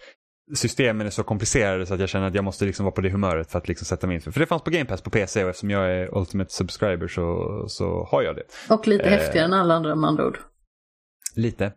systemen 0.54 1.06
är 1.06 1.10
så 1.10 1.22
komplicerade 1.22 1.86
så 1.86 1.94
att 1.94 2.00
jag 2.00 2.08
känner 2.08 2.26
att 2.26 2.34
jag 2.34 2.44
måste 2.44 2.64
liksom 2.64 2.84
vara 2.84 2.94
på 2.94 3.00
det 3.00 3.10
humöret 3.10 3.50
för 3.50 3.58
att 3.58 3.68
liksom 3.68 3.84
sätta 3.84 4.06
mig 4.06 4.14
in. 4.14 4.20
För 4.20 4.40
det 4.40 4.46
fanns 4.46 4.62
på 4.62 4.70
Game 4.70 4.84
Pass 4.84 5.02
på 5.02 5.10
PC 5.10 5.44
och 5.44 5.50
eftersom 5.50 5.70
jag 5.70 5.90
är 5.90 6.18
Ultimate 6.18 6.52
Subscriber 6.52 7.08
så, 7.08 7.64
så 7.68 8.04
har 8.04 8.22
jag 8.22 8.36
det. 8.36 8.44
Och 8.70 8.88
lite 8.88 9.04
eh, 9.04 9.10
häftigare 9.10 9.46
än 9.46 9.52
alla 9.52 9.74
andra 9.74 9.94
med 9.94 10.08
andra 10.08 10.26
ord. 10.26 10.38
Lite. 11.36 11.72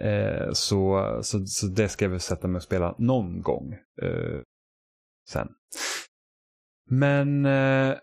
Eh, 0.00 0.52
så, 0.52 1.18
så, 1.22 1.46
så 1.46 1.66
det 1.66 1.88
ska 1.88 2.04
jag 2.04 2.10
väl 2.10 2.20
sätta 2.20 2.48
mig 2.48 2.56
och 2.56 2.62
spela 2.62 2.94
någon 2.98 3.42
gång 3.42 3.72
eh, 4.02 4.40
sen. 5.30 5.48
Men 6.90 7.46
eh, 7.46 7.94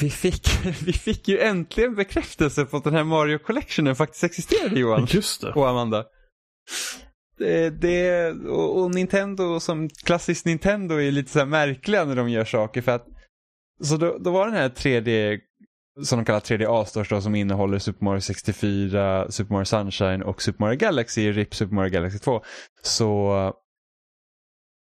vi 0.00 0.10
fick, 0.10 0.48
vi 0.84 0.92
fick 0.92 1.28
ju 1.28 1.38
äntligen 1.38 1.94
bekräftelse 1.94 2.64
på 2.64 2.76
att 2.76 2.84
den 2.84 2.94
här 2.94 3.04
Mario 3.04 3.38
Collectionen 3.38 3.96
faktiskt 3.96 4.24
existerade 4.24 4.80
Johan. 4.80 5.06
Just 5.10 5.40
det. 5.40 5.52
Och 5.52 5.68
Amanda. 5.68 6.04
Det, 7.38 7.70
det, 7.70 8.30
och, 8.32 8.82
och, 8.82 8.94
Nintendo 8.94 9.60
som 9.60 9.88
klassiskt 9.88 10.46
Nintendo 10.46 10.94
är 10.94 11.10
lite 11.10 11.30
så 11.30 11.38
här 11.38 11.46
märkliga 11.46 12.04
när 12.04 12.16
de 12.16 12.28
gör 12.28 12.44
saker 12.44 12.82
för 12.82 12.92
att 12.92 13.06
så 13.82 13.96
då, 13.96 14.18
då 14.18 14.30
var 14.30 14.46
den 14.46 14.54
här 14.54 14.68
3D 14.68 15.38
som 16.02 16.18
de 16.18 16.24
kallar 16.24 16.40
3D 16.40 16.66
A-stars 16.68 17.08
då 17.08 17.20
som 17.20 17.34
innehåller 17.34 17.78
Super 17.78 18.04
Mario 18.04 18.20
64, 18.20 19.30
Super 19.30 19.52
Mario 19.52 19.64
Sunshine 19.64 20.22
och 20.22 20.42
Super 20.42 20.64
Mario 20.64 20.78
Galaxy, 20.78 21.32
RIP 21.32 21.54
Super 21.54 21.74
Mario 21.74 21.90
Galaxy 21.90 22.18
2. 22.18 22.42
Så 22.82 23.52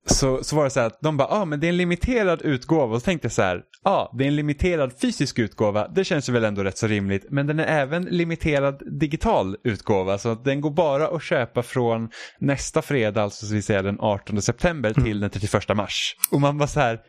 så, 0.06 0.44
så 0.44 0.56
var 0.56 0.64
det 0.64 0.70
så 0.70 0.80
här 0.80 0.86
att 0.86 1.00
de 1.00 1.16
bara, 1.16 1.28
ja 1.30 1.40
ah, 1.40 1.44
men 1.44 1.60
det 1.60 1.66
är 1.66 1.68
en 1.68 1.76
limiterad 1.76 2.42
utgåva. 2.42 2.94
Och 2.94 3.00
så 3.00 3.04
tänkte 3.04 3.26
jag 3.26 3.32
så 3.32 3.42
här, 3.42 3.62
ja 3.84 3.90
ah, 3.90 4.14
det 4.18 4.24
är 4.24 4.28
en 4.28 4.36
limiterad 4.36 4.92
fysisk 5.00 5.38
utgåva. 5.38 5.88
Det 5.88 6.04
känns 6.04 6.28
ju 6.28 6.32
väl 6.32 6.44
ändå 6.44 6.62
rätt 6.62 6.78
så 6.78 6.86
rimligt. 6.86 7.26
Men 7.30 7.46
den 7.46 7.60
är 7.60 7.66
även 7.66 8.04
limiterad 8.04 8.82
digital 9.00 9.56
utgåva. 9.64 10.18
Så 10.18 10.28
att 10.28 10.44
den 10.44 10.60
går 10.60 10.70
bara 10.70 11.08
att 11.08 11.22
köpa 11.22 11.62
från 11.62 12.10
nästa 12.38 12.82
fredag, 12.82 13.22
alltså 13.22 13.46
så 13.46 13.54
vi 13.54 13.62
säger 13.62 13.82
den 13.82 14.00
18 14.00 14.42
september 14.42 14.94
till 14.94 15.20
den 15.20 15.30
31 15.30 15.76
mars. 15.76 16.16
Och 16.30 16.40
man 16.40 16.58
bara 16.58 16.68
så 16.68 16.80
här, 16.80 17.00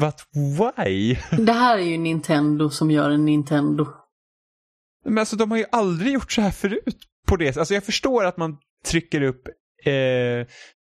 but 0.00 0.16
why? 0.58 1.16
Det 1.44 1.52
här 1.52 1.78
är 1.78 1.82
ju 1.82 1.98
Nintendo 1.98 2.70
som 2.70 2.90
gör 2.90 3.10
en 3.10 3.24
Nintendo. 3.24 3.86
Men 5.04 5.18
alltså 5.18 5.36
de 5.36 5.50
har 5.50 5.58
ju 5.58 5.64
aldrig 5.72 6.12
gjort 6.12 6.32
så 6.32 6.40
här 6.40 6.50
förut 6.50 6.98
på 7.28 7.36
det 7.36 7.56
Alltså 7.56 7.74
jag 7.74 7.84
förstår 7.84 8.24
att 8.24 8.36
man 8.36 8.56
trycker 8.86 9.22
upp 9.22 9.48
eh, 9.84 10.46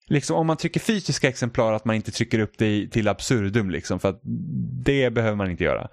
liksom 0.08 0.38
om 0.38 0.48
man 0.48 0.58
trycker 0.58 0.80
fysiska 0.80 1.30
exemplar 1.30 1.74
att 1.74 1.86
man 1.86 1.96
inte 1.96 2.12
trycker 2.12 2.40
upp 2.40 2.58
det 2.58 2.88
till 2.88 3.08
absurdum 3.08 3.70
liksom 3.70 4.00
för 4.00 4.10
att 4.10 4.22
det 4.86 5.14
behöver 5.14 5.36
man 5.36 5.52
inte 5.52 5.64
göra. 5.64 5.88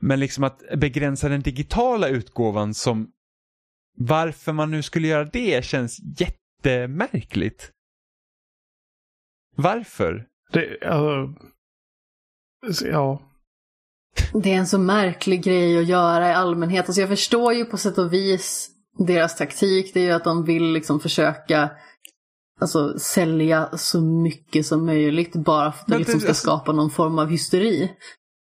Men 0.00 0.20
liksom 0.20 0.44
att 0.44 0.62
begränsa 0.76 1.28
den 1.28 1.40
digitala 1.40 2.08
utgåvan 2.08 2.74
som 2.74 3.10
varför 3.98 4.52
man 4.52 4.70
nu 4.70 4.82
skulle 4.82 5.08
göra 5.08 5.24
det 5.24 5.64
känns 5.64 5.98
jättemärkligt. 6.18 7.72
Varför? 9.56 10.26
Det, 10.52 10.82
alltså, 12.66 12.86
ja. 12.86 13.22
Det 14.42 14.52
är 14.52 14.56
en 14.56 14.66
så 14.66 14.78
märklig 14.78 15.42
grej 15.44 15.78
att 15.78 15.88
göra 15.88 16.28
i 16.28 16.32
allmänhet. 16.32 16.86
Alltså 16.86 17.00
jag 17.00 17.08
förstår 17.08 17.52
ju 17.52 17.64
på 17.64 17.76
sätt 17.76 17.98
och 17.98 18.12
vis 18.12 18.70
deras 18.98 19.36
taktik. 19.36 19.94
Det 19.94 20.00
är 20.00 20.04
ju 20.04 20.12
att 20.12 20.24
de 20.24 20.44
vill 20.44 20.72
liksom 20.72 21.00
försöka 21.00 21.70
alltså, 22.60 22.98
sälja 22.98 23.68
så 23.76 24.00
mycket 24.00 24.66
som 24.66 24.86
möjligt 24.86 25.32
bara 25.32 25.72
för 25.72 25.80
att 25.80 25.86
det 25.86 25.98
liksom 25.98 26.20
ska 26.20 26.28
alltså... 26.28 26.42
skapa 26.42 26.72
någon 26.72 26.90
form 26.90 27.18
av 27.18 27.30
hysteri. 27.30 27.90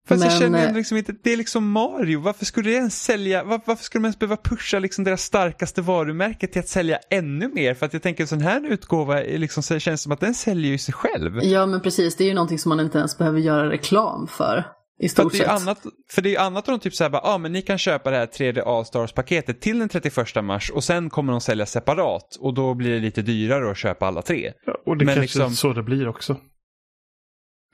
Fast 0.09 0.21
men... 0.21 0.31
jag 0.31 0.39
känner 0.39 0.67
ändå 0.67 0.79
liksom 0.79 0.97
inte, 0.97 1.15
det 1.23 1.33
är 1.33 1.37
liksom 1.37 1.71
Mario, 1.71 2.21
varför 2.21 2.45
skulle 2.45 2.71
det 2.71 2.77
ens 2.77 3.03
sälja, 3.03 3.45
var, 3.45 3.61
varför 3.65 3.85
skulle 3.85 4.03
de 4.03 4.07
ens 4.07 4.19
behöva 4.19 4.37
pusha 4.37 4.79
liksom 4.79 5.05
deras 5.05 5.23
starkaste 5.23 5.83
varumärke 5.83 6.47
till 6.47 6.61
att 6.61 6.69
sälja 6.69 6.99
ännu 7.11 7.49
mer? 7.49 7.75
För 7.75 7.87
att 7.87 7.93
jag 7.93 8.03
tänker 8.03 8.25
en 8.25 8.29
sån 8.29 8.41
här 8.41 8.73
utgåva 8.73 9.15
liksom, 9.15 9.63
känns 9.81 10.03
som 10.03 10.13
att 10.13 10.21
den 10.21 10.35
säljer 10.35 10.73
ju 10.73 10.79
sig 10.79 10.95
själv. 10.95 11.45
Ja 11.45 11.67
men 11.67 11.81
precis, 11.81 12.17
det 12.17 12.25
är 12.25 12.29
ju 12.29 12.35
någonting 12.35 12.59
som 12.59 12.69
man 12.69 12.81
inte 12.81 12.99
ens 12.99 13.19
behöver 13.19 13.41
göra 13.41 13.71
reklam 13.71 14.27
för. 14.27 14.65
I 15.03 15.09
stort 15.09 15.33
för 15.33 15.39
det 15.39 15.45
är 15.45 15.59
sett. 15.59 15.63
Annat, 15.63 15.83
för 16.11 16.23
det 16.23 16.37
är 16.37 16.41
annat 16.41 16.69
om 16.69 16.75
de 16.75 16.81
typ 16.81 16.95
såhär, 16.95 17.11
ja 17.13 17.21
ah, 17.25 17.39
men 17.39 17.53
ni 17.53 17.63
kan 17.63 17.79
köpa 17.79 18.11
det 18.11 18.17
här 18.17 18.27
3D 18.27 18.63
All-Stars-paketet 18.67 19.61
till 19.61 19.79
den 19.79 19.89
31 19.89 20.45
mars 20.45 20.71
och 20.71 20.85
sen 20.85 21.11
kommer 21.11 21.33
de 21.33 21.41
sälja 21.41 21.67
separat 21.67 22.37
och 22.41 22.55
då 22.55 22.75
blir 22.75 22.91
det 22.91 22.99
lite 22.99 23.23
dyrare 23.23 23.71
att 23.71 23.79
köpa 23.79 24.07
alla 24.07 24.23
tre. 24.23 24.53
Ja, 24.67 24.77
och 24.87 24.97
det 24.97 25.05
men 25.05 25.15
kanske 25.15 25.39
liksom, 25.39 25.57
så 25.57 25.73
det 25.73 25.83
blir 25.83 26.09
också. 26.09 26.37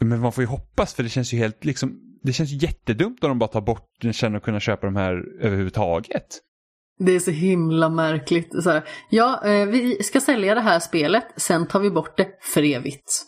Men 0.01 0.21
man 0.21 0.33
får 0.33 0.43
ju 0.43 0.49
hoppas 0.49 0.95
för 0.95 1.03
det 1.03 1.09
känns 1.09 1.33
ju 1.33 1.39
helt 1.39 1.65
liksom, 1.65 2.01
det 2.23 2.33
känns 2.33 2.51
jättedumt 2.51 3.25
om 3.25 3.29
de 3.29 3.39
bara 3.39 3.49
tar 3.49 3.61
bort 3.61 3.89
den 4.01 4.37
att 4.37 4.43
kunna 4.43 4.61
köpa 4.61 4.87
de 4.87 4.97
här 4.97 5.25
överhuvudtaget. 5.41 6.27
Det 6.99 7.13
är 7.13 7.21
så 7.21 7.31
himla 7.31 7.89
märkligt. 7.89 8.63
Så 8.63 8.71
här, 8.71 8.85
ja, 9.11 9.45
eh, 9.45 9.67
vi 9.67 10.03
ska 10.03 10.21
sälja 10.21 10.55
det 10.55 10.61
här 10.61 10.81
spelet, 10.81 11.25
sen 11.37 11.67
tar 11.67 11.81
vi 11.81 11.91
bort 11.91 12.17
det 12.17 12.29
för 12.41 12.63
evigt. 12.63 13.25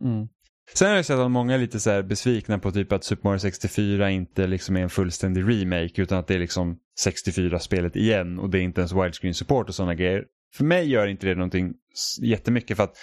Mm. 0.00 0.28
Sen 0.74 0.88
har 0.88 0.96
jag 0.96 1.04
sett 1.04 1.18
att 1.18 1.30
många 1.30 1.54
är 1.54 1.58
lite 1.58 1.80
så 1.80 2.02
besvikna 2.02 2.58
på 2.58 2.70
typ 2.72 2.92
att 2.92 3.04
Super 3.04 3.28
Mario 3.28 3.38
64 3.38 4.10
inte 4.10 4.46
liksom 4.46 4.76
är 4.76 4.80
en 4.80 4.90
fullständig 4.90 5.42
remake 5.42 6.02
utan 6.02 6.18
att 6.18 6.26
det 6.26 6.34
är 6.34 6.38
liksom 6.38 6.76
64-spelet 7.06 7.96
igen 7.96 8.38
och 8.38 8.50
det 8.50 8.58
är 8.58 8.62
inte 8.62 8.80
ens 8.80 8.92
widescreen 8.92 9.34
support 9.34 9.68
och 9.68 9.74
sådana 9.74 9.94
grejer. 9.94 10.24
För 10.54 10.64
mig 10.64 10.90
gör 10.90 11.06
inte 11.06 11.26
det 11.26 11.34
någonting 11.34 11.72
jättemycket 12.22 12.76
för 12.76 12.84
att 12.84 12.96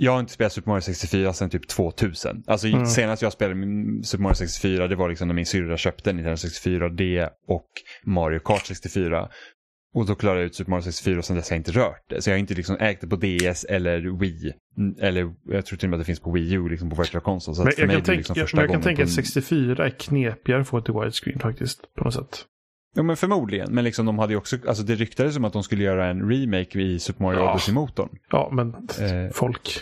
jag 0.00 0.12
har 0.12 0.20
inte 0.20 0.32
spelat 0.32 0.52
Super 0.52 0.70
Mario 0.70 0.80
64 0.80 1.32
sedan 1.32 1.50
typ 1.50 1.68
2000. 1.68 2.42
Alltså 2.46 2.66
mm. 2.66 2.86
senast 2.86 3.22
jag 3.22 3.32
spelade 3.32 3.60
Super 4.04 4.22
Mario 4.22 4.34
64 4.34 4.88
det 4.88 4.96
var 4.96 5.08
liksom 5.08 5.28
när 5.28 5.34
min 5.34 5.46
syrra 5.46 5.76
köpte 5.76 6.12
Nintendo 6.12 6.36
64D 6.36 7.28
och 7.48 7.68
Mario 8.04 8.38
Kart 8.38 8.66
64. 8.66 9.28
Och 9.94 10.06
då 10.06 10.14
klarade 10.14 10.40
jag 10.40 10.46
ut 10.46 10.54
Super 10.54 10.70
Mario 10.70 10.82
64 10.82 11.18
och 11.18 11.24
sen 11.24 11.36
dess 11.36 11.50
har 11.50 11.54
jag 11.54 11.60
inte 11.60 11.72
rört 11.72 12.04
det. 12.08 12.22
Så 12.22 12.30
jag 12.30 12.34
har 12.34 12.38
inte 12.38 12.54
liksom 12.54 12.76
ägt 12.80 13.00
det 13.00 13.06
på 13.06 13.16
DS 13.16 13.64
eller 13.64 14.18
Wii. 14.18 14.52
Eller 15.00 15.34
jag 15.44 15.66
tror 15.66 15.78
till 15.78 15.86
och 15.86 15.90
med 15.90 15.96
att 15.96 16.00
det 16.00 16.06
finns 16.06 16.20
på 16.20 16.30
Wii 16.32 16.52
U, 16.52 16.68
liksom 16.68 16.90
på 16.90 17.02
Virtual 17.02 17.24
Console. 17.24 17.54
Så 17.54 17.62
men 17.62 17.72
jag, 17.76 17.88
kan, 17.90 18.02
tänka, 18.02 18.12
liksom 18.12 18.36
jag, 18.38 18.64
jag 18.64 18.70
kan 18.70 18.82
tänka 18.82 19.02
att 19.02 19.10
64 19.10 19.86
är 19.86 19.90
knepigare 19.90 20.60
att 20.60 20.68
få 20.68 20.80
till 20.80 20.94
widescreen 20.94 21.38
faktiskt. 21.38 21.94
På 21.94 22.04
något 22.04 22.14
sätt. 22.14 22.44
Ja 22.94 23.02
men 23.02 23.16
förmodligen. 23.16 23.74
Men 23.74 23.84
liksom 23.84 24.06
de 24.06 24.18
hade 24.18 24.36
också, 24.36 24.56
alltså 24.68 24.82
det 24.82 24.94
ryktades 24.94 25.34
som 25.34 25.44
att 25.44 25.52
de 25.52 25.62
skulle 25.62 25.84
göra 25.84 26.06
en 26.06 26.30
remake 26.30 26.80
i 26.80 26.98
Super 26.98 27.22
Mario 27.22 27.38
ja. 27.38 27.52
Odyssey-motorn. 27.52 28.08
Ja 28.30 28.50
men 28.52 28.68
eh, 28.68 29.30
folk. 29.32 29.80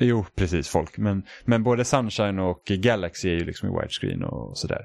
Jo, 0.00 0.24
precis 0.34 0.68
folk. 0.68 0.98
Men, 0.98 1.22
men 1.44 1.62
både 1.62 1.84
Sunshine 1.84 2.38
och 2.38 2.62
Galaxy 2.64 3.28
är 3.28 3.34
ju 3.34 3.44
liksom 3.44 3.68
i 3.68 3.80
widescreen 3.80 4.24
och 4.24 4.58
sådär. 4.58 4.80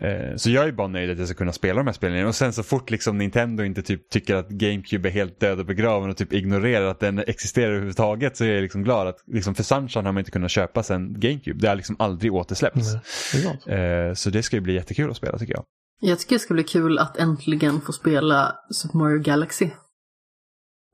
Eh, 0.00 0.36
så 0.36 0.50
jag 0.50 0.68
är 0.68 0.72
bara 0.72 0.88
nöjd 0.88 1.10
att 1.10 1.18
jag 1.18 1.28
ska 1.28 1.36
kunna 1.36 1.52
spela 1.52 1.78
de 1.78 1.86
här 1.86 1.94
spelen. 1.94 2.26
Och 2.26 2.34
sen 2.34 2.52
så 2.52 2.62
fort 2.62 2.90
liksom 2.90 3.18
Nintendo 3.18 3.64
inte 3.64 3.82
typ 3.82 4.10
tycker 4.10 4.34
att 4.34 4.48
GameCube 4.48 5.08
är 5.08 5.12
helt 5.12 5.40
död 5.40 5.60
och 5.60 5.66
begraven 5.66 6.10
och 6.10 6.16
typ 6.16 6.32
ignorerar 6.32 6.86
att 6.86 7.00
den 7.00 7.18
existerar 7.18 7.70
överhuvudtaget 7.70 8.36
så 8.36 8.44
är 8.44 8.52
jag 8.52 8.62
liksom 8.62 8.82
glad 8.82 9.08
att 9.08 9.16
liksom 9.26 9.54
för 9.54 9.62
Sunshine 9.62 10.06
har 10.06 10.12
man 10.12 10.18
inte 10.18 10.30
kunnat 10.30 10.50
köpa 10.50 10.82
sen 10.82 11.20
GameCube. 11.20 11.60
Det 11.60 11.68
har 11.68 11.76
liksom 11.76 11.96
aldrig 11.98 12.34
återsläppts. 12.34 12.88
Mm, 13.34 13.56
det 13.64 14.16
så 14.16 14.30
det 14.30 14.42
ska 14.42 14.56
ju 14.56 14.60
bli 14.60 14.74
jättekul 14.74 15.10
att 15.10 15.16
spela 15.16 15.38
tycker 15.38 15.54
jag. 15.54 15.64
Jag 16.00 16.18
tycker 16.18 16.34
det 16.34 16.40
ska 16.40 16.54
bli 16.54 16.64
kul 16.64 16.98
att 16.98 17.16
äntligen 17.16 17.80
få 17.80 17.92
spela 17.92 18.56
Super 18.70 18.98
Mario 18.98 19.18
Galaxy. 19.18 19.64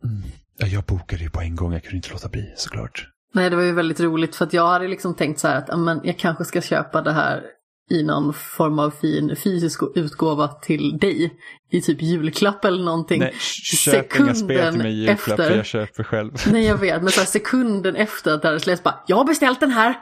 Mm. 0.04 0.22
Ja, 0.58 0.66
jag 0.66 0.84
bokade 0.84 1.22
ju 1.22 1.30
på 1.30 1.40
en 1.40 1.56
gång, 1.56 1.72
jag 1.72 1.82
kunde 1.82 1.96
inte 1.96 2.10
låta 2.10 2.28
bli 2.28 2.52
såklart. 2.56 3.08
Nej, 3.34 3.50
det 3.50 3.56
var 3.56 3.62
ju 3.62 3.72
väldigt 3.72 4.00
roligt 4.00 4.36
för 4.36 4.44
att 4.44 4.52
jag 4.52 4.66
hade 4.66 4.88
liksom 4.88 5.14
tänkt 5.14 5.40
så 5.40 5.48
här 5.48 5.56
att 5.56 5.70
amen, 5.70 6.00
jag 6.04 6.18
kanske 6.18 6.44
ska 6.44 6.60
köpa 6.60 7.02
det 7.02 7.12
här 7.12 7.42
i 7.90 8.02
någon 8.02 8.34
form 8.34 8.78
av 8.78 8.90
fin 8.90 9.36
fysisk 9.36 9.80
utgåva 9.94 10.48
till 10.48 10.98
dig. 10.98 11.34
I 11.70 11.80
typ 11.80 12.02
julklapp 12.02 12.64
eller 12.64 12.84
någonting. 12.84 13.20
Nej, 13.20 13.34
köp 13.40 13.94
sekunden 13.94 14.26
inga 14.26 14.34
spel 14.34 14.72
till 14.72 14.82
mig 14.82 14.92
i 14.92 14.96
julklapp 14.96 15.38
efter, 15.38 15.56
jag 15.56 15.66
köper 15.66 16.02
själv. 16.02 16.32
Nej 16.52 16.66
jag 16.66 16.76
vet, 16.76 17.02
men 17.02 17.12
så 17.12 17.20
sekunden 17.20 17.96
efter 17.96 18.32
att 18.32 18.42
det 18.42 18.48
hade 18.48 18.60
släppts 18.60 18.82
bara, 18.82 18.94
jag 19.06 19.16
har 19.16 19.24
beställt 19.24 19.60
den 19.60 19.70
här. 19.70 19.94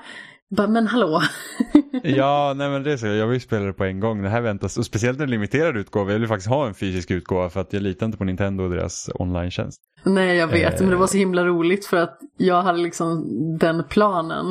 Bara, 0.51 0.69
men 0.69 0.87
hallå. 0.87 1.23
ja, 2.03 2.55
nej 2.57 2.71
men 2.71 2.83
det 2.83 2.93
är 2.93 2.97
så. 2.97 3.07
Jag 3.07 3.27
vill 3.27 3.41
spela 3.41 3.65
det 3.65 3.73
på 3.73 3.85
en 3.85 4.01
gång. 4.01 4.23
Det 4.23 4.29
här 4.29 4.41
väntas, 4.41 4.79
och 4.79 4.87
speciellt 4.87 5.21
en 5.21 5.31
limiterad 5.31 5.77
utgåva. 5.77 6.13
Jag 6.13 6.19
vill 6.19 6.29
faktiskt 6.29 6.49
ha 6.49 6.67
en 6.67 6.75
fysisk 6.75 7.11
utgåva 7.11 7.51
för 7.51 7.61
att 7.61 7.73
jag 7.73 7.83
litar 7.83 8.07
inte 8.07 8.19
på 8.19 8.25
Nintendo 8.25 8.65
och 8.65 8.71
deras 8.71 9.11
online-tjänst. 9.15 9.81
Nej, 10.05 10.37
jag 10.37 10.47
vet, 10.49 10.75
eh. 10.75 10.81
men 10.81 10.91
det 10.91 10.97
var 10.97 11.07
så 11.07 11.19
himla 11.19 11.45
roligt 11.45 11.87
för 11.87 11.97
att 11.97 12.19
jag 12.37 12.63
hade 12.63 12.79
liksom 12.79 13.25
den 13.59 13.85
planen. 13.89 14.47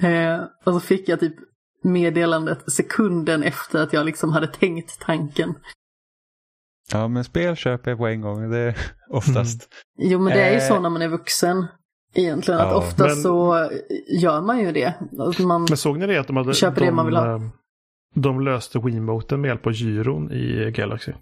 Eh, 0.00 0.40
och 0.64 0.72
så 0.72 0.80
fick 0.80 1.08
jag 1.08 1.20
typ 1.20 1.34
meddelandet 1.86 2.72
sekunden 2.72 3.42
efter 3.42 3.82
att 3.82 3.92
jag 3.92 4.06
liksom 4.06 4.32
hade 4.32 4.46
tänkt 4.46 5.00
tanken. 5.00 5.54
Ja, 6.92 7.08
men 7.08 7.24
spel 7.24 7.56
köper 7.56 7.90
jag 7.90 7.98
på 7.98 8.06
en 8.06 8.20
gång. 8.20 8.50
Det 8.50 8.58
är 8.58 8.76
oftast. 9.10 9.68
Mm. 9.98 10.12
Jo, 10.12 10.18
men 10.18 10.32
det 10.32 10.42
är 10.42 10.54
ju 10.54 10.60
så 10.60 10.74
eh. 10.74 10.82
när 10.82 10.90
man 10.90 11.02
är 11.02 11.08
vuxen. 11.08 11.66
Egentligen, 12.14 12.60
ja, 12.60 12.66
att 12.66 12.76
ofta 12.76 13.04
men... 13.04 13.16
så 13.16 13.68
gör 14.08 14.40
man 14.40 14.58
ju 14.58 14.72
det. 14.72 14.94
Man 15.38 15.64
men 15.68 15.76
såg 15.76 15.98
ni 15.98 16.06
det 16.06 16.18
att 16.18 16.26
de 16.26 16.36
hade, 16.36 16.54
köper 16.54 16.80
de, 16.80 16.86
det 16.86 16.92
man 16.92 17.06
vill 17.06 17.16
ha? 17.16 17.34
Eh, 17.34 17.40
de 18.14 18.40
löste 18.40 18.78
Wiimoten 18.78 19.40
med 19.40 19.48
hjälp 19.48 19.66
av 19.66 19.72
gyron 19.72 20.32
i 20.32 20.70
Galaxy. 20.70 21.12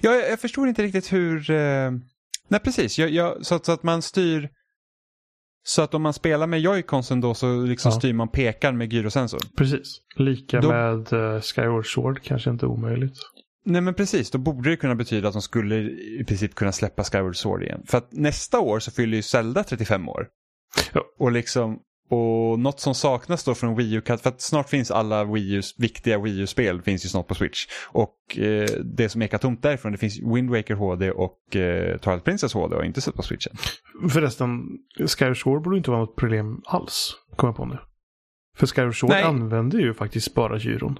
Ja, 0.00 0.10
jag, 0.10 0.30
jag 0.30 0.40
förstår 0.40 0.68
inte 0.68 0.82
riktigt 0.82 1.12
hur... 1.12 1.50
Eh... 1.50 1.90
Nej, 2.48 2.60
precis. 2.60 2.98
Jag, 2.98 3.10
jag, 3.10 3.46
så, 3.46 3.54
att, 3.54 3.64
så, 3.64 3.72
att, 3.72 3.82
man 3.82 4.02
styr 4.02 4.50
så 5.62 5.82
att 5.82 5.94
om 5.94 6.02
man 6.02 6.12
spelar 6.12 6.46
med 6.46 6.60
joyconsen 6.60 7.20
då 7.20 7.34
så 7.34 7.62
liksom 7.62 7.90
ja. 7.92 7.98
styr 7.98 8.12
man 8.12 8.28
pekaren 8.28 8.78
med 8.78 8.92
gyrosensor. 8.92 9.40
Precis. 9.56 10.00
Lika 10.16 10.60
då... 10.60 10.68
med 10.68 11.12
uh, 11.12 11.40
Skyward 11.40 11.86
Sword 11.86 12.22
kanske 12.22 12.50
inte 12.50 12.66
omöjligt. 12.66 13.14
Nej 13.64 13.80
men 13.80 13.94
precis, 13.94 14.30
då 14.30 14.38
borde 14.38 14.70
det 14.70 14.76
kunna 14.76 14.94
betyda 14.94 15.28
att 15.28 15.34
de 15.34 15.42
skulle 15.42 15.76
i 16.20 16.24
princip 16.28 16.54
kunna 16.54 16.72
släppa 16.72 17.04
Skyward 17.04 17.36
Sword 17.36 17.62
igen. 17.62 17.82
För 17.86 17.98
att 17.98 18.12
nästa 18.12 18.60
år 18.60 18.80
så 18.80 18.90
fyller 18.90 19.16
ju 19.16 19.22
Zelda 19.22 19.64
35 19.64 20.08
år. 20.08 20.28
Ja. 20.92 21.04
Och 21.18 21.32
liksom, 21.32 21.78
och 22.10 22.58
något 22.58 22.80
som 22.80 22.94
saknas 22.94 23.44
då 23.44 23.54
från 23.54 23.76
Wii 23.76 23.94
U, 23.94 24.02
för 24.06 24.28
att 24.28 24.40
snart 24.40 24.68
finns 24.68 24.90
alla 24.90 25.24
Wii 25.24 25.54
U, 25.54 25.62
viktiga 25.78 26.18
Wii 26.18 26.40
U-spel 26.40 26.82
finns 26.82 27.04
ju 27.04 27.08
snart 27.08 27.26
på 27.26 27.34
Switch. 27.34 27.66
Och 27.86 28.38
eh, 28.38 28.68
det 28.84 29.08
som 29.08 29.22
ekar 29.22 29.38
tomt 29.38 29.62
därifrån, 29.62 29.92
det 29.92 29.98
finns 29.98 30.18
Wind 30.34 30.50
Waker 30.50 30.74
HD 30.74 31.10
och 31.10 31.56
eh, 31.56 31.98
Twilight 31.98 32.24
Princess 32.24 32.54
HD 32.54 32.76
och 32.76 32.84
inte 32.84 33.00
sett 33.00 33.14
på 33.14 33.22
Switchen. 33.22 33.56
Förresten, 34.10 34.60
Skyward 35.06 35.42
Sword 35.42 35.62
borde 35.62 35.76
inte 35.76 35.90
vara 35.90 36.00
något 36.00 36.16
problem 36.16 36.62
alls, 36.64 37.14
kommer 37.36 37.48
jag 37.48 37.56
på 37.56 37.64
nu. 37.64 37.78
För 38.56 38.66
Skyward 38.66 38.98
Sword 38.98 39.10
Nej. 39.10 39.22
använder 39.22 39.78
ju 39.78 39.94
faktiskt 39.94 40.34
bara 40.34 40.58
gyron. 40.58 40.98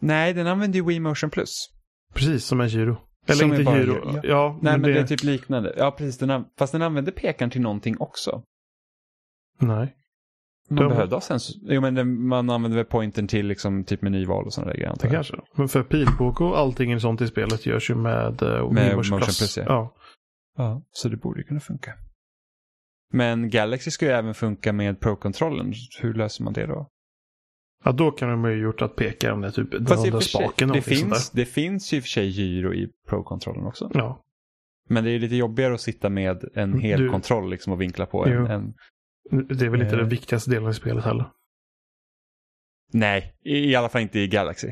Nej, 0.00 0.32
den 0.34 0.46
använder 0.46 0.78
ju 0.78 0.84
Wii 0.84 1.00
Motion 1.00 1.30
Plus. 1.30 1.70
Precis, 2.14 2.44
som 2.44 2.60
en 2.60 2.68
gyro. 2.68 2.96
Eller 3.26 3.36
som 3.36 3.54
inte 3.54 3.72
gyro. 3.72 4.00
Ja. 4.04 4.20
ja. 4.24 4.58
Nej, 4.62 4.72
men, 4.72 4.82
det... 4.82 4.92
det... 4.92 5.00
är 5.00 5.06
typ 5.06 5.22
liknande. 5.22 5.74
Ja, 5.76 5.90
precis. 5.90 6.18
Den, 6.18 6.44
fast 6.58 6.72
den 6.72 6.82
använder 6.82 7.12
pekaren 7.12 7.50
till 7.50 7.60
någonting 7.60 7.96
också. 7.98 8.42
Nej. 9.58 9.96
Man 10.70 10.82
De... 10.82 10.88
behövde 10.88 11.16
ha 11.16 11.20
sensor. 11.20 11.56
Jo 11.62 11.80
men 11.80 11.94
det, 11.94 12.04
man 12.04 12.50
använder 12.50 12.76
väl 12.78 12.86
pointern 12.86 13.26
till 13.28 13.46
liksom 13.46 13.84
typ 13.84 14.02
menyval 14.02 14.44
och 14.46 14.52
sådana 14.52 14.72
grejer 14.72 14.88
antar 14.88 15.06
jag. 15.06 15.14
Kanske. 15.14 15.36
Men 15.54 15.68
för 15.68 15.82
pilbåge 15.82 16.44
och 16.44 16.58
allting 16.58 17.00
sånt 17.00 17.20
i 17.20 17.26
spelet 17.26 17.66
görs 17.66 17.90
ju 17.90 17.94
med, 17.94 18.42
uh, 18.42 18.72
med 18.72 18.96
Motion 18.96 19.18
Plus. 19.18 19.38
Plus 19.38 19.56
ja. 19.56 19.64
ja. 19.66 19.94
ja. 20.56 20.82
så 20.90 21.08
det 21.08 21.16
borde 21.16 21.42
kunna 21.42 21.60
funka. 21.60 21.92
Men 23.12 23.50
Galaxy 23.50 23.90
ska 23.90 24.06
ju 24.06 24.12
även 24.12 24.34
funka 24.34 24.72
med 24.72 25.00
Pro-kontrollen. 25.00 25.72
Hur 26.00 26.14
löser 26.14 26.44
man 26.44 26.52
det 26.52 26.66
då? 26.66 26.88
Ja, 27.84 27.92
då 27.92 28.10
kan 28.10 28.28
de 28.28 28.50
ju 28.50 28.56
gjort 28.62 28.82
att 28.82 28.96
peka 28.96 29.34
om 29.34 29.40
det 29.40 29.52
typ 29.52 29.70
den 29.70 29.84
där 29.84 30.20
spaken 30.20 30.68
det, 30.68 30.82
finns, 30.82 31.30
det 31.30 31.44
finns 31.44 31.92
ju 31.92 31.96
i 31.96 32.00
och 32.00 32.04
för 32.04 32.08
sig 32.08 32.26
gyro 32.26 32.74
i 32.74 32.88
Pro-kontrollen 33.08 33.66
också. 33.66 33.88
där. 33.88 34.00
Ja. 34.00 34.22
Men 34.88 35.04
det 35.04 35.10
är 35.10 35.18
lite 35.18 35.36
jobbigare 35.36 35.74
att 35.74 35.80
sitta 35.80 36.08
med 36.08 36.44
en 36.54 36.80
hel 36.80 37.00
Du- 37.00 37.08
kontroll 37.08 37.50
liksom 37.50 37.72
och 37.72 37.80
vinkla 37.80 38.06
på 38.06 38.26
en, 38.26 38.46
en 38.46 38.74
Det 39.30 39.64
är 39.64 39.68
väl 39.70 39.82
inte 39.82 39.94
Eh. 39.94 39.98
den 40.00 40.08
viktigaste 40.08 40.50
delen 40.50 40.70
i 40.70 40.74
spelet 40.74 41.04
heller. 41.04 41.26
Nej, 42.92 43.34
i, 43.44 43.70
i 43.70 43.74
alla 43.76 43.88
fall 43.88 44.02
inte 44.02 44.18
i 44.20 44.28
Galaxy. 44.28 44.68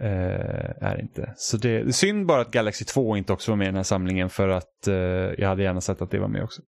Eh, 0.00 0.82
är 0.82 1.00
inte. 1.00 1.32
Så 1.36 1.56
det, 1.56 1.94
synd 1.96 2.26
bara 2.26 2.40
att 2.40 2.50
Galaxy 2.50 2.84
2 2.84 3.16
inte 3.16 3.32
också 3.32 3.52
var 3.52 3.56
med 3.56 3.64
i 3.64 3.68
den 3.68 3.76
här 3.76 3.82
samlingen 3.82 4.30
för 4.30 4.48
att 4.48 4.86
eh, 4.88 4.94
jag 5.38 5.48
hade 5.48 5.62
gärna 5.62 5.80
sett 5.80 6.02
att 6.02 6.10
det 6.10 6.18
var 6.18 6.28
med 6.28 6.42
också. 6.42 6.62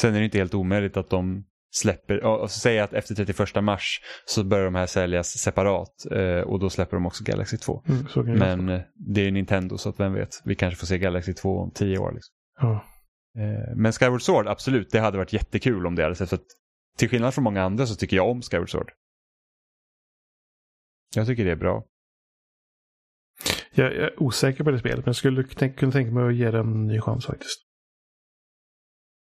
Sen 0.00 0.14
är 0.14 0.18
det 0.18 0.24
inte 0.24 0.38
helt 0.38 0.54
omöjligt 0.54 0.96
att 0.96 1.10
de 1.10 1.44
släpper, 1.74 2.24
och, 2.24 2.40
och 2.40 2.50
så 2.50 2.58
säger 2.60 2.76
jag 2.78 2.84
att 2.84 2.92
efter 2.92 3.14
31 3.14 3.64
mars 3.64 4.00
så 4.26 4.44
börjar 4.44 4.64
de 4.64 4.74
här 4.74 4.86
säljas 4.86 5.28
separat 5.28 6.06
eh, 6.10 6.40
och 6.40 6.60
då 6.60 6.70
släpper 6.70 6.96
de 6.96 7.06
också 7.06 7.24
Galaxy 7.24 7.56
2. 7.56 7.82
Mm, 8.16 8.38
Men 8.38 8.68
eh, 8.68 8.80
det 8.94 9.20
är 9.20 9.24
ju 9.24 9.30
Nintendo 9.30 9.78
så 9.78 9.88
att 9.88 10.00
vem 10.00 10.12
vet, 10.12 10.40
vi 10.44 10.54
kanske 10.54 10.78
får 10.80 10.86
se 10.86 10.98
Galaxy 10.98 11.34
2 11.34 11.58
om 11.58 11.70
10 11.70 11.98
år. 11.98 12.12
Liksom. 12.12 12.34
Ja. 12.60 12.84
Eh, 13.38 13.76
Men 13.76 13.92
Skyward 13.92 14.22
Sword, 14.22 14.46
absolut, 14.46 14.90
det 14.90 15.00
hade 15.00 15.18
varit 15.18 15.32
jättekul 15.32 15.86
om 15.86 15.94
det 15.94 16.02
hade 16.02 16.14
sett. 16.14 16.28
För 16.28 16.36
att, 16.36 16.46
till 16.98 17.08
skillnad 17.08 17.34
från 17.34 17.44
många 17.44 17.62
andra 17.62 17.86
så 17.86 17.94
tycker 17.94 18.16
jag 18.16 18.30
om 18.30 18.42
Skyward 18.42 18.70
Sword. 18.70 18.92
Jag 21.14 21.26
tycker 21.26 21.44
det 21.44 21.50
är 21.50 21.56
bra. 21.56 21.84
Jag, 23.74 23.92
är 23.92 24.22
osäker 24.22 24.64
på 24.64 24.70
det 24.70 24.78
spelet, 24.78 24.96
men 24.96 25.06
jag 25.06 25.16
skulle 25.16 25.44
kunna 25.44 25.92
tänka 25.92 26.10
mig 26.12 26.26
att 26.26 26.34
ge 26.34 26.50
det 26.50 26.58
en 26.58 26.86
ny 26.86 27.00
chans 27.00 27.26
faktiskt. 27.26 27.60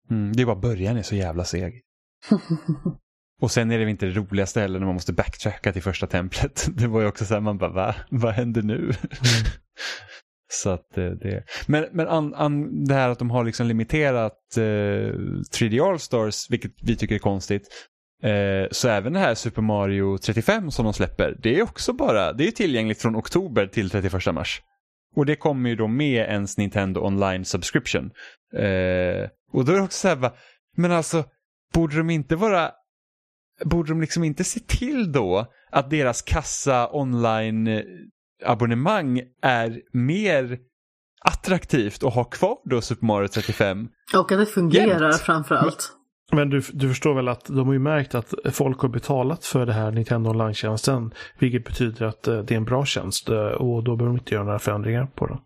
Mm, 0.10 0.34
det 0.34 0.42
är 0.42 0.46
bara 0.46 0.56
början 0.56 0.98
är 0.98 1.02
så 1.02 1.16
jävla 1.16 1.46
seg. 1.46 1.82
Och 3.42 3.52
sen 3.52 3.72
är 3.72 3.80
det 3.80 3.90
inte 3.90 4.06
det 4.06 4.12
roligaste 4.12 4.62
heller 4.62 4.80
när 4.80 4.86
man 4.86 4.96
måste 4.96 5.14
backtracka 5.14 5.74
till 5.74 5.84
första 5.84 6.08
templet. 6.08 6.68
Det 6.78 6.88
var 6.88 7.02
ju 7.02 7.08
också 7.08 7.26
så 7.26 7.34
här, 7.34 7.42
man 7.42 7.58
bara, 7.58 7.70
va? 7.70 7.96
Vad 8.10 8.34
händer 8.34 8.62
nu? 8.62 8.92
så 10.52 10.70
att 10.70 10.98
eh, 10.98 11.06
det... 11.06 11.44
Men, 11.68 11.86
men 11.92 12.08
an, 12.08 12.34
an, 12.34 12.86
det 12.86 12.94
här 12.94 13.10
att 13.10 13.20
de 13.20 13.30
har 13.30 13.44
liksom 13.44 13.68
limiterat 13.68 14.58
eh, 14.58 14.62
3D 14.62 15.90
All-Stars, 15.90 16.50
vilket 16.50 16.72
vi 16.84 16.96
tycker 16.96 17.16
är 17.16 17.20
konstigt. 17.20 17.68
Eh, 18.24 18.68
så 18.72 18.90
även 18.90 19.14
det 19.14 19.20
här 19.20 19.36
Super 19.36 19.62
Mario 19.62 20.18
35 20.18 20.72
som 20.72 20.86
de 20.86 20.94
släpper, 20.94 21.38
det 21.44 21.60
är 21.60 21.64
också 21.64 21.94
bara, 21.94 22.34
det 22.34 22.48
är 22.48 22.52
tillgängligt 22.52 23.02
från 23.02 23.16
oktober 23.16 23.68
till 23.68 23.90
31 23.90 24.34
mars. 24.34 24.62
Och 25.16 25.26
det 25.26 25.36
kommer 25.36 25.70
ju 25.70 25.76
då 25.76 25.88
med 25.88 26.30
ens 26.30 26.58
Nintendo 26.58 27.02
Online 27.02 27.46
Subscription. 27.46 28.12
Eh, 28.56 29.30
och 29.52 29.66
då 29.66 29.72
är 29.72 29.76
det 29.76 29.82
också 29.82 29.98
så 29.98 30.08
här, 30.08 30.32
men 30.78 30.92
alltså, 30.92 31.24
borde 31.74 31.98
de 31.98 32.10
inte 32.10 32.36
vara, 32.36 32.72
borde 33.66 33.90
de 33.90 34.02
liksom 34.02 34.24
inte 34.24 34.44
se 34.44 34.60
till 34.60 35.12
då 35.12 35.46
att 35.72 35.90
deras 35.90 36.22
kassa 36.22 36.90
online 36.92 37.68
eh, 37.68 37.84
abonnemang 38.46 39.22
är 39.42 39.82
mer 39.94 40.60
attraktivt 41.26 42.04
att 42.04 42.14
ha 42.14 42.24
kvar 42.24 42.58
då 42.66 42.82
Super 42.82 43.06
Mario 43.06 43.28
35? 43.28 43.88
Och 44.14 44.32
att 44.32 44.40
det 44.40 44.46
fungerar 44.46 45.10
Jämt. 45.10 45.22
framför 45.22 45.56
allt. 45.56 45.96
Men 46.32 46.50
du, 46.50 46.62
du 46.74 46.90
förstår 46.90 47.14
väl 47.14 47.28
att 47.28 47.46
de 47.46 47.68
har 47.68 47.74
ju 47.74 47.80
märkt 47.80 48.16
att 48.16 48.34
folk 48.52 48.80
har 48.80 48.90
betalat 48.90 49.46
för 49.46 49.66
det 49.66 49.74
här 49.74 49.92
Nintendo 49.92 50.30
Online-tjänsten. 50.30 51.14
Vilket 51.40 51.66
betyder 51.66 52.06
att 52.06 52.28
eh, 52.28 52.38
det 52.38 52.54
är 52.54 52.58
en 52.58 52.66
bra 52.66 52.86
tjänst 52.86 53.30
eh, 53.30 53.38
och 53.38 53.84
då 53.84 53.96
behöver 53.96 54.14
de 54.14 54.20
inte 54.20 54.34
göra 54.34 54.44
några 54.44 54.60
förändringar 54.60 55.06
på 55.06 55.28
den. 55.28 55.38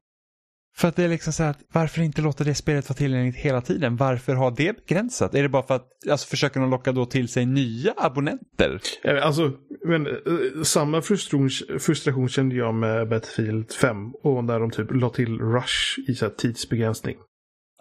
För 0.75 0.87
att 0.87 0.95
det 0.95 1.03
är 1.03 1.09
liksom 1.09 1.33
så 1.33 1.43
här, 1.43 1.49
att 1.49 1.63
varför 1.73 2.01
inte 2.01 2.21
låta 2.21 2.43
det 2.43 2.55
spelet 2.55 2.89
vara 2.89 2.97
tillgängligt 2.97 3.35
hela 3.35 3.61
tiden? 3.61 3.95
Varför 3.95 4.35
ha 4.35 4.51
det 4.51 4.85
begränsat? 4.85 5.35
Är 5.35 5.43
det 5.43 5.49
bara 5.49 5.63
för 5.63 5.75
att, 5.75 5.87
alltså 6.09 6.27
försöker 6.27 6.59
de 6.59 6.69
locka 6.69 6.91
då 6.91 7.05
till 7.05 7.27
sig 7.27 7.45
nya 7.45 7.93
abonnenter? 7.97 8.81
Eh, 9.03 9.25
Alltså, 9.25 9.51
men, 9.85 10.07
eh, 10.07 10.63
samma 10.63 11.01
frustration, 11.01 11.49
frustration 11.79 12.29
kände 12.29 12.55
jag 12.55 12.75
med 12.75 13.09
Battlefield 13.09 13.71
5. 13.71 14.13
Och 14.23 14.43
när 14.43 14.59
de 14.59 14.71
typ 14.71 14.87
la 14.91 15.09
till 15.09 15.39
Rush 15.39 15.99
i 16.07 16.15
så 16.15 16.25
här 16.25 16.33
tidsbegränsning. 16.33 17.17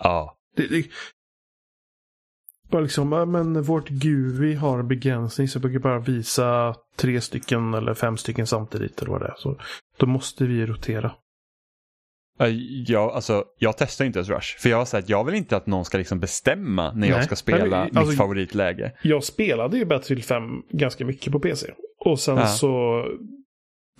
Ja. 0.02 0.36
Det, 0.56 0.66
det, 0.66 0.86
bara 2.70 2.82
liksom, 2.82 3.08
men 3.08 3.62
vårt 3.62 3.88
GUI 3.88 4.54
har 4.54 4.78
en 4.78 4.88
begränsning 4.88 5.48
så 5.48 5.58
vi 5.58 5.72
kan 5.72 5.82
bara 5.82 5.98
visa 5.98 6.74
tre 6.96 7.20
stycken 7.20 7.74
eller 7.74 7.94
fem 7.94 8.16
stycken 8.16 8.46
samtidigt 8.46 9.02
eller 9.02 9.10
vad 9.12 9.20
det 9.20 9.26
är. 9.26 9.34
Så 9.38 9.60
då 9.98 10.06
måste 10.06 10.44
vi 10.44 10.66
rotera. 10.66 11.12
Ja, 12.86 13.12
alltså, 13.14 13.44
jag 13.58 13.76
testar 13.78 14.04
inte 14.04 14.18
ens 14.18 14.28
Rush. 14.28 14.58
För 14.58 14.68
jag 14.68 14.76
har 14.76 14.84
sagt 14.84 15.04
att 15.04 15.10
jag 15.10 15.24
vill 15.24 15.34
inte 15.34 15.56
att 15.56 15.66
någon 15.66 15.84
ska 15.84 15.98
liksom 15.98 16.20
bestämma 16.20 16.92
när 16.92 17.08
jag 17.08 17.16
Nej. 17.16 17.24
ska 17.26 17.36
spela 17.36 17.64
Nej, 17.64 17.90
alltså- 17.94 18.10
mitt 18.10 18.18
favoritläge. 18.18 18.92
Jag 19.02 19.24
spelade 19.24 19.78
ju 19.78 19.84
Battlefield 19.84 20.24
5 20.24 20.42
ganska 20.70 21.04
mycket 21.04 21.32
på 21.32 21.40
PC. 21.40 21.72
Och 21.98 22.20
sen 22.20 22.36
Ja. 22.36 22.46
så 22.46 23.04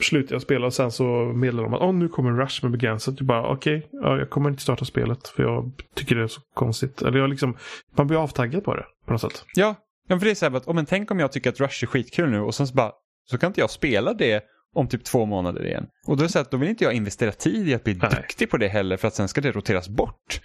slutade 0.01 0.35
jag 0.35 0.43
spela 0.43 0.67
och 0.67 0.75
sen 0.75 0.91
så 0.91 1.05
meddelade 1.35 1.69
de 1.69 1.75
att 1.75 1.81
oh, 1.81 1.95
nu 1.95 2.09
kommer 2.09 2.31
Rush 2.31 2.63
med 2.65 2.73
begränsat. 2.73 3.15
Jag 3.19 3.27
bara 3.27 3.47
okej, 3.53 3.89
ja, 3.93 4.19
jag 4.19 4.31
kommer 4.31 4.51
inte 4.51 4.63
starta 4.63 4.85
spelet 4.85 5.29
för 5.29 5.43
jag 5.43 5.73
tycker 5.95 6.17
det 6.17 6.23
är 6.23 6.27
så 6.27 6.41
konstigt. 6.55 7.03
Eller 7.03 7.19
jag 7.19 7.31
liksom, 7.31 7.57
man 7.97 8.07
blir 8.07 8.23
avtaggad 8.23 8.65
på 8.65 8.75
det 8.77 8.85
på 9.07 9.13
något 9.13 9.21
sätt. 9.21 9.45
Ja, 9.55 9.75
ja 10.09 10.19
för 10.19 10.25
det 10.25 10.31
är 10.31 10.35
så 10.35 10.49
här 10.49 10.57
att, 10.57 10.69
oh, 10.69 10.75
men 10.75 10.87
tänk 10.87 11.11
om 11.11 11.19
jag 11.21 11.33
tycker 11.33 11.51
att 11.51 11.61
Rush 11.61 11.85
är 11.85 11.87
skitkul 11.87 12.31
nu 12.31 12.41
och 12.41 12.55
sen 12.55 12.67
så 12.67 12.75
bara, 12.75 12.93
så 13.31 13.39
kan 13.39 13.47
inte 13.51 13.61
jag 13.61 13.71
spela 13.71 14.15
det 14.15 14.43
om 14.75 14.89
typ 14.89 15.05
två 15.05 15.27
månader 15.27 15.67
igen. 15.67 15.87
Och 16.07 16.17
då 16.17 16.23
är 16.23 16.27
det 16.27 16.33
så 16.33 16.39
att 16.39 16.51
då 16.51 16.57
vill 16.57 16.69
inte 16.69 16.85
jag 16.85 16.93
investera 16.93 17.33
tid 17.33 17.69
i 17.69 17.75
att 17.75 17.85
bli 17.85 17.95
Nej. 17.95 18.11
duktig 18.11 18.51
på 18.51 18.57
det 18.57 18.69
heller 18.69 18.97
för 18.97 19.09
att 19.09 19.15
sen 19.15 19.29
ska 19.29 19.41
det 19.41 19.53
roteras 19.53 19.89
bort. 19.89 20.41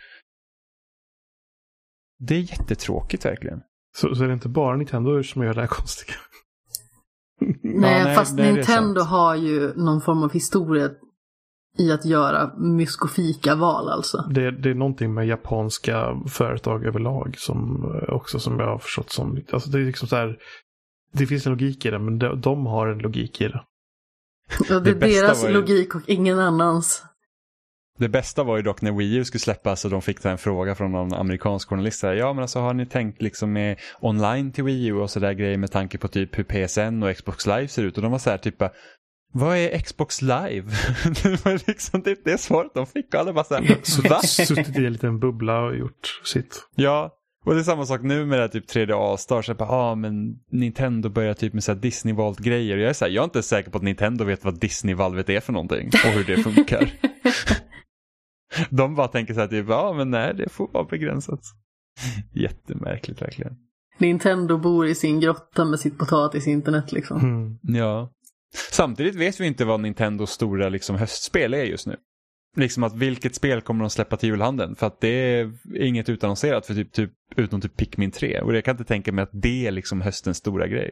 Det 2.19 2.35
är 2.35 2.39
jättetråkigt 2.39 3.25
verkligen. 3.25 3.61
Så, 3.97 4.15
så 4.15 4.23
är 4.23 4.27
det 4.27 4.33
inte 4.33 4.49
bara 4.49 4.75
Nintendo 4.75 5.23
som 5.23 5.43
gör 5.43 5.53
det 5.53 5.61
här 5.61 5.67
konstiga. 5.67 6.15
Nej, 7.63 8.03
nej, 8.03 8.15
fast 8.15 8.35
nej, 8.35 8.53
Nintendo 8.53 9.01
har 9.01 9.35
ju 9.35 9.73
någon 9.75 10.01
form 10.01 10.23
av 10.23 10.33
historia 10.33 10.89
i 11.77 11.91
att 11.91 12.05
göra 12.05 12.51
myskofika 12.57 13.55
val 13.55 13.89
alltså. 13.89 14.17
Det, 14.17 14.51
det 14.51 14.69
är 14.69 14.73
någonting 14.73 15.13
med 15.13 15.27
japanska 15.27 16.21
företag 16.27 16.85
överlag 16.85 17.35
som 17.37 17.83
eh, 17.83 18.13
också 18.13 18.39
som 18.39 18.59
jag 18.59 18.67
har 18.67 18.77
förstått 18.77 19.09
som, 19.09 19.41
alltså 19.51 19.69
det 19.69 19.79
är 19.79 19.85
liksom 19.85 20.07
så 20.07 20.15
här, 20.15 20.37
det 21.13 21.27
finns 21.27 21.45
en 21.45 21.51
logik 21.51 21.85
i 21.85 21.89
det 21.89 21.99
men 21.99 22.19
de, 22.19 22.41
de 22.41 22.65
har 22.65 22.87
en 22.87 22.99
logik 22.99 23.41
i 23.41 23.47
det. 23.47 23.61
Och 24.59 24.65
det 24.67 24.73
är 24.75 24.79
Det 24.79 24.93
bästa 24.95 25.21
deras 25.21 25.41
var 25.41 25.49
ju- 25.49 25.55
logik 25.55 25.95
och 25.95 26.01
ingen 26.07 26.39
annans. 26.39 27.03
Det 27.99 28.09
bästa 28.09 28.43
var 28.43 28.57
ju 28.57 28.63
dock 28.63 28.81
när 28.81 28.91
Wii 28.91 29.15
U 29.15 29.25
skulle 29.25 29.39
släppas 29.39 29.85
och 29.85 29.91
de 29.91 30.01
fick 30.01 30.25
en 30.25 30.37
fråga 30.37 30.75
från 30.75 30.91
någon 30.91 31.13
amerikansk 31.13 31.69
journalist. 31.69 32.03
här, 32.03 32.13
Ja 32.13 32.33
men 32.33 32.41
alltså 32.41 32.59
har 32.59 32.73
ni 32.73 32.85
tänkt 32.85 33.21
liksom 33.21 33.53
med 33.53 33.79
online 34.01 34.51
till 34.51 34.63
Wii 34.63 34.85
U 34.85 34.93
och 34.93 35.09
sådär 35.09 35.33
grejer 35.33 35.57
med 35.57 35.71
tanke 35.71 35.97
på 35.97 36.07
typ 36.07 36.37
hur 36.37 36.43
PSN 36.43 37.03
och 37.03 37.15
Xbox 37.15 37.45
Live 37.45 37.67
ser 37.67 37.83
ut. 37.83 37.95
Och 37.97 38.03
de 38.03 38.11
var 38.11 38.19
så 38.19 38.29
här 38.29 38.37
typ 38.37 38.55
vad 39.33 39.57
är 39.57 39.79
Xbox 39.79 40.21
Live? 40.21 40.61
det 41.23 41.45
var 41.45 41.67
liksom 41.67 42.01
typ 42.01 42.25
det 42.25 42.37
svaret 42.37 42.71
de 42.73 42.87
fick 42.87 43.15
alla 43.15 43.33
bara 43.33 43.43
så 43.43 43.55
här, 43.55 44.21
Suttit 44.45 44.77
i 44.77 44.85
en 44.85 44.93
liten 44.93 45.19
bubbla 45.19 45.59
och 45.61 45.75
gjort 45.75 46.21
sitt. 46.23 46.67
Ja, 46.75 47.16
och 47.47 47.53
det 47.53 47.59
är 47.59 47.63
samma 47.63 47.85
sak 47.85 48.01
nu 48.01 48.25
med 48.25 48.39
det 48.39 48.41
här 48.41 48.49
typ 48.49 48.69
3D 48.69 49.11
All-Star. 49.11 49.41
Så 49.41 49.53
bara, 49.53 49.69
ah, 49.69 49.95
men 49.95 50.39
Nintendo 50.51 51.09
börjar 51.09 51.33
typ 51.33 51.53
med 51.53 51.63
så 51.63 51.73
här 51.73 51.79
Disney-valt-grejer. 51.79 52.77
Jag 52.77 52.89
är, 52.89 52.93
så 52.93 53.05
här, 53.05 53.11
jag 53.11 53.21
är 53.21 53.25
inte 53.25 53.43
säker 53.43 53.71
på 53.71 53.77
att 53.77 53.83
Nintendo 53.83 54.25
vet 54.25 54.43
vad 54.43 54.59
Disney-valvet 54.59 55.29
är 55.29 55.39
för 55.39 55.53
någonting 55.53 55.87
och 55.87 56.11
hur 56.11 56.23
det 56.23 56.43
funkar. 56.43 56.91
De 58.69 58.95
bara 58.95 59.07
tänker 59.07 59.33
så 59.33 59.39
här, 59.39 59.47
typ, 59.47 59.65
ja 59.69 59.93
men 59.93 60.11
nej, 60.11 60.33
det 60.37 60.49
får 60.49 60.67
vara 60.73 60.83
begränsat. 60.83 61.39
Jättemärkligt 62.33 63.21
verkligen. 63.21 63.55
Nintendo 63.97 64.57
bor 64.57 64.87
i 64.87 64.95
sin 64.95 65.19
grotta 65.19 65.65
med 65.65 65.79
sitt 65.79 65.97
potatisinternet 65.97 66.91
liksom. 66.91 67.19
Mm. 67.19 67.57
Ja. 67.61 68.11
Samtidigt 68.71 69.15
vet 69.15 69.39
vi 69.39 69.47
inte 69.47 69.65
vad 69.65 69.79
Nintendos 69.79 70.31
stora 70.31 70.69
liksom, 70.69 70.95
höstspel 70.95 71.53
är 71.53 71.63
just 71.63 71.87
nu. 71.87 71.95
Liksom 72.57 72.83
att 72.83 72.95
vilket 72.95 73.35
spel 73.35 73.61
kommer 73.61 73.83
de 73.83 73.89
släppa 73.89 74.17
till 74.17 74.29
julhandeln? 74.29 74.75
För 74.75 74.87
att 74.87 75.01
det 75.01 75.07
är 75.07 75.51
inget 75.75 76.09
utannonserat 76.09 76.65
för 76.65 76.73
typ, 76.73 76.91
typ, 76.91 77.11
utom 77.35 77.61
typ 77.61 77.77
Pikmin 77.77 78.11
3. 78.11 78.41
Och 78.41 78.55
jag 78.55 78.65
kan 78.65 78.73
inte 78.73 78.83
tänka 78.83 79.11
mig 79.11 79.23
att 79.23 79.29
det 79.33 79.67
är 79.67 79.71
liksom 79.71 80.01
höstens 80.01 80.37
stora 80.37 80.67
grej. 80.67 80.91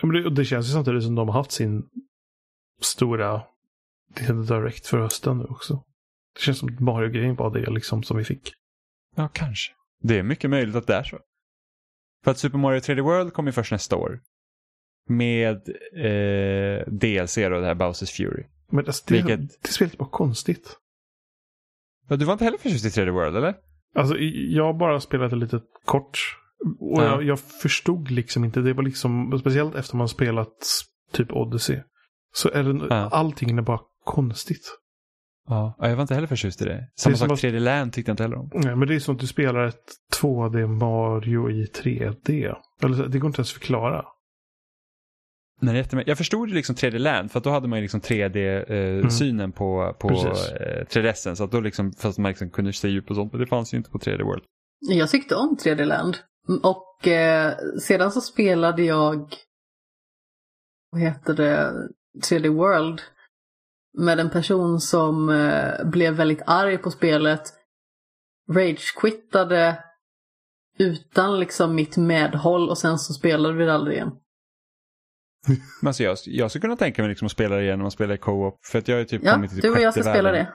Ja, 0.00 0.06
men 0.06 0.22
det, 0.22 0.30
det 0.30 0.44
känns 0.44 0.68
ju 0.68 0.72
samtidigt 0.72 1.02
som 1.02 1.14
de 1.14 1.28
har 1.28 1.34
haft 1.34 1.52
sin 1.52 1.82
stora 2.80 3.42
Direct 4.48 4.86
för 4.86 4.98
hösten 4.98 5.38
nu 5.38 5.44
också. 5.44 5.84
Det 6.34 6.40
känns 6.40 6.58
som 6.58 6.74
att 6.74 6.80
Mario-grejen 6.80 7.34
var 7.34 7.50
det 7.54 7.70
liksom 7.70 8.02
som 8.02 8.16
vi 8.16 8.24
fick. 8.24 8.52
Ja, 9.16 9.28
kanske. 9.28 9.72
Det 10.02 10.18
är 10.18 10.22
mycket 10.22 10.50
möjligt 10.50 10.76
att 10.76 10.86
det 10.86 10.94
är 10.94 11.02
så. 11.02 11.18
För 12.24 12.30
att 12.30 12.38
Super 12.38 12.58
Mario 12.58 12.80
3D 12.80 13.00
World 13.00 13.32
kommer 13.32 13.52
först 13.52 13.72
nästa 13.72 13.96
år. 13.96 14.20
Med 15.08 15.56
eh, 15.96 16.86
DLC 16.86 17.34
då, 17.34 17.60
det 17.60 17.66
här 17.66 17.74
Bowsers 17.74 18.10
Fury. 18.10 18.44
Men 18.70 18.86
alltså, 18.86 19.04
det, 19.06 19.14
Vilket- 19.14 19.62
det 19.62 19.68
spelet 19.68 19.98
var 19.98 20.06
konstigt. 20.06 20.76
Ja, 22.08 22.16
du 22.16 22.24
var 22.24 22.32
inte 22.32 22.44
heller 22.44 22.58
förtjust 22.58 22.84
i 22.84 23.00
3D 23.00 23.10
World, 23.10 23.36
eller? 23.36 23.54
Alltså, 23.94 24.16
jag 24.48 24.76
bara 24.76 25.00
spelat 25.00 25.30
det 25.30 25.36
lite 25.36 25.60
kort. 25.84 26.18
Och 26.80 27.02
Ja. 27.02 27.04
jag, 27.04 27.22
jag 27.22 27.40
förstod 27.40 28.10
liksom 28.10 28.44
inte. 28.44 28.60
Det 28.60 28.72
var 28.72 28.82
liksom, 28.82 29.38
speciellt 29.40 29.74
efter 29.74 29.96
man 29.96 30.08
spelat 30.08 30.52
typ 31.12 31.32
Odyssey. 31.32 31.80
Så 32.34 32.50
är 32.50 32.62
det, 32.62 32.86
Ja. 32.90 33.08
allting 33.12 33.58
är 33.58 33.62
bara 33.62 33.80
konstigt. 34.04 34.78
Ja, 35.48 35.74
jag 35.78 35.94
var 35.96 36.02
inte 36.02 36.14
heller 36.14 36.26
förtjust 36.26 36.62
i 36.62 36.64
det. 36.64 36.88
Samma 36.96 37.16
som 37.16 37.28
sak, 37.28 37.34
att- 37.34 37.40
3D 37.42 37.58
Land 37.60 37.92
tyckte 37.92 38.10
jag 38.10 38.12
inte 38.12 38.22
heller 38.22 38.36
om. 38.38 38.50
Nej, 38.54 38.76
men 38.76 38.88
det 38.88 38.94
är 38.94 38.98
som 39.00 39.14
att 39.14 39.20
du 39.20 39.26
spelar 39.26 39.64
ett 39.66 39.84
2D 40.20 40.66
Mario 40.66 41.50
i 41.50 41.66
3D. 41.66 42.54
Eller, 42.82 43.08
det 43.08 43.18
går 43.18 43.28
inte 43.28 43.38
ens 43.38 43.50
att 43.50 43.58
förklara. 43.58 44.04
Men 45.60 45.74
det 45.74 45.92
är 45.92 46.04
jag 46.06 46.18
förstod 46.18 46.48
ju 46.48 46.54
liksom 46.54 46.74
3D 46.74 46.98
Land 46.98 47.30
för 47.30 47.38
att 47.38 47.44
då 47.44 47.50
hade 47.50 47.68
man 47.68 47.78
ju 47.78 47.82
liksom 47.82 48.00
3D-synen 48.00 49.52
på, 49.52 49.96
på 49.98 50.08
Precis. 50.08 50.52
eh, 50.52 50.84
3DSen. 50.84 51.34
Så 51.34 51.44
att 51.44 51.52
då 51.52 51.60
liksom, 51.60 51.92
fast 51.92 52.18
man 52.18 52.28
liksom 52.28 52.50
kunde 52.50 52.72
se 52.72 52.88
djup 52.88 53.10
och 53.10 53.16
sånt, 53.16 53.32
men 53.32 53.40
det 53.40 53.46
fanns 53.46 53.74
ju 53.74 53.78
inte 53.78 53.90
på 53.90 53.98
3D 53.98 54.22
World. 54.22 54.42
Jag 54.80 55.10
tyckte 55.10 55.34
om 55.34 55.56
3D 55.64 55.84
Land. 55.84 56.16
Och 56.62 57.08
eh, 57.08 57.54
sedan 57.80 58.12
så 58.12 58.20
spelade 58.20 58.82
jag, 58.82 59.34
vad 60.90 61.00
heter 61.00 61.34
det, 61.34 61.72
3D 62.30 62.48
World 62.48 63.00
med 63.98 64.20
en 64.20 64.30
person 64.30 64.80
som 64.80 65.28
eh, 65.28 65.86
blev 65.90 66.14
väldigt 66.14 66.42
arg 66.46 66.78
på 66.78 66.90
spelet, 66.90 67.42
rage-quittade 68.52 69.76
utan 70.78 71.40
liksom 71.40 71.74
mitt 71.74 71.96
medhåll 71.96 72.68
och 72.68 72.78
sen 72.78 72.98
så 72.98 73.12
spelade 73.12 73.54
vi 73.54 73.64
det 73.64 73.74
aldrig 73.74 73.96
igen. 73.96 74.12
Men 75.80 75.86
alltså 75.88 76.02
jag, 76.02 76.16
jag 76.26 76.50
skulle 76.50 76.60
kunna 76.62 76.76
tänka 76.76 77.02
mig 77.02 77.08
liksom 77.08 77.26
att 77.26 77.32
spela 77.32 77.56
det 77.56 77.62
igen 77.62 77.78
när 77.78 77.84
man 77.84 77.90
spelar 77.90 78.14
i 78.14 78.18
co-op. 78.18 78.58
För 78.66 78.78
att 78.78 78.88
jag 78.88 78.98
ju 78.98 79.04
typ 79.04 79.22
Ja, 79.24 79.32
kommit 79.34 79.50
till 79.50 79.56
typ 79.58 79.62
du 79.62 79.70
och 79.78 79.80
jag 79.80 79.92
ska 79.92 80.00
sjätte 80.02 80.12
spela 80.14 80.32
världen. 80.32 80.46
det. 80.46 80.52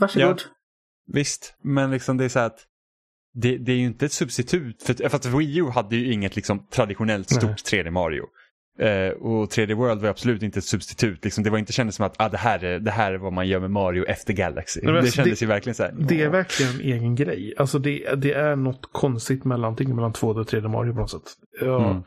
Varsågod. 0.00 0.42
Visst, 1.12 1.54
men 1.62 1.90
liksom 1.90 2.16
det 2.16 2.24
är 2.24 2.28
så 2.28 2.38
att 2.38 2.58
det, 3.34 3.56
det 3.58 3.72
är 3.72 3.76
ju 3.76 3.84
inte 3.86 4.06
ett 4.06 4.12
substitut. 4.12 4.82
För, 4.82 5.08
för 5.08 5.16
att 5.16 5.26
Wii 5.26 5.58
U 5.58 5.64
hade 5.74 5.96
ju 5.96 6.12
inget 6.12 6.36
liksom 6.36 6.66
traditionellt 6.66 7.30
stort 7.30 7.72
Nej. 7.72 7.82
3D 7.84 7.90
Mario. 7.90 8.24
Eh, 8.78 9.08
och 9.12 9.48
3D 9.50 9.74
World 9.74 10.00
var 10.00 10.08
absolut 10.08 10.42
inte 10.42 10.58
ett 10.58 10.64
substitut. 10.64 11.24
Liksom, 11.24 11.44
det 11.44 11.50
var 11.50 11.58
inte 11.58 11.72
kändes 11.72 11.96
som 11.96 12.06
att 12.06 12.14
ah, 12.18 12.28
det, 12.28 12.36
här 12.36 12.64
är, 12.64 12.78
det 12.78 12.90
här 12.90 13.12
är 13.12 13.18
vad 13.18 13.32
man 13.32 13.48
gör 13.48 13.60
med 13.60 13.70
Mario 13.70 14.04
efter 14.04 14.32
Galaxy. 14.32 14.80
Men 14.82 14.92
det 14.94 14.98
alltså, 15.00 15.14
kändes 15.16 15.38
det- 15.38 15.44
ju 15.44 15.48
verkligen 15.48 15.74
så 15.74 15.82
här. 15.82 15.94
Det 15.98 16.22
är 16.22 16.28
verkligen 16.28 16.72
en 16.74 16.80
egen 16.80 17.14
grej. 17.14 17.54
Alltså 17.58 17.78
det, 17.78 18.14
det 18.16 18.32
är 18.32 18.56
något 18.56 18.88
konstigt 18.92 19.44
mellan, 19.44 19.70
antingen 19.70 19.96
mellan 19.96 20.12
2D 20.12 20.40
och 20.40 20.46
3D 20.48 20.68
Mario 20.68 20.92
på 20.92 21.00
något 21.00 21.10
sätt. 21.10 21.22
Ja, 21.60 21.90
Mm. 21.90 22.02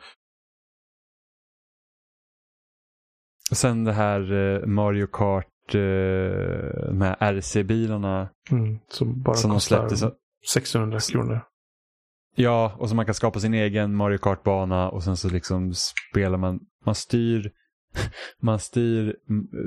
Sen 3.51 3.83
det 3.83 3.93
här 3.93 4.33
eh, 4.33 4.65
Mario 4.65 5.07
Kart 5.07 5.75
eh, 5.75 6.91
med 6.93 7.15
RC-bilarna 7.19 8.29
mm, 8.51 8.79
som 8.89 9.21
bara 9.21 9.35
som 9.35 9.49
de 9.49 9.55
kostar. 9.55 9.89
Så, 9.89 10.11
600 10.53 10.99
kronor. 10.99 11.41
Ja, 12.35 12.75
och 12.77 12.89
så 12.89 12.95
man 12.95 13.05
kan 13.05 13.15
skapa 13.15 13.39
sin 13.39 13.53
egen 13.53 13.95
Mario 13.95 14.17
Kart-bana 14.17 14.89
och 14.89 15.03
sen 15.03 15.17
så 15.17 15.29
liksom 15.29 15.73
spelar 15.73 16.37
man, 16.37 16.59
man 16.85 16.95
styr, 16.95 17.51
man 18.41 18.59
styr 18.59 19.15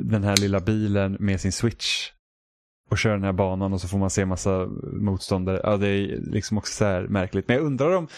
den 0.04 0.24
här 0.24 0.36
lilla 0.36 0.60
bilen 0.60 1.16
med 1.20 1.40
sin 1.40 1.52
switch 1.52 2.10
och 2.90 2.98
kör 2.98 3.12
den 3.12 3.24
här 3.24 3.32
banan 3.32 3.72
och 3.72 3.80
så 3.80 3.88
får 3.88 3.98
man 3.98 4.10
se 4.10 4.26
massa 4.26 4.66
motståndare. 5.00 5.60
Ja, 5.62 5.76
det 5.76 5.88
är 5.88 6.20
liksom 6.20 6.58
också 6.58 6.72
så 6.72 6.84
här 6.84 7.02
märkligt. 7.02 7.48
Men 7.48 7.56
jag 7.56 7.66
undrar 7.66 7.96
om 7.96 8.08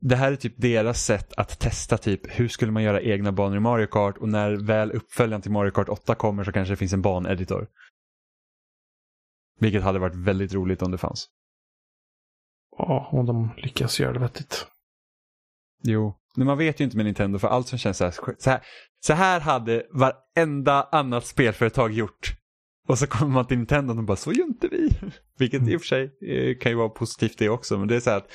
det 0.00 0.16
här 0.16 0.32
är 0.32 0.36
typ 0.36 0.54
deras 0.56 1.04
sätt 1.04 1.32
att 1.36 1.58
testa 1.58 1.98
typ 1.98 2.38
hur 2.38 2.48
skulle 2.48 2.72
man 2.72 2.82
göra 2.82 3.02
egna 3.02 3.32
banor 3.32 3.56
i 3.56 3.60
Mario 3.60 3.86
Kart 3.86 4.18
och 4.18 4.28
när 4.28 4.66
väl 4.66 4.92
uppföljaren 4.92 5.42
till 5.42 5.50
Mario 5.50 5.70
Kart 5.70 5.88
8 5.88 6.14
kommer 6.14 6.44
så 6.44 6.52
kanske 6.52 6.72
det 6.72 6.76
finns 6.76 6.92
en 6.92 7.02
baneditor. 7.02 7.68
Vilket 9.60 9.82
hade 9.82 9.98
varit 9.98 10.16
väldigt 10.16 10.54
roligt 10.54 10.82
om 10.82 10.90
det 10.90 10.98
fanns. 10.98 11.28
Ja, 12.78 13.08
om 13.12 13.26
de 13.26 13.50
lyckas 13.56 14.00
göra 14.00 14.12
det 14.12 14.18
vettigt. 14.18 14.66
Jo, 15.82 16.14
men 16.36 16.46
man 16.46 16.58
vet 16.58 16.80
ju 16.80 16.84
inte 16.84 16.96
med 16.96 17.06
Nintendo 17.06 17.38
för 17.38 17.48
allt 17.48 17.68
som 17.68 17.78
känns 17.78 17.96
så 17.96 18.04
här, 18.04 18.14
så 18.38 18.50
här. 18.50 18.62
Så 19.00 19.12
här 19.12 19.40
hade 19.40 19.86
varenda 19.90 20.82
annat 20.82 21.26
spelföretag 21.26 21.92
gjort. 21.92 22.34
Och 22.88 22.98
så 22.98 23.06
kommer 23.06 23.32
man 23.32 23.46
till 23.46 23.56
Nintendo 23.56 23.90
och 23.90 23.96
de 23.96 24.06
bara, 24.06 24.16
så 24.16 24.32
gör 24.32 24.44
inte 24.44 24.68
vi. 24.68 24.90
Vilket 25.38 25.68
i 25.68 25.76
och 25.76 25.80
för 25.80 25.86
sig 25.86 26.18
eh, 26.22 26.58
kan 26.58 26.72
ju 26.72 26.78
vara 26.78 26.88
positivt 26.88 27.38
det 27.38 27.48
också. 27.48 27.78
Men 27.78 27.88
det 27.88 27.96
är 27.96 28.00
så 28.00 28.10
här 28.10 28.16
att, 28.16 28.30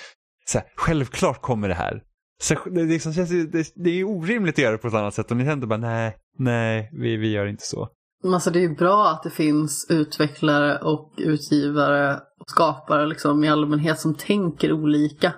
så 0.45 0.57
här, 0.57 0.67
självklart 0.75 1.41
kommer 1.41 1.67
det 1.67 1.73
här. 1.73 2.01
Så, 2.41 2.55
det, 2.69 2.83
liksom 2.83 3.13
känns, 3.13 3.29
det, 3.29 3.67
det 3.75 3.89
är 3.89 3.95
ju 3.95 4.03
orimligt 4.03 4.55
att 4.55 4.59
göra 4.63 4.71
det 4.71 4.77
på 4.77 4.87
ett 4.87 4.93
annat 4.93 5.13
sätt. 5.13 5.31
Och 5.31 5.37
Nintendo 5.37 5.67
bara, 5.67 5.79
nej, 5.79 6.15
nej, 6.37 6.89
vi, 6.93 7.17
vi 7.17 7.31
gör 7.31 7.45
inte 7.45 7.65
så. 7.65 7.89
Men 8.23 8.33
Alltså 8.33 8.49
det 8.49 8.59
är 8.59 8.61
ju 8.69 8.75
bra 8.75 9.09
att 9.09 9.23
det 9.23 9.29
finns 9.29 9.87
utvecklare 9.89 10.77
och 10.77 11.13
utgivare 11.17 12.15
och 12.15 12.49
skapare 12.49 13.05
liksom 13.05 13.43
i 13.43 13.49
allmänhet 13.49 13.99
som 13.99 14.15
tänker 14.15 14.71
olika. 14.71 15.33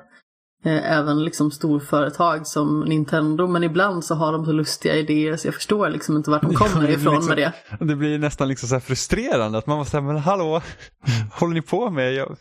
Eh, 0.65 0.91
Även 0.97 1.23
liksom 1.23 1.51
storföretag 1.51 2.47
som 2.47 2.79
Nintendo. 2.79 3.47
Men 3.47 3.63
ibland 3.63 4.05
så 4.05 4.15
har 4.15 4.31
de 4.31 4.45
så 4.45 4.51
lustiga 4.51 4.95
idéer 4.95 5.35
så 5.37 5.47
jag 5.47 5.53
förstår 5.55 5.89
liksom 5.89 6.17
inte 6.17 6.29
vart 6.29 6.41
de 6.41 6.51
Ja, 6.59 6.59
kommer 6.59 6.87
är 6.87 6.91
ifrån 6.91 7.13
liksom- 7.15 7.29
med 7.35 7.37
det. 7.79 7.85
Det 7.85 7.95
blir 7.95 8.19
nästan 8.19 8.47
liksom 8.47 8.69
så 8.69 8.75
här 8.75 8.79
frustrerande 8.79 9.57
att 9.57 9.67
man 9.67 9.85
så 9.85 9.97
här, 9.97 10.01
men 10.01 10.17
hallå, 10.17 10.61
håller 11.31 11.53
ni 11.53 11.61
på 11.61 11.89
med? 11.89 12.13
Jag... 12.13 12.37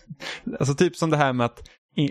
Alltså 0.58 0.74
typ 0.74 0.96
som 0.96 1.10
det 1.10 1.16
här 1.16 1.32
med 1.32 1.44
att, 1.44 1.60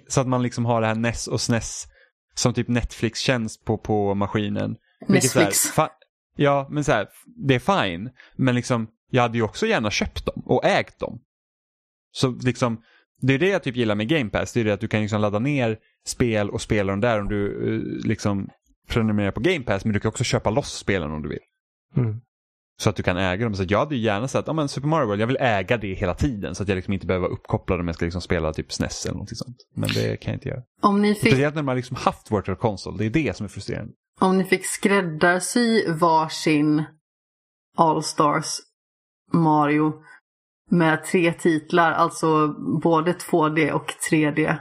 så 0.07 0.21
att 0.21 0.27
man 0.27 0.41
liksom 0.43 0.65
har 0.65 0.81
det 0.81 0.87
här 0.87 0.95
NES 0.95 1.27
och 1.27 1.41
SNES 1.41 1.87
som 2.35 2.53
typ 2.53 2.67
Netflix-tjänst 2.67 3.65
på, 3.65 3.77
på 3.77 4.13
maskinen. 4.13 4.75
Här, 5.07 5.13
Netflix. 5.13 5.73
fa- 5.75 5.89
ja, 6.35 6.67
men 6.71 6.83
så 6.83 6.91
här, 6.91 7.07
det 7.47 7.55
är 7.55 7.83
fine. 7.83 8.09
Men 8.35 8.55
liksom, 8.55 8.87
jag 9.09 9.21
hade 9.21 9.37
ju 9.37 9.43
också 9.43 9.65
gärna 9.65 9.91
köpt 9.91 10.25
dem 10.25 10.43
och 10.45 10.65
ägt 10.65 10.99
dem. 10.99 11.21
Så 12.11 12.31
liksom, 12.31 12.81
det 13.21 13.33
är 13.33 13.39
det 13.39 13.49
jag 13.49 13.63
typ 13.63 13.75
gillar 13.75 13.95
med 13.95 14.07
Game 14.07 14.29
Pass. 14.29 14.53
Det 14.53 14.59
är 14.59 14.63
det 14.63 14.73
att 14.73 14.81
du 14.81 14.87
kan 14.87 15.01
liksom 15.01 15.21
ladda 15.21 15.39
ner 15.39 15.77
spel 16.05 16.49
och 16.49 16.61
spela 16.61 16.91
dem 16.91 16.99
där 16.99 17.21
om 17.21 17.27
du 17.27 17.73
eh, 17.75 18.07
liksom 18.07 18.49
prenumererar 18.87 19.31
på 19.31 19.39
Game 19.39 19.63
Pass. 19.63 19.85
Men 19.85 19.93
du 19.93 19.99
kan 19.99 20.09
också 20.09 20.23
köpa 20.23 20.49
loss 20.49 20.73
spelen 20.73 21.11
om 21.11 21.21
du 21.21 21.29
vill. 21.29 21.39
Mm. 21.97 22.21
Så 22.81 22.89
att 22.89 22.95
du 22.95 23.03
kan 23.03 23.17
äga 23.17 23.43
dem. 23.43 23.55
Så 23.55 23.63
att 23.63 23.71
jag 23.71 23.79
hade 23.79 23.95
ju 23.95 24.01
gärna 24.01 24.27
sett, 24.27 24.47
ja 24.47 24.53
men 24.53 24.69
Super 24.69 24.87
Mario 24.87 25.07
World, 25.07 25.21
jag 25.21 25.27
vill 25.27 25.37
äga 25.39 25.77
det 25.77 25.93
hela 25.93 26.13
tiden. 26.13 26.55
Så 26.55 26.63
att 26.63 26.69
jag 26.69 26.75
liksom 26.75 26.93
inte 26.93 27.07
behöver 27.07 27.27
vara 27.27 27.33
uppkopplad 27.37 27.79
om 27.79 27.87
jag 27.87 27.95
ska 27.95 28.05
liksom 28.05 28.21
spela 28.21 28.53
typ 28.53 28.71
SNES 28.71 29.05
eller 29.05 29.13
någonting 29.13 29.35
sånt. 29.35 29.57
Men 29.75 29.89
det 29.89 30.17
kan 30.17 30.31
jag 30.31 30.37
inte 30.37 30.49
göra. 30.49 30.61
Om 30.81 31.01
ni 31.01 31.15
fick 31.15 31.31
Speciellt 31.31 31.55
när 31.55 31.63
man 31.63 31.75
liksom 31.75 31.95
haft 31.95 32.31
Virtual 32.31 32.57
Console, 32.57 32.97
det 32.97 33.05
är 33.05 33.09
det 33.09 33.37
som 33.37 33.43
är 33.43 33.49
frustrerande. 33.49 33.93
Om 34.19 34.37
ni 34.37 34.43
fick 34.43 34.65
skräddarsy 34.65 35.91
varsin 35.91 36.83
All-Stars 37.77 38.59
Mario 39.33 39.93
med 40.71 41.03
tre 41.03 41.33
titlar, 41.33 41.91
alltså 41.91 42.47
både 42.83 43.11
2D 43.11 43.71
och 43.71 43.91
3D. 44.11 44.57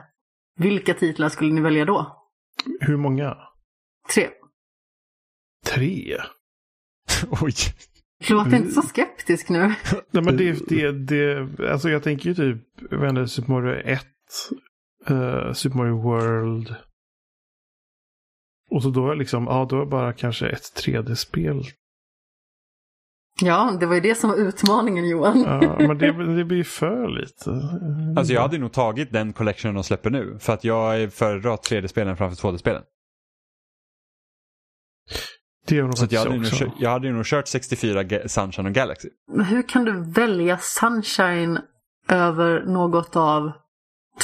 Vilka 0.56 0.94
titlar 0.94 1.28
skulle 1.28 1.52
ni 1.52 1.60
välja 1.60 1.84
då? 1.84 2.22
Hur 2.80 2.96
många? 2.96 3.36
Tre. 4.14 4.28
Tre? 5.66 6.16
Oj. 7.42 7.54
Låt 8.30 8.52
inte 8.52 8.70
så 8.70 8.82
skeptisk 8.82 9.48
nu. 9.48 9.58
Nej 10.10 10.24
men 10.24 10.36
det, 10.36 10.68
det, 10.68 10.92
det, 10.92 11.48
alltså 11.70 11.88
jag 11.90 12.02
tänker 12.02 12.28
ju 12.28 12.34
typ, 12.34 12.92
inte, 12.92 13.28
Super 13.28 13.52
Mario 13.52 13.74
1, 13.84 14.06
eh, 15.06 15.52
Super 15.52 15.76
Mario 15.76 16.02
World. 16.02 16.74
Och 18.70 18.82
så 18.82 18.90
då 18.90 19.10
är 19.10 19.16
liksom, 19.16 19.44
ja 19.44 19.66
då 19.70 19.82
är 19.82 19.86
bara 19.86 20.12
kanske 20.12 20.48
ett 20.48 20.84
3D-spel. 20.84 21.62
Ja, 23.42 23.76
det 23.80 23.86
var 23.86 23.94
ju 23.94 24.00
det 24.00 24.14
som 24.14 24.30
var 24.30 24.36
utmaningen 24.36 25.08
Johan. 25.08 25.42
Ja, 25.42 25.76
men 25.78 25.98
det, 25.98 26.36
det 26.36 26.44
blir 26.44 26.64
för 26.64 27.08
lite. 27.08 27.50
Alltså 28.16 28.32
jag 28.32 28.42
hade 28.42 28.58
nog 28.58 28.72
tagit 28.72 29.12
den 29.12 29.32
collectionen 29.32 29.74
de 29.74 29.84
släpper 29.84 30.10
nu. 30.10 30.38
För 30.40 30.52
att 30.52 30.64
jag 30.64 31.00
är 31.00 31.08
föredrar 31.08 31.56
3D-spelen 31.56 32.16
framför 32.16 32.48
2D-spelen. 32.48 32.82
Det 35.72 35.76
gör 35.76 35.84
nog 35.84 35.98
Så 35.98 36.04
att 36.04 36.12
jag, 36.12 36.20
hade 36.20 36.30
nog 36.34 36.40
också. 36.40 36.56
kört, 36.56 36.72
jag 36.78 36.90
hade 36.90 37.12
nog 37.12 37.24
kört 37.26 37.48
64 37.48 38.02
Ga- 38.02 38.28
Sunshine 38.28 38.66
och 38.66 38.72
Galaxy. 38.72 39.08
Men 39.32 39.44
hur 39.44 39.68
kan 39.68 39.84
du 39.84 40.04
välja 40.12 40.58
Sunshine 40.58 41.58
över 42.08 42.62
något 42.66 43.16
av 43.16 43.52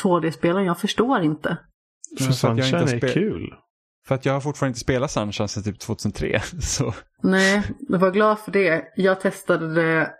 2D-spelen? 0.03 0.65
Jag 0.65 0.79
förstår 0.81 1.23
inte. 1.23 1.59
För 2.19 2.25
Men 2.25 2.33
för 2.35 2.49
jag 2.49 2.57
inte 2.59 2.79
Sunshine 2.79 3.05
är 3.11 3.12
kul. 3.15 3.55
För 4.07 4.15
att 4.15 4.25
jag 4.25 4.33
har 4.33 4.41
fortfarande 4.41 4.70
inte 4.70 4.81
spelat 4.81 5.11
Sunshine 5.11 5.49
sedan 5.49 5.62
typ 5.62 5.79
2003. 5.79 6.41
Så. 6.61 6.95
Nej, 7.23 7.62
jag 7.89 7.99
var 7.99 8.11
glad 8.11 8.39
för 8.39 8.53
det. 8.53 8.85
Jag 8.97 9.20
testade 9.20 9.75
det, 9.75 10.11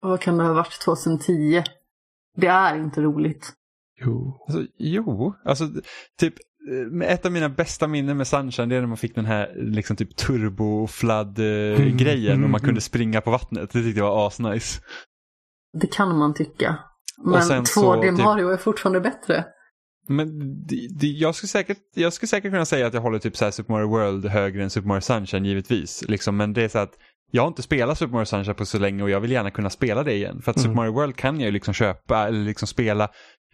vad 0.00 0.20
kan 0.20 0.38
det 0.38 0.44
ha 0.44 0.52
varit, 0.52 0.80
2010. 0.84 1.62
Det 2.36 2.46
är 2.46 2.76
inte 2.76 3.00
roligt. 3.00 3.52
Jo. 4.04 4.44
Alltså, 4.48 4.66
jo, 4.78 5.34
alltså 5.44 5.64
typ 6.20 6.34
med 6.90 7.10
ett 7.10 7.26
av 7.26 7.32
mina 7.32 7.48
bästa 7.48 7.86
minnen 7.86 8.16
med 8.16 8.26
Sunshine 8.26 8.68
det 8.68 8.76
är 8.76 8.80
när 8.80 8.88
man 8.88 8.96
fick 8.96 9.14
den 9.14 9.24
här 9.24 9.52
liksom 9.56 9.96
typ 9.96 10.16
turbo-fladd-grejen 10.16 12.32
Mm, 12.32 12.44
och 12.44 12.50
man 12.50 12.60
mm, 12.60 12.68
kunde 12.68 12.80
springa 12.80 13.20
på 13.20 13.30
vattnet. 13.30 13.70
Det 13.72 13.82
tyckte 13.82 14.00
jag 14.00 14.06
var 14.10 14.26
asnice. 14.26 14.80
Det 15.80 15.86
kan 15.86 16.18
man 16.18 16.34
tycka. 16.34 16.78
Men 17.24 17.42
sen 17.42 17.66
så 17.66 17.94
2D 17.94 18.16
typ- 18.16 18.24
Mario 18.24 18.48
är 18.48 18.56
fortfarande 18.56 19.00
bättre. 19.00 19.44
Men 20.08 20.26
det, 20.66 20.88
det, 21.00 21.06
jag, 21.06 21.34
skulle 21.34 21.48
säkert, 21.48 21.78
jag 21.94 22.12
skulle 22.12 22.28
säkert 22.28 22.52
kunna 22.52 22.64
säga 22.64 22.86
att 22.86 22.94
jag 22.94 23.00
håller 23.00 23.18
typ 23.18 23.36
så 23.36 23.44
här 23.44 23.52
Super 23.52 23.72
Mario 23.72 23.88
World 23.88 24.26
högre 24.26 24.62
än 24.62 24.70
Super 24.70 24.88
Mario 24.88 25.00
Sunshine 25.00 25.44
givetvis. 25.44 26.04
Liksom, 26.08 26.36
men 26.36 26.52
det 26.52 26.62
är 26.62 26.68
så 26.68 26.78
att 26.78 26.92
jag 27.30 27.42
har 27.42 27.48
inte 27.48 27.62
spelat 27.62 27.98
Super 27.98 28.12
Mario 28.12 28.24
Sunshine 28.24 28.54
på 28.54 28.66
så 28.66 28.78
länge 28.78 29.02
och 29.02 29.10
jag 29.10 29.20
vill 29.20 29.30
gärna 29.30 29.50
kunna 29.50 29.70
spela 29.70 30.02
det 30.02 30.12
igen. 30.14 30.42
För 30.42 30.50
att 30.50 30.56
Mm. 30.56 30.64
Super 30.64 30.76
Mario 30.76 30.92
World 30.92 31.16
kan 31.16 31.40
jag 31.40 31.46
ju 31.46 31.52
liksom 31.52 31.74
köpa 31.74 32.26
eller 32.26 32.44
liksom 32.44 32.68
spela. 32.68 33.08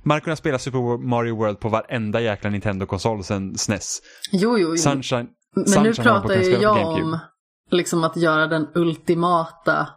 Man 0.06 0.14
hade 0.14 0.24
kunnat 0.24 0.38
spela 0.38 0.58
Super 0.58 0.98
Mario 0.98 1.36
World 1.36 1.60
på 1.60 1.68
varenda 1.68 2.20
jäkla 2.20 2.50
Nintendo-konsol 2.50 3.24
sen 3.24 3.58
SNES. 3.58 4.02
Jo, 4.32 4.58
jo, 4.58 4.68
jo. 4.68 4.76
Sunshine, 4.76 5.26
Men 5.56 5.66
Sunshine 5.66 6.04
nu 6.04 6.10
har 6.10 6.20
pratar 6.20 6.34
ju 6.34 6.50
jag 6.50 6.86
om 6.86 7.18
liksom 7.70 8.04
att 8.04 8.16
göra 8.16 8.46
den 8.46 8.68
ultimata 8.74 9.88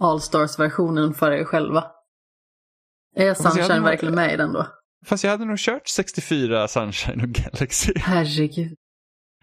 All-Stars-versionen 0.00 1.14
för 1.14 1.30
er 1.30 1.44
själva. 1.44 1.84
Är 3.16 3.34
Sunshine 3.34 3.82
verkligen 3.82 4.14
med 4.14 4.34
i 4.34 4.36
den 4.36 4.52
då? 4.52 4.66
Fast 5.06 5.24
jag 5.24 5.30
hade 5.30 5.44
nog 5.44 5.58
kört 5.58 5.88
64 5.88 6.68
Sunshine 6.68 7.20
och 7.20 7.28
Galaxy. 7.28 7.92
Herregud. 7.96 8.76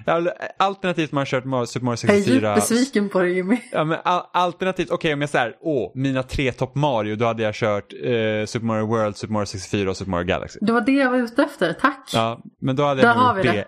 Al- 0.06 0.30
Alternativt 0.60 1.12
man 1.12 1.22
har 1.22 1.26
kört 1.26 1.70
Super 1.70 1.86
Mario 1.86 1.98
Jag 2.08 2.16
är 2.16 2.22
64. 2.22 2.56
besviken 2.56 3.10
på 3.10 3.20
dig 3.22 3.34
Jimmy. 3.36 3.62
Ja, 3.72 3.84
men 3.84 4.00
al- 4.04 4.30
alternativt, 4.34 4.90
okej 4.92 5.14
om 5.14 5.22
jag 5.22 5.30
säger, 5.30 5.58
åh, 5.60 5.92
mina 5.96 6.24
tre 6.24 6.52
topp 6.52 6.76
Mario, 6.76 7.16
då 7.16 7.26
hade 7.26 7.44
jag 7.44 7.56
kört 7.56 7.94
eh, 7.94 8.46
Super 8.46 8.60
Mario 8.66 8.86
World, 8.88 9.18
Super 9.18 9.34
Mario 9.34 9.46
64 9.46 9.90
och 9.90 9.98
Super 9.98 10.12
Mario 10.12 10.26
Galaxy. 10.26 10.60
Det 10.62 10.72
var 10.72 10.82
det 10.82 10.92
jag 10.92 11.12
var 11.12 11.18
ute 11.18 11.44
efter, 11.44 11.74
tack. 11.74 12.10
Ja, 12.14 12.42
men 12.62 12.76
då 12.76 12.84
hade 12.84 13.02
jag 13.02 13.16
nog 13.16 13.26
har 13.26 13.38
gjort 13.38 13.46
vi 13.46 13.50
det. 13.52 13.68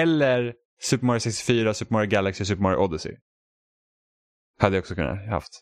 Eller 0.00 0.54
Super 0.82 1.06
Mario 1.06 1.20
64, 1.20 1.74
Super 1.74 1.92
Mario 1.92 2.08
Galaxy, 2.10 2.44
Super 2.44 2.62
Mario 2.62 2.76
Odyssey. 2.76 3.16
Hade 4.60 4.76
jag 4.76 4.82
också 4.82 4.94
kunnat 4.94 5.28
haft. 5.28 5.52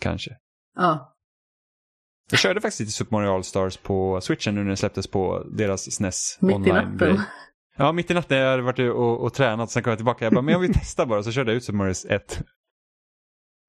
Kanske. 0.00 0.30
Ja. 0.76 1.14
Jag 2.30 2.38
körde 2.40 2.60
faktiskt 2.60 2.80
lite 2.80 2.92
Super 2.92 3.16
Mario 3.16 3.34
All-Stars 3.34 3.76
på 3.76 4.20
Switchen 4.20 4.54
nu 4.54 4.60
när 4.60 4.68
den 4.68 4.76
släpptes 4.76 5.06
på 5.06 5.46
deras 5.56 5.92
SNES 5.94 6.38
Mitt 6.40 6.50
i 6.50 6.54
online 6.54 6.74
natten. 6.74 7.20
Ja, 7.76 7.92
mitt 7.92 8.10
i 8.10 8.14
natten. 8.14 8.38
Jag 8.38 8.50
hade 8.50 8.62
varit 8.62 8.78
och, 8.78 9.20
och 9.24 9.34
tränat, 9.34 9.70
sen 9.70 9.82
kom 9.82 9.90
jag 9.90 9.98
tillbaka. 9.98 10.24
Jag 10.24 10.32
bara, 10.32 10.42
men 10.42 10.52
jag 10.52 10.58
vill 10.60 10.74
testa 10.74 11.06
bara. 11.06 11.22
Så 11.22 11.32
körde 11.32 11.50
jag 11.50 11.56
ut 11.56 11.64
Super 11.64 11.76
Mario 11.76 11.94
1. 12.08 12.42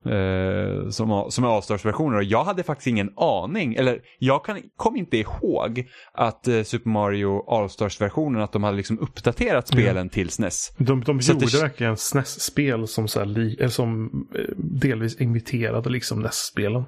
Eh, 0.06 0.90
som, 0.90 1.26
som 1.32 1.44
är 1.44 1.48
All-Stars-versioner. 1.56 2.18
Och 2.18 2.24
jag 2.24 2.44
hade 2.44 2.64
faktiskt 2.64 2.88
ingen 2.88 3.14
aning, 3.18 3.76
eller 3.76 4.00
jag 4.20 4.46
kan, 4.46 4.62
kom 4.76 4.96
inte 4.96 5.18
ihåg 5.18 5.88
att 6.14 6.48
eh, 6.48 6.64
Super 6.64 6.90
Mario 6.90 7.50
All-Stars-versionen, 7.50 8.42
att 8.42 8.52
de 8.52 8.64
hade 8.64 8.78
liksom 8.78 9.00
uppdaterat 9.00 9.68
spelen 9.68 10.10
till 10.10 10.30
SNES. 10.30 10.72
De, 10.78 11.04
de 11.04 11.22
Så 11.22 11.32
att 11.32 11.42
gjorde 11.42 11.58
det- 11.58 11.62
verkligen 11.64 11.98
SNES-spel 11.98 12.88
som, 12.88 13.08
så 13.08 13.20
här, 13.20 13.26
li, 13.26 13.56
eller 13.60 13.70
som 13.70 14.06
eh, 14.36 14.56
delvis 14.58 15.22
imiterade 15.22 15.90
liksom 15.90 16.22
NES-spelen. 16.22 16.84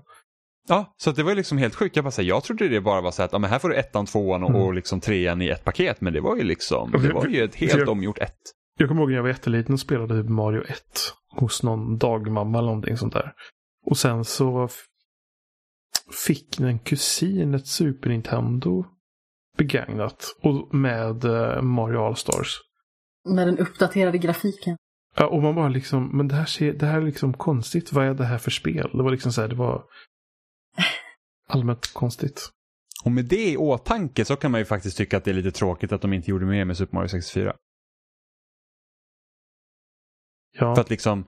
Ja, 0.68 0.94
så 0.98 1.12
det 1.12 1.24
var 1.24 1.32
ju 1.32 1.36
liksom 1.36 1.58
helt 1.58 1.76
sjukt. 1.76 1.96
Jag 1.96 2.06
bara 2.06 2.12
säger, 2.12 2.30
jag 2.30 2.44
trodde 2.44 2.68
det 2.68 2.82
bara 2.82 3.02
var 3.02 3.12
så 3.12 3.24
att, 3.24 3.32
ja 3.32 3.40
men 3.40 3.50
här 3.50 3.60
får 3.60 3.70
du 3.70 3.76
ettan, 3.76 4.06
tvåan 4.06 4.44
och, 4.44 4.50
Mm. 4.50 4.62
och 4.62 4.74
liksom 4.74 5.00
trean 5.00 5.42
i 5.42 5.48
ett 5.50 5.64
paket. 5.64 6.02
Men 6.02 6.14
det 6.14 6.22
var 6.22 6.36
ju 6.36 6.44
liksom, 6.44 6.92
det 6.92 7.14
var 7.14 7.26
ju 7.28 7.44
ett 7.44 7.56
helt 7.56 7.74
jag- 7.76 7.90
omgjort 7.90 8.18
ett. 8.18 8.40
Jag 8.80 8.90
kommer 8.90 9.02
ihåg 9.02 9.10
när 9.10 9.16
jag 9.16 9.24
var 9.24 9.30
jätteliten 9.30 9.74
och 9.74 9.80
spelade 9.80 10.22
typ 10.22 10.30
Mario 10.30 10.62
1 10.64 10.82
hos 11.36 11.64
någon 11.64 11.98
dagmamma 11.98 12.58
eller 12.58 12.68
någonting 12.68 12.98
sånt 12.98 13.14
där. 13.14 13.32
Och 13.86 13.98
sen 13.98 14.26
så 14.26 14.70
fick 16.28 16.60
en 16.60 16.80
kusin 16.80 17.54
ett 17.54 17.68
Super 17.68 18.10
Nintendo 18.10 18.86
begagnat 19.58 20.36
och 20.42 20.74
med 20.76 21.24
eh, 21.26 21.62
Mario 21.62 21.98
All-Stars. 22.00 22.58
Med 23.30 23.48
den 23.48 23.58
uppdaterade 23.58 24.18
grafiken. 24.18 24.78
Ja, 25.18 25.28
och 25.28 25.42
man 25.42 25.56
bara 25.56 25.70
liksom, 25.70 26.18
men 26.18 26.28
det 26.28 26.36
här, 26.36 26.46
ser, 26.46 26.74
det 26.74 26.86
här 26.86 26.98
är 27.02 27.06
liksom 27.06 27.34
konstigt. 27.34 27.94
Vad 27.94 28.06
är 28.06 28.14
det 28.14 28.26
här 28.26 28.38
för 28.38 28.52
spel? 28.52 28.90
Det 28.94 29.04
var 29.04 29.12
liksom 29.12 29.32
så 29.32 29.42
här, 29.42 29.48
det 29.48 29.56
var 29.56 29.84
allmänt 31.48 31.94
konstigt. 31.94 32.50
Och 33.06 33.12
med 33.12 33.26
det 33.26 33.50
i 33.52 33.58
åtanke 33.58 34.26
så 34.26 34.36
kan 34.36 34.52
man 34.52 34.62
ju 34.62 34.66
faktiskt 34.66 34.98
tycka 34.98 35.18
att 35.18 35.24
det 35.24 35.32
är 35.32 35.36
lite 35.36 35.52
tråkigt 35.52 35.92
att 35.92 36.02
de 36.02 36.14
inte 36.14 36.32
gjorde 36.32 36.46
mer 36.46 36.66
med 36.66 36.78
Super 36.78 36.96
Mario 36.96 37.08
64. 37.08 37.56
Ja, 40.60 40.76
För 40.76 40.82
att 40.82 40.90
liksom, 40.90 41.26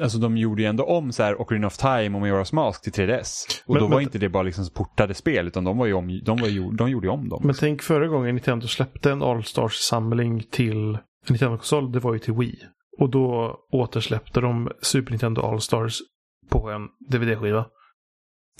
alltså 0.00 0.18
de 0.18 0.36
gjorde 0.36 0.62
ju 0.62 0.68
ändå 0.68 0.84
om 0.84 1.12
så 1.12 1.22
här 1.22 1.40
Ocarina 1.40 1.66
of 1.66 1.76
Time 1.76 2.18
och 2.18 2.26
Majora's 2.26 2.54
Mask 2.54 2.82
till 2.82 2.92
3DS. 2.92 3.62
Och 3.66 3.74
Men- 3.74 3.82
då 3.82 3.88
var 3.88 3.96
men- 3.96 4.02
inte 4.04 4.18
det 4.18 4.28
bara 4.28 4.42
liksom 4.42 4.68
portade 4.74 5.14
spel 5.14 5.46
utan 5.46 5.64
de 5.64 5.78
var 5.78 5.86
ju 5.86 5.92
om, 5.92 6.20
de, 6.24 6.38
var 6.40 6.48
ju, 6.48 6.70
de 6.70 6.90
gjorde 6.90 7.06
ju 7.06 7.10
om 7.12 7.28
dem. 7.28 7.42
men 7.44 7.54
tänk 7.54 7.82
förra 7.82 8.08
gången 8.08 8.34
Nintendo 8.34 8.66
släppte 8.66 9.10
en 9.12 9.22
All-Stars-samling 9.22 10.42
till 10.50 10.94
en 10.94 10.98
Nintendo-konsol, 11.28 11.92
det 11.92 11.98
var 12.00 12.12
ju 12.12 12.18
till 12.18 12.34
Wii. 12.34 12.58
Och 12.98 13.10
då 13.10 13.56
återsläppte 13.72 14.40
de 14.40 14.70
Super 14.82 15.10
Nintendo 15.10 15.42
All-Stars 15.42 15.98
på 16.48 16.70
en 16.70 16.88
DVD-skiva. 17.10 17.66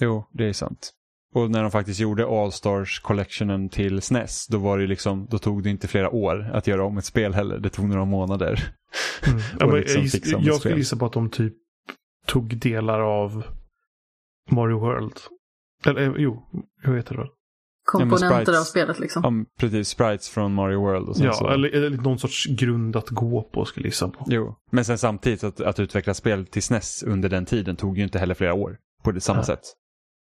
Jo, 0.01 0.25
det 0.33 0.49
är 0.49 0.53
sant. 0.53 0.93
Och 1.35 1.51
när 1.51 1.63
de 1.63 1.71
faktiskt 1.71 2.01
gjorde 2.01 2.27
All-Stars 2.27 3.01
Collectionen 3.01 3.69
till 3.69 4.03
SNES, 4.03 4.47
då 4.47 4.59
var 4.59 4.79
det 4.79 4.87
liksom, 4.87 5.27
då 5.31 5.39
tog 5.39 5.63
det 5.63 5.71
inte 5.71 5.89
flera 5.89 6.11
år 6.11 6.51
att 6.53 6.67
göra 6.67 6.85
om 6.85 6.99
ett 6.99 7.05
spel 7.05 7.35
heller. 7.35 7.59
Det 7.59 7.71
tog 7.71 7.89
några 7.89 8.05
månader. 8.05 8.75
Mm. 9.27 9.41
Ja, 9.61 9.67
liksom 9.77 9.97
jag, 9.97 10.05
giss, 10.05 10.33
jag 10.47 10.55
skulle 10.57 10.77
gissa 10.77 10.97
på 10.97 11.07
att 11.07 11.13
de 11.13 11.31
typ 11.31 11.55
tog 12.27 12.57
delar 12.59 13.01
av 13.01 13.45
Mario 14.51 14.79
World. 14.81 15.13
Eller 15.87 16.03
eh, 16.03 16.13
jo, 16.17 16.43
hur 16.83 16.97
heter 16.97 17.15
det 17.15 17.21
väl? 17.21 17.29
Komponenter 17.85 18.43
sprites. 18.43 18.61
av 18.61 18.65
spelet 18.65 18.99
liksom. 19.01 19.23
Ja, 19.25 19.53
precis, 19.61 19.89
sprites 19.89 20.29
från 20.29 20.55
Mario 20.55 20.81
World 20.81 21.09
och 21.09 21.17
sen 21.17 21.27
Ja, 21.27 21.33
så. 21.33 21.49
eller, 21.49 21.69
eller 21.69 21.91
någon 21.91 22.19
sorts 22.19 22.47
grund 22.47 22.97
att 22.97 23.09
gå 23.09 23.43
på 23.43 23.65
skulle 23.65 23.87
jag 23.87 23.91
gissa 23.91 24.09
på. 24.09 24.25
Jo, 24.29 24.55
men 24.71 24.85
sen 24.85 24.99
samtidigt 24.99 25.45
att, 25.45 25.61
att 25.61 25.81
utveckla 25.81 26.15
spel 26.15 26.47
till 26.47 26.63
SNES 26.63 27.03
under 27.03 27.29
den 27.29 27.45
tiden 27.47 27.77
tog 27.77 27.99
ju 27.99 28.05
inte 28.05 28.19
heller 28.19 28.35
flera 28.35 28.55
år 28.55 28.77
på 29.05 29.13
det 29.13 29.21
samma 29.21 29.39
Ja. 29.39 29.45
sätt. 29.45 29.61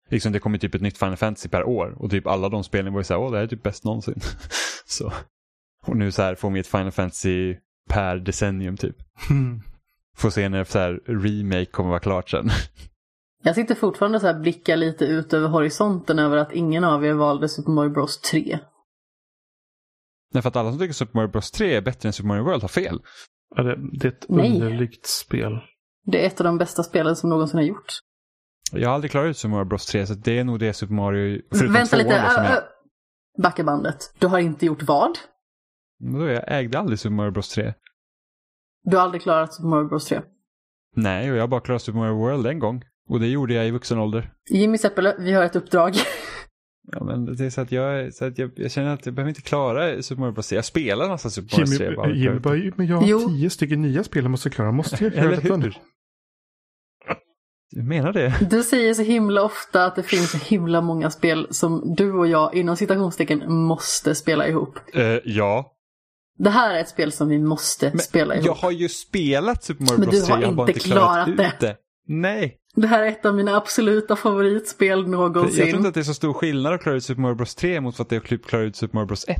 Liksom 0.09 0.31
det 0.31 0.39
kom 0.39 0.53
ju 0.53 0.59
typ 0.59 0.75
ett 0.75 0.81
nytt 0.81 0.97
Final 0.97 1.17
Fantasy 1.17 1.49
per 1.49 1.63
år 1.63 1.95
och 1.99 2.11
typ 2.11 2.27
alla 2.27 2.49
de 2.49 2.63
spelen 2.63 2.93
var 2.93 2.99
ju 2.99 3.03
såhär, 3.03 3.21
åh 3.21 3.31
det 3.31 3.37
här 3.37 3.43
är 3.43 3.47
typ 3.47 3.63
bäst 3.63 3.83
någonsin. 3.83 4.19
så. 4.85 5.13
Och 5.85 5.97
nu 5.97 6.11
så 6.11 6.21
här 6.21 6.35
får 6.35 6.51
vi 6.51 6.59
ett 6.59 6.67
Final 6.67 6.91
Fantasy 6.91 7.55
per 7.89 8.17
decennium 8.17 8.77
typ. 8.77 8.95
Mm. 9.29 9.61
Får 10.17 10.29
se 10.29 10.49
när 10.49 10.63
så 10.63 10.79
här 10.79 10.99
remake 11.05 11.65
kommer 11.65 11.89
vara 11.89 11.99
klart 11.99 12.29
sen. 12.29 12.49
Jag 13.43 13.55
sitter 13.55 13.75
fortfarande 13.75 14.19
så 14.19 14.27
här 14.27 14.39
blickar 14.39 14.77
lite 14.77 15.05
ut 15.05 15.33
över 15.33 15.47
horisonten 15.47 16.19
över 16.19 16.37
att 16.37 16.51
ingen 16.51 16.83
av 16.83 17.05
er 17.05 17.13
valde 17.13 17.49
Super 17.49 17.71
Mario 17.71 17.89
Bros 17.89 18.21
3. 18.21 18.59
Nej, 20.33 20.41
för 20.41 20.49
att 20.49 20.55
alla 20.55 20.69
som 20.69 20.79
tycker 20.79 20.93
Super 20.93 21.17
Mario 21.17 21.31
Bros 21.31 21.51
3 21.51 21.75
är 21.75 21.81
bättre 21.81 22.09
än 22.09 22.13
Super 22.13 22.27
Mario 22.27 22.43
World 22.43 22.61
har 22.61 22.69
fel. 22.69 22.99
Ja, 23.55 23.63
det, 23.63 23.75
det 23.99 24.07
är 24.07 24.11
ett 24.11 24.25
Nej. 24.29 24.51
underligt 24.51 25.05
spel. 25.05 25.59
Det 26.05 26.23
är 26.23 26.27
ett 26.27 26.39
av 26.39 26.43
de 26.45 26.57
bästa 26.57 26.83
spelen 26.83 27.15
som 27.15 27.29
någonsin 27.29 27.57
har 27.57 27.65
gjorts. 27.65 27.99
Jag 28.71 28.89
har 28.89 28.95
aldrig 28.95 29.11
klarat 29.11 29.29
ut 29.29 29.37
Super 29.37 29.49
Mario 29.49 29.65
Bros 29.65 29.85
3 29.85 30.07
så 30.07 30.13
det 30.13 30.39
är 30.39 30.43
nog 30.43 30.59
det 30.59 30.73
Super 30.73 30.93
Mario, 30.93 31.41
förutom 31.51 31.73
Vänta 31.73 31.97
lite, 31.97 32.21
då, 32.23 32.29
som 32.29 32.43
jag, 32.43 32.53
ö, 32.57 32.61
backa 33.43 33.63
bandet. 33.63 34.13
Du 34.19 34.27
har 34.27 34.39
inte 34.39 34.65
gjort 34.65 34.83
vad? 34.83 35.17
Men 35.99 36.19
då 36.19 36.27
jag 36.27 36.43
ägde 36.47 36.79
aldrig 36.79 36.99
Super 36.99 37.13
Mario 37.15 37.31
Bros 37.31 37.49
3. 37.49 37.73
Du 38.83 38.97
har 38.97 39.03
aldrig 39.03 39.21
klarat 39.21 39.53
Super 39.53 39.67
Mario 39.69 39.87
Bros 39.87 40.05
3. 40.05 40.21
Nej, 40.95 41.31
och 41.31 41.37
jag 41.37 41.43
har 41.43 41.47
bara 41.47 41.61
klarat 41.61 41.81
Super 41.81 41.99
Mario 41.99 42.15
World 42.17 42.47
en 42.47 42.59
gång. 42.59 42.83
Och 43.09 43.19
det 43.19 43.27
gjorde 43.27 43.53
jag 43.53 43.67
i 43.67 43.71
vuxen 43.71 43.97
ålder. 43.99 44.33
Jimmy 44.49 44.77
Seppele, 44.77 45.15
vi 45.19 45.31
har 45.33 45.43
ett 45.43 45.55
uppdrag. 45.55 45.93
Ja, 46.91 47.03
men 47.03 47.25
det 47.35 47.45
är 47.45 47.49
så 47.49 47.61
att 47.61 47.71
jag, 47.71 48.13
så 48.13 48.25
att 48.25 48.37
jag, 48.37 48.51
jag 48.55 48.71
känner 48.71 48.93
att 48.93 49.05
jag 49.05 49.15
behöver 49.15 49.29
inte 49.29 49.41
klara 49.41 50.01
Super 50.01 50.19
Mario 50.21 50.33
Bros 50.33 50.47
3. 50.47 50.55
Jag 50.55 50.65
spelar 50.65 51.07
nästan 51.09 51.31
Super 51.31 51.57
Mario 51.57 51.77
3. 51.77 51.85
Jimmy, 51.85 51.95
bara. 51.95 52.13
Jimmy 52.13 52.39
bara, 52.39 52.73
men 52.75 52.87
jag 52.87 52.97
har 52.97 53.07
Jo. 53.07 53.29
tio 53.29 53.49
stycken 53.49 53.81
nya 53.81 54.03
spel 54.03 54.23
jag 54.23 54.31
måste 54.31 54.49
klara. 54.49 54.71
Måste 54.71 55.03
jag 55.03 55.13
klara 55.13 55.29
detta 55.29 55.57
nu? 55.57 55.71
Du 57.71 57.83
menar 57.83 58.13
det? 58.13 58.33
Du 58.49 58.63
säger 58.63 58.93
så 58.93 59.01
himla 59.01 59.43
ofta 59.43 59.85
att 59.85 59.95
det 59.95 60.03
finns 60.03 60.31
så 60.31 60.37
himla 60.37 60.81
många 60.81 61.09
spel 61.11 61.47
som 61.51 61.95
du 61.97 62.11
och 62.13 62.27
jag 62.27 62.55
inom 62.55 62.75
citationstecken 62.77 63.53
måste 63.53 64.15
spela 64.15 64.47
ihop. 64.47 64.79
Eh, 64.93 65.03
ja. 65.25 65.75
Det 66.37 66.49
här 66.49 66.73
är 66.75 66.79
ett 66.81 66.89
spel 66.89 67.11
som 67.11 67.27
vi 67.27 67.39
måste 67.39 67.97
spela 67.97 68.35
ihop. 68.35 68.45
Jag 68.45 68.53
har 68.53 68.71
ju 68.71 68.89
spelat 68.89 69.63
Super 69.63 69.83
Mario 69.83 69.99
Men 69.99 70.09
Bros 70.09 70.19
du 70.21 70.25
3. 70.25 70.33
har 70.35 70.41
Jag 70.41 70.47
har 70.47 70.55
bara 70.55 70.67
inte 70.67 70.79
inte 70.79 70.89
klarat, 70.89 71.25
klarat 71.25 71.59
det. 71.59 71.67
det. 71.67 71.75
Nej. 72.07 72.55
Det 72.75 72.87
här 72.87 73.03
är 73.03 73.07
ett 73.07 73.25
av 73.25 73.35
mina 73.35 73.55
absoluta 73.57 74.15
favoritspel 74.15 74.87
Jag 74.99 75.05
tror 75.05 75.11
någonsin. 75.11 75.67
inte 75.75 75.87
att 75.87 75.93
det 75.93 75.99
är 75.99 76.03
så 76.03 76.13
stor 76.13 76.33
skillnad 76.33 76.73
att 76.73 76.81
klara 76.81 76.95
ut 76.95 77.03
Super 77.03 77.21
Mario 77.21 77.35
Bros 77.35 77.55
3 77.55 77.81
mot 77.81 77.99
att 77.99 78.09
det 78.09 78.15
är 78.15 78.35
att 78.35 78.45
klara 78.45 78.63
ut 78.63 78.75
Super 78.75 78.95
Mario 78.95 79.07
Bros 79.07 79.25
1. 79.27 79.37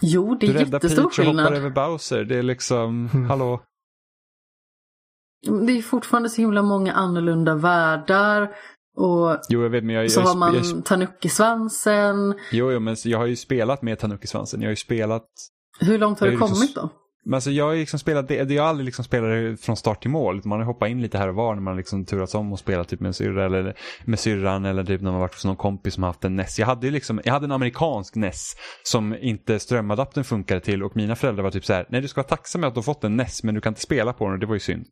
Jo, 0.00 0.34
det 0.40 0.46
Du 0.46 0.52
är 0.52 0.58
räddar 0.58 0.72
jättestor 0.78 1.02
Peach 1.02 1.18
och 1.18 1.24
hoppar 1.24 1.42
skillnad. 1.44 1.54
över 1.54 1.70
Bowser. 1.70 2.24
Det 2.24 2.36
är 2.36 2.42
liksom, 2.42 3.10
Mm. 3.14 3.30
hallå. 3.30 3.60
Det 5.66 5.72
är 5.72 5.82
fortfarande 5.82 6.30
så 6.30 6.40
himla 6.40 6.62
många 6.62 6.92
annorlunda 6.92 7.54
världar. 7.54 8.50
Och 8.96 9.38
Jo, 9.48 9.62
jag 9.62 9.70
vet, 9.70 9.84
men 9.84 9.94
jag, 9.94 10.10
så 10.10 10.20
jag, 10.20 10.26
har 10.26 10.36
man 10.36 10.54
jag, 10.54 10.84
Tanuki-svansen. 10.84 12.34
jo, 12.52 12.72
jo, 12.72 12.80
men 12.80 12.96
jag 13.04 13.18
har 13.18 13.26
ju 13.26 13.36
spelat 13.36 13.82
med 13.82 13.98
Tanuki-svansen. 13.98 14.60
Jag 14.60 14.66
har 14.66 14.72
ju 14.72 14.76
spelat 14.76 15.26
Hur 15.80 15.98
långt 15.98 16.20
har 16.20 16.26
du 16.26 16.32
liksom 16.32 16.48
kommit 16.48 16.74
då? 16.74 16.90
Men 17.24 17.34
alltså 17.34 17.50
jag 17.50 17.64
har 17.64 17.74
liksom 17.74 17.98
spelat, 17.98 18.30
jag 18.30 18.62
har 18.62 18.68
aldrig 18.68 18.84
liksom 18.84 19.04
spelat 19.04 19.60
från 19.60 19.76
start 19.76 20.00
till 20.00 20.10
mål. 20.10 20.40
Man 20.44 20.58
har 20.58 20.66
hoppat 20.66 20.88
in 20.88 21.02
lite 21.02 21.18
här 21.18 21.28
och 21.28 21.34
var 21.34 21.54
när 21.54 21.62
man 21.62 21.76
liksom 21.76 22.04
turats 22.04 22.34
om 22.34 22.52
och 22.52 22.58
spelat 22.58 22.88
typ 22.88 23.00
med 23.00 23.08
en 23.08 23.14
syrra 23.14 23.44
eller 23.44 23.76
med 24.04 24.18
syrran 24.18 24.64
eller 24.64 24.84
typ 24.84 25.00
när 25.00 25.10
man 25.10 25.20
varit 25.20 25.34
hos 25.34 25.44
någon 25.44 25.56
kompis 25.56 25.94
som 25.94 26.02
haft 26.02 26.24
en 26.24 26.36
NES. 26.36 26.58
Jag 26.58 26.66
hade 26.66 26.90
liksom, 26.90 27.20
jag 27.24 27.32
hade 27.32 27.44
en 27.44 27.52
amerikansk 27.52 28.14
NES 28.14 28.52
som 28.82 29.16
inte 29.20 29.58
strömadaptern 29.58 30.24
funkade 30.24 30.60
till 30.60 30.82
och 30.82 30.96
mina 30.96 31.16
föräldrar 31.16 31.42
var 31.42 31.50
typ 31.50 31.64
så 31.64 31.72
här: 31.72 31.86
nej 31.88 32.00
du 32.00 32.08
ska 32.08 32.20
vara 32.20 32.28
tacksam 32.28 32.60
med 32.60 32.68
att 32.68 32.74
du 32.74 32.78
har 32.78 32.82
fått 32.82 33.04
en 33.04 33.16
NES 33.16 33.42
men 33.42 33.54
du 33.54 33.60
kan 33.60 33.70
inte 33.70 33.80
spela 33.80 34.12
på 34.12 34.24
den 34.24 34.32
och 34.32 34.38
det 34.40 34.46
var 34.46 34.54
ju 34.54 34.60
synd. 34.60 34.86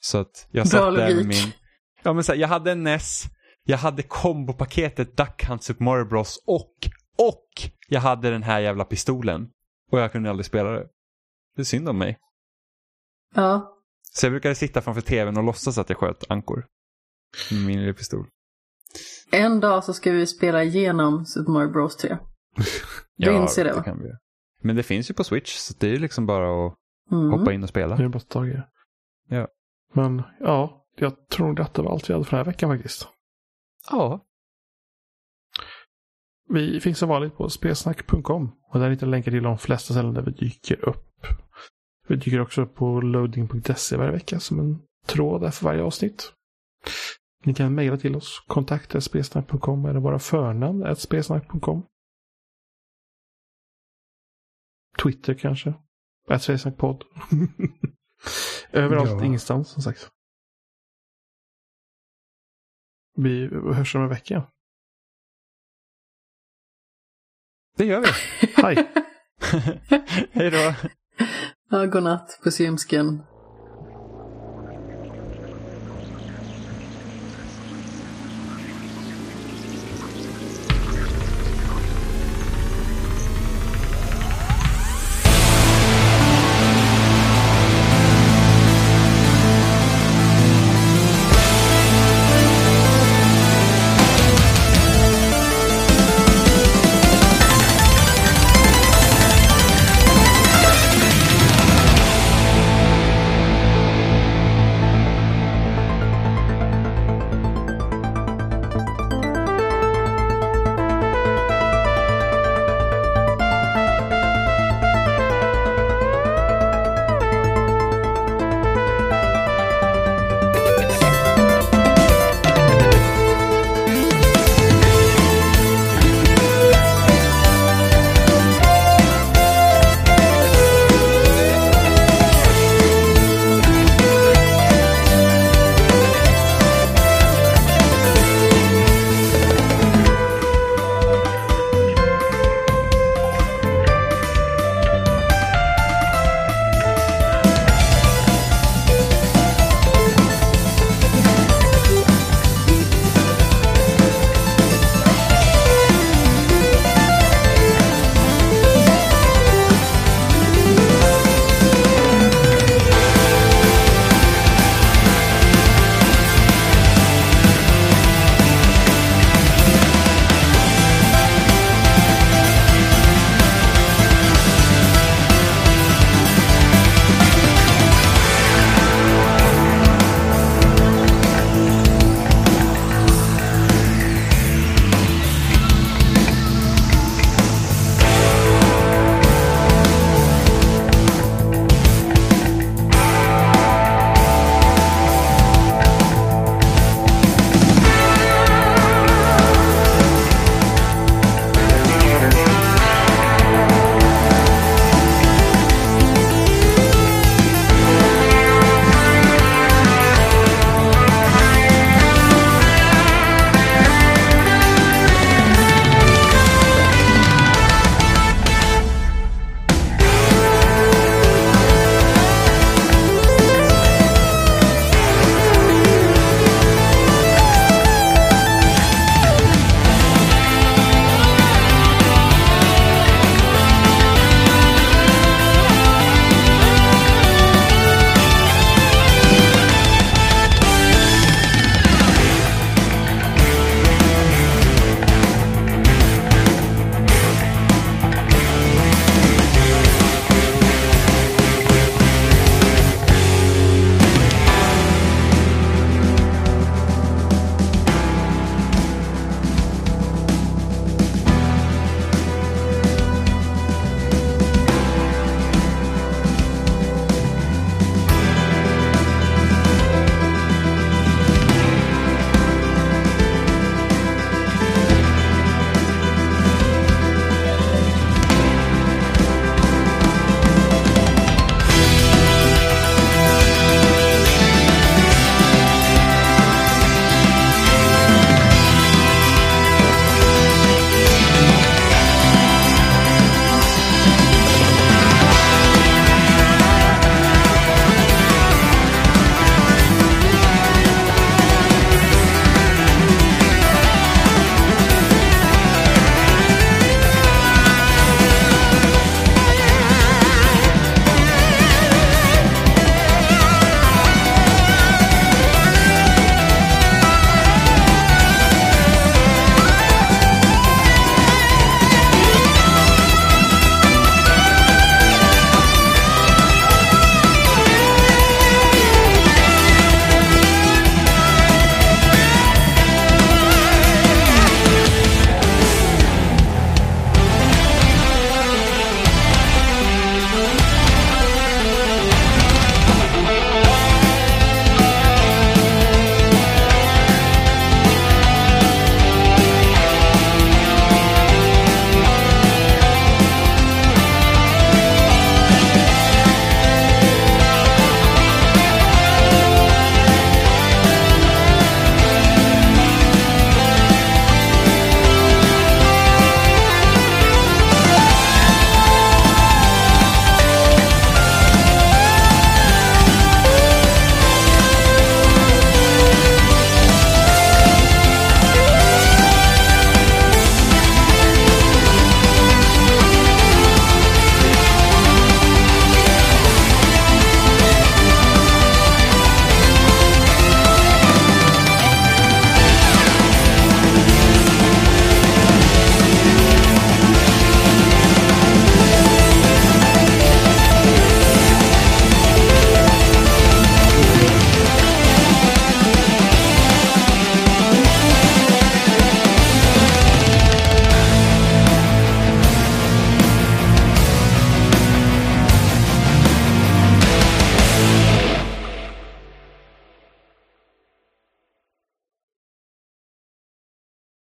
Så 0.00 0.18
att 0.18 0.48
jag 0.50 0.66
Bra 0.66 0.70
satt 0.70 0.94
där 0.94 1.06
med 1.06 1.16
logik. 1.16 1.26
min, 1.26 1.52
ja 2.02 2.12
men 2.12 2.24
så 2.24 2.32
här, 2.32 2.38
jag 2.38 2.48
hade 2.48 2.72
en 2.72 2.82
NES, 2.82 3.24
jag 3.64 3.78
hade 3.78 4.02
kombopaketet 4.02 5.16
Duck 5.16 5.44
Hunt 5.48 5.62
Super 5.62 5.84
Mario 5.84 6.04
Bros 6.04 6.42
och, 6.46 6.74
och 7.18 7.70
jag 7.88 8.00
hade 8.00 8.30
den 8.30 8.42
här 8.42 8.60
jävla 8.60 8.84
pistolen. 8.84 9.50
Och 9.90 10.00
jag 10.00 10.12
kunde 10.12 10.30
aldrig 10.30 10.46
spela 10.46 10.70
det. 10.70 10.86
Det 11.56 11.62
är 11.62 11.64
synd 11.64 11.88
om 11.88 11.98
mig. 11.98 12.18
Ja. 13.34 13.74
Så 14.12 14.26
jag 14.26 14.32
brukade 14.32 14.54
sitta 14.54 14.82
framför 14.82 15.00
tvn 15.00 15.36
och 15.36 15.44
låtsas 15.44 15.78
att 15.78 15.88
jag 15.88 15.98
sköt 15.98 16.30
ankor. 16.30 16.66
Med 17.50 17.66
min 17.66 17.80
lilla 17.80 17.94
pistol. 17.94 18.26
En 19.30 19.60
dag 19.60 19.84
så 19.84 19.94
ska 19.94 20.12
vi 20.12 20.26
spela 20.26 20.64
igenom 20.64 21.26
Super 21.26 21.52
Mario 21.52 21.72
Bros 21.72 21.96
3. 21.96 22.18
Du 23.16 23.32
inser 23.32 23.64
det 23.64 23.72
va? 23.72 23.82
kan 23.82 23.98
vi. 23.98 24.08
Men 24.62 24.76
det 24.76 24.82
finns 24.82 25.10
ju 25.10 25.14
på 25.14 25.24
Switch, 25.24 25.56
så 25.56 25.74
det 25.78 25.86
är 25.86 25.90
ju 25.90 25.98
liksom 25.98 26.26
bara 26.26 26.66
att... 26.66 26.74
Mm. 27.12 27.30
hoppa 27.30 27.52
in 27.52 27.62
och 27.62 27.68
spela. 27.68 27.96
Det 27.96 28.04
är 28.04 28.08
bara 28.08 28.16
att 28.16 28.28
ta 28.28 28.40
tag 28.40 28.48
i 28.48 28.52
det. 28.52 28.68
Ja. 29.28 29.48
Men 29.92 30.22
ja, 30.40 30.86
jag 30.96 31.28
tror 31.28 31.46
nog 31.46 31.60
att 31.60 31.74
det 31.74 31.82
var 31.82 31.92
allt 31.92 32.10
vi 32.10 32.14
hade 32.14 32.24
för 32.24 32.36
den 32.36 32.46
här 32.46 32.52
veckan 32.52 32.70
faktiskt. 32.70 33.08
Ja. 33.90 34.24
Vi 36.48 36.80
finns 36.80 36.98
som 36.98 37.08
vanligt 37.08 37.36
på 37.36 37.50
spelsnack.com 37.50 38.52
och 38.72 38.80
där 38.80 38.90
hittar 38.90 39.06
ni 39.06 39.10
länkar 39.10 39.30
till 39.32 39.42
de 39.42 39.58
flesta 39.58 39.94
ställen 39.94 40.14
där 40.14 40.22
vi 40.22 40.30
dyker 40.30 40.88
upp. 40.88 41.26
Vi 42.08 42.16
dyker 42.16 42.40
också 42.40 42.62
upp 42.62 42.74
på 42.74 43.00
loading.se 43.00 43.96
varje 43.96 44.10
vecka 44.10 44.40
som 44.40 44.58
en 44.58 44.82
tråd 45.06 45.40
där 45.40 45.50
för 45.50 45.64
varje 45.64 45.82
avsnitt. 45.82 46.32
Ni 47.44 47.54
kan 47.54 47.74
mejla 47.74 47.96
till 47.96 48.16
oss, 48.16 48.44
kontakta 48.46 49.00
spelsnack.com 49.00 49.86
eller 49.86 50.00
våra 50.00 50.18
förnamn, 50.18 50.96
spelsnack.com. 50.96 51.82
Twitter 55.02 55.34
kanske, 55.34 55.74
spelsnackpodd. 56.40 57.04
Överallt, 58.72 59.10
Ja. 59.10 59.24
ingenstans 59.24 59.68
som 59.68 59.82
sagt. 59.82 60.08
Vi 63.16 63.48
hörs 63.74 63.94
om 63.94 64.02
en 64.02 64.08
vecka. 64.08 64.46
Det 67.76 67.84
gör 67.84 68.00
vi. 68.00 68.08
Hej! 68.62 68.90
Hej 70.32 70.50
då. 70.50 70.74
Ja, 71.70 71.86
godnatt, 71.86 72.40
puss 72.44 72.60
i 72.60 72.64
ljumsken. 72.64 73.22